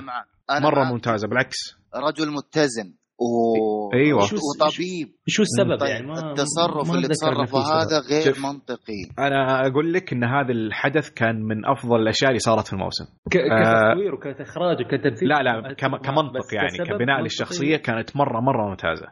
معك. 0.00 0.26
أنا 0.50 0.60
مرة 0.60 0.82
معك. 0.82 0.92
ممتازة 0.92 1.28
بالعكس. 1.28 1.56
رجل 1.94 2.30
متزن. 2.32 2.94
و... 3.18 3.94
أيوة. 3.94 4.18
وطبيب 4.22 5.08
شو 5.26 5.42
السبب 5.42 5.78
طيب 5.80 5.88
يعني 5.90 6.06
ما 6.06 6.30
التصرف 6.30 6.88
ما 6.88 6.94
اللي 6.94 7.08
تصرفه. 7.08 7.58
هذا 7.58 8.00
غير 8.10 8.22
شوف. 8.34 8.44
منطقي 8.44 9.02
أنا 9.18 9.66
أقول 9.66 9.92
لك 9.92 10.12
إن 10.12 10.24
هذا 10.24 10.52
الحدث 10.52 11.10
كان 11.10 11.42
من 11.42 11.66
أفضل 11.66 11.96
الأشياء 12.02 12.30
اللي 12.30 12.38
صارت 12.38 12.66
في 12.66 12.72
الموسم 12.72 13.04
ك... 13.30 13.36
آه، 13.36 13.62
كتصوير 13.92 14.14
وكاخراج 14.14 14.76
وكتمثيل 14.86 15.28
لا 15.28 15.42
لا 15.42 15.74
كم- 15.74 15.96
كمنطق 15.96 16.54
يعني 16.54 16.78
كبناء 16.78 17.00
منطقي. 17.16 17.22
للشخصية 17.22 17.76
كانت 17.76 18.16
مرة 18.16 18.40
مرة 18.40 18.68
ممتازة 18.68 19.06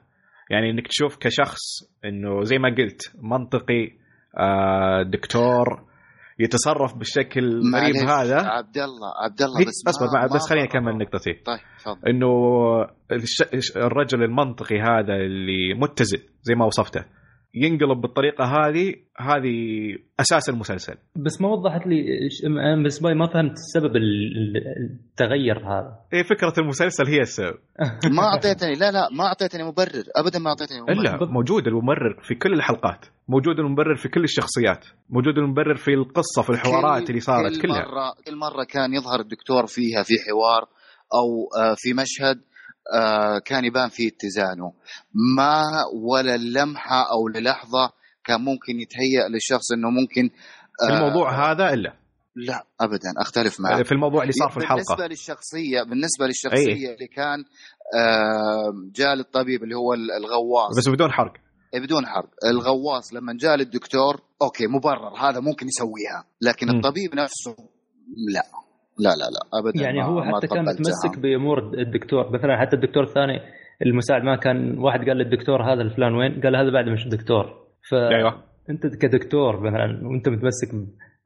يعني 0.50 0.70
إنك 0.70 0.88
تشوف 0.88 1.16
كشخص 1.16 1.60
إنه 2.04 2.42
زي 2.42 2.58
ما 2.58 2.68
قلت 2.78 3.00
منطقي 3.22 3.88
آه 4.38 5.02
دكتور 5.02 5.82
يتصرف 6.38 6.94
بالشكل 6.94 7.44
الغريب 7.44 7.96
هذا. 7.96 8.36
عبد 8.36 8.76
الله 8.78 9.08
عبد 9.24 9.42
الله 9.42 9.60
هي- 9.60 9.64
بس 9.64 9.84
أصبر 9.88 10.06
ما 10.20 10.26
بس 10.34 10.48
خليني. 10.50 10.64
أكمل 10.68 10.98
نقطتي. 10.98 11.32
طيب 11.32 11.58
تفضل. 11.78 12.08
إنه 12.08 12.28
الش... 13.12 13.76
الرجل 13.76 14.22
المنطقي 14.22 14.80
هذا 14.80 15.14
اللي 15.14 15.74
متزن 15.74 16.18
زي 16.42 16.54
ما 16.54 16.64
وصفته 16.66 17.04
ينقلب 17.56 18.00
بالطريقة 18.00 18.44
هذه 18.44 18.94
هذه 19.20 19.56
أساس 20.20 20.48
المسلسل. 20.48 20.94
بس 21.16 21.40
ما 21.40 21.48
وضحت 21.48 21.86
لي 21.86 22.04
بالنسبة 22.44 23.08
لي 23.08 23.14
ما 23.14 23.26
فهمت 23.26 23.52
السبب 23.52 23.96
ال- 23.96 24.36
ال- 24.36 24.90
التغير 25.10 25.58
هذا. 25.58 25.98
إيه 26.12 26.22
فكرة 26.22 26.52
المسلسل 26.58 27.06
هي 27.06 27.20
السبب. 27.20 27.54
ما 28.16 28.22
أعطيتني 28.22 28.72
لا 28.74 28.90
لا 28.90 29.08
ما 29.18 29.24
أعطيتني 29.26 29.62
مبرر 29.64 30.04
ابدا 30.16 30.38
ما 30.38 30.48
أعطيتني 30.50 30.80
مبرر. 30.80 31.00
الا 31.00 31.32
موجود 31.32 31.66
المبرر 31.66 32.20
في 32.22 32.34
كل 32.34 32.52
الحلقات. 32.52 33.06
موجود 33.28 33.58
المبرر 33.58 33.96
في 33.96 34.08
كل 34.08 34.24
الشخصيات 34.24 34.84
موجود 35.10 35.38
المبرر 35.38 35.74
في 35.76 35.90
القصة 35.94 36.42
في 36.42 36.50
الحوارات 36.50 37.10
اللي 37.10 37.20
صارت 37.20 37.52
كل 37.56 37.62
كلها. 37.62 37.78
مرة 37.78 38.14
كل 38.26 38.36
مرة 38.36 38.64
كان 38.64 38.94
يظهر 38.94 39.20
الدكتور 39.20 39.66
فيها 39.66 40.02
في 40.02 40.14
حوار 40.30 40.62
أو 41.14 41.48
آه، 41.62 41.74
في 41.78 41.92
مشهد 41.94 42.40
آه، 42.94 43.38
كان 43.38 43.64
يبان 43.64 43.88
فيه 43.88 44.08
اتزانه. 44.08 44.72
ما 45.36 45.62
ولا 46.12 46.36
لمحة 46.36 47.02
أو 47.12 47.28
للحظة 47.28 47.90
كان 48.24 48.40
ممكن 48.40 48.80
يتهيأ 48.80 49.28
للشخص 49.28 49.72
أنه 49.72 49.90
ممكن 49.90 50.28
في 50.86 50.92
آه، 50.92 50.96
الموضوع 50.96 51.52
هذا 51.52 51.72
إلا؟ 51.74 51.96
لا 52.36 52.64
أبدا 52.80 53.08
أختلف 53.20 53.60
معك. 53.60 53.86
في 53.86 53.92
الموضوع 53.92 54.22
اللي 54.22 54.32
صار 54.32 54.48
في 54.50 54.56
الحلقة. 54.56 55.06
للشخصية 55.06 55.82
بالنسبة 55.82 56.26
للشخصية 56.26 56.94
اللي 56.94 57.06
كان 57.16 57.38
آه، 57.98 58.72
جاء 58.94 59.14
للطبيب 59.14 59.62
اللي 59.62 59.74
هو 59.74 59.94
الغواص. 59.94 60.78
بس 60.78 60.88
بدون 60.88 61.12
حرق. 61.12 61.32
إيه، 61.32 61.43
بدون 61.80 62.06
حرق. 62.06 62.30
الغواص 62.50 63.14
لما 63.14 63.32
جاء 63.40 63.56
للدكتور 63.56 64.14
أوكي 64.42 64.66
مبرر 64.66 65.14
هذا 65.28 65.40
ممكن 65.40 65.66
يسويها. 65.66 66.20
لكن 66.42 66.66
م. 66.66 66.70
الطبيب 66.70 67.10
نفسه 67.14 67.54
لا. 68.34 68.42
لا 68.98 69.08
لا 69.20 69.24
لا 69.34 69.58
ابدا 69.60 69.82
يعني 69.82 69.98
ما- 69.98 70.04
هو 70.06 70.14
ما 70.24 70.36
حتى 70.38 70.46
كان. 70.46 70.62
متمسك 70.64 71.18
بأمور 71.18 71.58
الدكتور. 71.78 72.32
مثلا 72.32 72.60
حتى 72.60 72.76
الدكتور 72.76 73.02
الثاني 73.02 73.40
المساعد 73.86 74.22
ما 74.22 74.36
كان 74.36 74.78
واحد 74.78 74.98
قال 75.08 75.16
للدكتور 75.16 75.62
هذا 75.72 75.82
الفلان 75.82 76.14
وين؟ 76.14 76.40
قال 76.40 76.56
هذا 76.56 76.70
بعد 76.72 76.88
مش 76.88 77.08
دكتور 77.08 77.44
ف 77.90 77.94
أيوه. 77.94 78.42
أنت 78.70 78.86
كدكتور 78.86 79.60
مثلا 79.60 80.08
وأنت 80.08 80.28
متمسك 80.28 80.68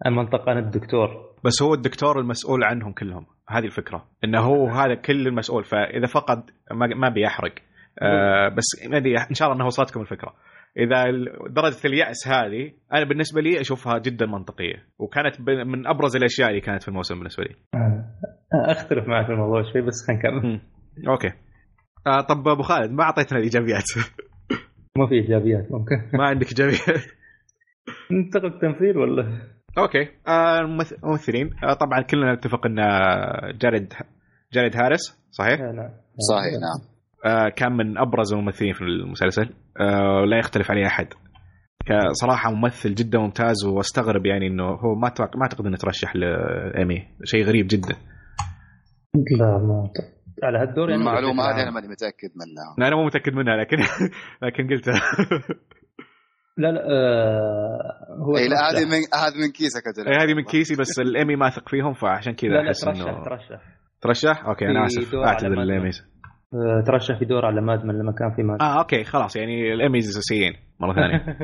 المنطقة 0.07 0.53
أنا 0.53 0.61
الدكتور. 0.61 1.09
بس 1.45 1.63
هو 1.63 1.75
الدكتور 1.75 2.21
المسؤول 2.21 2.65
عنهم 2.65 2.93
كلهم. 2.93 3.27
هذه 3.49 3.65
الفكرة. 3.65 4.05
إنه 4.25 4.41
هو 4.41 4.67
هذا 4.67 4.95
كل 4.95 5.27
المسؤول. 5.27 5.65
فإذا 5.65 6.07
فقد 6.07 6.43
ما, 6.73 6.87
ما 6.87 7.09
بيحرق. 7.09 7.53
آه 8.03 8.49
بس 8.49 8.89
ما 8.91 8.97
أدري 8.97 9.19
إن 9.19 9.35
شاء 9.35 9.47
الله 9.49 9.57
إنها 9.57 9.67
وصلتكم 9.67 10.01
الفكرة. 10.01 10.35
إذا 10.79 11.05
درجة 11.51 11.77
اليأس 11.85 12.29
هذه 12.29 12.73
أنا 12.95 13.05
بالنسبة 13.05 13.41
لي 13.41 13.61
أشوفها 13.61 13.99
جدا 13.99 14.27
منطقية 14.27 14.85
وكانت 14.99 15.41
من 15.67 15.87
أبرز 15.87 16.17
الأشياء 16.17 16.49
اللي 16.49 16.61
كانت 16.61 16.83
في 16.83 16.89
الموسم 16.89 17.15
بالنسبة 17.19 17.45
لي. 17.45 17.55
أختلف 18.71 19.09
معك 19.09 19.27
في 19.27 19.33
الموضوع 19.33 19.63
شوي 19.73 19.83
بس 19.83 20.07
خلينا 20.07 20.23
نكمل. 20.39 20.61
أوكي. 21.09 21.33
آه 22.07 22.21
طب 22.21 22.49
أبو 22.49 22.63
خالد 22.63 22.91
ما 22.93 23.03
أعطيتنا 23.03 23.39
الإيجابيات. 23.39 23.85
ما 24.99 25.07
في 25.07 25.15
إيجابيات 25.15 25.73
ممكن. 25.73 25.97
ما 26.19 26.25
عندك 26.27 26.47
إيجابيات. 26.49 27.05
ننتقد 28.11 28.59
تمثيل 28.61 28.99
ولا؟ 28.99 29.41
أوكي. 29.79 30.09
آه 30.29 30.59
الممث- 30.61 31.05
الممثلين. 31.05 31.51
آه 31.65 31.73
طبعا 31.75 32.01
كلنا 32.03 32.35
نتفق 32.35 32.67
إن 32.67 32.77
جارد 33.59 33.93
جارد 34.53 34.77
هاريس 34.77 35.29
صحيح؟ 35.31 35.61
لا 35.61 35.73
لا 35.73 35.95
صحيح 36.31 36.53
نعم. 36.53 36.81
آه 36.85 36.98
كان 37.57 37.73
من 37.73 37.99
أبرز 37.99 38.33
الممثلين 38.33 38.73
في 38.73 38.83
المسلسل. 38.83 39.51
آه 39.81 40.25
لا 40.25 40.39
يختلف 40.39 40.71
عليه 40.71 40.87
أحد. 40.87 41.07
صراحة 42.13 42.51
ممثل 42.51 42.95
جدا 42.95 43.19
ممتاز 43.19 43.65
واستغرب 43.67 44.27
يعني 44.27 44.47
إنه 44.47 44.65
هو 44.65 44.95
ما 44.95 45.13
ما 45.35 45.43
أعتقد 45.43 45.67
إنه 45.67 45.77
ترشح 45.77 46.17
لايمي 46.17 47.07
شيء 47.25 47.45
غريب 47.45 47.67
جدا. 47.71 47.95
لا 49.39 49.47
ما 49.47 49.81
أعتقد. 49.87 50.19
على 50.43 50.59
هالدور 50.59 50.91
يعني؟ 50.91 51.03
المعلومة 51.03 51.43
هذه 51.43 51.63
أنا. 51.63 51.71
ماني 51.71 51.89
متأكد 51.89 52.31
منها. 52.37 52.75
لا 52.79 52.89
أنا 52.89 52.97
مو 52.97 53.05
متأكد 53.05 53.35
منها 53.35 53.57
لكن 53.57 53.77
لكن 54.43 54.69
قلتها. 54.69 55.01
لا 56.57 56.73
لا 56.73 56.81
آه 56.81 57.79
هو 58.27 58.37
اي 58.37 58.49
لا 58.49 58.57
ترشح. 58.57 58.79
هذه 58.79 58.85
من 58.85 58.99
هذه 59.15 59.47
من 59.47 59.53
كيسك 59.53 59.83
أنت. 59.87 60.09
إيه، 60.09 60.25
هذه 60.25 60.35
من 60.35 60.45
كيسي 60.45 60.75
بس 60.81 60.99
الايمي 60.99 61.37
ما 61.37 61.49
اثق 61.49 61.69
فيهم 61.69 61.93
فعشان 61.93 62.35
كذا 62.35 62.51
لا 62.51 62.63
لا 62.63 62.69
أحس 62.69 62.81
ترشح 62.81 63.07
انه 63.07 63.25
ترشح 63.25 63.61
ترشح. 64.01 64.45
أوكي 64.47 64.67
أنا 64.67 64.85
آسف. 64.85 65.15
أعتذر 65.15 65.57
Mad 65.57 65.71
Men. 65.71 65.91
آه 66.55 66.83
ترشح 66.87 67.19
في 67.19 67.25
دور 67.25 67.47
على 67.47 67.61
Mad 67.61 67.78
Men 67.78 67.95
لما 67.99 68.13
كان 68.13 68.31
في 68.37 68.43
Mad 68.43 68.53
Men 68.53 68.63
آه 68.63 68.79
أوكي 68.79 69.05
خلاص 69.05 69.37
يعني 69.37 69.73
الايميز 69.75 70.09
أساسيين 70.09 70.53
مرة 70.81 70.95
ثانية. 70.95 71.37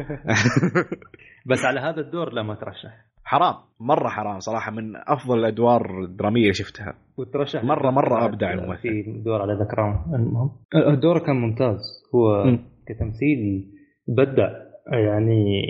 بس 1.50 1.64
على 1.64 1.80
هذا 1.80 2.00
الدور 2.00 2.32
لا 2.32 2.42
ما 2.42 2.54
ترشح. 2.54 3.04
حرام 3.24 3.54
مرة 3.80 4.08
حرام 4.08 4.38
صراحة 4.38 4.70
من 4.72 4.92
أفضل 5.08 5.38
الأدوار 5.38 6.04
الدرامية 6.04 6.42
اللي 6.42 6.52
شفتها. 6.54 6.94
وترشح 7.18 7.60
مرة- 7.62 7.86
مرة 7.92 8.14
بعد 8.14 8.32
أبدع 8.32 8.52
الممثل. 8.52 8.80
في 8.82 9.22
دور 9.24 9.42
على 9.42 9.52
ذا 9.52 9.64
كراون. 9.70 10.14
المهم. 10.14 10.50
آه، 10.74 10.94
دوره 10.94 11.18
كان 11.18 11.36
ممتاز. 11.36 11.78
هو 12.14 12.44
م. 12.44 12.58
كتمثيل 12.88 13.70
بدع 14.08 14.48
يعني 14.92 15.60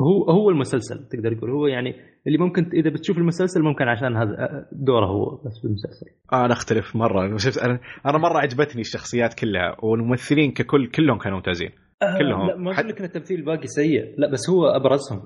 هو 0.00 0.30
هو 0.30 0.50
المسلسل 0.50 1.08
تقدر 1.08 1.34
تقول. 1.34 1.50
هو 1.50 1.66
يعني 1.66 1.94
اللي 2.26 2.38
ممكن 2.38 2.70
إذا 2.74 2.90
بتشوف 2.90 3.18
المسلسل 3.18 3.62
ممكن 3.62 3.88
عشان 3.88 4.16
هذا 4.16 4.66
دوره 4.72 5.06
هو 5.06 5.36
بس 5.36 5.58
في 5.60 5.64
المسلسل 5.64 6.06
آه 6.32 6.44
أنا 6.44 6.52
أختلف 6.52 6.96
مرة. 6.96 7.36
شفت 7.36 7.58
أنا 7.58 7.80
أنا 8.06 8.18
مرة 8.18 8.38
عجبتني 8.38 8.80
الشخصيات 8.80 9.34
كلها 9.34 9.76
والممثلين 9.82 10.52
ككل 10.52 10.90
كلهم 10.90 11.18
كانوا 11.18 11.36
ممتازين. 11.36 11.70
كلهم. 12.18 12.40
آه 12.40 12.46
لا 12.46 12.56
ما 12.56 12.74
أقول 12.74 12.88
لك 12.88 12.98
إن 12.98 13.04
التمثيل 13.04 13.38
الباقي 13.40 13.66
سيء. 13.66 14.14
لا 14.18 14.30
بس 14.30 14.50
هو 14.50 14.66
أبرزهم. 14.66 15.22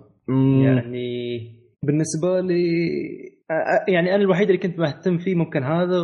يعني 0.64 1.38
بالنسبة 1.82 2.40
لي 2.40 2.64
آه، 3.50 3.90
يعني 3.92 4.14
أنا 4.14 4.22
الوحيد 4.22 4.46
اللي 4.50 4.62
كنت 4.62 4.78
مهتم 4.78 5.18
فيه 5.18 5.34
ممكن 5.34 5.62
هذا 5.62 6.02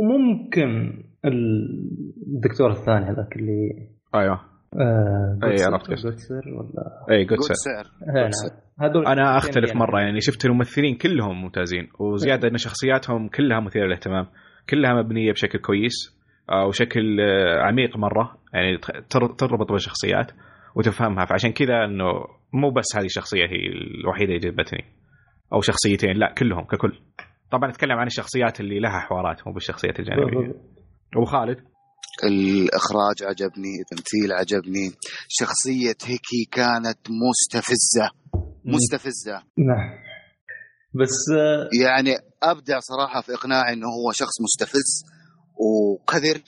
وممكن 0.00 1.02
الدكتور 1.24 2.70
الثاني 2.70 3.04
هذاك 3.04 3.36
اللي 3.36 3.88
أيوه. 4.14 4.51
آه 4.80 5.38
جوتسر- 5.42 5.72
عرفت. 5.72 5.90
جوتسر 5.90 6.42
ولا 6.48 7.18
أي 7.18 7.26
سير 7.40 7.84
آه،. 8.16 8.84
هذول 8.84 9.06
أنا 9.06 9.36
أختلف 9.36 9.68
يعني- 9.68 9.80
مرة 9.80 10.00
يعني 10.00 10.20
شفت 10.20 10.44
الممثلين 10.44 10.96
كلهم 10.96 11.42
ممتازين 11.42 11.88
وزيادة 11.98 12.48
إن 12.48 12.56
شخصياتهم 12.56 13.28
كلها 13.28 13.60
مثيرة 13.60 13.86
للاهتمام 13.86 14.26
كلها 14.70 14.94
مبنية 14.94 15.32
بشكل 15.32 15.58
كويس 15.58 16.22
آه، 16.50 16.66
وشكل 16.66 17.20
آه، 17.20 17.60
عميق 17.62 17.96
مرة 17.96 18.36
يعني 18.54 18.78
تربط 19.38 19.72
بالشخصيات 19.72 20.32
وتفهمها 20.76 21.24
فعشان 21.24 21.52
كذا 21.52 21.84
إنه 21.84 22.04
مو 22.52 22.70
بس 22.70 22.96
هذه 22.96 23.04
الشخصية 23.04 23.42
هي 23.46 23.66
الوحيدة 24.00 24.34
اللي 24.34 24.38
جذبتني 24.38 24.84
أو 25.52 25.60
شخصيتين 25.60 26.16
لا 26.16 26.34
كلهم 26.38 26.64
ككل. 26.64 26.98
طبعا 27.50 27.70
اتكلم 27.70 27.92
عن 27.98 28.06
الشخصيات 28.06 28.60
اللي 28.60 28.80
لها 28.80 29.00
حوارات 29.00 29.46
مو 29.46 29.52
بالشخصيات 29.52 30.00
الجانبية. 30.00 30.54
وخالد؟ 31.16 31.56
الإخراج 32.24 33.22
عجبني 33.22 33.80
التمثيل 33.80 34.32
عجبني 34.32 34.92
شخصية 35.28 35.96
هيكي 36.04 36.44
كانت 36.52 36.98
مستفزة 37.10 38.10
مستفزة. 38.64 39.42
نعم. 39.58 39.98
بس 40.94 41.16
آه، 41.38 41.68
يعني 41.82 42.16
أبدع 42.42 42.78
صراحة 42.80 43.20
في 43.20 43.34
إقناعي 43.34 43.72
إنه 43.72 43.86
هو 43.86 44.12
شخص 44.12 44.40
مستفز 44.40 45.04
وقذر 45.56 46.42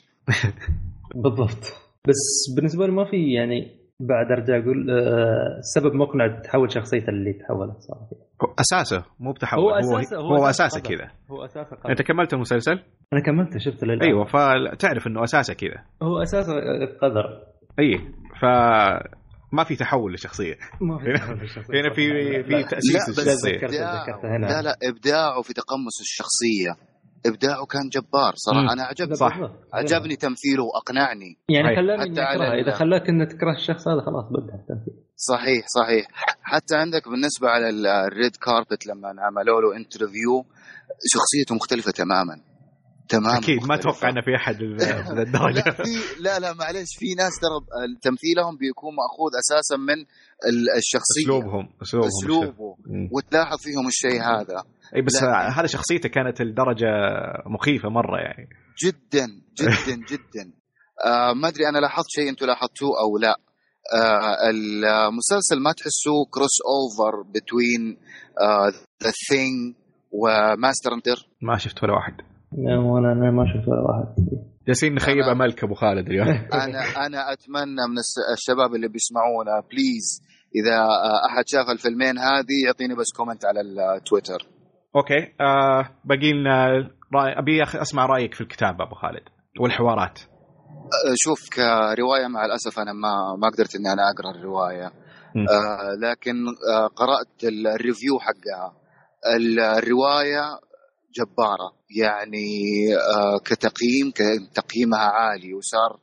بالضبط. 1.23 1.63
بس 2.07 2.53
بالنسبة 2.55 2.85
لي 2.85 2.91
ما 2.91 3.05
في 3.11 3.33
يعني 3.33 3.74
بعد 3.99 4.31
أرجع 4.31 4.57
أقول 4.57 4.91
آه، 4.91 5.59
سبب 5.75 5.93
مقنع 5.93 6.39
تحول 6.41 6.71
شخصيته 6.71 7.09
اللي 7.09 7.33
تحولت 7.33 7.77
صراحة 7.79 8.09
أساسه 8.59 9.05
مو 9.19 9.31
بتحول 9.31 9.63
هو 9.63 9.79
أساسه- 10.01 10.13
هو 10.13 10.35
هو 10.35 10.45
أساسه. 10.49 10.79
كذا 10.81 11.11
هو 11.31 11.45
أساسا 11.45 11.75
قدر. 11.75 11.89
أنت 11.91 12.01
كملت 12.01 12.33
المسلسل 12.33 12.79
أنا 13.13 13.21
كملته 13.25 13.59
شفته 13.59 13.87
للآن 13.87 14.01
أيوه 14.07 14.25
فتعرف 14.25 15.07
إنه 15.07 15.23
أساسه 15.23 15.53
كذا 15.53 15.83
هو 16.03 16.21
أساسا 16.21 16.53
قدر 17.01 17.43
إي 17.79 17.97
ف 18.41 18.45
ما 19.53 19.63
في 19.63 19.75
تحول 19.75 20.11
للشخصية 20.11 20.55
ما 20.81 20.97
في 20.97 21.05
هنا- 21.09 21.17
تحول. 21.17 21.37
هنا 21.73 21.93
في 21.93 22.43
في 22.43 22.49
لا. 22.51 22.61
تأسيس 22.61 23.09
الشخصية. 23.19 23.57
لا 24.37 24.61
لا 24.61 24.75
ابداعه 24.89 25.41
في 25.41 25.53
تقمص 25.53 25.99
الشخصية 26.01 26.94
إبداعه 27.25 27.65
كان 27.65 27.89
جبار 27.89 28.33
صراحة. 28.35 28.61
مم. 28.61 28.69
أنا 28.69 28.83
عجبني 28.83 29.15
صح. 29.15 29.39
عجبني 29.73 30.15
تمثيله 30.15 30.63
وأقنعني. 30.63 31.37
يعني. 31.49 31.75
خلاني 31.75 32.11
حتى 32.11 32.21
على 32.21 32.61
إذا 32.61 32.71
خلاك 32.71 33.09
إنك 33.09 33.31
تكره 33.31 33.51
الشخص 33.51 33.87
هذا 33.87 34.01
خلاص 34.01 34.25
بدها 34.25 34.55
التمثيل. 34.55 34.93
صحيح 35.15 35.65
صحيح. 35.67 36.07
حتى 36.41 36.75
عندك 36.75 37.09
بالنسبة 37.09 37.47
على 37.49 37.69
ال- 37.69 37.87
ال 37.87 37.99
red 37.99 38.35
carpet 38.35 38.87
لما 38.87 39.07
عملوا 39.07 39.61
له 39.61 39.75
interview 39.77 40.45
شخصيته 41.13 41.55
مختلفة 41.55 41.91
تماما. 41.91 42.41
تماما 43.09 43.37
أكيد 43.37 43.57
ما 43.63 43.75
مختلفة. 43.75 43.89
أتوقع 43.89 44.09
انه 44.09 44.21
في 44.21 44.35
أحد 44.35 44.55
لا 44.61 45.71
في 45.71 45.83
لا 46.19 46.39
لا 46.39 46.53
معلش 46.53 46.89
في 46.99 47.13
ناس 47.17 47.31
ترى 47.39 47.59
تمثيلهم 48.01 48.57
بيكون 48.57 48.95
مأخوذ 48.95 49.31
أساسا 49.39 49.77
من 49.77 49.99
ال- 50.49 50.69
الشخصية. 50.77 51.21
أسلوبهم 51.23 51.69
أسلوبهم 51.81 52.07
اسلوبه. 52.07 52.75
وتلاحظ 53.11 53.57
فيهم 53.59 53.87
الشيء 53.87 54.21
هذا. 54.21 54.63
اي 54.95 55.01
بس. 55.01 55.23
هذا 55.57 55.67
شخصيته 55.67 56.09
كانت 56.09 56.41
لدرجه 56.41 56.87
مخيفة 57.45 57.89
مرة 57.89 58.17
يعني. 58.17 58.49
جدا 58.85 59.27
جدا 59.59 59.95
جدا. 60.11 60.53
آه 61.05 61.33
ما 61.33 61.47
أدري 61.47 61.69
أنا 61.69 61.77
لاحظت 61.79 62.05
شيء 62.09 62.29
أنتم 62.29 62.45
لاحظتوه 62.45 62.89
أو 63.03 63.17
لا. 63.17 63.35
آه 63.93 64.49
المسلسل 64.49 65.59
ما 65.63 65.71
تحسوه 65.71 66.25
crossover 66.31 66.57
between 66.71 67.21
The 67.31 67.97
Thing 69.03 69.11
و 69.29 69.75
Master 70.11 70.93
انتر 70.93 71.15
ما 71.41 71.57
شفت 71.57 71.83
ولا 71.83 71.93
واحد. 71.93 72.13
لا، 72.57 72.77
وأنا 72.79 73.11
أنا 73.11 73.31
ما 73.31 73.45
شفت 73.45 73.67
ولا 73.67 73.81
واحد. 73.81 74.15
جالسين 74.67 74.95
نخيب 74.95 75.17
أملك 75.23 75.63
أبو 75.63 75.73
خالد 75.73 76.07
اليوم. 76.07 76.27
أنا 76.63 77.05
أنا 77.05 77.33
أتمنى 77.33 77.83
من 77.89 77.97
الس- 77.97 78.25
الشباب 78.37 78.75
اللي 78.75 78.87
بيسمعونا 78.87 79.59
please 79.71 80.21
إذا 80.55 80.77
آه، 80.77 81.25
أحد 81.29 81.43
شاف 81.47 81.69
الفيلمين 81.69 82.17
هذه 82.17 82.55
يعطيني 82.65 82.95
بس 82.95 83.05
comment 83.17 83.45
على 83.45 83.61
التويتر 83.97 84.37
أوكي. 84.95 85.33
آه 85.41 85.89
باقي 86.05 86.33
لنا 86.33 86.67
رأي 87.15 87.39
أبي 87.39 87.63
أسمع 87.63 88.05
رأيك 88.05 88.33
في 88.33 88.41
الكتاب 88.41 88.81
أبو 88.81 88.95
خالد 88.95 89.23
والحوارات. 89.59 90.19
آه، 90.19 91.13
شوف 91.15 91.49
كرواية 91.49 92.27
مع 92.27 92.45
الأسف 92.45 92.79
أنا 92.79 92.93
ما 92.93 93.35
ما 93.41 93.49
قدرت 93.49 93.75
إني 93.75 93.93
أنا 93.93 94.01
أقرأ 94.11 94.31
الرواية. 94.39 94.85
آه 95.49 95.95
لكن 96.09 96.35
آه 96.73 96.87
قرأت 96.87 97.43
ال 97.43 97.54
review 97.54 98.19
حقها. 98.19 98.73
ال- 99.37 99.59
الرواية 99.59 100.41
جبارة. 101.17 101.71
يعني 102.01 102.47
آه 102.95 103.37
كتقييم 103.45 104.11
تقييمها 104.53 104.99
عالي 104.99 105.53
وصار 105.53 105.99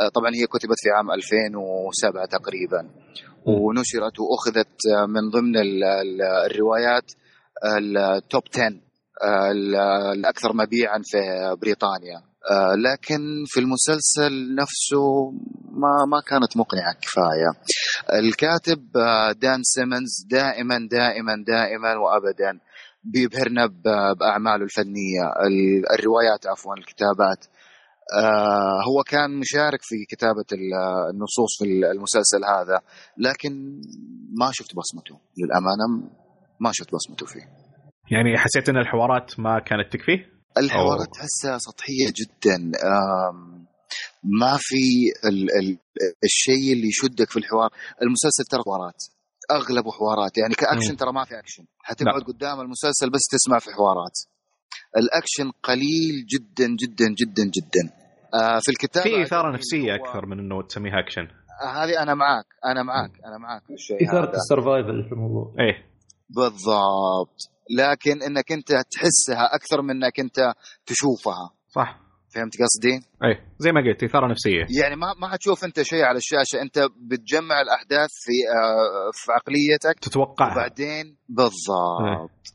آه 0.00 0.08
طبعا 0.08 0.30
هي 0.34 0.46
كتبت 0.46 0.76
في 0.82 0.90
عام 0.90 1.10
2007 1.10 2.26
تقريبا. 2.26 2.90
ونشرت 3.46 4.16
وأخذت 4.20 4.76
آه، 4.96 5.06
من 5.06 5.30
ضمن 5.30 5.56
ال- 5.56 5.84
ال- 5.84 6.22
الروايات 6.50 7.12
ال 7.64 7.84
top 7.84 8.42
10 8.54 8.62
آه، 9.24 9.50
ال- 9.50 9.76
الأكثر 10.18 10.52
مبيعا 10.52 10.98
في 11.04 11.18
بريطانيا. 11.60 12.22
لكن 12.92 13.20
في 13.46 13.60
المسلسل 13.60 14.54
نفسه 14.54 15.30
ما 15.70 16.04
ما 16.08 16.20
كانت 16.26 16.56
مقنعة 16.56 16.92
كفاية. 17.02 17.50
الكاتب 18.18 18.88
دان 19.40 19.62
سيمنز 19.62 20.26
دائما 20.30 20.88
دائما 20.90 21.44
دائما 21.46 21.94
وابدا 21.96 22.60
بيبهرنا 23.04 23.66
بأعماله 24.20 24.64
الفنية. 24.64 25.24
ال- 25.46 25.92
الروايات 25.98 26.46
عفوا 26.46 26.74
الكتابات. 26.74 27.44
هو 28.88 29.02
كان 29.06 29.30
مشارك 29.38 29.80
في 29.82 29.96
كتابة 30.08 30.44
ال- 30.52 31.10
النصوص 31.14 31.58
في 31.58 31.64
المسلسل 31.64 32.44
هذا 32.44 32.80
لكن 33.18 33.80
ما 34.38 34.50
شفت 34.52 34.74
بصمته 34.74 35.18
للأمانة. 35.38 36.10
ما 36.60 36.70
شفت 36.72 36.88
بصمته 36.94 37.26
فيه 37.26 37.40
يعني 38.16 38.38
حسيت 38.38 38.68
إن 38.68 38.76
الحوارات 38.76 39.40
ما 39.40 39.58
كانت 39.58 39.92
تكفي؟ 39.92 40.24
الحوارات. 40.58 41.06
تحسها 41.14 41.58
سطحية 41.58 42.06
جدا. 42.20 42.56
ما 44.40 44.56
في 44.60 44.82
ال 45.28 45.42
ال 45.58 45.78
الشيء 46.24 46.72
اللي 46.72 46.88
يشدك 46.88 47.30
في 47.30 47.36
الحوار. 47.38 47.70
المسلسل 48.02 48.44
ترى 48.50 48.60
حوارات. 48.66 49.00
أغلبه 49.50 49.90
حوارات. 49.92 50.38
يعني 50.38 50.54
كأكشن. 50.54 50.96
ترى 50.96 51.12
ما 51.12 51.24
في 51.24 51.38
أكشن. 51.38 51.64
حتقعد 51.82 52.22
قدام 52.22 52.60
المسلسل 52.60 53.10
بس 53.10 53.20
تسمع 53.32 53.58
في 53.58 53.70
حوارات. 53.70 54.16
الأكشن 54.96 55.50
قليل 55.62 56.26
جدا 56.32 56.66
جدا 56.82 57.06
جدا 57.20 57.44
جدا. 57.56 57.84
آه 58.34 58.58
في 58.62 58.68
الكتاب 58.70 59.02
في 59.02 59.22
إثارة 59.22 59.52
نفسية 59.54 59.92
هو- 59.92 59.96
أكثر 60.04 60.26
من 60.26 60.38
إنه 60.38 60.62
تسميها 60.62 61.00
أكشن. 61.00 61.22
آه 61.62 61.84
هذه 61.84 62.02
أنا 62.02 62.14
معك 62.14 62.44
أنا 62.64 62.82
معك 62.82 63.10
أنا 63.26 63.38
معك. 63.38 63.62
في 63.66 63.72
الشيء 63.72 64.08
اثاره 64.08 64.32
ال 64.36 64.44
survival 64.44 65.04
في 65.08 65.12
الموضوع. 65.12 65.54
إيه. 65.60 65.93
بالضبط. 66.28 67.36
لكن 67.78 68.22
إنك 68.22 68.52
أنت 68.52 68.68
تحسها 68.68 69.54
أكثر 69.54 69.82
من 69.82 69.90
إنك 69.90 70.20
أنت 70.20 70.52
تشوفها. 70.86 71.50
صح. 71.68 72.00
فهمت 72.34 72.52
قصدي؟ 72.62 72.94
إي 73.24 73.46
زي 73.58 73.72
ما 73.72 73.80
قلت 73.80 74.04
إثارة 74.04 74.26
نفسية. 74.30 74.66
يعني 74.80 74.96
ما 74.96 75.06
ما 75.20 75.28
حتشوف 75.28 75.64
أنت 75.64 75.82
شيء 75.82 76.02
على 76.04 76.18
الشاشة 76.18 76.62
أنت 76.62 76.78
بتجمع 77.10 77.60
الأحداث 77.60 78.10
في 78.12 78.32
آه، 78.32 79.10
في 79.14 79.32
عقليتك 79.32 80.00
تتوقعها. 80.00 80.52
وبعدين 80.52 81.16
بالضبط. 81.28 82.53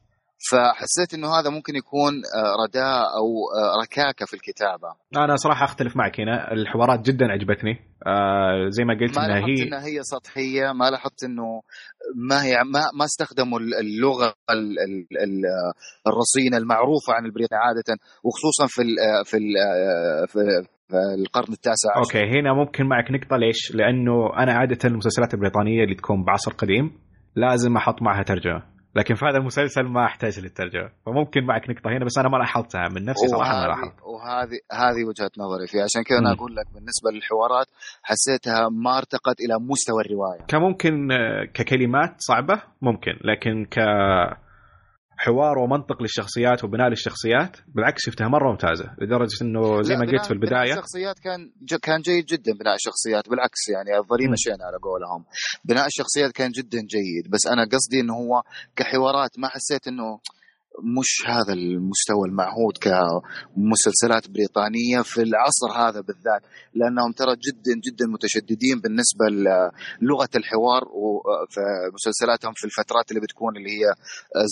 فحسيت 0.51 1.13
إنه 1.13 1.27
هذا 1.27 1.49
ممكن 1.49 1.75
يكون 1.75 2.13
آه، 2.35 2.63
رداء 2.67 2.99
أو 3.19 3.27
آه، 3.59 3.81
ركاكة 3.83 4.25
في 4.25 4.33
الكتابة. 4.33 4.87
أنا 5.17 5.35
صراحة 5.35 5.65
أختلف 5.65 5.97
معك 5.97 6.19
هنا. 6.19 6.51
الحوارات 6.51 6.99
جدا 7.01 7.25
عجبتني 7.25 7.79
آه 8.07 8.69
زي 8.69 8.83
ما 8.83 8.93
قلت 8.93 9.17
ما 9.17 9.25
إنها 9.25 9.35
لاحظت 9.39 9.49
هي 9.59 9.63
إنها 9.67 9.85
هي 9.85 10.03
سطحية 10.03 10.71
ما 10.71 10.89
لاحظت 10.89 11.23
إنه 11.23 11.61
ما 12.29 12.43
هي 12.43 12.55
ما 12.55 12.79
ما 12.99 13.05
استخدموا 13.05 13.59
اللغة 13.59 14.33
ال- 14.49 14.79
ال- 14.79 15.17
ال- 15.23 15.45
الرصينة 16.07 16.57
المعروفة 16.57 17.13
عن 17.13 17.25
البريطانيين 17.25 17.65
عادة 17.67 18.01
وخصوصا 18.23 18.65
في 18.67 18.81
ال 18.81 18.95
في 19.25 19.37
ال 19.37 19.47
في 20.27 20.39
في 20.87 20.95
القرن 21.19 21.53
التاسع 21.53 21.89
عشر. 21.91 21.99
أوكي 22.19 22.39
هنا 22.39 22.53
ممكن 22.53 22.85
معك 22.85 23.11
نقطة. 23.11 23.37
ليش؟ 23.37 23.75
لأنه 23.75 24.37
أنا 24.37 24.53
عادة 24.53 24.77
المسلسلات 24.85 25.33
البريطانية 25.33 25.83
اللي 25.83 25.95
تكون 25.95 26.23
بعصر 26.23 26.51
قديم 26.51 26.91
لازم 27.35 27.77
أحط 27.77 28.01
معها 28.01 28.23
ترجمة. 28.23 28.78
لكن 28.95 29.15
في 29.15 29.25
هذا 29.25 29.37
المسلسل 29.37 29.83
ما 29.83 30.05
أحتاج 30.05 30.39
للترجمة. 30.39 30.89
فممكن 31.05 31.43
معك 31.45 31.69
نقطة 31.69 31.89
هنا 31.89 32.05
بس 32.05 32.17
أنا 32.17 32.29
ما 32.29 32.37
لاحظتها 32.37 32.87
من 32.87 33.05
نفسي 33.05 33.27
صراحة 33.27 33.61
ما 33.61 33.67
لاحظت. 33.67 33.93
وهذه 34.03 34.59
هذه 34.71 35.03
وجهة 35.07 35.31
نظري 35.37 35.67
فيها. 35.67 35.83
عشان 35.83 36.03
كذا 36.03 36.17
أنا. 36.19 36.31
أقول 36.33 36.55
لك 36.55 36.65
بالنسبة 36.73 37.11
للحوارات 37.13 37.67
حسيتها 38.03 38.69
ما 38.69 38.97
ارتقت 38.97 39.35
إلى 39.39 39.55
مستوى 39.69 40.01
الرواية. 40.05 40.45
كان 40.47 40.61
ممكن 40.61 41.11
آه، 41.11 41.45
ككلمات 41.53 42.15
صعبة 42.17 42.61
ممكن 42.81 43.11
لكن 43.23 43.65
ك 43.65 43.79
حوار 45.21 45.57
ومنطق 45.57 46.01
للشخصيات 46.01 46.63
وبناء 46.63 46.89
للشخصيات 46.89 47.57
بالعكس 47.75 48.01
شفتها 48.05 48.27
مرة 48.27 48.51
ممتازة 48.51 48.85
لدرجة 49.01 49.37
إنه 49.41 49.81
زي 49.81 49.95
ما 49.95 50.05
قلت 50.05 50.25
في 50.25 50.31
البداية 50.31 50.73
الشخصيات 50.73 51.19
كان 51.19 51.51
ج... 51.61 51.75
كان 51.75 52.01
جيد 52.01 52.25
جدا 52.25 52.53
بناء 52.59 52.75
الشخصيات 52.75 53.29
بالعكس 53.29 53.69
يعني 53.69 53.97
الظريف 53.97 54.27
مم. 54.27 54.33
مشينا 54.33 54.65
على 54.65 54.77
قولهم 54.81 55.25
بناء 55.65 55.85
الشخصيات 55.85 56.31
كان 56.31 56.51
جدا 56.51 56.79
جيد 56.79 57.31
بس 57.31 57.47
أنا 57.47 57.63
قصدي 57.63 57.99
إنه 58.01 58.13
هو 58.13 58.41
كحوارات 58.75 59.29
ما 59.37 59.47
حسيت 59.47 59.87
إنه 59.87 60.19
مش 60.99 61.11
هذا 61.27 61.53
المستوى 61.53 62.27
المعهود 62.29 62.73
كمسلسلات 62.77 64.29
بريطانية 64.29 65.01
في 65.01 65.21
العصر 65.21 65.69
هذا 65.77 66.01
بالذات 66.01 66.41
لأنهم 66.73 67.11
ترى 67.11 67.33
جدا 67.47 67.73
جدا 67.85 68.05
متشددين 68.13 68.79
بالنسبة 68.83 69.25
للغة 69.29 70.29
الحوار 70.35 70.83
وفي 70.83 71.61
مسلسلاتهم 71.93 72.53
في 72.55 72.65
الفترات 72.65 73.11
اللي 73.11 73.21
بتكون 73.21 73.57
اللي 73.57 73.69
هي 73.69 73.85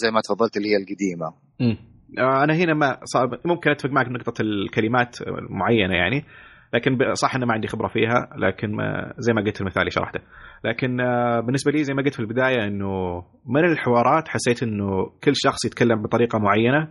زي 0.03 0.11
ما 0.11 0.21
تفضلت 0.21 0.57
اللي 0.57 0.69
هي 0.69 0.77
القديمة 0.77 1.33
مم. 1.59 1.77
آه، 2.19 2.43
أنا 2.43 2.53
هنا 2.53 2.73
ما 2.73 2.99
صعب 3.03 3.29
ممكن 3.45 3.71
أتفق 3.71 3.89
معك 3.89 4.07
نقطة 4.07 4.41
الكلمات 4.41 5.17
معينة 5.49 5.95
يعني 5.95 6.25
لكن 6.73 6.97
صح 7.13 7.35
انه 7.35 7.45
ما 7.45 7.53
عندي 7.53 7.67
خبرة 7.67 7.87
فيها 7.87 8.29
لكن 8.37 8.71
ما 8.75 9.13
زي 9.17 9.33
ما 9.33 9.41
قلت 9.41 9.55
في 9.55 9.61
المثال 9.61 9.79
اللي 9.81 9.91
شرحته. 9.91 10.19
لكن 10.63 11.01
آه، 11.01 11.39
بالنسبة 11.39 11.71
لي 11.71 11.83
زي 11.83 11.93
ما 11.93 12.03
قلت 12.03 12.13
في 12.13 12.19
البداية 12.19 12.67
إنه 12.67 13.23
من 13.45 13.65
الحوارات 13.71 14.27
حسيت 14.27 14.63
إنه 14.63 15.05
كل 15.23 15.31
شخص 15.35 15.65
يتكلم 15.65 16.01
بطريقة 16.01 16.39
معينة 16.39 16.87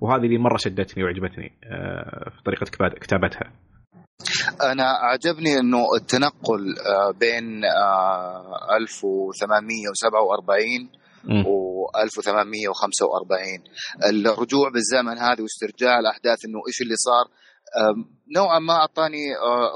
وهذه 0.00 0.22
اللي 0.24 0.38
مرة 0.38 0.56
شدتني 0.56 1.04
وعجبتني 1.04 1.52
آه، 1.64 2.30
في 2.30 2.42
طريقة 2.46 2.64
كتاب- 2.64 2.98
كتابتها. 3.00 3.52
أنا 4.72 4.84
عجبني 4.84 5.58
إنه 5.58 5.78
التنقل 6.00 6.74
آه، 6.86 7.10
بين 7.20 7.64
آه، 7.64 8.76
1847 8.76 10.90
مم. 11.24 11.44
و 11.46 11.86
1845 12.02 13.60
الرجوع 14.10 14.70
بالزمن 14.74 15.18
هذا 15.18 15.42
واسترجاع 15.42 15.98
الأحداث 15.98 16.38
إنه 16.46 16.58
إيش 16.68 16.80
اللي 16.82 16.94
صار 16.96 17.24
نوعا 18.36 18.58
ما 18.58 18.74
أعطاني 18.74 19.24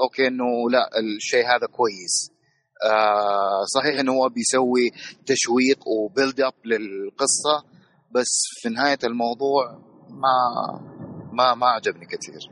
أوكي 0.03 0.27
إنه 0.27 0.69
لا 0.71 0.89
الشيء 0.99 1.45
هذا 1.45 1.67
كويس. 1.67 2.31
صحيح 3.75 3.99
إنه 3.99 4.11
هو 4.11 4.29
بيسوي 4.29 4.91
تشويق 5.25 5.79
و 5.87 5.96
build 5.96 6.41
up 6.41 6.53
للقصة 6.65 7.55
بس 8.15 8.31
في 8.61 8.69
نهاية 8.69 8.97
الموضوع 9.03 9.63
ما 10.09 10.35
ما 11.33 11.55
ما 11.55 11.67
عجبني 11.67 12.05
كثير. 12.05 12.51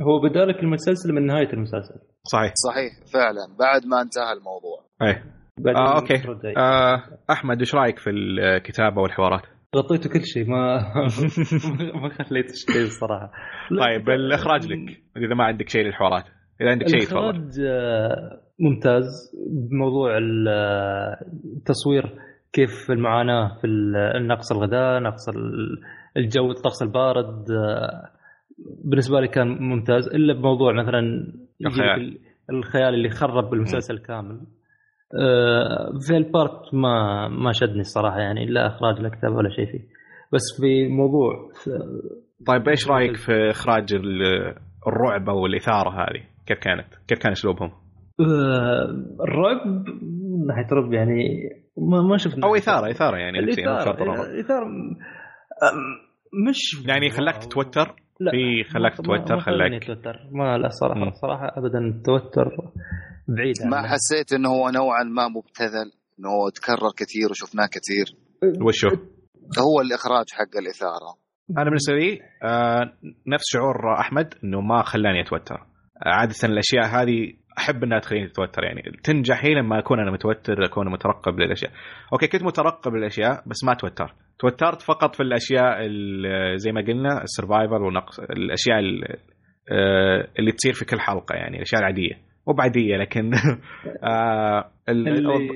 هو 0.00 0.20
بدالك 0.28 0.58
المسلسل 0.62 1.12
من 1.12 1.26
نهاية 1.26 1.52
المسلسل. 1.52 1.94
صحيح. 2.32 2.52
صحيح 2.54 2.92
فعلا. 3.12 3.56
بعد 3.58 3.86
ما 3.86 4.02
انتهى 4.02 4.32
الموضوع. 4.32 4.84
إيه. 5.02 5.40
آه، 5.76 6.04
جاي. 6.42 6.54
آه، 6.56 7.02
أحمد 7.30 7.58
إيش 7.58 7.74
رأيك 7.74 7.98
في 7.98 8.10
الكتابة 8.10 9.02
والحوارات؟ 9.02 9.42
غطيته 9.76 10.10
كل 10.10 10.24
شيء 10.24 10.46
ما 10.50 10.78
ما 12.02 12.08
خليت 12.24 12.46
شيء 12.72 12.82
الصراحه 12.82 13.32
طيب 13.80 14.10
الإخراج 14.10 14.66
لك 14.66 15.02
إذا 15.16 15.34
ما 15.34 15.44
عندك 15.44 15.68
شيء 15.68 15.82
للحوارات. 15.86 16.24
إذا 16.60 16.70
عندك 16.70 16.88
شيء 16.88 17.00
تفضل. 17.00 17.18
الإخراج 17.18 17.60
آه، 17.66 18.40
ممتاز. 18.60 19.06
بموضوع 19.70 20.18
آه، 20.48 21.16
التصوير 21.56 22.14
كيف 22.52 22.90
المعاناة 22.90 23.58
في 23.60 23.66
نقص 24.26 24.52
الغداء 24.52 25.00
نقص 25.00 25.28
ال- 25.28 25.78
الجو 26.16 26.50
الطقس 26.50 26.82
البارد 26.82 27.50
آه، 27.50 28.10
بالنسبة 28.84 29.20
لي 29.20 29.28
كان 29.28 29.48
ممتاز. 29.48 30.08
إلا 30.08 30.34
بموضوع 30.34 30.72
مثلا 30.72 31.32
الخيال. 31.66 32.94
اللي 32.94 33.10
خرب 33.10 33.54
المسلسل 33.54 33.98
كامل. 33.98 34.40
في 36.06 36.16
البارت 36.16 36.74
ما 36.74 37.28
ما 37.28 37.52
شدني 37.52 37.80
الصراحة 37.80 38.18
يعني 38.18 38.46
لا 38.46 38.66
إخراج 38.66 39.00
لا 39.00 39.28
ولا 39.28 39.50
شيء 39.50 39.66
فيه 39.66 39.80
بس 40.32 40.42
في 40.60 40.88
موضوع 40.88 41.32
طيب 42.46 42.68
إيش 42.68 42.88
رأيك 42.88 43.16
في 43.16 43.50
إخراج 43.50 43.94
ال- 43.94 44.54
الرعب 44.86 45.28
أو 45.28 45.46
الإثارة 45.46 45.90
هذه؟ 45.90 46.22
كيف 46.46 46.58
كانت؟ 46.58 46.86
كيف 47.08 47.18
كان 47.18 47.32
أسلوبهم؟ 47.32 47.70
آه، 48.20 48.84
الرعب 49.24 49.66
من 49.66 50.46
ناحيه 50.46 50.66
رعب 50.72 50.92
يعني 50.92 51.24
ما 51.78 52.02
ما 52.02 52.16
شفنا 52.16 52.46
أو 52.46 52.54
إثارة 52.56 52.90
إثارة 52.90 53.16
يعني 53.16 53.38
الإثارة. 53.38 54.24
الاثاره 54.24 54.64
أم- 54.64 56.10
مش 56.48 56.86
يعني 56.88 57.10
خلاك 57.10 57.36
تتوتر 57.36 57.94
لا 58.20 58.30
في 58.30 58.64
خلاك 58.64 59.00
ما- 59.00 59.06
ما- 59.08 59.18
تتوتر 59.18 59.34
ما 59.36 59.40
خلاني 59.40 59.80
خلاك 59.80 59.90
اتوتر 59.90 60.18
ما 60.32 60.58
لا 60.58 60.68
صراحة 60.68 61.00
مم. 61.00 61.10
صراحة 61.10 61.52
ابدا 61.58 61.78
التوتر 61.78 62.48
بعيد 63.28 63.54
ما 63.70 63.76
عنه. 63.76 63.88
حسيت 63.88 64.32
إنه 64.32 64.48
هو 64.48 64.70
نوعا 64.70 65.02
ما 65.04 65.28
مبتذل 65.28 65.92
إنه 66.18 66.28
هو 66.28 66.48
تكرر 66.48 66.90
كثير 66.96 67.30
وشفناه 67.30 67.66
كثير 67.66 68.16
وشو؟ 68.66 68.88
هو 69.58 69.80
الإخراج 69.80 70.26
حق 70.32 70.56
الإثارة 70.58 71.16
أنا 71.58 71.64
بالنسبة 71.64 71.94
لي 71.94 72.18
آه 72.42 72.80
نفس 73.26 73.44
شعور 73.52 74.00
أحمد 74.00 74.34
إنه 74.44 74.60
ما 74.60 74.82
خلاني 74.82 75.20
أتوتر 75.20 75.66
عادة 76.06 76.34
الأشياء 76.44 76.84
هذه 77.02 77.32
أحب 77.58 77.84
إنها 77.84 77.98
تخليني 77.98 78.26
أتوتر 78.26 78.64
يعني 78.64 78.82
تنجح 79.04 79.44
هي 79.44 79.54
لما 79.54 79.78
أكون 79.78 80.00
أنا 80.00 80.10
متوتر 80.10 80.64
أكون 80.64 80.92
مترقب 80.92 81.40
للأشياء. 81.40 81.72
أوكي 82.12 82.26
كنت 82.26 82.42
مترقب 82.42 82.94
للأشياء 82.94 83.42
بس 83.46 83.64
ما 83.64 83.74
توترت. 83.74 84.14
توترت 84.38 84.82
فقط 84.82 85.14
في 85.14 85.22
الأشياء 85.22 85.76
ال- 85.86 86.58
زي 86.58 86.72
ما 86.72 86.80
قلنا 86.80 87.22
ال 87.22 87.29
survival 87.29 87.82
ونقص 87.82 88.20
الأشياء 88.20 88.78
ال- 88.78 89.16
آه، 89.72 90.28
اللي 90.38 90.52
تصير 90.52 90.72
في 90.72 90.84
كل 90.84 91.00
حلقة 91.00 91.34
يعني 91.34 91.56
الأشياء 91.56 91.80
العادية. 91.80 92.14
مو 92.48 92.54
بعادية 92.54 92.96
لكن 92.96 93.30
آه 94.04 94.70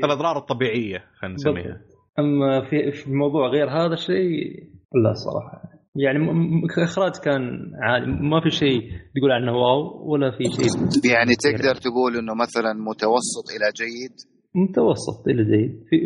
الأضرار 0.04 0.36
الطبيعية 0.38 1.04
خلينا 1.18 1.34
نسميها. 1.34 1.80
أما 2.18 2.60
في 2.70 2.92
في 2.92 3.12
موضوع 3.12 3.48
غير 3.48 3.70
هذا 3.70 3.92
الشيء 3.94 4.62
لا 5.04 5.12
صراحة. 5.12 5.73
يعني 5.96 6.28
إخراج 6.84 7.12
كان 7.24 7.72
عالي 7.82 8.06
ما 8.06 8.40
في 8.40 8.50
شيء 8.50 8.80
تقول 9.16 9.32
عنه 9.32 9.52
واو 9.52 10.10
ولا 10.12 10.30
في 10.30 10.44
شيء. 10.44 10.66
يعني 11.12 11.30
تقدر 11.44 11.74
تقول 11.74 12.16
إنه 12.18 12.34
مثلا 12.34 12.72
متوسط 12.72 13.46
إلى 13.56 13.66
جيد؟ 13.80 14.12
متوسط 14.54 15.28
إلى 15.28 15.44
جيد. 15.44 15.84
في 15.90 15.96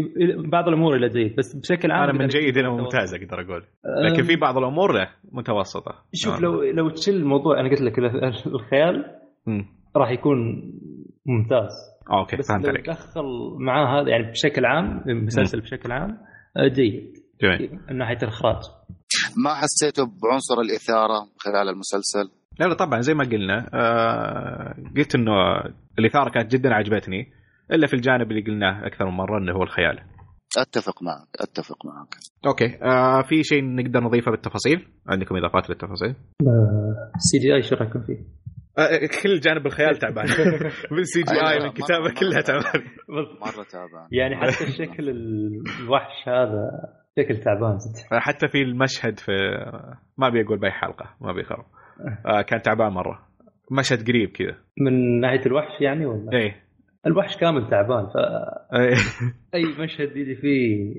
بعض 0.48 0.68
الأمور 0.68 0.96
إلى 0.96 1.08
جيد 1.08 1.36
بس 1.36 1.56
بشكل 1.56 1.90
عام 1.90 2.08
أنا 2.10 2.18
من 2.18 2.26
جيد 2.26 2.56
إلى 2.56 2.68
ممتاز 2.70 3.14
أقدر 3.14 3.40
أقول. 3.40 3.62
لكن 4.12 4.22
في 4.22 4.36
بعض 4.36 4.58
الأمور 4.58 4.92
لا 4.92 5.08
متوسطة. 5.32 5.92
شوف 6.14 6.34
آه. 6.34 6.40
لو 6.40 6.62
لو 6.62 6.88
تشيل 6.90 7.14
الموضوع 7.14 7.60
أنا 7.60 7.68
قلت 7.70 7.80
لك 7.80 7.98
ال- 7.98 8.24
الخيال. 8.54 9.04
راح 9.96 10.10
يكون 10.10 10.38
ممتاز. 11.26 11.70
أوكي 12.12 12.36
بس 12.36 12.48
فهمت 12.48 12.64
لو 12.64 12.70
عليك. 12.70 12.86
دخل 12.86 13.22
معاه 13.60 14.00
هذا 14.02 14.10
يعني 14.10 14.30
بشكل 14.30 14.64
عام 14.64 15.02
المسلسل 15.08 15.60
بشكل 15.60 15.92
عام 15.92 16.18
آه، 16.56 16.68
جيد. 16.68 17.12
جميل. 17.42 17.78
من 17.90 17.98
ناحية 17.98 18.18
الإخراج. 18.22 18.62
ما 19.44 19.54
حسيته 19.54 20.02
بعنصر 20.04 20.60
الإثارة 20.60 21.28
خلال 21.38 21.68
المسلسل؟ 21.68 22.30
لا 22.60 22.66
لا 22.66 22.74
طبعا 22.74 23.00
زي 23.00 23.14
ما 23.14 23.24
قلنا 23.24 23.70
آه 23.74 24.74
قلت 24.96 25.14
إنه 25.14 25.32
الإثارة 25.98 26.30
كانت 26.30 26.52
جدا 26.52 26.74
عجبتني 26.74 27.32
إلا 27.72 27.86
في 27.86 27.94
الجانب 27.94 28.30
اللي 28.30 28.42
قلناه 28.42 28.86
أكثر 28.86 29.04
من 29.06 29.12
مرة 29.16 29.38
إنه 29.38 29.52
هو 29.52 29.62
الخيال. 29.62 29.98
أتفق 30.58 31.02
معك 31.02 31.28
أتفق 31.40 31.86
معك. 31.86 32.14
أوكي 32.46 32.78
آه 32.82 33.22
في 33.28 33.42
شيء 33.42 33.64
نقدر 33.64 34.00
نضيفه 34.00 34.30
بالتفاصيل؟ 34.30 34.88
عندكم 35.08 35.36
إضافات 35.36 35.70
للتفاصيل؟ 35.70 36.14
CGI 37.18 37.62
شو 37.62 37.74
رايكم 37.74 38.00
فيه؟ 38.02 38.18
آه 38.78 39.06
كل 39.22 39.40
جانب 39.40 39.66
الخيال 39.66 39.96
تعبان. 39.98 40.24
من 40.92 41.04
CGI 41.04 41.48
أيوة، 41.52 41.64
من 41.64 41.72
كتابه 41.72 42.14
كلها 42.20 42.40
تعبان. 42.40 42.82
مرة 43.40 43.64
تعبان. 43.72 44.08
يعني 44.12 44.36
حتى 44.36 44.64
الشكل 44.64 45.08
الوحش 45.80 46.28
هذا 46.28 46.70
شكل 47.18 47.36
تعبان 47.36 47.78
صدق 47.78 48.18
حتى 48.18 48.48
في 48.48 48.62
المشهد 48.62 49.18
في 49.18 49.32
ما 50.18 50.26
أبي 50.26 50.42
أقول 50.42 50.58
بأي 50.58 50.70
حلقة 50.70 51.14
ما 51.20 51.30
أبي 51.30 51.42
خرب 51.42 51.64
آه. 52.26 52.42
كان 52.42 52.62
تعبان 52.62 52.92
مرة. 52.92 53.18
مشهد 53.78 54.08
قريب 54.08 54.28
كذا. 54.28 54.56
من 54.80 55.20
ناحية 55.20 55.46
الوحش 55.46 55.80
يعني 55.80 56.06
ولا؟ 56.06 56.32
إيه. 56.32 56.56
الوحش 57.06 57.36
كامل 57.36 57.70
تعبان 57.70 58.06
ف 58.06 58.16
إيه. 58.74 58.96
أي 59.54 59.84
مشهد 59.84 60.16
يجي 60.16 60.34
فيه. 60.34 60.94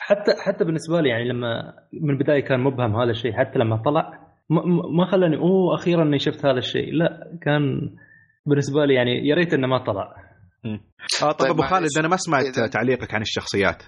حتى 0.00 0.32
حتى 0.46 0.64
بالنسبة 0.64 1.00
لي 1.00 1.08
يعني 1.08 1.28
لما 1.28 1.74
من 2.02 2.10
البداية 2.10 2.40
كان 2.44 2.60
مبهم 2.60 2.96
هذا 2.96 3.10
الشيء 3.10 3.32
حتى 3.32 3.58
لما 3.58 3.76
طلع 3.76 4.18
ما, 4.50 4.62
ما 4.98 5.04
خلاني 5.04 5.36
أوه 5.36 5.74
أخيرا 5.74 6.02
إني 6.02 6.18
شفت 6.18 6.46
هذا 6.46 6.58
الشيء. 6.58 6.92
لا 6.92 7.38
كان 7.42 7.62
بالنسبة 8.46 8.84
لي 8.84 8.94
يعني 8.94 9.28
يا 9.28 9.34
ريت 9.34 9.54
إنه 9.54 9.66
ما 9.66 9.78
طلع. 9.78 10.14
آه 11.22 11.32
طيب 11.32 11.32
طيب 11.32 11.50
أبو 11.50 11.62
خالد. 11.62 11.88
أنا 11.98 12.08
ما 12.08 12.16
سمعت 12.16 12.72
تعليقك 12.72 13.14
عن 13.14 13.20
الشخصيات. 13.20 13.82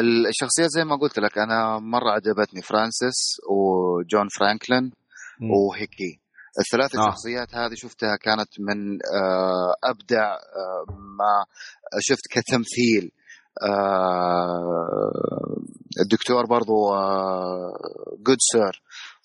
الشخصيات 0.00 0.68
زي 0.70 0.84
ما 0.84 0.96
قلت 0.96 1.18
لك 1.18 1.38
أنا 1.38 1.78
مرة 1.78 2.10
عجبتني 2.10 2.62
فرانسيس 2.62 3.40
وجون 3.50 4.28
فرانكلين. 4.28 4.92
وهيكي. 5.40 6.20
الثلاث 6.60 6.96
آه. 6.96 7.08
الشخصيات 7.08 7.54
هذه 7.54 7.74
شفتها 7.74 8.16
كانت 8.16 8.60
من 8.60 8.92
آه، 8.94 9.74
أبدع 9.84 10.32
آه، 10.32 10.84
ما 11.18 11.44
شفت 12.00 12.22
كتمثيل. 12.30 13.10
آه، 13.62 14.82
الدكتور 16.00 16.46
برضو 16.46 16.74
جود 18.26 18.38
سير 18.40 18.82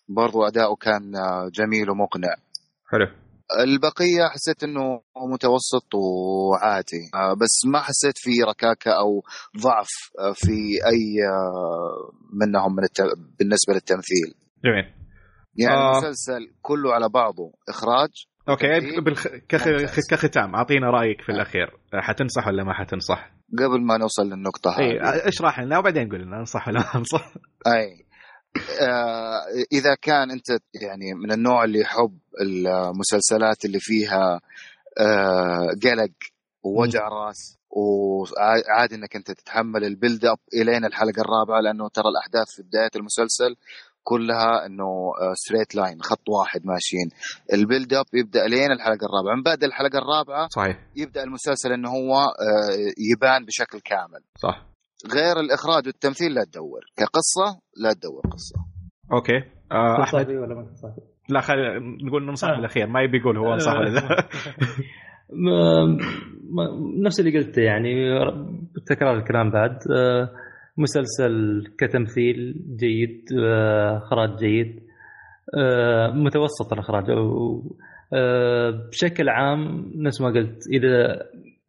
برضو 0.10 0.44
أداؤه 0.44 0.76
كان 0.76 1.12
جميل 1.52 1.90
ومقنع. 1.90 2.36
حلو. 2.92 3.27
البقية 3.64 4.28
حسيت 4.34 4.64
إنه 4.64 5.02
متوسط 5.34 5.96
وعادي. 5.96 7.04
آه، 7.16 7.34
بس 7.34 7.66
ما 7.66 7.80
حسيت 7.80 8.14
في 8.18 8.32
ركاكة 8.50 8.92
أو 8.92 9.24
ضعف 9.62 9.90
آه، 10.20 10.34
في 10.36 10.80
أي 10.86 11.28
آه، 11.28 12.12
منهم 12.34 12.76
من 12.76 12.84
الت... 12.84 13.02
بالنسبة 13.40 13.74
للتمثيل. 13.74 14.34
جميل. 14.66 14.94
يعني 15.56 15.78
آه. 15.78 15.92
المسلسل 15.92 16.54
كله 16.62 16.94
على 16.94 17.10
بعضه 17.10 17.52
إخراج 17.70 18.10
okay 18.50 19.02
بالخ... 19.02 19.28
كخ... 19.50 19.64
كختام. 20.10 20.56
أعطينا 20.56 20.90
رأيك 20.90 21.22
في 21.22 21.32
الأخير. 21.32 21.68
حتنصح 21.94 22.48
ولا 22.48 22.64
ما 22.64 22.74
حتنصح؟ 22.74 23.32
قبل 23.60 23.82
ما 23.82 23.98
نوصل 23.98 24.24
للنقطة 24.24 24.80
اي 24.80 25.00
هذه 25.00 25.28
اشرح 25.28 25.60
لنا؟ 25.60 25.80
وبعدين 25.80 26.10
قول 26.10 26.22
لنا 26.22 26.40
انصح 26.40 26.68
ولا 26.68 26.80
ما 26.80 26.96
انصح 26.96 27.34
أي. 27.68 28.07
إذا 29.72 29.96
كان 30.02 30.32
أنت 30.32 30.50
يعني 30.82 31.14
من 31.14 31.32
النوع 31.32 31.64
اللي 31.64 31.80
يحب 31.80 32.18
المسلسلات 32.42 33.66
اللي 33.66 33.80
فيها 33.80 34.40
آه، 35.00 35.68
قلق 35.84 36.12
ووجع 36.64 37.08
راس 37.08 37.58
وعادي 37.70 38.96
إنك 38.96 39.16
أنت 39.16 39.32
تتحمل 39.32 39.84
ال 39.86 39.93
build 39.93 40.26
up 40.26 40.38
إلين 40.54 40.86
الحلقة 40.86 41.22
الرابعة 41.22 41.60
لأنه 41.60 41.90
ترى 41.90 42.06
الأحداث 42.10 42.48
في 42.56 42.64
بداية 42.64 42.90
المسلسل 42.96 43.56
كلها 44.04 44.66
إنه 44.66 45.12
straight 45.34 45.76
line 45.76 46.02
خط 46.02 46.30
واحد 46.30 46.66
ماشيين. 46.66 47.10
ال 47.54 47.61
build 47.61 47.94
up 47.94 48.06
يبدأ 48.14 48.48
لين 48.48 48.72
الحلقة 48.72 49.06
الرابعة. 49.06 49.36
من 49.36 49.44
بعد 49.44 49.64
الحلقة 49.64 49.98
الرابعة 49.98 50.48
صحيح. 50.48 50.80
يبدأ 50.96 51.24
المسلسل 51.24 51.72
إنه 51.72 51.90
هو 51.90 52.16
آه، 52.16 52.94
يبان 53.14 53.46
بشكل 53.46 53.80
كامل. 53.80 54.24
صح. 54.38 54.66
غير 55.16 55.40
الإخراج 55.40 55.86
والتمثيل 55.86 56.34
لا 56.34 56.44
تدور. 56.52 56.80
كقصة 56.98 57.62
لا 57.84 57.94
تدور 57.94 58.22
قصة. 58.32 58.56
okay. 59.14 59.38
آه 59.72 60.04
أحمد؟ 60.04 60.30
ولا؟ 60.30 60.68
لا 61.30 61.42
خلي 61.42 61.80
نقول 62.04 62.26
ننصح 62.26 62.48
آه. 62.48 62.56
بالاخير 62.56 62.88
ما 62.88 63.02
يبي 63.02 63.18
يقول 63.18 63.38
هو 63.38 63.54
انصح 63.54 63.72
ولا 63.74 63.90
لا 63.90 64.28
نفس 67.06 67.20
اللي 67.20 67.38
قلته 67.40 67.62
يعني 67.62 67.90
تكرار 68.86 69.18
الكلام 69.18 69.52
بعد. 69.52 69.78
آه، 69.98 70.30
مسلسل 70.78 71.64
كتمثيل 71.78 72.66
جيد 72.80 73.26
آه، 73.40 73.98
إخراج 73.98 74.36
جيد. 74.40 74.80
آه، 75.58 76.08
متوسط 76.12 76.74
الإخراج. 76.74 77.04
أو- 77.06 77.78
بشكل 78.90 79.30
عام 79.30 79.92
نفس 79.96 80.22
ما 80.22 80.28
قلت 80.28 80.58
إذا 80.74 81.20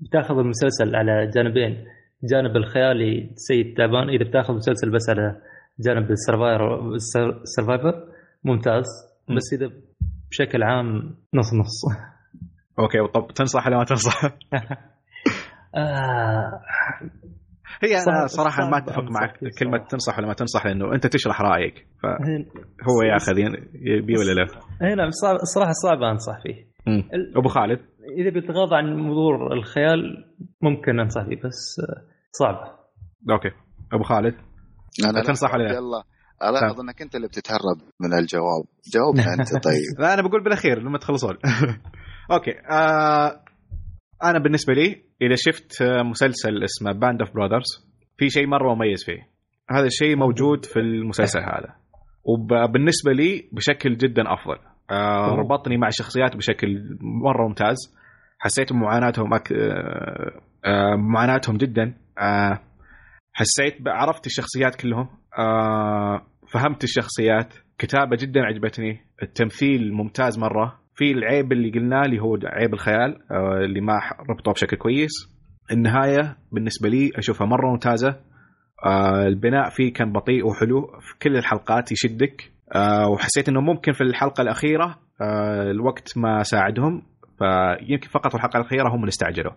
بتاخذ 0.00 0.38
المسلسل 0.38 0.96
على 0.96 1.30
جانبين 1.34 1.84
جانب 2.24 2.56
الخيالي 2.56 3.30
سيء 3.34 3.74
تعبان 3.76 4.08
إذا 4.08 4.24
بتاخذ 4.28 4.54
مسلسل 4.54 4.90
بس 4.90 5.10
على 5.10 5.36
جانب 5.80 6.10
ال 6.10 6.20
survival 6.20 6.94
ال 7.42 7.49
survival 7.49 8.04
ممتاز. 8.44 8.84
بس 9.36 9.52
إذا 9.52 9.70
بشكل 10.30 10.62
عام 10.62 11.14
نص 11.34 11.54
نص. 11.54 11.84
okay 12.78 12.98
طب 13.14 13.34
تنصح 13.34 13.66
ولا 13.66 13.76
ما 13.76 13.84
تنصح؟ 13.84 14.24
آه 15.74 16.60
هي 17.82 17.96
أنا 18.08 18.26
صراحة 18.26 18.70
ما 18.70 18.78
أتفق 18.78 19.02
معك 19.02 19.38
كلمة. 19.58 19.78
تنصح 19.88 20.18
ولا 20.18 20.26
ما 20.26 20.34
تنصح 20.34 20.66
لأنه 20.66 20.94
أنت 20.94 21.06
تشرح 21.06 21.40
رأيك 21.42 21.86
فهو 22.02 23.02
ياخذ 23.12 23.38
يبي 23.74 24.14
ولا 24.18 24.32
لا؟ 24.32 24.46
هنا 24.92 25.10
صعب 25.10 25.34
الصراحه 25.34 25.72
صعب 25.72 26.02
أنصح 26.02 26.42
فيه. 26.42 26.68
أبو 27.36 27.48
خالد؟ 27.48 27.80
إذا 28.16 28.30
بيتغاضى 28.30 28.76
عن 28.76 28.96
موضوع 28.96 29.52
الخيال 29.52 30.24
ممكن 30.62 31.00
أنصح 31.00 31.22
فيه 31.24 31.36
بس 31.44 31.80
صعب 32.32 32.78
أوكي. 33.30 33.50
أبو 33.92 34.02
خالد؟ 34.02 34.34
أنا 35.04 35.22
تنصح 35.22 35.54
ولا 35.54 35.62
لا؟ 35.62 35.74
يلا. 35.74 36.02
الاحظ 36.42 36.80
انك 36.80 37.02
أنت 37.02 37.14
اللي 37.16 37.28
بتتهرب 37.28 37.78
من 38.00 38.18
الجواب. 38.18 38.64
جاوبنا 38.94 39.22
أنت 39.34 39.64
طيب. 39.64 40.00
لا 40.00 40.14
أنا 40.14 40.22
بقول 40.22 40.44
بالأخير 40.44 40.78
لما 40.78 40.98
تخلصون. 40.98 41.36
okay. 42.32 42.50
آه 42.70 43.40
أنا 44.24 44.38
بالنسبة 44.38 44.74
لي 44.74 45.02
إذا 45.22 45.34
شفت 45.36 45.82
مسلسل 45.82 46.64
اسمه 46.64 46.92
Band 46.92 47.22
of 47.22 47.34
Brothers 47.34 47.88
في 48.16 48.28
شيء 48.28 48.46
مرة 48.46 48.74
مميز 48.74 49.04
فيه. 49.04 49.28
هذا 49.70 49.86
الشيء 49.86 50.16
موجود 50.16 50.64
في 50.64 50.78
المسلسل 50.78 51.40
هذا. 51.40 51.74
وبالنسبه 52.24 53.12
لي 53.12 53.48
بشكل 53.52 53.96
جدا 53.96 54.22
أفضل. 54.32 54.56
آه. 54.90 55.34
ربطني 55.34 55.76
مع 55.76 55.88
الشخصيات 55.88 56.36
بشكل 56.36 56.98
مرة 57.00 57.48
ممتاز. 57.48 57.97
حسيت 58.38 58.72
بمعاناتهم 58.72 59.34
أك... 59.34 59.52
آه 59.52 60.40
آه 60.64 60.96
معاناتهم 60.96 61.56
جدا. 61.56 61.94
آه 62.18 62.60
حسيت 63.32 63.76
عرفت 63.86 64.26
الشخصيات 64.26 64.74
كلهم. 64.76 65.08
فهمت 66.52 66.84
الشخصيات. 66.84 67.54
كتابة 67.78 68.16
جدا 68.20 68.40
عجبتني. 68.40 69.00
التمثيل 69.22 69.92
ممتاز 69.92 70.38
مرة. 70.38 70.78
في 70.94 71.10
العيب 71.12 71.52
اللي 71.52 71.70
قلناه 71.70 72.02
اللي 72.02 72.20
هو 72.20 72.38
عيب 72.44 72.74
الخيال 72.74 73.18
اللي 73.64 73.80
ما 73.80 73.92
ربطوه 74.30 74.54
بشكل 74.54 74.76
كويس. 74.76 75.10
النهاية 75.72 76.36
بالنسبة 76.52 76.88
لي 76.88 77.10
أشوفها 77.16 77.46
مرة 77.46 77.70
ممتازة. 77.70 78.16
البناء 79.26 79.70
فيه 79.70 79.92
كان 79.92 80.12
بطيء 80.12 80.46
وحلو. 80.46 80.86
في 81.00 81.18
كل 81.22 81.36
الحلقات 81.36 81.92
يشدك. 81.92 82.52
وحسيت 83.12 83.48
إنه 83.48 83.60
ممكن 83.60 83.92
في 83.92 84.00
الحلقة 84.00 84.42
الأخيرة 84.42 84.98
الوقت 85.70 86.18
ما 86.18 86.42
ساعدهم. 86.42 87.02
فيمكن 87.38 88.08
فقط 88.08 88.28
في 88.28 88.34
الحلقة 88.34 88.56
الأخيرة 88.56 88.88
هم 88.88 89.00
اللي 89.00 89.08
استعجلوا. 89.08 89.52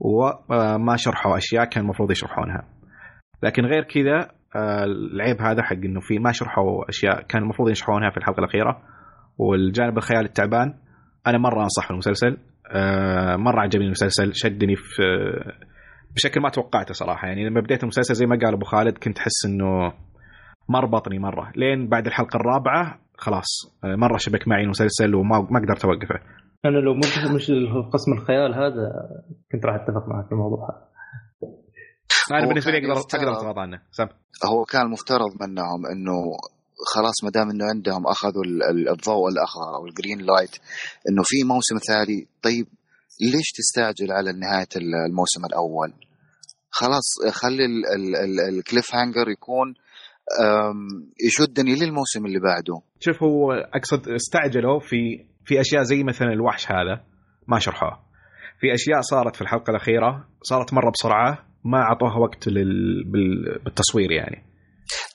وما 0.00 0.96
شرحوا 0.96 1.36
أشياء 1.36 1.64
كان 1.64 1.84
المفروض 1.84 2.10
يشرحونها. 2.10 2.64
لكن 3.42 3.64
غير 3.64 3.82
كذا 3.82 4.30
آه، 4.56 4.84
العيب 4.84 5.40
هذا 5.40 5.62
حق 5.62 5.76
إنه 5.76 6.00
في 6.00 6.18
ما 6.18 6.32
شرحوا 6.32 6.88
أشياء 6.88 7.22
كان 7.22 7.42
المفروض 7.42 7.70
يشرحونها 7.70 8.10
في 8.10 8.16
الحلقة 8.16 8.38
الأخيرة. 8.40 8.82
والجانب 9.38 9.98
الخيالي 9.98 10.26
التعبان 10.26 10.74
أنا 11.26 11.38
مرة 11.38 11.62
أنصح 11.62 11.88
بالمسلسل 11.88 12.36
آه، 12.72 13.36
مرة 13.36 13.60
عجبني 13.60 13.84
المسلسل 13.84 14.30
شدني 14.34 14.76
في 14.76 15.02
بشكل 16.14 16.40
ما 16.40 16.48
توقعته 16.48 16.94
صراحة. 16.94 17.28
يعني 17.28 17.48
لما 17.48 17.60
بديت 17.60 17.82
المسلسل 17.82 18.14
زي 18.14 18.26
ما 18.26 18.38
قال 18.42 18.54
أبو 18.54 18.64
خالد 18.64 18.98
كنت 18.98 19.18
أحس 19.18 19.46
إنه 19.46 19.92
ما 20.68 20.80
ربطني 20.80 21.18
مرة. 21.18 21.52
لين 21.56 21.88
بعد 21.88 22.06
الحلقة 22.06 22.36
الرابعة 22.36 22.98
خلاص 23.18 23.78
آه، 23.84 23.96
مرة 23.96 24.16
شبك 24.16 24.48
معي 24.48 24.62
المسلسل 24.62 25.14
وما 25.14 25.46
ما 25.50 25.60
قدرت 25.60 25.84
أوقفه. 25.84 26.20
أنا 26.64 26.78
لو 26.78 26.94
مش 26.94 27.18
مش 27.34 27.50
قسم 27.92 28.12
الخيال 28.12 28.54
هذا 28.54 28.86
كنت 29.52 29.64
راح 29.64 29.74
أتفق 29.74 30.08
معك 30.08 30.26
في 30.26 30.32
الموضوع 30.32 30.68
هذا. 30.68 30.90
أنا 32.32 32.44
هو 32.44 32.48
بالنسبة 32.48 32.70
لي 32.72 32.80
كان 32.80 32.90
أقدر 32.90 33.18
أقدر 33.18 33.32
اتغاضى 33.32 33.60
عنه 33.60 33.82
سم 33.92 34.06
هو 34.44 34.64
كان 34.64 34.82
المفترض 34.82 35.30
منهم 35.40 35.86
إنه 35.92 36.16
خلاص 36.94 37.24
ما 37.24 37.30
دام 37.30 37.50
إنه 37.50 37.64
عندهم 37.64 38.06
أخذوا 38.06 38.44
ال- 38.44 38.62
ال- 38.62 38.88
الضوء 38.88 39.28
الأخضر 39.28 39.74
أو 39.76 39.86
ال 39.86 39.91
green 39.91 40.18
light 40.18 40.50
إنه 41.08 41.22
في 41.24 41.36
موسم 41.44 41.76
ثاني 41.88 42.28
طيب 42.42 42.66
ليش 43.32 43.52
تستعجل 43.52 44.12
على 44.12 44.32
نهاية 44.32 44.68
ال- 44.76 44.94
الموسم 45.10 45.44
الأول؟ 45.44 45.92
خلاص 46.70 47.06
خلي 47.30 47.64
ال- 47.64 47.86
ال- 47.96 48.16
ال- 48.16 48.58
ال 48.58 48.94
cliffhanger 48.94 49.28
يكون 49.28 49.74
يشدني 51.26 51.74
للموسم 51.74 52.26
اللي 52.26 52.40
بعده. 52.40 52.80
شوف 53.00 53.22
هو 53.22 53.52
أقصد 53.52 54.08
استعجلوا 54.08 54.80
في 54.80 55.24
في 55.44 55.60
أشياء 55.60 55.82
زي 55.82 56.04
مثلا 56.04 56.32
الوحش 56.32 56.72
هذا 56.72 57.04
ما 57.48 57.58
شرحوه. 57.58 57.98
في 58.60 58.74
أشياء 58.74 59.00
صارت 59.00 59.36
في 59.36 59.42
الحلقة 59.42 59.70
الأخيرة 59.70 60.24
صارت 60.42 60.74
مرة 60.74 60.90
بسرعة 60.90 61.38
ما 61.64 61.78
اعطوها 61.78 62.16
وقت 62.18 62.48
لل... 62.48 63.04
بال... 63.04 63.58
بالتصوير 63.64 64.10
يعني. 64.12 64.44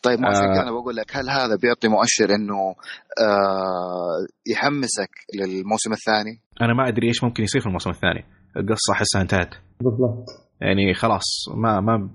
طيب 0.03 0.19
ما 0.19 0.27
آه. 0.27 0.63
أنا 0.63 0.71
بقول 0.71 0.95
لك 0.95 1.17
هل 1.17 1.29
هذا 1.29 1.55
بيعطي 1.61 1.87
مؤشر 1.87 2.35
إنه 2.35 2.75
آه 3.21 4.51
يحمسك 4.51 5.09
للموسم 5.35 5.91
الثاني؟ 5.91 6.41
أنا 6.61 6.73
ما 6.73 6.87
أدري 6.87 7.07
إيش 7.07 7.23
ممكن 7.23 7.43
يصير 7.43 7.61
في 7.61 7.67
الموسم 7.67 7.89
الثاني. 7.89 8.25
القصة 8.57 8.93
أحسها 8.93 9.21
انتهت. 9.21 9.55
بالضبط. 9.81 10.25
يعني 10.61 10.93
خلاص 10.93 11.23
ما 11.55 11.79
ما 11.79 12.09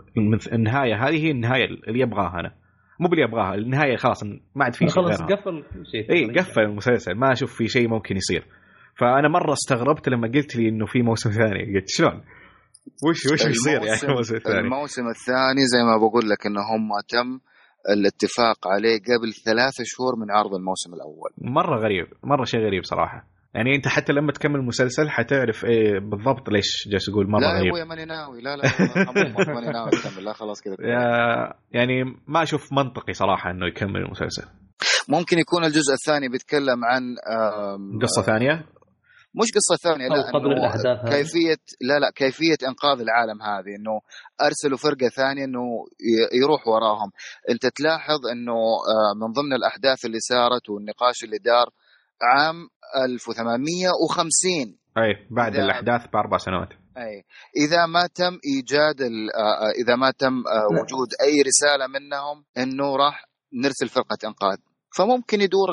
النهاية 0.52 1.08
هذه 1.08 1.26
هي 1.26 1.30
النهاية 1.30 1.64
اللي 1.64 2.00
يبغاها 2.00 2.40
أنا. 2.40 2.54
مو 3.00 3.08
باللي 3.08 3.24
أبغاها 3.24 3.54
النهاية 3.54 3.96
خلاص 3.96 4.24
ما 4.24 4.64
عاد 4.64 4.74
في 4.74 4.78
شيء 4.78 4.88
خلاص. 4.88 5.22
قفل 5.22 5.62
كل 5.74 5.86
شيء 5.86 6.12
إي 6.12 6.32
قفل 6.38 6.60
المسلسل 6.60 7.14
ما 7.14 7.32
أشوف 7.32 7.54
في 7.56 7.68
شيء 7.68 7.88
ممكن 7.88 8.16
يصير 8.16 8.46
فأنا 8.98 9.28
مرة 9.28 9.52
استغربت 9.52 10.08
لما 10.08 10.28
قلت 10.28 10.56
لي 10.56 10.68
إنه 10.68 10.86
في 10.86 11.02
موسم 11.02 11.30
ثاني 11.30 11.74
قلت 11.74 11.84
شلون؟ 11.88 12.22
وش 13.08 13.26
وش 13.32 13.46
بيصير 13.46 13.72
يعني 13.72 13.84
الموسم- 13.86 14.06
الموسم 14.10 14.34
الثاني؟ 14.36 14.58
الموسم 14.60 15.02
الثاني 15.08 15.62
زي 15.74 15.82
ما 15.82 15.96
بقول 15.96 16.28
لك 16.30 16.46
إنه 16.46 16.60
هم 16.60 16.88
تم 17.08 17.40
الاتفاق 17.94 18.68
عليه 18.68 18.96
قبل 18.98 19.32
ثلاثة 19.44 19.84
شهور 19.86 20.16
من 20.16 20.30
عرض 20.30 20.54
الموسم 20.54 20.94
الأول 20.94 21.30
مرة 21.56 21.76
غريب 21.80 22.06
مرة 22.24 22.44
شيء 22.44 22.60
غريب 22.60 22.84
صراحة 22.84 23.26
يعني 23.54 23.76
انت 23.76 23.88
حتى 23.88 24.12
لما 24.12 24.32
تكمل 24.32 24.56
المسلسل 24.56 25.10
حتعرف 25.10 25.64
إيه 25.64 25.98
بالضبط 25.98 26.48
ليش 26.48 26.88
جالس 26.88 27.08
أقول 27.08 27.30
مره 27.30 27.40
لا 27.40 27.46
يا 27.46 27.68
أبويا 27.68 27.84
ماني 27.84 28.04
ناوي. 28.04 28.40
لا 28.40 28.56
لا 28.56 28.62
ماني 29.54 29.72
ناوي 29.72 29.88
اكمل 29.88 30.24
لا 30.24 30.32
خلاص 30.32 30.62
كذا 30.62 30.76
يعني 31.72 32.04
ما 32.28 32.42
أشوف 32.42 32.72
منطقي 32.72 33.12
صراحة 33.12 33.50
إنه 33.50 33.66
يكمل 33.66 33.96
المسلسل. 33.96 34.44
ممكن 35.08 35.38
يكون 35.38 35.64
الجزء 35.64 35.92
الثاني 35.92 36.28
بيتكلم 36.28 36.84
عن 36.84 37.02
قصة 38.02 38.22
ثانية؟ 38.22 38.66
مش 39.34 39.48
قصة 39.54 39.76
ثانية 39.90 40.08
لا 40.08 40.30
قبل 40.34 40.58
هذه. 40.58 41.10
كيفية 41.10 41.56
لا 41.80 41.98
لا 41.98 42.10
كيفية 42.14 42.56
إنقاذ 42.68 43.00
العالم 43.00 43.42
هذه 43.42 43.76
إنه 43.78 44.00
أرسلوا 44.46 44.78
فرقة 44.78 45.08
ثانية 45.08 45.44
إنه 45.44 45.64
يروح 46.42 46.68
وراهم. 46.68 47.10
أنت 47.50 47.66
تلاحظ 47.66 48.26
إنه 48.32 48.52
آه، 48.52 49.12
من 49.20 49.32
ضمن 49.32 49.52
الأحداث 49.52 50.04
اللي 50.04 50.18
صارت 50.20 50.70
والنقاش 50.70 51.24
اللي 51.24 51.38
دار 51.38 51.66
عام 52.22 52.56
1850 53.06 54.76
أي 54.98 55.26
بعد 55.30 55.52
إذا- 55.52 55.58
الأحداث 55.58 56.06
بأربع 56.12 56.36
سنوات. 56.38 56.68
أي. 56.96 57.24
إذا 57.66 57.86
ما 57.86 58.06
تم 58.14 58.38
إيجاد 58.54 59.00
ال- 59.00 59.30
آه، 59.36 59.66
آه، 59.66 59.70
إذا 59.84 59.96
ما 59.96 60.10
تم 60.10 60.34
آه،. 60.34 60.66
وجود 60.72 61.08
أي 61.22 61.42
رسالة 61.50 61.86
منهم 61.86 62.44
إنه 62.58 62.96
راح 62.96 63.24
نرسل 63.64 63.88
فرقة 63.88 64.18
إنقاذ. 64.28 64.56
فممكن 64.98 65.40
يدور 65.40 65.68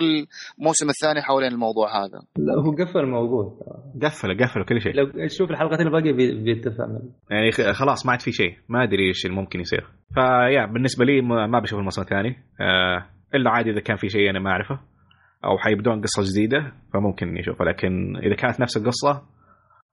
الموسم 0.60 0.90
الثاني 0.90 1.22
حوالين 1.22 1.52
الموضوع 1.52 1.88
هذا. 2.06 2.20
لا 2.38 2.54
هو 2.66 2.72
قفل 2.72 3.00
الموضوع. 3.00 3.60
قفلوا 4.04 4.46
قفلوا 4.46 4.66
كل 4.66 4.82
شيء. 4.82 4.94
لو 4.96 5.28
تشوف 5.28 5.50
الحلقتين 5.52 5.88
الباقية 5.88 6.12
بي- 6.12 6.44
بيتفق 6.44 6.86
منه 6.86 7.12
يعني 7.32 7.52
خ- 7.52 7.72
خلاص 7.72 8.06
ما 8.06 8.12
عاد 8.12 8.22
في 8.22 8.32
شيء. 8.32 8.54
ما 8.70 8.84
أدري 8.84 9.08
إيش 9.08 9.26
اللي 9.26 9.36
ممكن 9.38 9.60
يصير. 9.60 9.88
فيا 10.14 10.66
بالنسبة 10.66 11.06
لي 11.06 11.22
ما 11.22 11.48
ما 11.48 11.60
بشوف 11.60 11.80
الموسم 11.80 12.02
الثاني. 12.02 12.36
آه 12.62 13.06
إلا 13.36 13.50
عادي 13.50 13.70
إذا 13.72 13.80
كان 13.80 13.98
في 13.98 14.10
شيء 14.10 14.30
أنا 14.30 14.40
ما 14.40 14.50
أعرفه. 14.52 14.80
أو 15.48 15.58
حيبدون 15.58 16.02
قصة 16.02 16.24
جديدة 16.32 16.74
فممكن 16.94 17.28
اني 17.28 17.40
اشوفها 17.40 17.66
لكن 17.66 18.18
إذا 18.18 18.36
كانت 18.36 18.60
نفس 18.60 18.78
القصة 18.78 19.22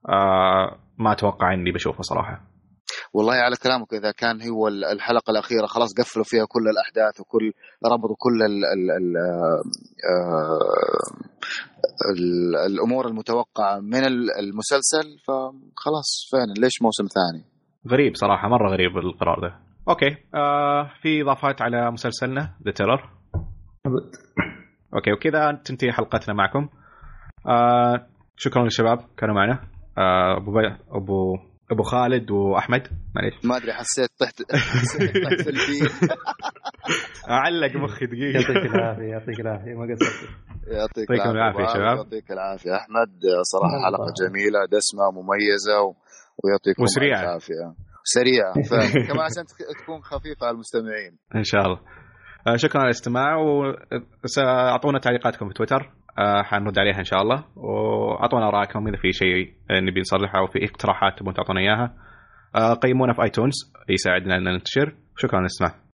آه 0.09 0.77
ما 0.97 1.11
أتوقع 1.11 1.53
إني 1.53 1.71
بشوفها 1.71 2.01
صراحة. 2.01 2.41
والله 3.13 3.33
على 3.33 3.55
كلامك 3.63 3.93
إذا 3.93 4.11
كان 4.11 4.49
هو 4.49 4.67
ال- 4.67 4.85
الحلقة 4.85 5.31
الأخيرة 5.31 5.65
خلاص 5.65 5.89
قفلوا 5.99 6.25
فيها 6.25 6.45
كل 6.49 6.63
الأحداث 6.73 7.19
وكل 7.21 7.51
ربطوا 7.85 8.15
كل 8.19 8.41
ال 8.49 8.65
ال 8.65 8.91
ال 8.91 9.17
آه، 9.17 10.51
ال 12.11 12.55
الأمور 12.73 13.07
المتوقعة 13.07 13.79
من 13.79 14.05
ال- 14.05 14.31
المسلسل 14.39 15.17
فخلاص 15.27 16.29
فعلا 16.31 16.53
ليش 16.65 16.81
موسم 16.81 17.03
ثاني؟ 17.05 17.45
غريب 17.91 18.15
صراحة 18.15 18.47
مرة 18.47 18.71
غريب 18.71 18.97
القرار 18.97 19.39
ده. 19.41 19.55
okay 19.89 20.17
آه 20.35 20.91
في 21.01 21.21
إضافات 21.21 21.61
على 21.61 21.91
مسلسلنا 21.91 22.49
The 22.65 22.71
Terror. 22.71 23.09
okay 24.95 25.11
وكذا 25.13 25.61
تنتهي 25.65 25.91
حلقتنا 25.91 26.33
معكم. 26.35 26.69
آه 27.47 28.07
شكرا 28.37 28.63
للشباب 28.63 28.99
كانوا 29.17 29.35
معنا. 29.35 29.59
آه 29.97 30.37
أبو 30.37 30.51
بي... 30.51 30.67
أبو 30.91 31.37
أبو 31.71 31.83
خالد 31.83 32.31
وأحمد. 32.31 32.87
معليش. 33.15 33.33
ما 33.43 33.57
أدري 33.57 33.73
حسيت 33.73 34.09
طحت 34.19 34.51
حسيت 34.55 35.23
طحت 35.23 35.47
أعلق 37.29 37.75
مخي 37.75 38.05
دقيقة. 38.05 38.39
يعطيك 38.39 38.65
العافية 38.75 39.03
يعطيك 39.03 39.39
العافية 39.39 39.73
ما 39.73 39.93
قصرت. 39.93 40.29
يعطيك 40.67 41.09
يعطيكم 41.09 41.29
العافية 41.29 41.59
يا 41.59 41.65
أبو 41.65 41.73
شباب. 41.73 41.97
يعطيك 41.97 42.31
العافية. 42.31 42.71
أحمد 42.75 43.11
صراحة. 43.51 43.85
حلقة 43.85 44.05
جميلة 44.21 44.59
دسمة 44.65 45.05
مميزة 45.11 45.81
و... 45.81 45.95
ويعطيكم 46.43 46.83
وسريعة. 46.83 47.19
ألف 47.21 47.27
عافيه 47.29 47.73
سريعه 48.03 48.53
كمان 49.07 49.25
عشان 49.29 49.45
تك- 49.45 49.83
تكون 49.83 50.01
خفيفة 50.01 50.45
على 50.47 50.53
المستمعين. 50.53 51.17
إن 51.35 51.43
شاء 51.43 51.61
الله. 51.65 51.79
شكرا 52.55 52.81
على 52.81 52.85
الاستماع 52.85 53.37
وسأعطونا 54.23 54.99
تعليقاتكم 54.99 55.47
في 55.47 55.53
تويتر. 55.53 55.89
آه 56.19 56.41
حنرد 56.41 56.79
عليها 56.79 56.99
إن 56.99 57.03
شاء 57.03 57.21
الله. 57.21 57.43
وأعطونا 57.55 58.47
ارائكم 58.47 58.87
إذا 58.87 58.97
في 58.97 59.11
شيء 59.11 59.53
نبي 59.71 59.99
نصلحه 59.99 60.39
أو 60.39 60.47
في 60.47 60.65
اقتراحات 60.65 61.19
تبون 61.19 61.33
تعطونا 61.33 61.59
إياها. 61.59 61.93
آه 62.55 62.73
قيمونا 62.73 63.13
في 63.13 63.23
آيتونز 63.23 63.73
يساعدنا 63.89 64.37
أن 64.37 64.43
ننتشر. 64.43 64.95
شكرا 65.17 65.35
على 65.35 65.41
الاستماع. 65.41 65.84